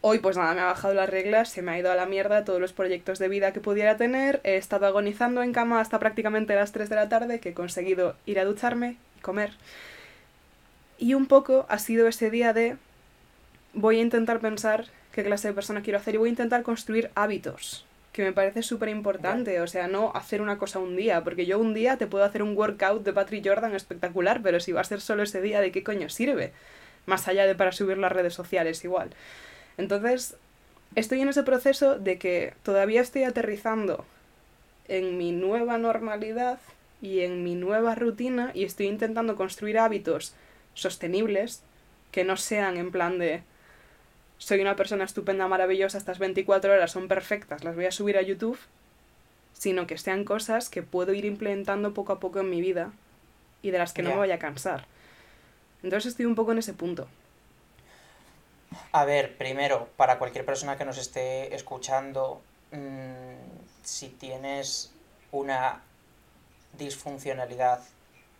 hoy 0.00 0.18
pues 0.18 0.36
nada, 0.36 0.54
me 0.54 0.60
ha 0.60 0.66
bajado 0.66 0.94
las 0.94 1.08
reglas, 1.08 1.48
se 1.48 1.62
me 1.62 1.72
ha 1.72 1.78
ido 1.78 1.90
a 1.90 1.94
la 1.94 2.06
mierda 2.06 2.44
todos 2.44 2.60
los 2.60 2.72
proyectos 2.72 3.18
de 3.18 3.28
vida 3.28 3.52
que 3.52 3.60
pudiera 3.60 3.96
tener, 3.96 4.40
he 4.44 4.56
estado 4.56 4.86
agonizando 4.86 5.42
en 5.42 5.52
cama 5.52 5.80
hasta 5.80 5.98
prácticamente 5.98 6.54
las 6.54 6.72
3 6.72 6.88
de 6.88 6.96
la 6.96 7.08
tarde, 7.08 7.40
que 7.40 7.50
he 7.50 7.54
conseguido 7.54 8.16
ir 8.26 8.38
a 8.38 8.44
ducharme 8.44 8.96
y 9.18 9.20
comer. 9.20 9.52
Y 11.02 11.14
un 11.14 11.26
poco 11.26 11.66
ha 11.68 11.80
sido 11.80 12.06
ese 12.06 12.30
día 12.30 12.52
de 12.52 12.76
voy 13.74 13.98
a 13.98 14.02
intentar 14.02 14.38
pensar 14.38 14.84
qué 15.10 15.24
clase 15.24 15.48
de 15.48 15.54
persona 15.54 15.82
quiero 15.82 15.98
hacer 15.98 16.14
y 16.14 16.18
voy 16.18 16.28
a 16.28 16.30
intentar 16.30 16.62
construir 16.62 17.10
hábitos 17.16 17.84
que 18.12 18.22
me 18.22 18.32
parece 18.32 18.62
súper 18.62 18.88
importante, 18.88 19.60
o 19.60 19.66
sea, 19.66 19.88
no 19.88 20.12
hacer 20.14 20.40
una 20.40 20.58
cosa 20.58 20.78
un 20.78 20.94
día, 20.94 21.24
porque 21.24 21.44
yo 21.44 21.58
un 21.58 21.74
día 21.74 21.96
te 21.96 22.06
puedo 22.06 22.24
hacer 22.24 22.44
un 22.44 22.56
workout 22.56 23.02
de 23.02 23.12
Patrick 23.12 23.44
Jordan 23.44 23.74
espectacular, 23.74 24.42
pero 24.44 24.60
si 24.60 24.70
va 24.70 24.82
a 24.82 24.84
ser 24.84 25.00
solo 25.00 25.24
ese 25.24 25.40
día, 25.40 25.60
¿de 25.60 25.72
qué 25.72 25.82
coño 25.82 26.08
sirve? 26.08 26.52
Más 27.06 27.26
allá 27.26 27.46
de 27.46 27.56
para 27.56 27.72
subir 27.72 27.98
las 27.98 28.12
redes 28.12 28.34
sociales 28.34 28.84
igual. 28.84 29.10
Entonces, 29.78 30.36
estoy 30.94 31.22
en 31.22 31.30
ese 31.30 31.42
proceso 31.42 31.98
de 31.98 32.18
que 32.18 32.54
todavía 32.62 33.00
estoy 33.00 33.24
aterrizando 33.24 34.04
en 34.86 35.18
mi 35.18 35.32
nueva 35.32 35.78
normalidad 35.78 36.60
y 37.00 37.22
en 37.22 37.42
mi 37.42 37.56
nueva 37.56 37.96
rutina 37.96 38.52
y 38.54 38.64
estoy 38.64 38.86
intentando 38.86 39.34
construir 39.34 39.78
hábitos 39.78 40.34
sostenibles 40.74 41.62
que 42.10 42.24
no 42.24 42.36
sean 42.36 42.76
en 42.76 42.90
plan 42.90 43.18
de 43.18 43.42
soy 44.38 44.60
una 44.60 44.74
persona 44.74 45.04
estupenda, 45.04 45.46
maravillosa, 45.46 45.98
estas 45.98 46.18
24 46.18 46.72
horas 46.72 46.90
son 46.90 47.06
perfectas, 47.06 47.62
las 47.62 47.76
voy 47.76 47.86
a 47.86 47.92
subir 47.92 48.18
a 48.18 48.22
YouTube, 48.22 48.58
sino 49.52 49.86
que 49.86 49.96
sean 49.98 50.24
cosas 50.24 50.68
que 50.68 50.82
puedo 50.82 51.14
ir 51.14 51.24
implementando 51.24 51.94
poco 51.94 52.12
a 52.12 52.18
poco 52.18 52.40
en 52.40 52.50
mi 52.50 52.60
vida 52.60 52.90
y 53.62 53.70
de 53.70 53.78
las 53.78 53.92
que 53.92 54.02
no 54.02 54.10
me 54.10 54.16
vaya 54.16 54.34
a 54.34 54.38
cansar. 54.40 54.86
Entonces 55.84 56.10
estoy 56.10 56.26
un 56.26 56.34
poco 56.34 56.50
en 56.50 56.58
ese 56.58 56.74
punto. 56.74 57.06
A 58.90 59.04
ver, 59.04 59.36
primero, 59.36 59.88
para 59.96 60.18
cualquier 60.18 60.44
persona 60.44 60.76
que 60.76 60.84
nos 60.84 60.98
esté 60.98 61.54
escuchando, 61.54 62.40
mm, 62.72 63.84
si 63.84 64.08
tienes 64.08 64.92
una 65.30 65.82
disfuncionalidad 66.76 67.80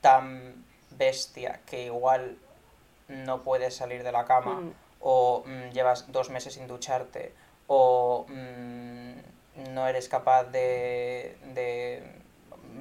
tan 0.00 0.64
bestia 0.96 1.60
que 1.66 1.84
igual 1.84 2.38
no 3.08 3.42
puedes 3.42 3.76
salir 3.76 4.02
de 4.02 4.12
la 4.12 4.24
cama 4.24 4.60
mm 4.60 4.72
o 5.02 5.42
mm, 5.44 5.70
llevas 5.72 6.10
dos 6.10 6.30
meses 6.30 6.54
sin 6.54 6.66
ducharte, 6.66 7.34
o 7.66 8.24
mm, 8.28 9.72
no 9.74 9.86
eres 9.86 10.08
capaz 10.08 10.44
de, 10.44 11.36
de, 11.54 12.02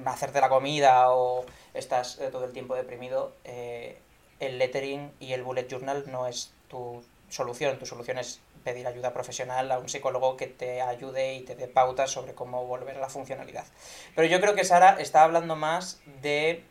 hacerte 0.04 0.40
la 0.40 0.48
comida, 0.48 1.10
o 1.10 1.44
estás 1.74 2.18
eh, 2.20 2.28
todo 2.30 2.44
el 2.44 2.52
tiempo 2.52 2.74
deprimido, 2.74 3.34
eh, 3.44 3.98
el 4.40 4.58
lettering 4.58 5.12
y 5.20 5.32
el 5.32 5.42
bullet 5.42 5.68
journal 5.68 6.04
no 6.10 6.26
es 6.26 6.52
tu 6.68 7.02
solución. 7.28 7.78
Tu 7.78 7.86
solución 7.86 8.18
es 8.18 8.40
pedir 8.64 8.86
ayuda 8.86 9.12
profesional 9.12 9.70
a 9.72 9.78
un 9.78 9.88
psicólogo 9.88 10.36
que 10.36 10.46
te 10.46 10.80
ayude 10.80 11.34
y 11.34 11.42
te 11.42 11.54
dé 11.54 11.68
pautas 11.68 12.10
sobre 12.10 12.34
cómo 12.34 12.64
volver 12.66 12.96
a 12.96 13.00
la 13.00 13.08
funcionalidad. 13.08 13.64
Pero 14.14 14.28
yo 14.28 14.40
creo 14.40 14.54
que 14.54 14.64
Sara 14.64 15.00
está 15.00 15.24
hablando 15.24 15.56
más 15.56 16.00
de 16.22 16.64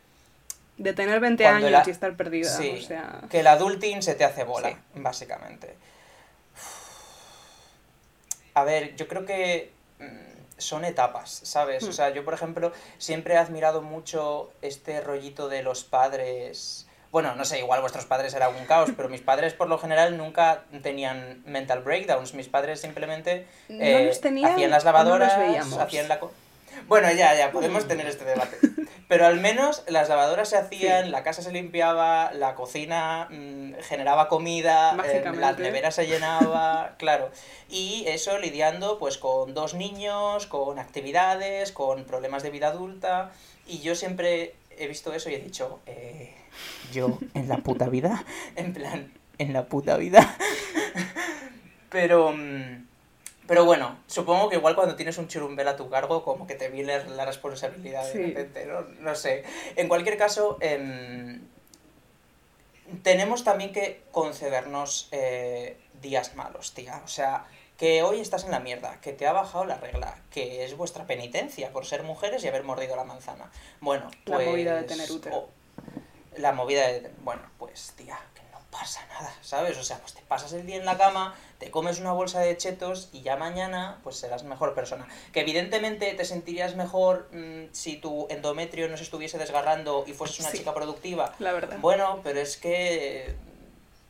de 0.82 0.92
tener 0.92 1.20
20 1.20 1.46
años 1.46 1.86
y 1.86 1.90
estar 1.90 2.16
perdida. 2.16 2.50
Sí, 2.50 2.86
que 3.30 3.40
el 3.40 3.46
adulting 3.46 4.02
se 4.02 4.14
te 4.14 4.24
hace 4.24 4.44
bola, 4.44 4.76
básicamente. 4.94 5.76
A 8.54 8.64
ver, 8.64 8.96
yo 8.96 9.08
creo 9.08 9.24
que 9.24 9.72
mm, 9.98 10.58
son 10.58 10.84
etapas, 10.84 11.40
¿sabes? 11.44 11.84
O 11.84 11.88
hmm. 11.88 11.92
sea, 11.92 12.10
yo, 12.10 12.24
por 12.24 12.34
ejemplo, 12.34 12.72
siempre 12.98 13.34
he 13.34 13.38
admirado 13.38 13.80
mucho 13.80 14.50
este 14.60 15.00
rollito 15.00 15.48
de 15.48 15.62
los 15.62 15.84
padres. 15.84 16.86
Bueno, 17.12 17.34
no 17.34 17.44
sé, 17.44 17.58
igual 17.60 17.80
vuestros 17.80 18.06
padres 18.06 18.34
eran 18.34 18.54
un 18.56 18.66
caos, 18.66 18.90
pero 18.96 19.08
mis 19.08 19.20
padres 19.20 19.54
por 19.54 19.68
lo 19.68 19.78
general 19.78 20.16
nunca 20.16 20.64
tenían 20.82 21.42
mental 21.46 21.82
breakdowns. 21.82 22.34
Mis 22.34 22.48
padres 22.48 22.80
simplemente 22.80 23.46
eh, 23.68 24.10
hacían 24.44 24.70
las 24.70 24.84
lavadoras, 24.84 25.32
hacían 25.78 26.08
la... 26.08 26.20
Bueno, 26.88 27.10
ya, 27.12 27.34
ya, 27.34 27.52
podemos 27.52 27.86
tener 27.86 28.06
este 28.06 28.24
debate. 28.24 28.56
Pero 29.08 29.26
al 29.26 29.40
menos 29.40 29.84
las 29.88 30.08
lavadoras 30.08 30.48
se 30.48 30.56
hacían, 30.56 31.10
la 31.10 31.22
casa 31.22 31.42
se 31.42 31.52
limpiaba, 31.52 32.32
la 32.32 32.54
cocina 32.54 33.28
mm, 33.30 33.74
generaba 33.82 34.28
comida, 34.28 34.96
eh, 35.04 35.22
la 35.38 35.52
nevera 35.52 35.90
se 35.90 36.06
llenaba, 36.06 36.94
claro. 36.98 37.30
Y 37.68 38.04
eso 38.06 38.38
lidiando 38.38 38.98
pues 38.98 39.18
con 39.18 39.54
dos 39.54 39.74
niños, 39.74 40.46
con 40.46 40.78
actividades, 40.78 41.72
con 41.72 42.04
problemas 42.04 42.42
de 42.42 42.50
vida 42.50 42.68
adulta. 42.68 43.32
Y 43.66 43.80
yo 43.80 43.94
siempre 43.94 44.54
he 44.78 44.86
visto 44.86 45.12
eso 45.12 45.28
y 45.28 45.34
he 45.34 45.40
dicho, 45.40 45.80
eh, 45.86 46.34
yo 46.92 47.18
en 47.34 47.48
la 47.48 47.58
puta 47.58 47.88
vida, 47.88 48.24
en 48.56 48.72
plan, 48.72 49.12
en 49.38 49.52
la 49.52 49.66
puta 49.66 49.96
vida. 49.96 50.36
Pero... 51.90 52.32
Mm, 52.32 52.91
pero 53.52 53.66
bueno, 53.66 53.98
supongo 54.06 54.48
que 54.48 54.56
igual 54.56 54.74
cuando 54.74 54.96
tienes 54.96 55.18
un 55.18 55.28
chirumbel 55.28 55.68
a 55.68 55.76
tu 55.76 55.90
cargo, 55.90 56.24
como 56.24 56.46
que 56.46 56.54
te 56.54 56.70
viene 56.70 57.04
la 57.04 57.26
responsabilidad 57.26 58.10
de 58.10 58.28
repente, 58.28 58.64
¿no? 58.64 58.80
No 59.00 59.14
sé. 59.14 59.44
En 59.76 59.88
cualquier 59.88 60.16
caso, 60.16 60.56
em, 60.62 61.42
tenemos 63.02 63.44
también 63.44 63.74
que 63.74 64.04
concedernos 64.10 65.10
eh, 65.12 65.76
días 66.00 66.34
malos, 66.34 66.72
tía. 66.72 67.02
O 67.04 67.08
sea, 67.08 67.44
que 67.76 68.02
hoy 68.02 68.20
estás 68.20 68.44
en 68.44 68.52
la 68.52 68.60
mierda, 68.60 69.02
que 69.02 69.12
te 69.12 69.26
ha 69.26 69.34
bajado 69.34 69.66
la 69.66 69.76
regla, 69.76 70.16
que 70.30 70.64
es 70.64 70.74
vuestra 70.74 71.06
penitencia 71.06 71.74
por 71.74 71.84
ser 71.84 72.04
mujeres 72.04 72.42
y 72.44 72.48
haber 72.48 72.64
mordido 72.64 72.96
la 72.96 73.04
manzana. 73.04 73.50
Bueno, 73.82 74.10
pues... 74.24 74.46
La 74.46 74.50
movida 74.50 74.76
de 74.76 74.84
tener 74.84 75.12
útero. 75.12 75.50
la 76.38 76.52
movida 76.52 76.86
de... 76.86 77.10
Bueno, 77.22 77.42
pues, 77.58 77.92
tía, 77.98 78.18
pasa 78.72 79.06
nada, 79.10 79.32
¿sabes? 79.42 79.76
O 79.76 79.84
sea, 79.84 79.98
pues 79.98 80.14
te 80.14 80.22
pasas 80.22 80.54
el 80.54 80.66
día 80.66 80.76
en 80.76 80.86
la 80.86 80.96
cama, 80.96 81.34
te 81.58 81.70
comes 81.70 82.00
una 82.00 82.12
bolsa 82.12 82.40
de 82.40 82.56
chetos 82.56 83.10
y 83.12 83.20
ya 83.20 83.36
mañana 83.36 84.00
pues 84.02 84.16
serás 84.16 84.44
mejor 84.44 84.74
persona. 84.74 85.06
Que 85.32 85.42
evidentemente 85.42 86.12
te 86.14 86.24
sentirías 86.24 86.74
mejor 86.74 87.28
mm, 87.32 87.66
si 87.72 87.98
tu 87.98 88.26
endometrio 88.30 88.88
no 88.88 88.96
se 88.96 89.04
estuviese 89.04 89.36
desgarrando 89.36 90.04
y 90.06 90.14
fueses 90.14 90.40
una 90.40 90.52
chica 90.52 90.72
productiva. 90.72 91.34
La 91.38 91.52
verdad. 91.52 91.76
Bueno, 91.80 92.20
pero 92.24 92.40
es 92.40 92.56
que 92.56 93.36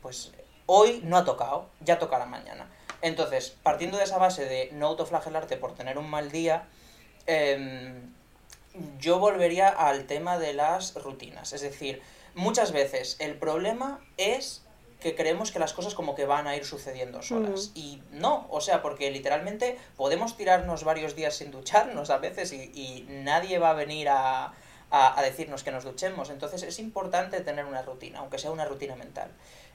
pues 0.01 0.31
hoy 0.65 1.01
no 1.03 1.17
ha 1.17 1.25
tocado, 1.25 1.69
ya 1.81 1.99
tocará 1.99 2.25
mañana. 2.25 2.67
Entonces, 3.01 3.53
partiendo 3.63 3.97
de 3.97 4.05
esa 4.05 4.17
base 4.17 4.45
de 4.45 4.69
no 4.71 4.87
autoflagelarte 4.87 5.57
por 5.57 5.75
tener 5.75 5.97
un 5.97 6.09
mal 6.09 6.31
día, 6.31 6.67
em, 7.25 8.13
yo 8.97 9.19
volvería 9.19 9.67
al 9.67 10.05
tema 10.05 10.39
de 10.39 10.53
las 10.53 10.95
rutinas. 10.95 11.51
Es 11.51 11.61
decir, 11.61 12.01
muchas 12.35 12.71
veces 12.71 13.17
el 13.19 13.37
problema 13.37 13.99
es 14.17 14.63
que 15.03 15.15
creemos 15.15 15.51
que 15.51 15.59
las 15.59 15.73
cosas 15.73 15.93
como 15.93 16.15
que 16.15 16.25
van 16.25 16.47
a 16.47 16.55
ir 16.55 16.63
sucediendo 16.63 17.21
solas. 17.21 17.71
Y 17.75 18.01
no, 18.11 18.47
o 18.49 18.61
sea, 18.61 18.81
porque 18.81 19.11
literalmente 19.11 19.77
podemos 19.97 20.37
tirarnos 20.37 20.85
varios 20.85 21.15
días 21.15 21.35
sin 21.35 21.51
ducharnos 21.51 22.09
a 22.09 22.17
veces 22.17 22.53
y, 22.53 23.05
nadie 23.09 23.59
va 23.59 23.71
a 23.71 23.73
venir 23.73 24.07
a, 24.09 24.53
decirnos 25.21 25.63
que 25.63 25.71
nos 25.71 25.83
duchemos. 25.83 26.29
Entonces 26.29 26.63
es 26.63 26.79
importante 26.79 27.41
tener 27.41 27.65
una 27.65 27.81
rutina, 27.81 28.19
aunque 28.19 28.37
sea 28.37 28.51
una 28.51 28.65
rutina 28.65 28.95
mental. 28.95 29.29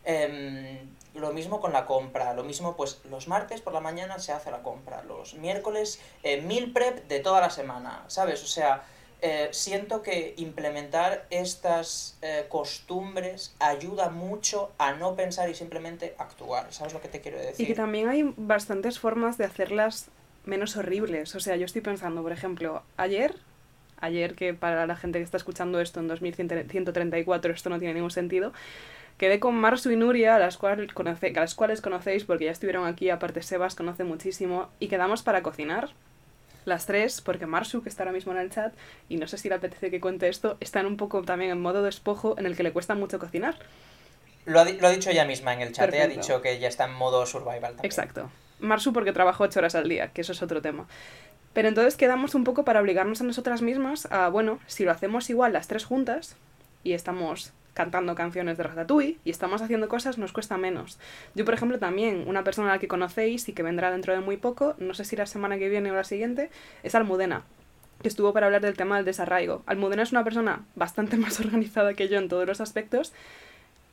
Em, 0.04 0.88
lo 1.14 1.32
mismo 1.32 1.60
con 1.60 1.72
la 1.72 1.84
compra, 1.84 2.32
lo 2.32 2.44
mismo 2.44 2.76
pues 2.76 3.00
los 3.10 3.28
martes 3.28 3.60
por 3.60 3.74
la 3.74 3.80
mañana 3.80 4.18
se 4.20 4.32
hace 4.32 4.50
la 4.50 4.62
compra, 4.62 5.02
los 5.02 5.34
miércoles 5.34 6.00
eh, 6.22 6.40
mil 6.40 6.72
prep 6.72 7.06
de 7.08 7.20
toda 7.20 7.40
la 7.40 7.50
semana, 7.50 8.04
¿sabes? 8.06 8.42
O 8.44 8.46
sea, 8.46 8.84
eh, 9.20 9.48
siento 9.50 10.02
que 10.02 10.34
implementar 10.36 11.26
estas 11.30 12.16
eh, 12.22 12.46
costumbres 12.48 13.54
ayuda 13.58 14.10
mucho 14.10 14.70
a 14.78 14.92
no 14.92 15.16
pensar 15.16 15.50
y 15.50 15.54
simplemente 15.54 16.14
actuar. 16.18 16.72
¿Sabes 16.72 16.92
lo 16.92 17.00
que 17.00 17.08
te 17.08 17.20
quiero 17.20 17.38
decir? 17.38 17.64
Y 17.64 17.66
que 17.66 17.74
también 17.74 18.08
hay 18.08 18.32
bastantes 18.36 19.00
formas 19.00 19.36
de 19.36 19.44
hacerlas 19.44 20.08
menos 20.44 20.76
horribles. 20.76 21.34
O 21.34 21.40
sea, 21.40 21.56
yo 21.56 21.64
estoy 21.64 21.80
pensando, 21.82 22.22
por 22.22 22.30
ejemplo, 22.30 22.82
ayer, 22.96 23.34
ayer 24.00 24.34
que 24.34 24.54
para 24.54 24.86
la 24.86 24.94
gente 24.94 25.18
que 25.18 25.24
está 25.24 25.36
escuchando 25.36 25.80
esto 25.80 25.98
en 25.98 26.08
2134 26.08 27.52
esto 27.52 27.70
no 27.70 27.78
tiene 27.80 27.94
ningún 27.94 28.12
sentido, 28.12 28.52
quedé 29.18 29.40
con 29.40 29.56
Marsu 29.56 29.90
y 29.90 29.96
Nuria, 29.96 30.36
a 30.36 30.38
las, 30.38 30.58
cuales 30.58 30.92
conoce, 30.92 31.32
a 31.36 31.40
las 31.40 31.56
cuales 31.56 31.80
conocéis 31.80 32.24
porque 32.24 32.44
ya 32.44 32.52
estuvieron 32.52 32.86
aquí, 32.86 33.10
aparte 33.10 33.42
Sebas 33.42 33.74
conoce 33.74 34.04
muchísimo, 34.04 34.68
y 34.78 34.86
quedamos 34.86 35.22
para 35.22 35.42
cocinar 35.42 35.90
las 36.68 36.86
tres, 36.86 37.20
porque 37.20 37.46
Marsu, 37.46 37.82
que 37.82 37.88
está 37.88 38.02
ahora 38.02 38.12
mismo 38.12 38.32
en 38.32 38.38
el 38.38 38.50
chat, 38.50 38.74
y 39.08 39.16
no 39.16 39.26
sé 39.26 39.38
si 39.38 39.48
le 39.48 39.56
apetece 39.56 39.90
que 39.90 40.00
cuente 40.00 40.28
esto, 40.28 40.56
están 40.60 40.86
un 40.86 40.96
poco 40.96 41.22
también 41.22 41.50
en 41.50 41.60
modo 41.60 41.82
despojo 41.82 42.36
en 42.38 42.46
el 42.46 42.56
que 42.56 42.62
le 42.62 42.72
cuesta 42.72 42.94
mucho 42.94 43.18
cocinar. 43.18 43.56
Lo 44.46 44.60
ha, 44.60 44.64
dicho 44.64 45.10
ella 45.10 45.26
misma 45.26 45.52
en 45.52 45.60
el 45.60 45.72
chat, 45.72 45.92
ha 45.92 46.06
dicho 46.06 46.40
que 46.40 46.58
ya 46.58 46.68
está 46.68 46.84
en 46.84 46.94
modo 46.94 47.26
survival 47.26 47.72
también. 47.72 47.84
Exacto. 47.84 48.30
Marsu 48.60 48.92
porque 48.92 49.12
trabaja 49.12 49.44
ocho 49.44 49.60
horas 49.60 49.74
al 49.74 49.88
día, 49.88 50.08
que 50.08 50.22
eso 50.22 50.32
es 50.32 50.42
otro 50.42 50.62
tema. 50.62 50.86
Pero 51.52 51.68
entonces 51.68 51.96
quedamos 51.96 52.34
un 52.34 52.44
poco 52.44 52.64
para 52.64 52.80
obligarnos 52.80 53.20
a 53.20 53.24
nosotras 53.24 53.62
mismas 53.62 54.06
a, 54.10 54.28
bueno, 54.28 54.58
si 54.66 54.84
lo 54.84 54.92
hacemos 54.92 55.28
igual 55.30 55.52
las 55.52 55.68
tres 55.68 55.84
juntas 55.84 56.36
y 56.84 56.92
estamos 56.92 57.52
cantando 57.78 58.16
canciones 58.16 58.58
de 58.58 58.64
Ratatouille 58.64 59.18
y 59.24 59.30
estamos 59.30 59.62
haciendo 59.62 59.88
cosas, 59.88 60.18
nos 60.18 60.32
cuesta 60.32 60.58
menos. 60.58 60.98
Yo, 61.36 61.44
por 61.44 61.54
ejemplo, 61.54 61.78
también, 61.78 62.24
una 62.26 62.42
persona 62.42 62.70
a 62.70 62.72
la 62.72 62.80
que 62.80 62.88
conocéis 62.88 63.48
y 63.48 63.52
que 63.52 63.62
vendrá 63.62 63.92
dentro 63.92 64.12
de 64.12 64.18
muy 64.18 64.36
poco, 64.36 64.74
no 64.78 64.94
sé 64.94 65.04
si 65.04 65.14
la 65.14 65.26
semana 65.26 65.58
que 65.58 65.68
viene 65.68 65.92
o 65.92 65.94
la 65.94 66.02
siguiente, 66.02 66.50
es 66.82 66.96
Almudena 66.96 67.44
que 68.02 68.08
estuvo 68.08 68.32
para 68.32 68.46
hablar 68.46 68.62
del 68.62 68.76
tema 68.76 68.96
del 68.96 69.04
desarraigo. 69.04 69.62
Almudena 69.66 70.02
es 70.02 70.10
una 70.10 70.24
persona 70.24 70.64
bastante 70.74 71.16
más 71.24 71.38
organizada 71.38 71.94
que 71.94 72.08
yo 72.08 72.18
en 72.18 72.28
todos 72.28 72.48
los 72.48 72.60
aspectos 72.60 73.12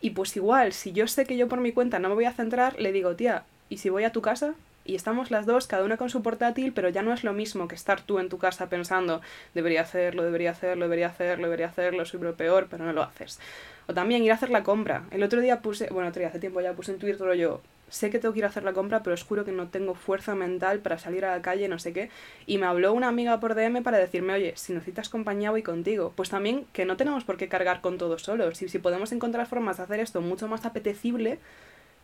y 0.02 0.12
pues 0.12 0.36
igual, 0.36 0.74
si 0.74 0.92
yo 0.92 1.08
sé 1.08 1.26
que 1.26 1.38
yo 1.38 1.48
por 1.48 1.62
mi 1.62 1.72
cuenta 1.72 2.00
no 2.00 2.10
me 2.10 2.16
voy 2.16 2.26
a 2.26 2.34
centrar, 2.34 2.80
le 2.80 2.92
digo, 2.92 3.16
tía, 3.16 3.44
¿y 3.70 3.78
si 3.78 3.90
voy 3.90 4.04
a 4.04 4.12
tu 4.12 4.24
casa? 4.24 4.56
Y 4.86 4.96
estamos 4.96 5.32
las 5.32 5.46
dos, 5.46 5.68
cada 5.68 5.84
una 5.84 5.98
con 5.98 6.10
su 6.10 6.22
portátil, 6.22 6.72
pero 6.74 6.90
ya 6.90 7.02
no 7.02 7.14
es 7.14 7.24
lo 7.24 7.34
mismo 7.34 7.68
que 7.68 7.76
estar 7.76 8.02
tú 8.02 8.20
en 8.20 8.30
tu 8.30 8.38
casa 8.38 8.70
pensando, 8.70 9.22
debería 9.54 9.82
hacerlo, 9.82 10.24
debería 10.24 10.52
hacerlo, 10.52 10.86
debería 10.86 11.08
hacerlo, 11.08 11.46
debería 11.46 11.68
hacerlo, 11.68 12.06
soy 12.06 12.22
lo 12.22 12.36
peor, 12.36 12.68
pero 12.70 12.86
no 12.86 12.94
lo 12.94 13.04
haces. 13.04 13.40
O 13.88 13.94
también 13.94 14.24
ir 14.24 14.32
a 14.32 14.36
hacer 14.36 14.50
la 14.50 14.64
compra. 14.64 15.04
El 15.12 15.24
otro 15.24 15.42
día 15.42 15.62
puse, 15.62 15.90
bueno, 15.90 16.10
otro 16.10 16.20
día 16.20 16.30
hace 16.30 16.40
tiempo 16.40 16.62
ya 16.62 16.74
puse 16.74 16.92
en 16.92 17.00
Twitter 17.00 17.34
yo, 17.36 17.62
sé 17.90 18.10
que 18.10 18.20
tengo 18.20 18.34
que 18.34 18.40
ir 18.40 18.46
a 18.46 18.50
hacer 18.50 18.64
la 18.64 18.74
compra, 18.74 19.04
pero 19.04 19.14
os 19.14 19.24
juro 19.24 19.46
que 19.46 19.52
no 19.52 19.68
tengo 19.68 19.96
fuerza 19.96 20.36
mental 20.36 20.80
para 20.80 20.98
salir 20.98 21.26
a 21.26 21.32
la 21.32 21.42
calle, 21.42 21.68
no 21.68 21.80
sé 21.80 21.94
qué. 21.94 22.10
Y 22.46 22.58
me 22.58 22.66
habló 22.66 22.94
una 22.94 23.08
amiga 23.08 23.40
por 23.40 23.56
DM 23.56 23.84
para 23.84 23.98
decirme, 23.98 24.34
oye, 24.34 24.54
si 24.56 24.74
necesitas 24.74 25.10
compañía 25.10 25.52
voy 25.52 25.64
contigo. 25.64 26.14
Pues 26.16 26.30
también 26.30 26.66
que 26.74 26.86
no 26.86 26.98
tenemos 26.98 27.24
por 27.24 27.38
qué 27.38 27.48
cargar 27.48 27.82
con 27.82 27.98
todo 27.98 28.18
solos. 28.18 28.62
Y 28.62 28.70
si 28.70 28.80
podemos 28.80 29.12
encontrar 29.12 29.48
formas 29.48 29.78
de 29.78 29.84
hacer 29.84 30.00
esto 30.00 30.22
mucho 30.22 30.48
más 30.48 30.66
apetecible, 30.66 31.40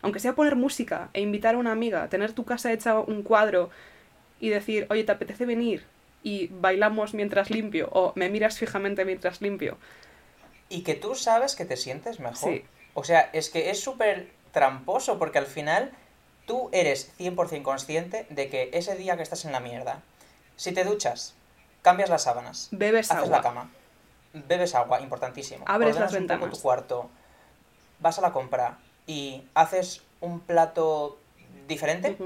aunque 0.02 0.20
sea 0.20 0.34
poner 0.34 0.56
música 0.56 1.08
e 1.12 1.20
invitar 1.20 1.54
a 1.54 1.58
una 1.58 1.72
amiga, 1.72 2.08
tener 2.08 2.32
tu 2.32 2.44
casa 2.44 2.72
hecha 2.72 2.98
un 2.98 3.22
cuadro 3.22 3.70
y 4.40 4.48
decir, 4.48 4.86
oye, 4.90 5.04
¿te 5.04 5.12
apetece 5.12 5.46
venir? 5.46 5.86
Y 6.24 6.48
bailamos 6.48 7.14
mientras 7.14 7.50
limpio, 7.50 7.88
o 7.92 8.12
me 8.16 8.28
miras 8.28 8.58
fijamente 8.58 9.04
mientras 9.04 9.40
limpio. 9.40 9.78
Y 10.68 10.82
que 10.82 10.94
tú 10.94 11.14
sabes 11.14 11.54
que 11.54 11.64
te 11.64 11.76
sientes 11.76 12.20
mejor. 12.20 12.62
O 12.94 13.04
sea, 13.04 13.30
es 13.32 13.48
que 13.48 13.70
es 13.70 13.80
súper 13.80 14.28
tramposo 14.52 15.18
porque 15.18 15.38
al 15.38 15.46
final 15.46 15.92
tú 16.46 16.68
eres 16.72 17.12
100% 17.18 17.62
consciente 17.62 18.26
de 18.28 18.48
que 18.48 18.70
ese 18.72 18.96
día 18.96 19.16
que 19.16 19.22
estás 19.22 19.44
en 19.44 19.52
la 19.52 19.60
mierda, 19.60 20.02
si 20.56 20.72
te 20.72 20.84
duchas, 20.84 21.34
cambias 21.82 22.10
las 22.10 22.24
sábanas, 22.24 22.68
bebes 22.72 23.10
haces 23.10 23.28
la 23.28 23.40
cama, 23.40 23.70
bebes 24.32 24.74
agua, 24.74 25.00
importantísimo, 25.00 25.64
abres 25.68 25.98
las 25.98 26.12
ventanas, 26.12 26.50
tu 26.50 26.60
cuarto, 26.60 27.08
vas 28.00 28.18
a 28.18 28.22
la 28.22 28.32
compra 28.32 28.78
y 29.06 29.44
haces 29.54 30.02
un 30.20 30.40
plato 30.40 31.18
diferente, 31.68 32.16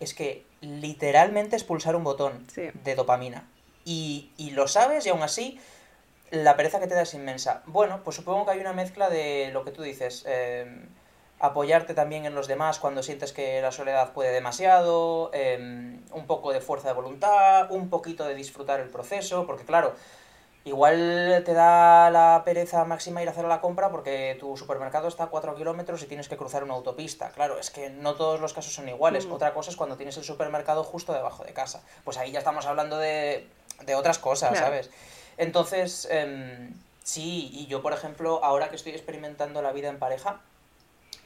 es 0.00 0.14
que 0.14 0.44
literalmente 0.60 1.56
es 1.56 1.64
pulsar 1.64 1.96
un 1.96 2.04
botón 2.04 2.46
de 2.56 2.94
dopamina. 2.94 3.48
Y, 3.84 4.30
y 4.36 4.50
lo 4.50 4.68
sabes 4.68 5.06
y 5.06 5.08
aún 5.08 5.22
así 5.22 5.58
la 6.32 6.56
pereza 6.56 6.80
que 6.80 6.86
te 6.86 6.94
da 6.94 7.02
es 7.02 7.14
inmensa. 7.14 7.62
Bueno, 7.66 8.00
pues 8.02 8.16
supongo 8.16 8.46
que 8.46 8.52
hay 8.52 8.60
una 8.60 8.72
mezcla 8.72 9.10
de 9.10 9.50
lo 9.52 9.64
que 9.64 9.70
tú 9.70 9.82
dices. 9.82 10.24
Eh, 10.26 10.86
apoyarte 11.38 11.92
también 11.92 12.24
en 12.24 12.34
los 12.34 12.48
demás 12.48 12.78
cuando 12.78 13.02
sientes 13.02 13.32
que 13.32 13.60
la 13.60 13.72
soledad 13.72 14.12
puede 14.12 14.32
demasiado, 14.32 15.30
em, 15.34 16.00
un 16.12 16.26
poco 16.26 16.52
de 16.52 16.60
fuerza 16.60 16.88
de 16.88 16.94
voluntad, 16.94 17.70
un 17.70 17.90
poquito 17.90 18.24
de 18.24 18.34
disfrutar 18.34 18.80
el 18.80 18.88
proceso, 18.88 19.44
porque 19.44 19.64
claro, 19.64 19.94
igual 20.64 21.42
te 21.44 21.54
da 21.54 22.10
la 22.10 22.42
pereza 22.44 22.84
máxima 22.84 23.22
ir 23.22 23.28
a 23.28 23.32
hacer 23.32 23.44
la 23.44 23.60
compra 23.60 23.90
porque 23.90 24.36
tu 24.38 24.56
supermercado 24.56 25.08
está 25.08 25.24
a 25.24 25.26
4 25.28 25.54
kilómetros 25.54 26.02
y 26.02 26.06
tienes 26.06 26.28
que 26.28 26.36
cruzar 26.36 26.64
una 26.64 26.74
autopista. 26.74 27.30
Claro, 27.30 27.58
es 27.58 27.70
que 27.70 27.90
no 27.90 28.14
todos 28.14 28.40
los 28.40 28.52
casos 28.52 28.72
son 28.72 28.88
iguales. 28.88 29.26
Mm. 29.26 29.32
Otra 29.32 29.54
cosa 29.54 29.70
es 29.70 29.76
cuando 29.76 29.96
tienes 29.96 30.16
el 30.16 30.24
supermercado 30.24 30.84
justo 30.84 31.12
debajo 31.12 31.44
de 31.44 31.52
casa. 31.52 31.82
Pues 32.04 32.16
ahí 32.18 32.30
ya 32.30 32.38
estamos 32.38 32.66
hablando 32.66 32.98
de, 32.98 33.46
de 33.84 33.94
otras 33.94 34.18
cosas, 34.18 34.58
¿sabes? 34.58 34.90
Entonces, 35.36 36.06
em, 36.10 36.72
sí, 37.02 37.50
y 37.52 37.66
yo 37.66 37.82
por 37.82 37.92
ejemplo, 37.92 38.44
ahora 38.44 38.68
que 38.70 38.76
estoy 38.76 38.92
experimentando 38.92 39.62
la 39.62 39.72
vida 39.72 39.88
en 39.88 39.98
pareja, 39.98 40.40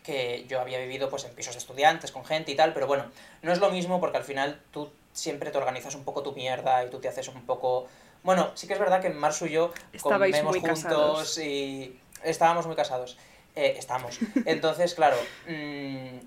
que 0.04 0.46
yo 0.48 0.60
había 0.60 0.78
vivido 0.78 1.10
pues 1.10 1.24
en 1.24 1.34
pisos 1.34 1.54
de 1.54 1.58
estudiantes, 1.58 2.12
con 2.12 2.24
gente 2.24 2.52
y 2.52 2.54
tal, 2.54 2.72
pero 2.72 2.86
bueno, 2.86 3.06
no 3.42 3.52
es 3.52 3.58
lo 3.58 3.70
mismo 3.70 4.00
porque 4.00 4.16
al 4.16 4.24
final 4.24 4.60
tú 4.70 4.88
siempre 5.12 5.50
te 5.50 5.58
organizas 5.58 5.94
un 5.94 6.04
poco 6.04 6.22
tu 6.22 6.32
mierda 6.32 6.84
y 6.84 6.90
tú 6.90 7.00
te 7.00 7.08
haces 7.08 7.28
un 7.28 7.44
poco... 7.44 7.88
Bueno, 8.22 8.50
sí 8.54 8.66
que 8.66 8.74
es 8.74 8.78
verdad 8.78 9.00
que 9.00 9.10
Marsu 9.10 9.46
y 9.46 9.52
yo 9.52 9.72
comemos 10.00 10.56
juntos 10.56 11.38
y 11.38 11.98
estábamos 12.24 12.66
muy 12.66 12.76
casados. 12.76 13.16
Eh, 13.54 13.74
estamos. 13.78 14.18
Entonces, 14.44 14.94
claro, 14.94 15.16
mm, 15.48 16.18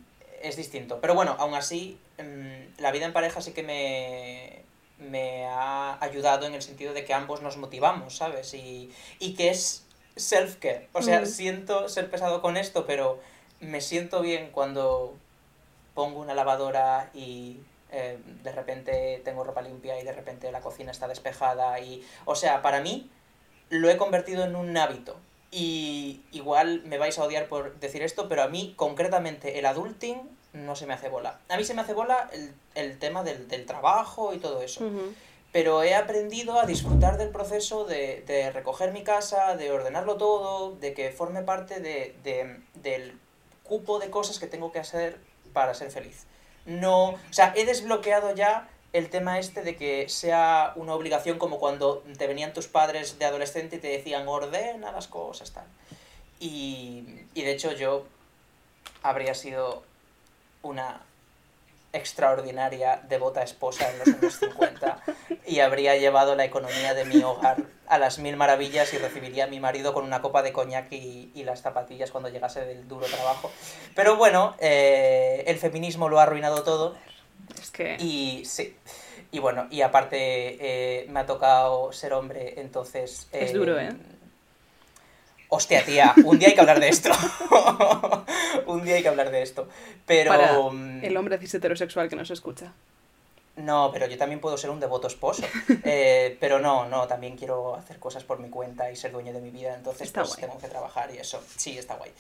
es 0.42 0.56
distinto. 0.56 1.00
Pero 1.00 1.14
bueno, 1.14 1.36
aún 1.40 1.54
así, 1.54 2.00
mm, 2.18 2.82
la 2.82 2.92
vida 2.92 3.06
en 3.06 3.14
pareja 3.14 3.42
sí 3.42 3.52
que 3.52 3.64
me, 3.64 4.64
me 4.98 5.46
ha 5.46 6.04
ayudado 6.04 6.48
en 6.48 6.56
el 6.56 6.62
sentido 6.62 6.94
de 6.94 7.06
que 7.06 7.14
ambos 7.14 7.42
nos 7.42 7.58
motivamos, 7.58 8.18
¿sabes? 8.18 8.54
Y, 8.54 8.92
y 9.20 9.36
que 9.36 9.50
es 9.50 9.86
self-care. 10.16 10.88
O 10.94 11.02
sea, 11.02 11.22
mm. 11.22 11.26
siento 11.26 11.90
ser 11.90 12.10
pesado 12.10 12.42
con 12.42 12.58
esto, 12.58 12.86
pero 12.86 13.20
me 13.60 13.82
siento 13.82 14.22
bien 14.22 14.50
cuando 14.52 15.16
pongo 15.94 16.22
una 16.22 16.34
lavadora 16.34 17.10
y 17.14 17.58
eh, 17.92 18.18
de 18.44 18.52
repente 18.52 19.22
tengo 19.24 19.44
ropa 19.44 19.62
limpia 19.62 20.00
y 20.00 20.04
de 20.04 20.12
repente 20.12 20.52
la 20.52 20.62
cocina 20.62 20.92
está 20.92 21.08
despejada 21.08 21.80
y 21.80 22.06
o 22.26 22.36
sea 22.36 22.62
para 22.62 22.82
mí 22.82 23.10
lo 23.70 23.90
he 23.90 23.98
convertido 23.98 24.44
en 24.44 24.56
un 24.56 24.76
hábito. 24.78 25.18
Y 25.52 26.22
igual 26.32 26.84
me 26.86 27.00
vais 27.00 27.18
a 27.18 27.24
odiar 27.24 27.48
por 27.48 27.80
decir 27.80 28.04
esto 28.04 28.30
pero 28.30 28.44
a 28.44 28.48
mí 28.48 28.74
concretamente 28.78 29.58
el 29.58 29.66
adulting 29.66 30.22
no 30.54 30.76
se 30.76 30.86
me 30.86 30.94
hace 30.94 31.10
bola. 31.10 31.40
A 31.50 31.58
mí 31.58 31.64
se 31.64 31.74
me 31.74 31.82
hace 31.82 31.94
bola 31.94 32.30
el, 32.76 33.00
tema 33.00 33.24
del, 33.24 33.48
del, 33.48 33.62
y 33.62 34.38
todo 34.40 34.62
eso. 34.62 34.90
Pero 35.52 35.82
he 35.82 35.96
aprendido 35.96 36.60
a 36.60 36.66
disfrutar 36.66 37.18
del 37.18 37.30
proceso 37.30 37.86
de, 37.86 38.24
de, 38.28 38.52
recoger 38.52 38.92
mi 38.92 39.04
casa, 39.04 39.56
de 39.56 39.72
ordenarlo 39.72 40.18
todo, 40.18 40.76
de 40.76 40.94
que 40.94 41.12
forme 41.12 41.42
parte 41.42 41.80
de, 41.80 42.16
de, 42.24 42.60
del 42.76 43.18
cupo 43.64 44.00
de 44.00 44.10
cosas 44.12 44.38
que 44.38 44.48
tengo 44.48 44.72
que 44.72 44.80
hacer 44.80 45.20
para 45.54 45.74
ser 45.74 45.90
feliz. 45.90 46.26
No, 46.66 47.10
o 47.10 47.20
sea, 47.32 47.54
he 47.56 47.66
desbloqueado 47.66 48.36
ya 48.36 48.70
el 48.94 49.10
tema 49.10 49.40
este 49.40 49.62
de 49.62 49.76
que 49.76 50.10
sea 50.10 50.74
una 50.76 50.94
obligación 50.94 51.38
como 51.38 51.60
cuando 51.60 52.04
te 52.18 52.28
venían 52.28 52.54
tus 52.54 52.68
padres 52.68 53.20
de 53.20 53.26
adolescente 53.26 53.76
y 53.76 53.80
te 53.80 53.88
decían 53.88 54.28
ordena 54.28 54.92
las 54.92 55.08
cosas, 55.08 55.52
tal. 55.52 55.66
Y, 56.40 57.04
y 57.34 57.44
de 57.44 57.52
hecho 57.52 57.72
yo 57.74 58.06
habría 59.04 59.34
sido 59.34 59.84
una 60.62 61.02
extraordinaria, 61.94 63.02
devota 63.08 63.44
esposa 63.44 63.90
en 63.92 64.00
los 64.00 64.08
años 64.08 64.36
50 64.36 65.04
y 65.46 65.60
habría 65.60 65.96
llevado 65.98 66.36
la 66.36 66.46
economía 66.46 66.94
de 66.94 67.06
mi 67.06 67.24
hogar 67.24 67.58
a 67.88 67.98
las 67.98 68.20
mil 68.20 68.38
maravillas 68.38 68.94
y 68.94 68.98
recibiría 69.00 69.46
a 69.46 69.48
mi 69.48 69.60
marido 69.60 69.94
con 69.94 70.06
una 70.06 70.22
copa 70.22 70.44
de 70.44 70.54
coñac 70.54 70.92
y, 70.92 71.32
y 71.34 71.44
las 71.44 71.62
zapatillas 71.62 72.12
cuando 72.12 72.30
llegase 72.30 72.64
del 72.64 72.88
duro 72.88 73.08
trabajo. 73.08 73.52
Pero 73.96 74.16
bueno, 74.16 74.56
eh, 74.60 75.44
el 75.48 75.58
feminismo 75.58 76.08
lo 76.08 76.20
ha 76.20 76.24
arruinado 76.24 76.64
todo. 76.64 76.96
Es 77.60 77.72
que... 77.72 77.98
Y 78.00 78.44
sí. 78.46 78.76
Y 79.32 79.40
bueno, 79.40 79.68
y 79.72 79.82
aparte 79.82 80.18
eh, 80.20 81.08
me 81.10 81.22
ha 81.22 81.26
tocado 81.26 81.92
ser 81.92 82.14
hombre, 82.14 82.62
entonces... 82.62 83.28
es 83.32 83.54
duro, 83.54 83.80
¿eh? 83.80 83.90
Hostia, 85.52 85.84
tía, 85.84 86.14
un 86.24 86.38
día 86.38 86.50
hay 86.50 86.54
que 86.54 86.62
hablar 86.62 86.80
de 86.80 86.90
esto. 86.90 87.10
un 88.68 88.84
día 88.84 88.96
hay 88.96 89.02
que 89.02 89.10
hablar 89.10 89.32
de 89.32 89.42
esto. 89.42 89.68
Pero. 90.06 90.30
Para 90.30 90.54
mm, 90.54 91.04
el 91.04 91.18
hombre 91.18 91.40
cis 91.40 91.56
heterosexual 91.56 92.08
que 92.08 92.16
nos 92.16 92.30
escucha. 92.30 92.72
No, 93.56 93.90
pero 93.92 94.06
yo 94.06 94.18
también 94.18 94.40
puedo 94.40 94.58
ser 94.58 94.70
un 94.70 94.80
devoto 94.80 95.08
esposo. 95.08 95.44
Eh, 95.84 96.38
pero 96.40 96.60
no, 96.60 96.88
no, 96.88 97.08
también 97.08 97.36
quiero 97.36 97.76
hacer 97.76 97.98
cosas 98.00 98.24
por 98.24 98.40
mi 98.40 98.50
cuenta 98.50 98.92
y 98.92 98.96
ser 98.96 99.12
dueño 99.12 99.34
de 99.34 99.42
mi 99.42 99.50
vida. 99.50 99.74
Entonces, 99.76 100.12
pues 100.12 100.36
tengo 100.36 100.58
que 100.60 100.68
trabajar 100.68 101.10
y 101.14 101.18
eso. 101.18 101.42
Sí, 101.56 101.78
está 101.78 101.96
guay. 101.96 102.12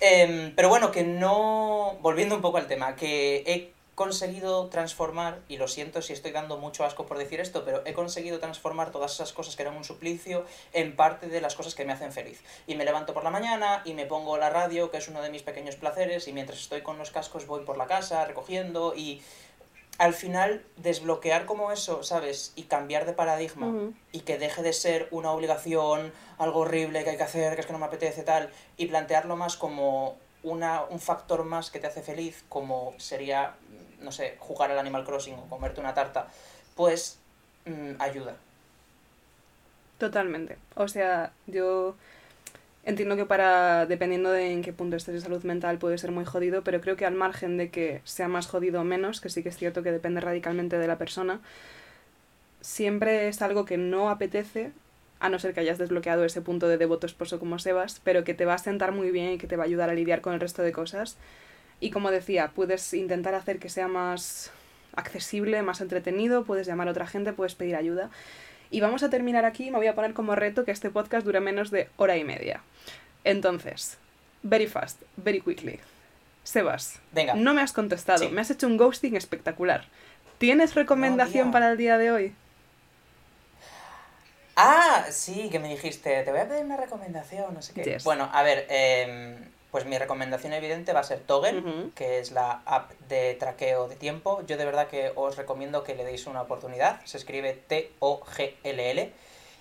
Em, 0.00 0.54
pero 0.54 0.68
bueno, 0.68 0.92
que 0.92 1.02
no. 1.02 1.96
Volviendo 2.00 2.36
un 2.36 2.40
poco 2.40 2.58
al 2.58 2.68
tema, 2.68 2.94
que 2.94 3.42
he 3.46 3.72
conseguido 3.98 4.68
transformar, 4.68 5.40
y 5.48 5.56
lo 5.56 5.66
siento 5.66 6.02
si 6.02 6.12
estoy 6.12 6.30
dando 6.30 6.56
mucho 6.56 6.84
asco 6.84 7.04
por 7.04 7.18
decir 7.18 7.40
esto, 7.40 7.64
pero 7.64 7.82
he 7.84 7.94
conseguido 7.94 8.38
transformar 8.38 8.92
todas 8.92 9.12
esas 9.12 9.32
cosas 9.32 9.56
que 9.56 9.62
eran 9.62 9.76
un 9.76 9.82
suplicio 9.82 10.44
en 10.72 10.94
parte 10.94 11.26
de 11.26 11.40
las 11.40 11.56
cosas 11.56 11.74
que 11.74 11.84
me 11.84 11.92
hacen 11.92 12.12
feliz. 12.12 12.40
Y 12.68 12.76
me 12.76 12.84
levanto 12.84 13.12
por 13.12 13.24
la 13.24 13.30
mañana 13.30 13.82
y 13.84 13.94
me 13.94 14.06
pongo 14.06 14.38
la 14.38 14.50
radio, 14.50 14.92
que 14.92 14.98
es 14.98 15.08
uno 15.08 15.20
de 15.20 15.30
mis 15.30 15.42
pequeños 15.42 15.74
placeres, 15.74 16.28
y 16.28 16.32
mientras 16.32 16.60
estoy 16.60 16.82
con 16.82 16.96
los 16.96 17.10
cascos 17.10 17.48
voy 17.48 17.64
por 17.64 17.76
la 17.76 17.88
casa 17.88 18.24
recogiendo 18.24 18.94
y 18.94 19.20
al 19.98 20.14
final 20.14 20.64
desbloquear 20.76 21.44
como 21.44 21.72
eso, 21.72 22.04
¿sabes? 22.04 22.52
Y 22.54 22.62
cambiar 22.74 23.04
de 23.04 23.14
paradigma 23.14 23.90
y 24.12 24.20
que 24.20 24.38
deje 24.38 24.62
de 24.62 24.74
ser 24.74 25.08
una 25.10 25.32
obligación, 25.32 26.12
algo 26.38 26.60
horrible 26.60 27.02
que 27.02 27.10
hay 27.10 27.16
que 27.16 27.24
hacer, 27.24 27.56
que 27.56 27.62
es 27.62 27.66
que 27.66 27.72
no 27.72 27.80
me 27.80 27.86
apetece 27.86 28.22
tal, 28.22 28.48
y 28.76 28.86
plantearlo 28.86 29.34
más 29.34 29.56
como 29.56 30.16
una, 30.42 30.84
un 30.84 31.00
factor 31.00 31.44
más 31.44 31.70
que 31.70 31.80
te 31.80 31.86
hace 31.86 32.02
feliz, 32.02 32.44
como 32.48 32.94
sería 32.98 33.56
no 34.00 34.12
sé, 34.12 34.36
jugar 34.38 34.70
al 34.70 34.78
Animal 34.78 35.04
Crossing 35.04 35.34
o 35.34 35.48
comerte 35.48 35.80
una 35.80 35.94
tarta, 35.94 36.28
pues 36.74 37.18
mm, 37.66 38.00
ayuda. 38.00 38.36
Totalmente. 39.98 40.58
O 40.76 40.86
sea, 40.88 41.32
yo 41.46 41.96
entiendo 42.84 43.16
que 43.16 43.26
para, 43.26 43.86
dependiendo 43.86 44.30
de 44.30 44.52
en 44.52 44.62
qué 44.62 44.72
punto 44.72 44.96
estés 44.96 45.14
de 45.14 45.20
salud 45.20 45.42
mental, 45.42 45.78
puede 45.78 45.98
ser 45.98 46.12
muy 46.12 46.24
jodido, 46.24 46.62
pero 46.62 46.80
creo 46.80 46.96
que 46.96 47.04
al 47.04 47.14
margen 47.14 47.56
de 47.56 47.70
que 47.70 48.00
sea 48.04 48.28
más 48.28 48.46
jodido 48.46 48.80
o 48.80 48.84
menos, 48.84 49.20
que 49.20 49.28
sí 49.28 49.42
que 49.42 49.48
es 49.48 49.56
cierto 49.56 49.82
que 49.82 49.92
depende 49.92 50.20
radicalmente 50.20 50.78
de 50.78 50.86
la 50.86 50.98
persona, 50.98 51.40
siempre 52.60 53.28
es 53.28 53.42
algo 53.42 53.64
que 53.64 53.76
no 53.76 54.08
apetece, 54.08 54.72
a 55.20 55.28
no 55.28 55.38
ser 55.38 55.52
que 55.52 55.60
hayas 55.60 55.78
desbloqueado 55.78 56.24
ese 56.24 56.42
punto 56.42 56.68
de 56.68 56.78
devoto 56.78 57.06
esposo 57.06 57.40
como 57.40 57.58
Sebas, 57.58 58.00
pero 58.04 58.24
que 58.24 58.34
te 58.34 58.44
va 58.44 58.54
a 58.54 58.58
sentar 58.58 58.92
muy 58.92 59.10
bien 59.10 59.32
y 59.32 59.38
que 59.38 59.48
te 59.48 59.56
va 59.56 59.64
a 59.64 59.66
ayudar 59.66 59.90
a 59.90 59.94
lidiar 59.94 60.20
con 60.20 60.32
el 60.32 60.40
resto 60.40 60.62
de 60.62 60.72
cosas. 60.72 61.16
Y 61.80 61.90
como 61.90 62.10
decía, 62.10 62.50
puedes 62.54 62.92
intentar 62.94 63.34
hacer 63.34 63.58
que 63.58 63.68
sea 63.68 63.88
más 63.88 64.50
accesible, 64.96 65.62
más 65.62 65.80
entretenido, 65.80 66.44
puedes 66.44 66.66
llamar 66.66 66.88
a 66.88 66.90
otra 66.90 67.06
gente, 67.06 67.32
puedes 67.32 67.54
pedir 67.54 67.76
ayuda. 67.76 68.10
Y 68.70 68.80
vamos 68.80 69.02
a 69.02 69.10
terminar 69.10 69.44
aquí, 69.44 69.70
me 69.70 69.78
voy 69.78 69.86
a 69.86 69.94
poner 69.94 70.12
como 70.12 70.34
reto 70.34 70.64
que 70.64 70.72
este 70.72 70.90
podcast 70.90 71.24
dure 71.24 71.40
menos 71.40 71.70
de 71.70 71.88
hora 71.96 72.16
y 72.16 72.24
media. 72.24 72.62
Entonces, 73.24 73.98
very 74.42 74.66
fast, 74.66 75.02
very 75.16 75.40
quickly. 75.40 75.80
Sebas, 76.42 77.00
Venga. 77.12 77.34
no 77.34 77.52
me 77.54 77.60
has 77.60 77.72
contestado, 77.72 78.28
me 78.30 78.40
has 78.40 78.50
hecho 78.50 78.66
un 78.66 78.76
ghosting 78.76 79.16
espectacular. 79.16 79.84
¿Tienes 80.38 80.74
recomendación 80.74 81.50
para 81.50 81.70
el 81.70 81.76
día 81.76 81.98
de 81.98 82.10
hoy? 82.10 82.34
Ah, 84.56 85.06
sí, 85.10 85.48
que 85.50 85.58
me 85.58 85.68
dijiste, 85.68 86.22
te 86.24 86.30
voy 86.30 86.40
a 86.40 86.48
pedir 86.48 86.64
una 86.64 86.76
recomendación, 86.76 87.54
no 87.54 87.62
sé 87.62 87.72
qué. 87.74 87.98
Bueno, 88.02 88.28
a 88.32 88.42
ver, 88.42 88.66
eh, 88.70 89.38
Pues 89.70 89.84
mi 89.84 89.98
recomendación 89.98 90.54
evidente 90.54 90.94
va 90.94 91.00
a 91.00 91.04
ser 91.04 91.20
Toggle, 91.20 91.90
que 91.94 92.20
es 92.20 92.32
la 92.32 92.62
app 92.64 92.90
de 93.08 93.34
traqueo 93.34 93.86
de 93.86 93.96
tiempo. 93.96 94.42
Yo 94.46 94.56
de 94.56 94.64
verdad 94.64 94.88
que 94.88 95.12
os 95.14 95.36
recomiendo 95.36 95.84
que 95.84 95.94
le 95.94 96.04
deis 96.04 96.26
una 96.26 96.40
oportunidad. 96.40 97.04
Se 97.04 97.18
escribe 97.18 97.52
T-O-G-L-L. 97.52 99.12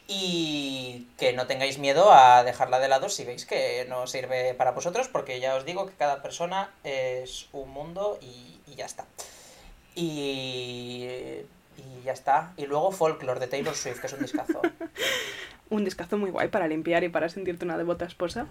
Y 0.10 1.08
que 1.18 1.34
no 1.34 1.48
tengáis 1.48 1.80
miedo 1.80 2.14
a 2.14 2.46
dejarla 2.46 2.80
de 2.80 2.88
lado 2.88 3.10
si 3.10 3.26
veis 3.26 3.46
que 3.46 3.86
no 3.90 4.08
sirve 4.08 4.54
para 4.54 4.72
vosotros, 4.72 5.10
porque 5.10 5.42
ya 5.42 5.56
os 5.56 5.66
digo 5.66 5.86
que 5.86 5.96
cada 5.96 6.22
persona 6.22 6.72
es 6.86 7.50
un 7.52 7.70
mundo 7.72 8.18
y, 8.22 8.62
y 8.68 8.76
ya 8.76 8.86
está. 8.86 9.06
Y, 9.96 11.10
y 11.76 12.04
ya 12.06 12.14
está. 12.14 12.54
Y 12.56 12.68
luego 12.68 12.92
Folklore 12.92 13.42
de 13.42 13.48
Taylor 13.48 13.76
Swift, 13.76 14.00
que 14.00 14.08
es 14.08 14.14
un 14.14 14.22
discazo. 14.22 14.62
Un 15.70 15.84
discazo 15.84 16.18
muy 16.18 16.32
guay 16.32 16.48
para 16.48 16.66
limpiar 16.70 17.04
y 17.04 17.10
para 17.10 17.28
sentirte 17.28 17.66
una 17.66 17.78
devota 17.78 18.06
esposa. 18.06 18.48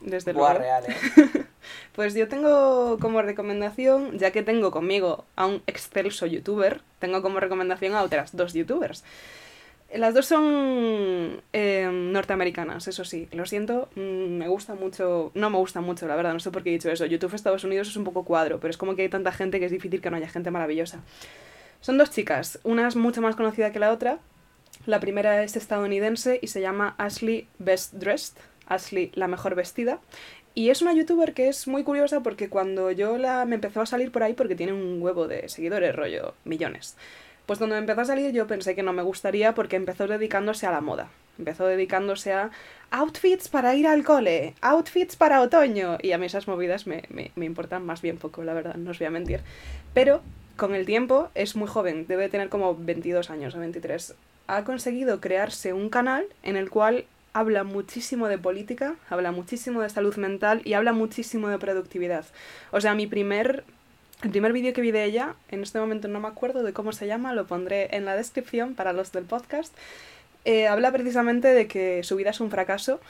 Desde 0.00 0.32
Buah, 0.32 0.54
luego. 0.54 0.64
real, 0.64 0.84
¿eh? 0.88 1.44
Pues 1.92 2.14
yo 2.14 2.28
tengo 2.28 2.98
como 3.00 3.20
recomendación, 3.22 4.18
ya 4.18 4.30
que 4.30 4.42
tengo 4.42 4.70
conmigo 4.70 5.24
a 5.34 5.46
un 5.46 5.62
excelso 5.66 6.26
youtuber, 6.26 6.80
tengo 7.00 7.20
como 7.22 7.40
recomendación 7.40 7.94
a 7.94 8.02
otras 8.02 8.36
dos 8.36 8.54
youtubers. 8.54 9.04
Las 9.92 10.14
dos 10.14 10.26
son 10.26 11.42
eh, 11.52 11.88
norteamericanas, 11.90 12.86
eso 12.88 13.04
sí. 13.04 13.26
Lo 13.32 13.46
siento, 13.46 13.88
mm, 13.96 14.00
me 14.36 14.46
gusta 14.46 14.74
mucho. 14.74 15.32
No 15.34 15.48
me 15.50 15.56
gusta 15.56 15.80
mucho, 15.80 16.06
la 16.06 16.14
verdad, 16.14 16.34
no 16.34 16.40
sé 16.40 16.50
por 16.50 16.62
qué 16.62 16.70
he 16.70 16.72
dicho 16.74 16.90
eso. 16.90 17.06
YouTube 17.06 17.34
Estados 17.34 17.64
Unidos 17.64 17.88
es 17.88 17.96
un 17.96 18.04
poco 18.04 18.24
cuadro, 18.24 18.60
pero 18.60 18.70
es 18.70 18.76
como 18.76 18.94
que 18.94 19.02
hay 19.02 19.08
tanta 19.08 19.32
gente 19.32 19.58
que 19.58 19.66
es 19.66 19.72
difícil 19.72 20.00
que 20.00 20.10
no 20.10 20.18
haya 20.18 20.28
gente 20.28 20.50
maravillosa. 20.50 21.00
Son 21.80 21.96
dos 21.96 22.10
chicas, 22.10 22.58
una 22.64 22.86
es 22.86 22.96
mucho 22.96 23.22
más 23.22 23.34
conocida 23.34 23.72
que 23.72 23.78
la 23.78 23.90
otra. 23.92 24.18
La 24.84 25.00
primera 25.00 25.42
es 25.42 25.56
estadounidense 25.56 26.38
y 26.42 26.48
se 26.48 26.60
llama 26.60 26.94
Ashley 26.98 27.48
Best 27.58 27.94
Dressed, 27.94 28.36
Ashley 28.68 29.10
la 29.14 29.28
mejor 29.28 29.54
vestida. 29.54 30.00
Y 30.54 30.70
es 30.70 30.82
una 30.82 30.92
youtuber 30.92 31.34
que 31.34 31.48
es 31.48 31.68
muy 31.68 31.84
curiosa 31.84 32.20
porque 32.20 32.48
cuando 32.48 32.90
yo 32.90 33.16
la 33.16 33.44
me 33.44 33.56
empezó 33.56 33.80
a 33.80 33.86
salir 33.86 34.10
por 34.10 34.22
ahí 34.22 34.34
porque 34.34 34.56
tiene 34.56 34.72
un 34.72 35.00
huevo 35.00 35.28
de 35.28 35.48
seguidores, 35.48 35.94
rollo 35.94 36.34
millones. 36.44 36.96
Pues 37.46 37.58
cuando 37.58 37.76
me 37.76 37.80
empezó 37.80 38.00
a 38.00 38.04
salir 38.06 38.32
yo 38.32 38.46
pensé 38.46 38.74
que 38.74 38.82
no 38.82 38.92
me 38.92 39.02
gustaría 39.02 39.54
porque 39.54 39.76
empezó 39.76 40.06
dedicándose 40.06 40.66
a 40.66 40.72
la 40.72 40.80
moda. 40.80 41.10
Empezó 41.38 41.66
dedicándose 41.66 42.32
a 42.32 42.50
outfits 42.90 43.48
para 43.48 43.74
ir 43.76 43.86
al 43.86 44.02
cole, 44.02 44.54
outfits 44.60 45.14
para 45.14 45.40
otoño. 45.40 45.98
Y 46.02 46.12
a 46.12 46.18
mí 46.18 46.26
esas 46.26 46.48
movidas 46.48 46.86
me, 46.86 47.04
me, 47.08 47.44
importan 47.46 47.86
más 47.86 48.02
bien 48.02 48.18
poco, 48.18 48.42
la 48.42 48.54
verdad, 48.54 48.74
no 48.74 48.90
os 48.90 48.98
voy 48.98 49.06
a 49.06 49.10
mentir. 49.10 49.40
Pero 49.94 50.20
con 50.56 50.74
el 50.74 50.84
tiempo 50.84 51.30
es 51.36 51.54
muy 51.54 51.68
joven, 51.68 52.06
debe 52.08 52.28
tener 52.28 52.48
como 52.48 52.74
22 52.74 53.30
años 53.30 53.54
o 53.54 53.60
23. 53.60 54.14
Ha 54.48 54.64
conseguido 54.64 55.20
crearse 55.20 55.72
un 55.72 55.88
canal 55.88 56.26
en 56.42 56.56
el 56.56 56.68
cual 56.68 57.04
habla 57.32 57.64
muchísimo 57.64 58.28
de 58.28 58.38
política, 58.38 58.96
habla 59.08 59.32
muchísimo 59.32 59.82
de 59.82 59.90
salud 59.90 60.16
mental 60.16 60.62
y 60.64 60.74
habla 60.74 60.92
muchísimo 60.92 61.48
de 61.48 61.58
productividad. 61.58 62.24
O 62.70 62.80
sea, 62.80 62.94
mi 62.94 63.06
primer 63.06 63.64
primer 64.20 64.52
vídeo 64.52 64.72
que 64.72 64.80
vi 64.80 64.90
de 64.90 65.04
ella, 65.04 65.36
en 65.48 65.62
este 65.62 65.78
momento 65.78 66.08
no 66.08 66.18
me 66.18 66.28
acuerdo 66.28 66.64
de 66.64 66.72
cómo 66.72 66.92
se 66.92 67.06
llama, 67.06 67.32
lo 67.34 67.46
pondré 67.46 67.88
en 67.96 68.04
la 68.04 68.16
descripción 68.16 68.74
para 68.74 68.92
los 68.92 69.12
del 69.12 69.24
podcast. 69.24 69.72
Eh, 70.44 70.66
habla 70.66 70.90
precisamente 70.90 71.48
de 71.48 71.68
que 71.68 72.02
su 72.02 72.16
vida 72.16 72.30
es 72.30 72.40
un 72.40 72.50
fracaso. 72.50 73.00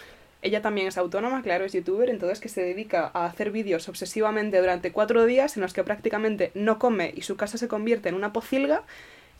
Ella 0.43 0.61
también 0.61 0.87
es 0.87 0.99
autónoma, 0.99 1.43
claro, 1.43 1.65
es 1.65 1.73
youtuber, 1.73 2.11
entonces 2.11 2.41
que 2.41 2.49
se 2.49 2.61
dedica 2.61 3.11
a 3.15 3.25
hacer 3.25 3.51
vídeos 3.51 3.89
obsesivamente 3.89 4.59
durante 4.59 4.93
cuatro 4.93 5.25
días 5.25 5.57
en 5.57 5.63
los 5.63 5.73
que 5.73 5.83
prácticamente 5.83 6.53
no 6.55 6.79
come 6.79 7.13
y 7.17 7.23
su 7.23 7.37
casa 7.37 7.59
se 7.59 7.69
convierte 7.69 8.11
en 8.11 8.15
una 8.15 8.33
pocilga 8.33 8.83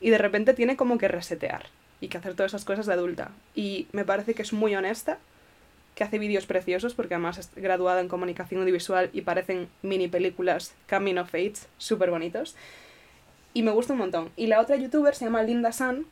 y 0.01 0.11
de 0.11 0.19
repente 0.19 0.55
tiene 0.55 0.77
como 0.77 0.99
que 0.99 1.09
resetear 1.09 1.67
y 2.01 2.09
que 2.09 2.19
hacer 2.19 2.35
todas 2.35 2.51
esas 2.51 2.65
cosas 2.65 2.87
de 2.87 2.93
adulta. 2.93 3.31
Y 3.55 3.87
me 3.93 4.05
parece 4.05 4.35
que 4.35 4.43
es 4.43 4.53
muy 4.53 4.75
honesta, 4.75 5.19
que 5.95 6.05
hace 6.05 6.19
vídeos 6.19 6.47
preciosos 6.47 6.95
porque 6.95 7.15
además 7.15 7.39
es 7.39 7.51
graduada 7.57 8.01
en 8.01 8.09
comunicación 8.09 8.61
audiovisual 8.61 9.11
y 9.13 9.23
parecen 9.23 9.69
mini 9.83 10.07
películas 10.07 10.75
Coming 10.89 11.19
of 11.19 11.35
Age 11.35 11.55
súper 11.77 12.11
bonitos. 12.11 12.55
Y 13.53 13.63
me 13.63 13.73
gusta 13.73 13.95
un 13.95 13.99
montón. 13.99 14.31
Y 14.37 14.47
la 14.47 14.61
otra 14.61 14.77
youtuber 14.77 15.15
se 15.15 15.25
llama 15.25 15.43
Linda 15.43 15.73
Sun, 15.73 16.07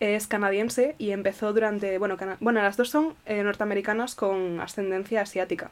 es 0.00 0.26
canadiense 0.26 0.94
y 0.98 1.10
empezó 1.10 1.52
durante, 1.52 1.98
bueno, 1.98 2.16
bueno 2.40 2.62
las 2.62 2.78
dos 2.78 2.88
son 2.88 3.14
eh, 3.26 3.42
norteamericanas 3.42 4.14
con 4.14 4.58
ascendencia 4.60 5.20
asiática. 5.20 5.70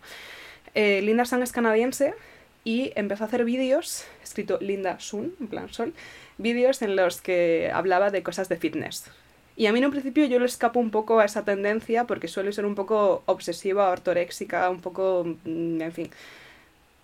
Eh, 0.75 1.01
Linda 1.03 1.25
Sun 1.25 1.43
es 1.43 1.53
canadiense 1.53 2.15
y 2.65 2.93
empezó 2.95 3.25
a 3.25 3.27
hacer 3.29 3.47
vídeos, 3.47 4.05
escrito 4.23 4.59
Linda 4.61 5.01
Sun, 5.01 5.35
en 5.41 5.49
plan 5.49 5.73
sol, 5.73 5.95
vídeos 6.37 6.83
en 6.83 6.97
los 6.97 7.23
que 7.23 7.71
hablaba 7.73 8.11
de 8.11 8.23
cosas 8.23 8.51
de 8.51 8.59
fitness. 8.59 9.11
Y 9.59 9.67
a 9.67 9.73
mí 9.73 9.81
en 9.81 9.87
un 9.87 9.91
principio 9.91 10.25
yo 10.25 10.39
le 10.39 10.47
escapo 10.47 10.79
un 10.79 10.93
poco 10.93 11.19
a 11.19 11.25
esa 11.25 11.45
tendencia 11.45 12.05
porque 12.05 12.29
suele 12.29 12.53
ser 12.53 12.65
un 12.65 12.77
poco 12.77 13.25
obsesiva, 13.27 13.91
ortoréxica, 13.91 14.71
un 14.71 14.81
poco, 14.81 15.25
mm, 15.45 15.83
en 15.83 15.93
fin, 15.93 16.11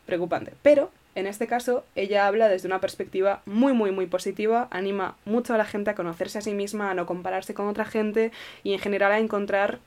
preocupante. 0.06 0.52
Pero 0.62 0.92
en 1.16 1.26
este 1.26 1.48
caso 1.48 1.84
ella 1.96 2.28
habla 2.28 2.48
desde 2.48 2.68
una 2.68 2.80
perspectiva 2.80 3.42
muy, 3.44 3.72
muy, 3.72 3.90
muy 3.90 4.06
positiva, 4.06 4.68
anima 4.70 5.16
mucho 5.24 5.52
a 5.52 5.58
la 5.58 5.64
gente 5.64 5.90
a 5.90 5.96
conocerse 5.96 6.38
a 6.38 6.42
sí 6.42 6.54
misma, 6.54 6.92
a 6.92 6.94
no 6.94 7.06
compararse 7.06 7.54
con 7.54 7.66
otra 7.66 7.86
gente 7.86 8.30
y 8.62 8.72
en 8.72 8.78
general 8.78 9.10
a 9.10 9.18
encontrar 9.18 9.80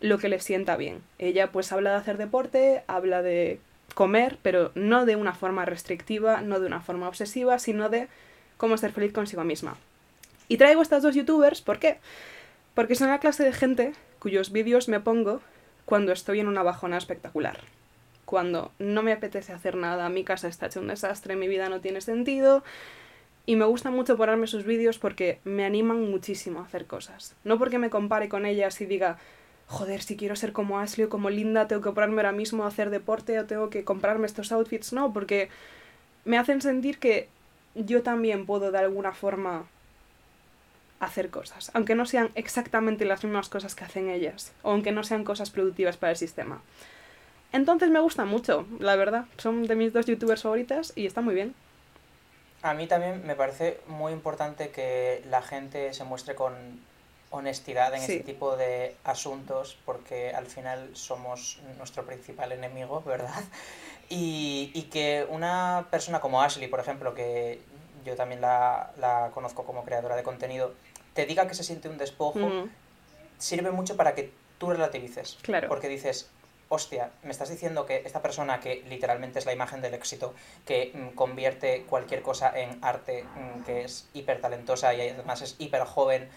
lo 0.00 0.18
que 0.18 0.28
le 0.28 0.40
sienta 0.40 0.76
bien. 0.76 1.00
Ella 1.18 1.52
pues 1.52 1.72
habla 1.72 1.92
de 1.92 1.96
hacer 1.96 2.18
deporte, 2.18 2.82
habla 2.86 3.22
de 3.22 3.60
comer, 3.94 4.36
pero 4.42 4.72
no 4.74 5.06
de 5.06 5.16
una 5.16 5.32
forma 5.32 5.64
restrictiva, 5.64 6.42
no 6.42 6.60
de 6.60 6.66
una 6.66 6.82
forma 6.82 7.08
obsesiva, 7.08 7.58
sino 7.58 7.88
de 7.88 8.08
cómo 8.58 8.76
ser 8.76 8.92
feliz 8.92 9.14
consigo 9.14 9.42
misma. 9.44 9.78
Y 10.48 10.56
traigo 10.56 10.82
estas 10.82 11.02
dos 11.02 11.14
youtubers, 11.14 11.62
¿por 11.62 11.78
qué? 11.78 11.98
Porque 12.74 12.94
son 12.94 13.08
la 13.08 13.20
clase 13.20 13.44
de 13.44 13.52
gente 13.52 13.92
cuyos 14.18 14.52
vídeos 14.52 14.88
me 14.88 15.00
pongo 15.00 15.40
cuando 15.84 16.12
estoy 16.12 16.40
en 16.40 16.48
una 16.48 16.62
bajona 16.62 16.96
espectacular. 16.96 17.58
Cuando 18.24 18.72
no 18.78 19.02
me 19.02 19.12
apetece 19.12 19.52
hacer 19.52 19.76
nada, 19.76 20.08
mi 20.08 20.24
casa 20.24 20.48
está 20.48 20.66
hecha 20.66 20.80
un 20.80 20.88
desastre, 20.88 21.36
mi 21.36 21.46
vida 21.46 21.68
no 21.68 21.80
tiene 21.80 22.00
sentido. 22.00 22.64
Y 23.46 23.56
me 23.56 23.66
gusta 23.66 23.90
mucho 23.90 24.16
ponerme 24.16 24.46
sus 24.46 24.64
vídeos 24.64 24.98
porque 24.98 25.40
me 25.44 25.64
animan 25.64 26.10
muchísimo 26.10 26.60
a 26.60 26.64
hacer 26.64 26.86
cosas. 26.86 27.36
No 27.44 27.58
porque 27.58 27.78
me 27.78 27.90
compare 27.90 28.30
con 28.30 28.46
ellas 28.46 28.80
y 28.80 28.86
diga, 28.86 29.18
joder, 29.66 30.00
si 30.00 30.16
quiero 30.16 30.36
ser 30.36 30.52
como 30.52 30.78
Ashley 30.78 31.04
o 31.04 31.10
como 31.10 31.28
Linda, 31.28 31.68
tengo 31.68 31.82
que 31.82 31.92
ponerme 31.92 32.22
ahora 32.22 32.32
mismo 32.32 32.64
a 32.64 32.68
hacer 32.68 32.88
deporte 32.88 33.38
o 33.38 33.44
tengo 33.44 33.68
que 33.68 33.84
comprarme 33.84 34.26
estos 34.26 34.52
outfits. 34.52 34.94
No, 34.94 35.12
porque 35.12 35.50
me 36.24 36.38
hacen 36.38 36.62
sentir 36.62 36.98
que 36.98 37.28
yo 37.74 38.02
también 38.02 38.46
puedo 38.46 38.72
de 38.72 38.78
alguna 38.78 39.12
forma 39.12 39.66
hacer 41.04 41.30
cosas, 41.30 41.70
aunque 41.74 41.94
no 41.94 42.06
sean 42.06 42.30
exactamente 42.34 43.04
las 43.04 43.24
mismas 43.24 43.48
cosas 43.48 43.74
que 43.74 43.84
hacen 43.84 44.08
ellas, 44.10 44.52
o 44.62 44.70
aunque 44.72 44.92
no 44.92 45.04
sean 45.04 45.24
cosas 45.24 45.50
productivas 45.50 45.96
para 45.96 46.10
el 46.12 46.16
sistema. 46.16 46.60
Entonces 47.52 47.88
me 47.90 48.00
gusta 48.00 48.24
mucho, 48.24 48.66
la 48.80 48.96
verdad. 48.96 49.26
Son 49.38 49.66
de 49.66 49.76
mis 49.76 49.92
dos 49.92 50.06
youtubers 50.06 50.42
favoritas 50.42 50.92
y 50.96 51.06
está 51.06 51.20
muy 51.20 51.34
bien. 51.34 51.54
A 52.62 52.74
mí 52.74 52.86
también 52.86 53.24
me 53.26 53.36
parece 53.36 53.78
muy 53.86 54.12
importante 54.12 54.70
que 54.70 55.22
la 55.30 55.42
gente 55.42 55.92
se 55.92 56.02
muestre 56.04 56.34
con 56.34 56.52
honestidad 57.30 57.92
en 57.94 58.00
Sí. 58.00 58.12
este 58.12 58.24
tipo 58.24 58.56
de 58.56 58.96
asuntos, 59.04 59.76
porque 59.84 60.32
al 60.34 60.46
final 60.46 60.90
somos 60.94 61.58
nuestro 61.78 62.04
principal 62.06 62.52
enemigo, 62.52 63.02
¿verdad? 63.06 63.42
Y, 64.08 64.70
y 64.74 64.82
que 64.84 65.26
una 65.30 65.86
persona 65.90 66.20
como 66.20 66.42
Ashley, 66.42 66.68
por 66.68 66.78
ejemplo, 66.80 67.14
que 67.14 67.60
yo 68.04 68.16
también 68.16 68.40
la, 68.40 68.90
la 68.98 69.30
conozco 69.32 69.64
como 69.64 69.84
creadora 69.84 70.14
de 70.14 70.22
contenido, 70.22 70.74
te 71.14 71.26
diga 71.26 71.48
que 71.48 71.54
se 71.54 71.64
siente 71.64 71.88
un 71.88 71.98
despojo, 71.98 72.38
Mm, 72.40 72.70
sirve 73.38 73.70
mucho 73.70 73.96
para 73.96 74.14
que 74.14 74.32
tú 74.58 74.70
relativices. 74.70 75.38
Claro. 75.42 75.68
Porque 75.68 75.88
dices, 75.88 76.28
hostia, 76.68 77.10
me 77.22 77.30
estás 77.30 77.50
diciendo 77.50 77.86
que 77.86 78.02
esta 78.04 78.22
persona 78.22 78.60
que 78.60 78.84
literalmente 78.88 79.38
es 79.38 79.46
la 79.46 79.52
imagen 79.52 79.80
del 79.80 79.94
éxito, 79.94 80.34
que 80.66 80.92
mm, 80.94 81.14
convierte 81.14 81.84
cualquier 81.88 82.22
cosa 82.22 82.52
en 82.58 82.78
arte, 82.82 83.24
mm, 83.24 83.62
que 83.64 83.84
es 83.84 84.08
hiper 84.14 84.40
talentosa 84.40 84.94
y 84.94 85.08
además 85.08 85.42
es 85.42 85.56
hiper 85.58 85.84
joven 85.84 86.28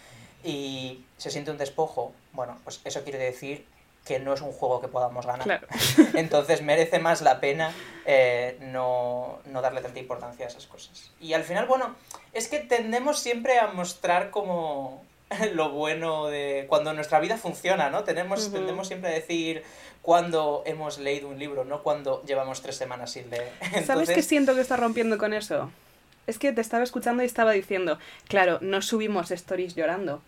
y 0.44 1.04
se 1.16 1.30
siente 1.30 1.50
un 1.50 1.58
despojo, 1.58 2.12
bueno, 2.32 2.58
pues 2.64 2.80
eso 2.84 3.02
quiere 3.02 3.18
decir 3.18 3.66
que 4.08 4.18
no 4.18 4.32
es 4.32 4.40
un 4.40 4.52
juego 4.52 4.80
que 4.80 4.88
podamos 4.88 5.26
ganar. 5.26 5.44
claro. 5.44 5.66
Entonces 6.14 6.62
merece 6.62 6.98
más 6.98 7.20
la 7.20 7.40
pena 7.40 7.72
eh, 8.06 8.56
no, 8.60 9.38
no 9.44 9.60
darle 9.60 9.82
tanta 9.82 10.00
importancia 10.00 10.46
a 10.46 10.48
esas 10.48 10.66
cosas. 10.66 11.12
Y 11.20 11.34
al 11.34 11.44
final, 11.44 11.66
bueno, 11.66 11.94
es 12.32 12.48
que 12.48 12.58
tendemos 12.58 13.18
siempre 13.18 13.58
a 13.58 13.66
mostrar 13.66 14.30
como 14.30 15.04
lo 15.52 15.70
bueno 15.70 16.28
de 16.28 16.64
cuando 16.70 16.94
nuestra 16.94 17.20
vida 17.20 17.36
funciona, 17.36 17.90
¿no? 17.90 18.04
Tenemos. 18.04 18.50
Tendemos 18.50 18.88
siempre 18.88 19.10
a 19.10 19.14
decir 19.14 19.62
cuando 20.00 20.62
hemos 20.64 20.98
leído 20.98 21.28
un 21.28 21.38
libro, 21.38 21.66
no 21.66 21.82
cuando 21.82 22.22
llevamos 22.24 22.62
tres 22.62 22.76
semanas 22.76 23.10
sin 23.10 23.28
leer. 23.28 23.52
¿Sabes 23.86 24.08
qué 24.08 24.22
siento 24.22 24.54
que 24.54 24.62
está 24.62 24.78
rompiendo 24.78 25.18
con 25.18 25.34
eso? 25.34 25.70
Es 26.26 26.38
que 26.38 26.52
te 26.52 26.62
estaba 26.62 26.82
escuchando 26.82 27.22
y 27.22 27.26
estaba 27.26 27.52
diciendo, 27.52 27.98
claro, 28.26 28.56
no 28.62 28.80
subimos 28.80 29.30
stories 29.30 29.74
llorando, 29.74 30.22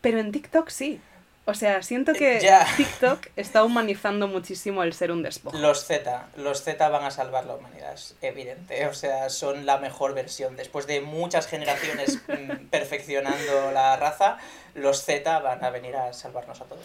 pero 0.00 0.18
en 0.18 0.32
TikTok 0.32 0.68
sí. 0.68 1.00
O 1.46 1.52
sea, 1.54 1.82
siento 1.82 2.14
que 2.14 2.40
Ya. 2.40 2.66
TikTok 2.76 3.28
está 3.36 3.64
humanizando 3.64 4.28
muchísimo 4.28 4.82
el 4.82 4.94
ser 4.94 5.12
un 5.12 5.22
despojo. 5.22 5.56
Los 5.58 5.84
Z, 5.84 6.28
los 6.36 6.62
Z 6.62 6.88
van 6.88 7.04
a 7.04 7.10
salvar 7.10 7.44
la 7.44 7.54
humanidad, 7.54 7.92
es 7.92 8.16
evidente. 8.22 8.86
O 8.86 8.94
sea, 8.94 9.28
son 9.28 9.66
la 9.66 9.78
mejor 9.78 10.14
versión. 10.14 10.56
Después 10.56 10.86
de 10.86 11.00
muchas 11.00 11.46
generaciones 11.46 12.20
mm, 12.28 12.66
perfeccionando 12.68 13.72
la 13.72 13.96
raza, 13.96 14.38
los 14.74 15.04
Z 15.04 15.38
van 15.40 15.62
a 15.62 15.70
venir 15.70 15.96
a 15.96 16.12
salvarnos 16.12 16.60
a 16.60 16.64
todos. 16.64 16.84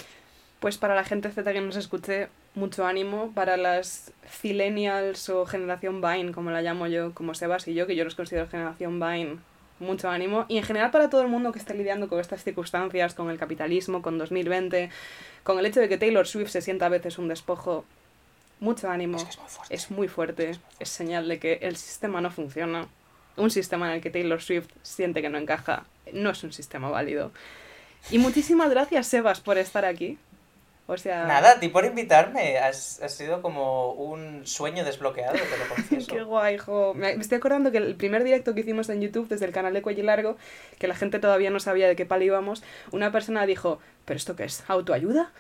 Pues 0.60 0.77
para 0.77 0.94
la 0.94 1.06
gente 1.06 1.31
Z 1.31 1.53
que 1.53 1.61
nos 1.61 1.77
escuche, 1.77 2.27
mucho 2.53 2.86
ánimo. 2.86 3.31
Para 3.34 3.56
las 3.56 4.11
Zillennials 4.27 5.30
o 5.30 5.45
Generación 5.45 6.02
Vine, 6.02 6.34
como 6.34 6.52
la 6.52 6.61
llamo 6.61 6.88
yo, 6.88 7.14
como 7.14 7.34
Sebas 7.34 7.65
y 7.69 7.73
yo, 7.73 7.88
que 7.88 7.95
yo 7.95 8.03
los 8.03 8.15
considero 8.15 8.49
Generación 8.49 8.99
Vine, 8.99 9.38
mucho 9.80 10.10
ánimo. 10.10 10.46
Y 10.48 10.58
en 10.58 10.64
general 10.64 10.92
para 10.92 11.10
todo 11.10 11.22
el 11.22 11.28
mundo 11.28 11.52
que 11.52 11.60
esté 11.60 11.74
lidiando 11.74 12.08
con 12.08 12.20
estas 12.20 12.44
circunstancias, 12.44 13.14
con 13.14 13.30
el 13.30 13.38
capitalismo, 13.38 14.02
con 14.02 14.18
2020, 14.18 14.90
con 15.44 15.60
el 15.60 15.66
hecho 15.66 15.80
de 15.80 15.90
que 15.90 15.98
Taylor 15.98 16.28
Swift 16.28 16.50
se 16.50 16.62
sienta 16.62 16.88
a 16.88 16.90
veces 16.90 17.18
un 17.18 17.28
despojo, 17.28 17.86
mucho 18.60 18.90
ánimo. 18.90 19.18
Es 19.18 19.24
que 19.24 19.30
es 19.32 19.40
muy 19.40 19.48
fuerte. 19.50 19.76
Es 19.76 19.92
muy 19.92 20.08
fuerte. 20.08 20.52
Es 20.80 20.90
señal 20.90 21.28
de 21.28 21.40
que 21.40 21.54
el 21.62 21.76
sistema 21.76 22.22
no 22.22 22.32
funciona. 22.32 22.88
Un 23.38 23.52
sistema 23.52 23.88
en 23.88 23.96
el 23.96 24.02
que 24.02 24.10
Taylor 24.10 24.42
Swift 24.42 24.68
siente 24.82 25.22
que 25.22 25.30
no 25.30 25.38
encaja 25.38 25.86
no 26.14 26.30
es 26.32 26.44
un 26.44 26.52
sistema 26.52 26.90
válido. 26.90 27.32
Y 28.12 28.18
muchísimas 28.18 28.70
gracias, 28.70 29.08
Sebas, 29.08 29.42
por 29.42 29.58
estar 29.58 29.86
aquí. 29.86 30.18
O 30.91 30.98
sea, 30.98 31.26
Nada, 31.28 31.52
a 31.52 31.60
ti 31.60 31.68
por 31.70 31.86
invitarme. 31.86 32.57
Has, 32.57 32.99
has 33.02 33.14
sido 33.14 33.41
como 33.44 33.91
un 33.94 34.48
sueño 34.48 34.84
desbloqueado, 34.84 35.34
te 35.34 35.57
lo 35.57 35.68
confieso. 35.76 36.07
Qué 36.07 36.24
guay, 36.24 36.57
jo. 36.57 36.94
Me 36.95 37.11
estoy 37.11 37.38
acordando 37.38 37.72
que 37.72 37.78
el 37.78 37.95
primer 37.95 38.24
directo 38.24 38.56
que 38.56 38.61
hicimos 38.61 38.90
en 38.90 39.02
YouTube 39.02 39.28
desde 39.30 39.45
el 39.45 39.52
canal 39.52 39.74
de 39.74 39.84
Cuello 39.84 40.03
Largo, 40.03 40.38
que 40.80 40.88
la 40.88 40.95
gente 40.95 41.20
todavía 41.20 41.52
no 41.52 41.60
sabía 41.60 41.88
de 41.88 41.95
qué 41.95 42.06
palo 42.07 42.24
íbamos, 42.24 42.64
una 42.91 43.11
persona 43.11 43.45
dijo, 43.45 43.80
¿pero 44.06 44.18
esto 44.18 44.36
qué 44.36 44.45
es? 44.45 44.64
¿Autoayuda? 44.68 45.32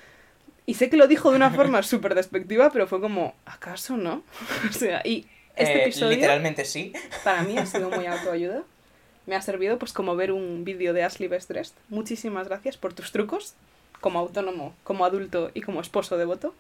Y 0.67 0.75
sé 0.75 0.89
que 0.91 0.97
lo 0.97 1.07
dijo 1.07 1.31
de 1.31 1.37
una 1.37 1.49
forma 1.49 1.81
súper 1.93 2.13
despectiva, 2.13 2.69
pero 2.71 2.85
fue 2.87 3.01
como, 3.01 3.33
¿acaso 3.45 3.97
no? 3.97 4.23
o 4.69 4.73
sea, 4.73 5.01
y 5.03 5.27
este 5.55 5.79
Eh, 5.79 5.83
episodio 5.83 6.11
literalmente 6.15 6.63
sí. 6.65 6.93
para 7.23 7.41
mí 7.43 7.57
ha 7.57 7.65
sido 7.65 7.89
muy 7.89 8.05
autoayuda. 8.05 8.63
Me 9.25 9.35
ha 9.35 9.41
servido 9.41 9.77
pues 9.79 9.93
como 9.93 10.15
ver 10.15 10.31
un 10.31 10.63
vídeo 10.63 10.93
de 10.93 11.03
Ashley 11.03 11.27
Best 11.27 11.49
Dressed. 11.49 11.75
Muchísimas 11.89 12.47
gracias 12.47 12.77
por 12.77 12.93
tus 12.93 13.11
trucos, 13.11 13.55
como 14.01 14.19
autónomo, 14.19 14.73
como 14.83 15.05
adulto 15.05 15.51
y 15.53 15.61
como 15.61 15.81
esposo 15.81 16.17
devoto. 16.17 16.53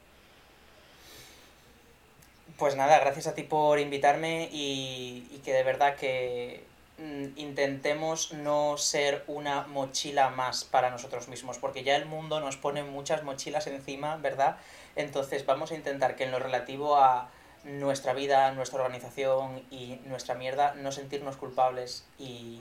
Pues 2.57 2.75
nada, 2.75 2.99
gracias 2.99 3.27
a 3.27 3.35
ti 3.35 3.43
por 3.43 3.79
invitarme 3.79 4.49
y, 4.51 5.41
que 5.45 5.53
de 5.53 5.63
verdad 5.63 5.95
que 5.95 6.65
mm, 6.97 7.37
intentemos 7.37 8.33
no 8.33 8.77
ser 8.77 9.23
una 9.27 9.65
mochila 9.67 10.29
más 10.29 10.65
para 10.65 10.89
nosotros 10.89 11.29
mismos, 11.29 11.57
porque 11.57 11.83
ya 11.83 11.95
el 11.95 12.05
mundo 12.05 12.41
nos 12.41 12.57
pone 12.57 12.83
muchas 12.83 13.23
mochilas 13.23 13.67
encima, 13.67 14.17
¿verdad? 14.17 14.57
Entonces 14.97 15.45
vamos 15.45 15.71
a 15.71 15.75
intentar 15.75 16.17
que 16.17 16.25
en 16.25 16.31
lo 16.31 16.39
relativo 16.39 16.97
a 16.97 17.29
nuestra 17.63 18.13
vida, 18.13 18.51
nuestra 18.51 18.81
organización 18.81 19.63
y 19.71 20.01
nuestra 20.05 20.35
mierda, 20.35 20.73
no 20.75 20.91
sentirnos 20.91 21.37
culpables 21.37 22.03
y 22.17 22.59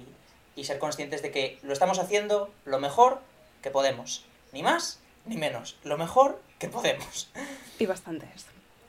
ser 0.63 0.79
conscientes 0.79 1.23
de 1.23 1.33
que 1.33 1.59
lo 1.63 1.73
estamos 1.73 1.99
haciendo 1.99 2.51
lo 2.65 2.79
mejor 2.79 3.21
que 3.63 3.71
podemos. 3.71 4.28
Ni 4.53 4.63
más 4.63 5.01
ni 5.29 5.37
menos. 5.37 5.77
Lo 5.85 5.99
mejor 5.99 6.41
que 6.59 6.69
podemos. 6.69 7.31
Y 7.79 7.87
bastantes. 7.87 8.47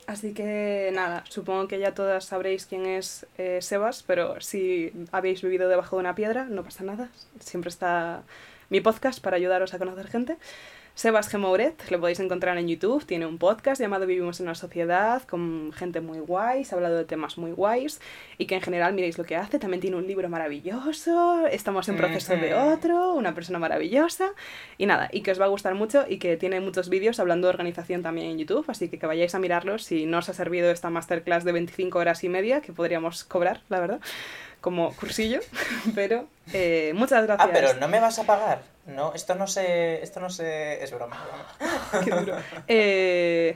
Así 0.07 0.33
que 0.33 0.89
nada, 0.93 1.23
supongo 1.29 1.67
que 1.67 1.77
ya 1.77 1.93
todas 1.93 2.25
sabréis 2.25 2.65
quién 2.65 2.87
es 2.87 3.27
eh, 3.37 3.59
Sebas, 3.61 4.03
pero 4.03 4.41
si 4.41 4.91
habéis 5.11 5.43
vivido 5.43 5.69
debajo 5.69 5.97
de 5.97 5.99
una 5.99 6.15
piedra, 6.15 6.45
no 6.45 6.63
pasa 6.63 6.83
nada. 6.83 7.09
Siempre 7.39 7.69
está 7.69 8.23
mi 8.69 8.81
podcast 8.81 9.21
para 9.21 9.37
ayudaros 9.37 9.73
a 9.73 9.77
conocer 9.77 10.07
gente. 10.07 10.37
Sebas 10.99 11.29
Gemouret, 11.29 11.89
lo 11.91 12.01
podéis 12.01 12.19
encontrar 12.19 12.57
en 12.57 12.67
YouTube, 12.67 13.05
tiene 13.05 13.25
un 13.25 13.37
podcast 13.37 13.79
llamado 13.79 14.05
Vivimos 14.05 14.41
en 14.41 14.47
una 14.47 14.55
sociedad, 14.55 15.23
con 15.23 15.71
gente 15.71 16.01
muy 16.01 16.19
guay, 16.19 16.65
se 16.65 16.75
ha 16.75 16.77
hablado 16.77 16.97
de 16.97 17.05
temas 17.05 17.37
muy 17.37 17.53
guays, 17.53 18.01
y 18.37 18.47
que 18.47 18.55
en 18.55 18.61
general 18.61 18.91
miréis 18.91 19.17
lo 19.17 19.23
que 19.23 19.37
hace, 19.37 19.59
también 19.59 19.79
tiene 19.79 19.95
un 19.95 20.05
libro 20.05 20.27
maravilloso, 20.27 21.47
estamos 21.47 21.87
en 21.87 21.95
proceso 21.95 22.35
de 22.35 22.53
otro, 22.53 23.13
una 23.13 23.33
persona 23.33 23.59
maravillosa, 23.59 24.31
y 24.77 24.87
nada, 24.87 25.07
y 25.13 25.21
que 25.21 25.31
os 25.31 25.39
va 25.39 25.45
a 25.45 25.47
gustar 25.47 25.73
mucho, 25.73 26.03
y 26.05 26.17
que 26.17 26.35
tiene 26.35 26.59
muchos 26.59 26.89
vídeos 26.89 27.17
hablando 27.21 27.47
de 27.47 27.53
organización 27.53 28.03
también 28.03 28.31
en 28.31 28.37
YouTube, 28.37 28.65
así 28.67 28.89
que 28.89 28.99
que 28.99 29.07
vayáis 29.07 29.33
a 29.33 29.39
mirarlos 29.39 29.83
si 29.85 30.05
no 30.05 30.17
os 30.17 30.27
ha 30.27 30.33
servido 30.33 30.69
esta 30.69 30.89
masterclass 30.89 31.45
de 31.45 31.53
25 31.53 31.97
horas 31.97 32.25
y 32.25 32.27
media, 32.27 32.59
que 32.59 32.73
podríamos 32.73 33.23
cobrar, 33.23 33.61
la 33.69 33.79
verdad, 33.79 34.01
como 34.61 34.93
cursillo, 34.95 35.39
pero 35.95 36.27
eh, 36.53 36.91
muchas 36.95 37.25
gracias. 37.25 37.49
Ah, 37.49 37.51
pero 37.53 37.73
no 37.75 37.87
me 37.87 37.99
vas 37.99 38.19
a 38.19 38.23
pagar. 38.23 38.61
No, 38.85 39.13
esto 39.13 39.35
no 39.35 39.47
se. 39.47 40.01
Esto 40.01 40.19
no 40.19 40.29
se. 40.29 40.83
Es 40.83 40.91
broma. 40.91 41.17
broma. 41.25 42.03
Qué 42.05 42.11
duro. 42.11 42.37
Eh, 42.67 43.53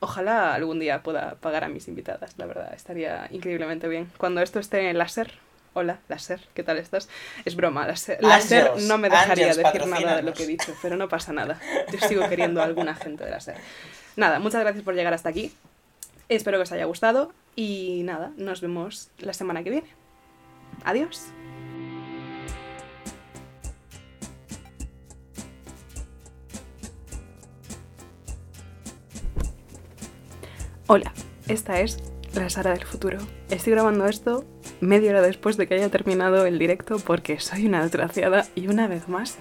ojalá 0.00 0.54
algún 0.54 0.80
día 0.80 1.02
pueda 1.02 1.36
pagar 1.36 1.64
a 1.64 1.68
mis 1.68 1.86
invitadas, 1.88 2.34
la 2.38 2.46
verdad, 2.46 2.72
estaría 2.74 3.28
increíblemente 3.30 3.88
bien. 3.88 4.10
Cuando 4.16 4.40
esto 4.40 4.58
esté 4.58 4.88
en 4.88 4.98
láser, 4.98 5.34
hola, 5.74 5.98
láser, 6.08 6.40
¿qué 6.54 6.62
tal 6.62 6.78
estás? 6.78 7.08
Es 7.44 7.54
broma, 7.54 7.86
láser, 7.86 8.22
láser 8.22 8.72
no 8.82 8.98
me 8.98 9.10
dejaría 9.10 9.54
decir 9.54 9.86
nada 9.86 10.16
de 10.16 10.22
lo 10.22 10.32
que 10.32 10.44
he 10.44 10.46
dicho, 10.46 10.74
pero 10.82 10.96
no 10.96 11.08
pasa 11.08 11.32
nada. 11.32 11.60
Yo 11.92 11.98
sigo 12.08 12.28
queriendo 12.28 12.60
a 12.60 12.64
alguna 12.64 12.94
gente 12.94 13.24
de 13.24 13.30
láser. 13.30 13.56
Nada, 14.16 14.38
muchas 14.38 14.62
gracias 14.62 14.82
por 14.82 14.94
llegar 14.94 15.12
hasta 15.12 15.28
aquí. 15.28 15.54
Espero 16.28 16.58
que 16.58 16.62
os 16.62 16.72
haya 16.72 16.84
gustado 16.84 17.32
y 17.56 18.02
nada, 18.04 18.32
nos 18.36 18.60
vemos 18.60 19.10
la 19.18 19.34
semana 19.34 19.62
que 19.62 19.70
viene. 19.70 19.99
Adiós. 20.84 21.32
Hola, 30.86 31.12
esta 31.46 31.80
es 31.80 31.98
la 32.34 32.50
Sara 32.50 32.72
del 32.72 32.84
futuro. 32.84 33.18
Estoy 33.48 33.72
grabando 33.74 34.06
esto 34.06 34.44
media 34.80 35.10
hora 35.10 35.22
después 35.22 35.56
de 35.56 35.66
que 35.66 35.74
haya 35.74 35.88
terminado 35.88 36.46
el 36.46 36.58
directo 36.58 36.98
porque 36.98 37.38
soy 37.38 37.66
una 37.66 37.82
desgraciada 37.82 38.46
y 38.54 38.66
una 38.66 38.88
vez 38.88 39.08
más, 39.08 39.38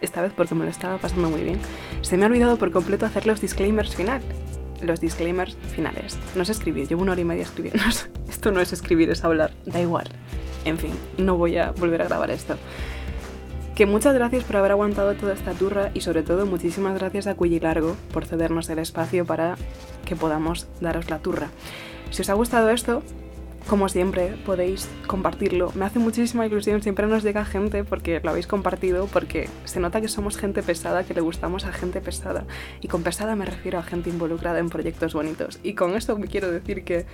esta 0.00 0.20
vez 0.20 0.32
porque 0.36 0.54
me 0.54 0.64
lo 0.64 0.70
estaba 0.70 0.98
pasando 0.98 1.30
muy 1.30 1.42
bien, 1.42 1.58
se 2.02 2.16
me 2.16 2.24
ha 2.24 2.28
olvidado 2.28 2.58
por 2.58 2.72
completo 2.72 3.06
hacer 3.06 3.26
los 3.26 3.40
disclaimers 3.40 3.94
final. 3.94 4.20
Los 4.82 5.00
disclaimers 5.00 5.56
finales. 5.74 6.18
No 6.34 6.44
sé 6.44 6.52
escribir, 6.52 6.88
llevo 6.88 7.02
una 7.02 7.12
hora 7.12 7.20
y 7.20 7.24
media 7.24 7.44
escribiendo. 7.44 7.82
Esto 8.28 8.50
no 8.50 8.60
es 8.60 8.72
escribir, 8.72 9.08
es 9.10 9.24
hablar. 9.24 9.52
Da 9.64 9.80
igual. 9.80 10.08
En 10.64 10.78
fin, 10.78 10.92
no 11.18 11.36
voy 11.36 11.56
a 11.56 11.72
volver 11.72 12.02
a 12.02 12.06
grabar 12.06 12.30
esto. 12.30 12.56
Que 13.74 13.86
muchas 13.86 14.14
gracias 14.14 14.44
por 14.44 14.56
haber 14.56 14.72
aguantado 14.72 15.14
toda 15.14 15.32
esta 15.32 15.52
turra 15.52 15.90
y 15.94 16.02
sobre 16.02 16.22
todo 16.22 16.44
muchísimas 16.44 16.98
gracias 16.98 17.26
a 17.26 17.34
Cuyi 17.34 17.58
Largo 17.58 17.96
por 18.12 18.26
cedernos 18.26 18.68
el 18.68 18.78
espacio 18.78 19.24
para 19.24 19.56
que 20.04 20.14
podamos 20.14 20.68
daros 20.80 21.08
la 21.08 21.20
turra. 21.20 21.48
Si 22.10 22.20
os 22.20 22.28
ha 22.28 22.34
gustado 22.34 22.68
esto, 22.68 23.02
como 23.66 23.88
siempre, 23.88 24.36
podéis 24.44 24.88
compartirlo. 25.06 25.72
Me 25.74 25.84
hace 25.84 25.98
muchísima 25.98 26.44
ilusión, 26.46 26.82
siempre 26.82 27.06
nos 27.06 27.22
llega 27.22 27.44
gente 27.44 27.84
porque 27.84 28.20
lo 28.22 28.30
habéis 28.30 28.46
compartido, 28.46 29.06
porque 29.06 29.48
se 29.64 29.80
nota 29.80 30.00
que 30.00 30.08
somos 30.08 30.36
gente 30.36 30.62
pesada, 30.62 31.04
que 31.04 31.14
le 31.14 31.20
gustamos 31.20 31.64
a 31.64 31.72
gente 31.72 32.00
pesada. 32.00 32.44
Y 32.80 32.88
con 32.88 33.02
pesada 33.02 33.36
me 33.36 33.46
refiero 33.46 33.78
a 33.78 33.82
gente 33.82 34.10
involucrada 34.10 34.58
en 34.58 34.68
proyectos 34.68 35.14
bonitos. 35.14 35.60
Y 35.62 35.74
con 35.74 35.94
esto 35.94 36.18
me 36.18 36.26
quiero 36.26 36.50
decir 36.50 36.84
que 36.84 37.06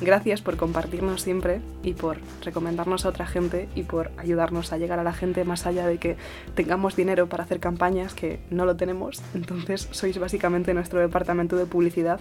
gracias 0.00 0.40
por 0.40 0.56
compartirnos 0.56 1.22
siempre 1.22 1.60
y 1.82 1.94
por 1.94 2.18
recomendarnos 2.42 3.04
a 3.04 3.10
otra 3.10 3.26
gente 3.26 3.68
y 3.74 3.82
por 3.82 4.10
ayudarnos 4.16 4.72
a 4.72 4.78
llegar 4.78 4.98
a 4.98 5.04
la 5.04 5.12
gente 5.12 5.44
más 5.44 5.66
allá 5.66 5.86
de 5.86 5.98
que 5.98 6.16
tengamos 6.54 6.96
dinero 6.96 7.28
para 7.28 7.44
hacer 7.44 7.60
campañas, 7.60 8.14
que 8.14 8.40
no 8.50 8.64
lo 8.64 8.76
tenemos. 8.76 9.22
Entonces 9.34 9.88
sois 9.90 10.18
básicamente 10.18 10.74
nuestro 10.74 11.00
departamento 11.00 11.56
de 11.56 11.66
publicidad 11.66 12.20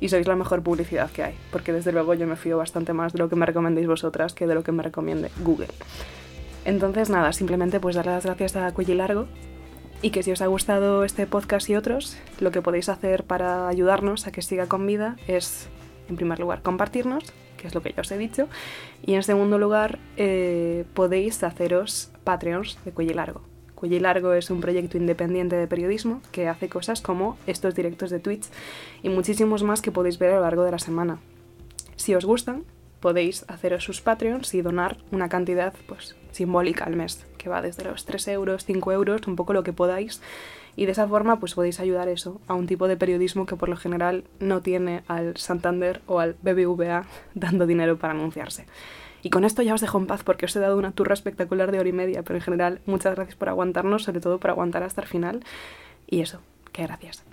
y 0.00 0.08
sois 0.08 0.26
la 0.26 0.36
mejor 0.36 0.62
publicidad 0.62 1.10
que 1.10 1.22
hay, 1.22 1.34
porque 1.50 1.72
desde 1.72 1.92
luego 1.92 2.14
yo 2.14 2.26
me 2.26 2.36
fío 2.36 2.58
bastante 2.58 2.92
más 2.92 3.12
de 3.12 3.18
lo 3.18 3.28
que 3.28 3.36
me 3.36 3.46
recomendéis 3.46 3.86
vosotras 3.86 4.34
que 4.34 4.46
de 4.46 4.54
lo 4.54 4.62
que 4.62 4.72
me 4.72 4.82
recomiende 4.82 5.30
Google. 5.42 5.68
Entonces 6.64 7.10
nada, 7.10 7.32
simplemente 7.32 7.80
pues 7.80 7.96
darle 7.96 8.12
las 8.12 8.24
gracias 8.24 8.56
a 8.56 8.72
Cuello 8.72 8.94
Largo 8.94 9.26
y 10.02 10.10
que 10.10 10.22
si 10.22 10.32
os 10.32 10.42
ha 10.42 10.46
gustado 10.46 11.04
este 11.04 11.26
podcast 11.26 11.70
y 11.70 11.76
otros, 11.76 12.16
lo 12.40 12.50
que 12.50 12.60
podéis 12.60 12.88
hacer 12.88 13.24
para 13.24 13.68
ayudarnos 13.68 14.26
a 14.26 14.32
que 14.32 14.42
siga 14.42 14.66
con 14.66 14.86
vida 14.86 15.16
es, 15.26 15.68
en 16.08 16.16
primer 16.16 16.38
lugar, 16.38 16.62
compartirnos, 16.62 17.32
que 17.56 17.66
es 17.66 17.74
lo 17.74 17.82
que 17.82 17.92
ya 17.92 18.00
os 18.00 18.10
he 18.10 18.18
dicho, 18.18 18.48
y 19.04 19.14
en 19.14 19.22
segundo 19.22 19.58
lugar, 19.58 19.98
eh, 20.16 20.84
podéis 20.94 21.42
haceros 21.42 22.10
Patreons 22.24 22.78
de 22.84 22.92
Cuello 22.92 23.14
Largo. 23.14 23.42
Cuello 23.74 24.00
Largo 24.00 24.32
es 24.32 24.50
un 24.50 24.60
proyecto 24.60 24.96
independiente 24.96 25.54
de 25.56 25.66
periodismo 25.66 26.22
que 26.32 26.48
hace 26.48 26.68
cosas 26.68 27.02
como 27.02 27.36
estos 27.46 27.74
directos 27.74 28.10
de 28.10 28.18
Twitch 28.18 28.46
y 29.02 29.10
muchísimos 29.10 29.62
más 29.62 29.82
que 29.82 29.92
podéis 29.92 30.18
ver 30.18 30.32
a 30.32 30.36
lo 30.36 30.42
largo 30.42 30.64
de 30.64 30.70
la 30.70 30.78
semana. 30.78 31.18
Si 31.96 32.14
os 32.14 32.24
gustan, 32.24 32.64
podéis 33.00 33.44
haceros 33.48 33.84
sus 33.84 34.00
Patreons 34.00 34.54
y 34.54 34.62
donar 34.62 34.96
una 35.12 35.28
cantidad 35.28 35.74
pues 35.86 36.16
simbólica 36.32 36.84
al 36.84 36.96
mes, 36.96 37.26
que 37.38 37.48
va 37.48 37.62
desde 37.62 37.84
los 37.84 38.04
3 38.04 38.28
euros, 38.28 38.64
5 38.64 38.92
euros, 38.92 39.26
un 39.26 39.36
poco 39.36 39.52
lo 39.52 39.62
que 39.62 39.72
podáis. 39.72 40.20
Y 40.76 40.86
de 40.86 40.92
esa 40.92 41.08
forma 41.08 41.40
pues 41.40 41.54
podéis 41.54 41.80
ayudar 41.80 42.08
eso 42.08 42.40
a 42.46 42.54
un 42.54 42.66
tipo 42.66 42.86
de 42.86 42.96
periodismo 42.96 43.46
que 43.46 43.56
por 43.56 43.68
lo 43.68 43.76
general 43.76 44.24
no 44.40 44.60
tiene 44.60 45.02
al 45.08 45.36
Santander 45.36 46.02
o 46.06 46.20
al 46.20 46.36
BBVA 46.42 47.06
dando 47.34 47.66
dinero 47.66 47.98
para 47.98 48.12
anunciarse. 48.12 48.66
Y 49.22 49.30
con 49.30 49.44
esto 49.44 49.62
ya 49.62 49.74
os 49.74 49.80
dejo 49.80 49.98
en 49.98 50.06
paz 50.06 50.22
porque 50.22 50.44
os 50.44 50.54
he 50.54 50.60
dado 50.60 50.78
una 50.78 50.92
turra 50.92 51.14
espectacular 51.14 51.72
de 51.72 51.80
hora 51.80 51.88
y 51.88 51.92
media, 51.92 52.22
pero 52.22 52.36
en 52.36 52.42
general 52.42 52.80
muchas 52.86 53.16
gracias 53.16 53.36
por 53.36 53.48
aguantarnos, 53.48 54.04
sobre 54.04 54.20
todo 54.20 54.38
por 54.38 54.50
aguantar 54.50 54.82
hasta 54.82 55.00
el 55.00 55.08
final. 55.08 55.42
Y 56.06 56.20
eso, 56.20 56.40
que 56.72 56.82
gracias. 56.82 57.24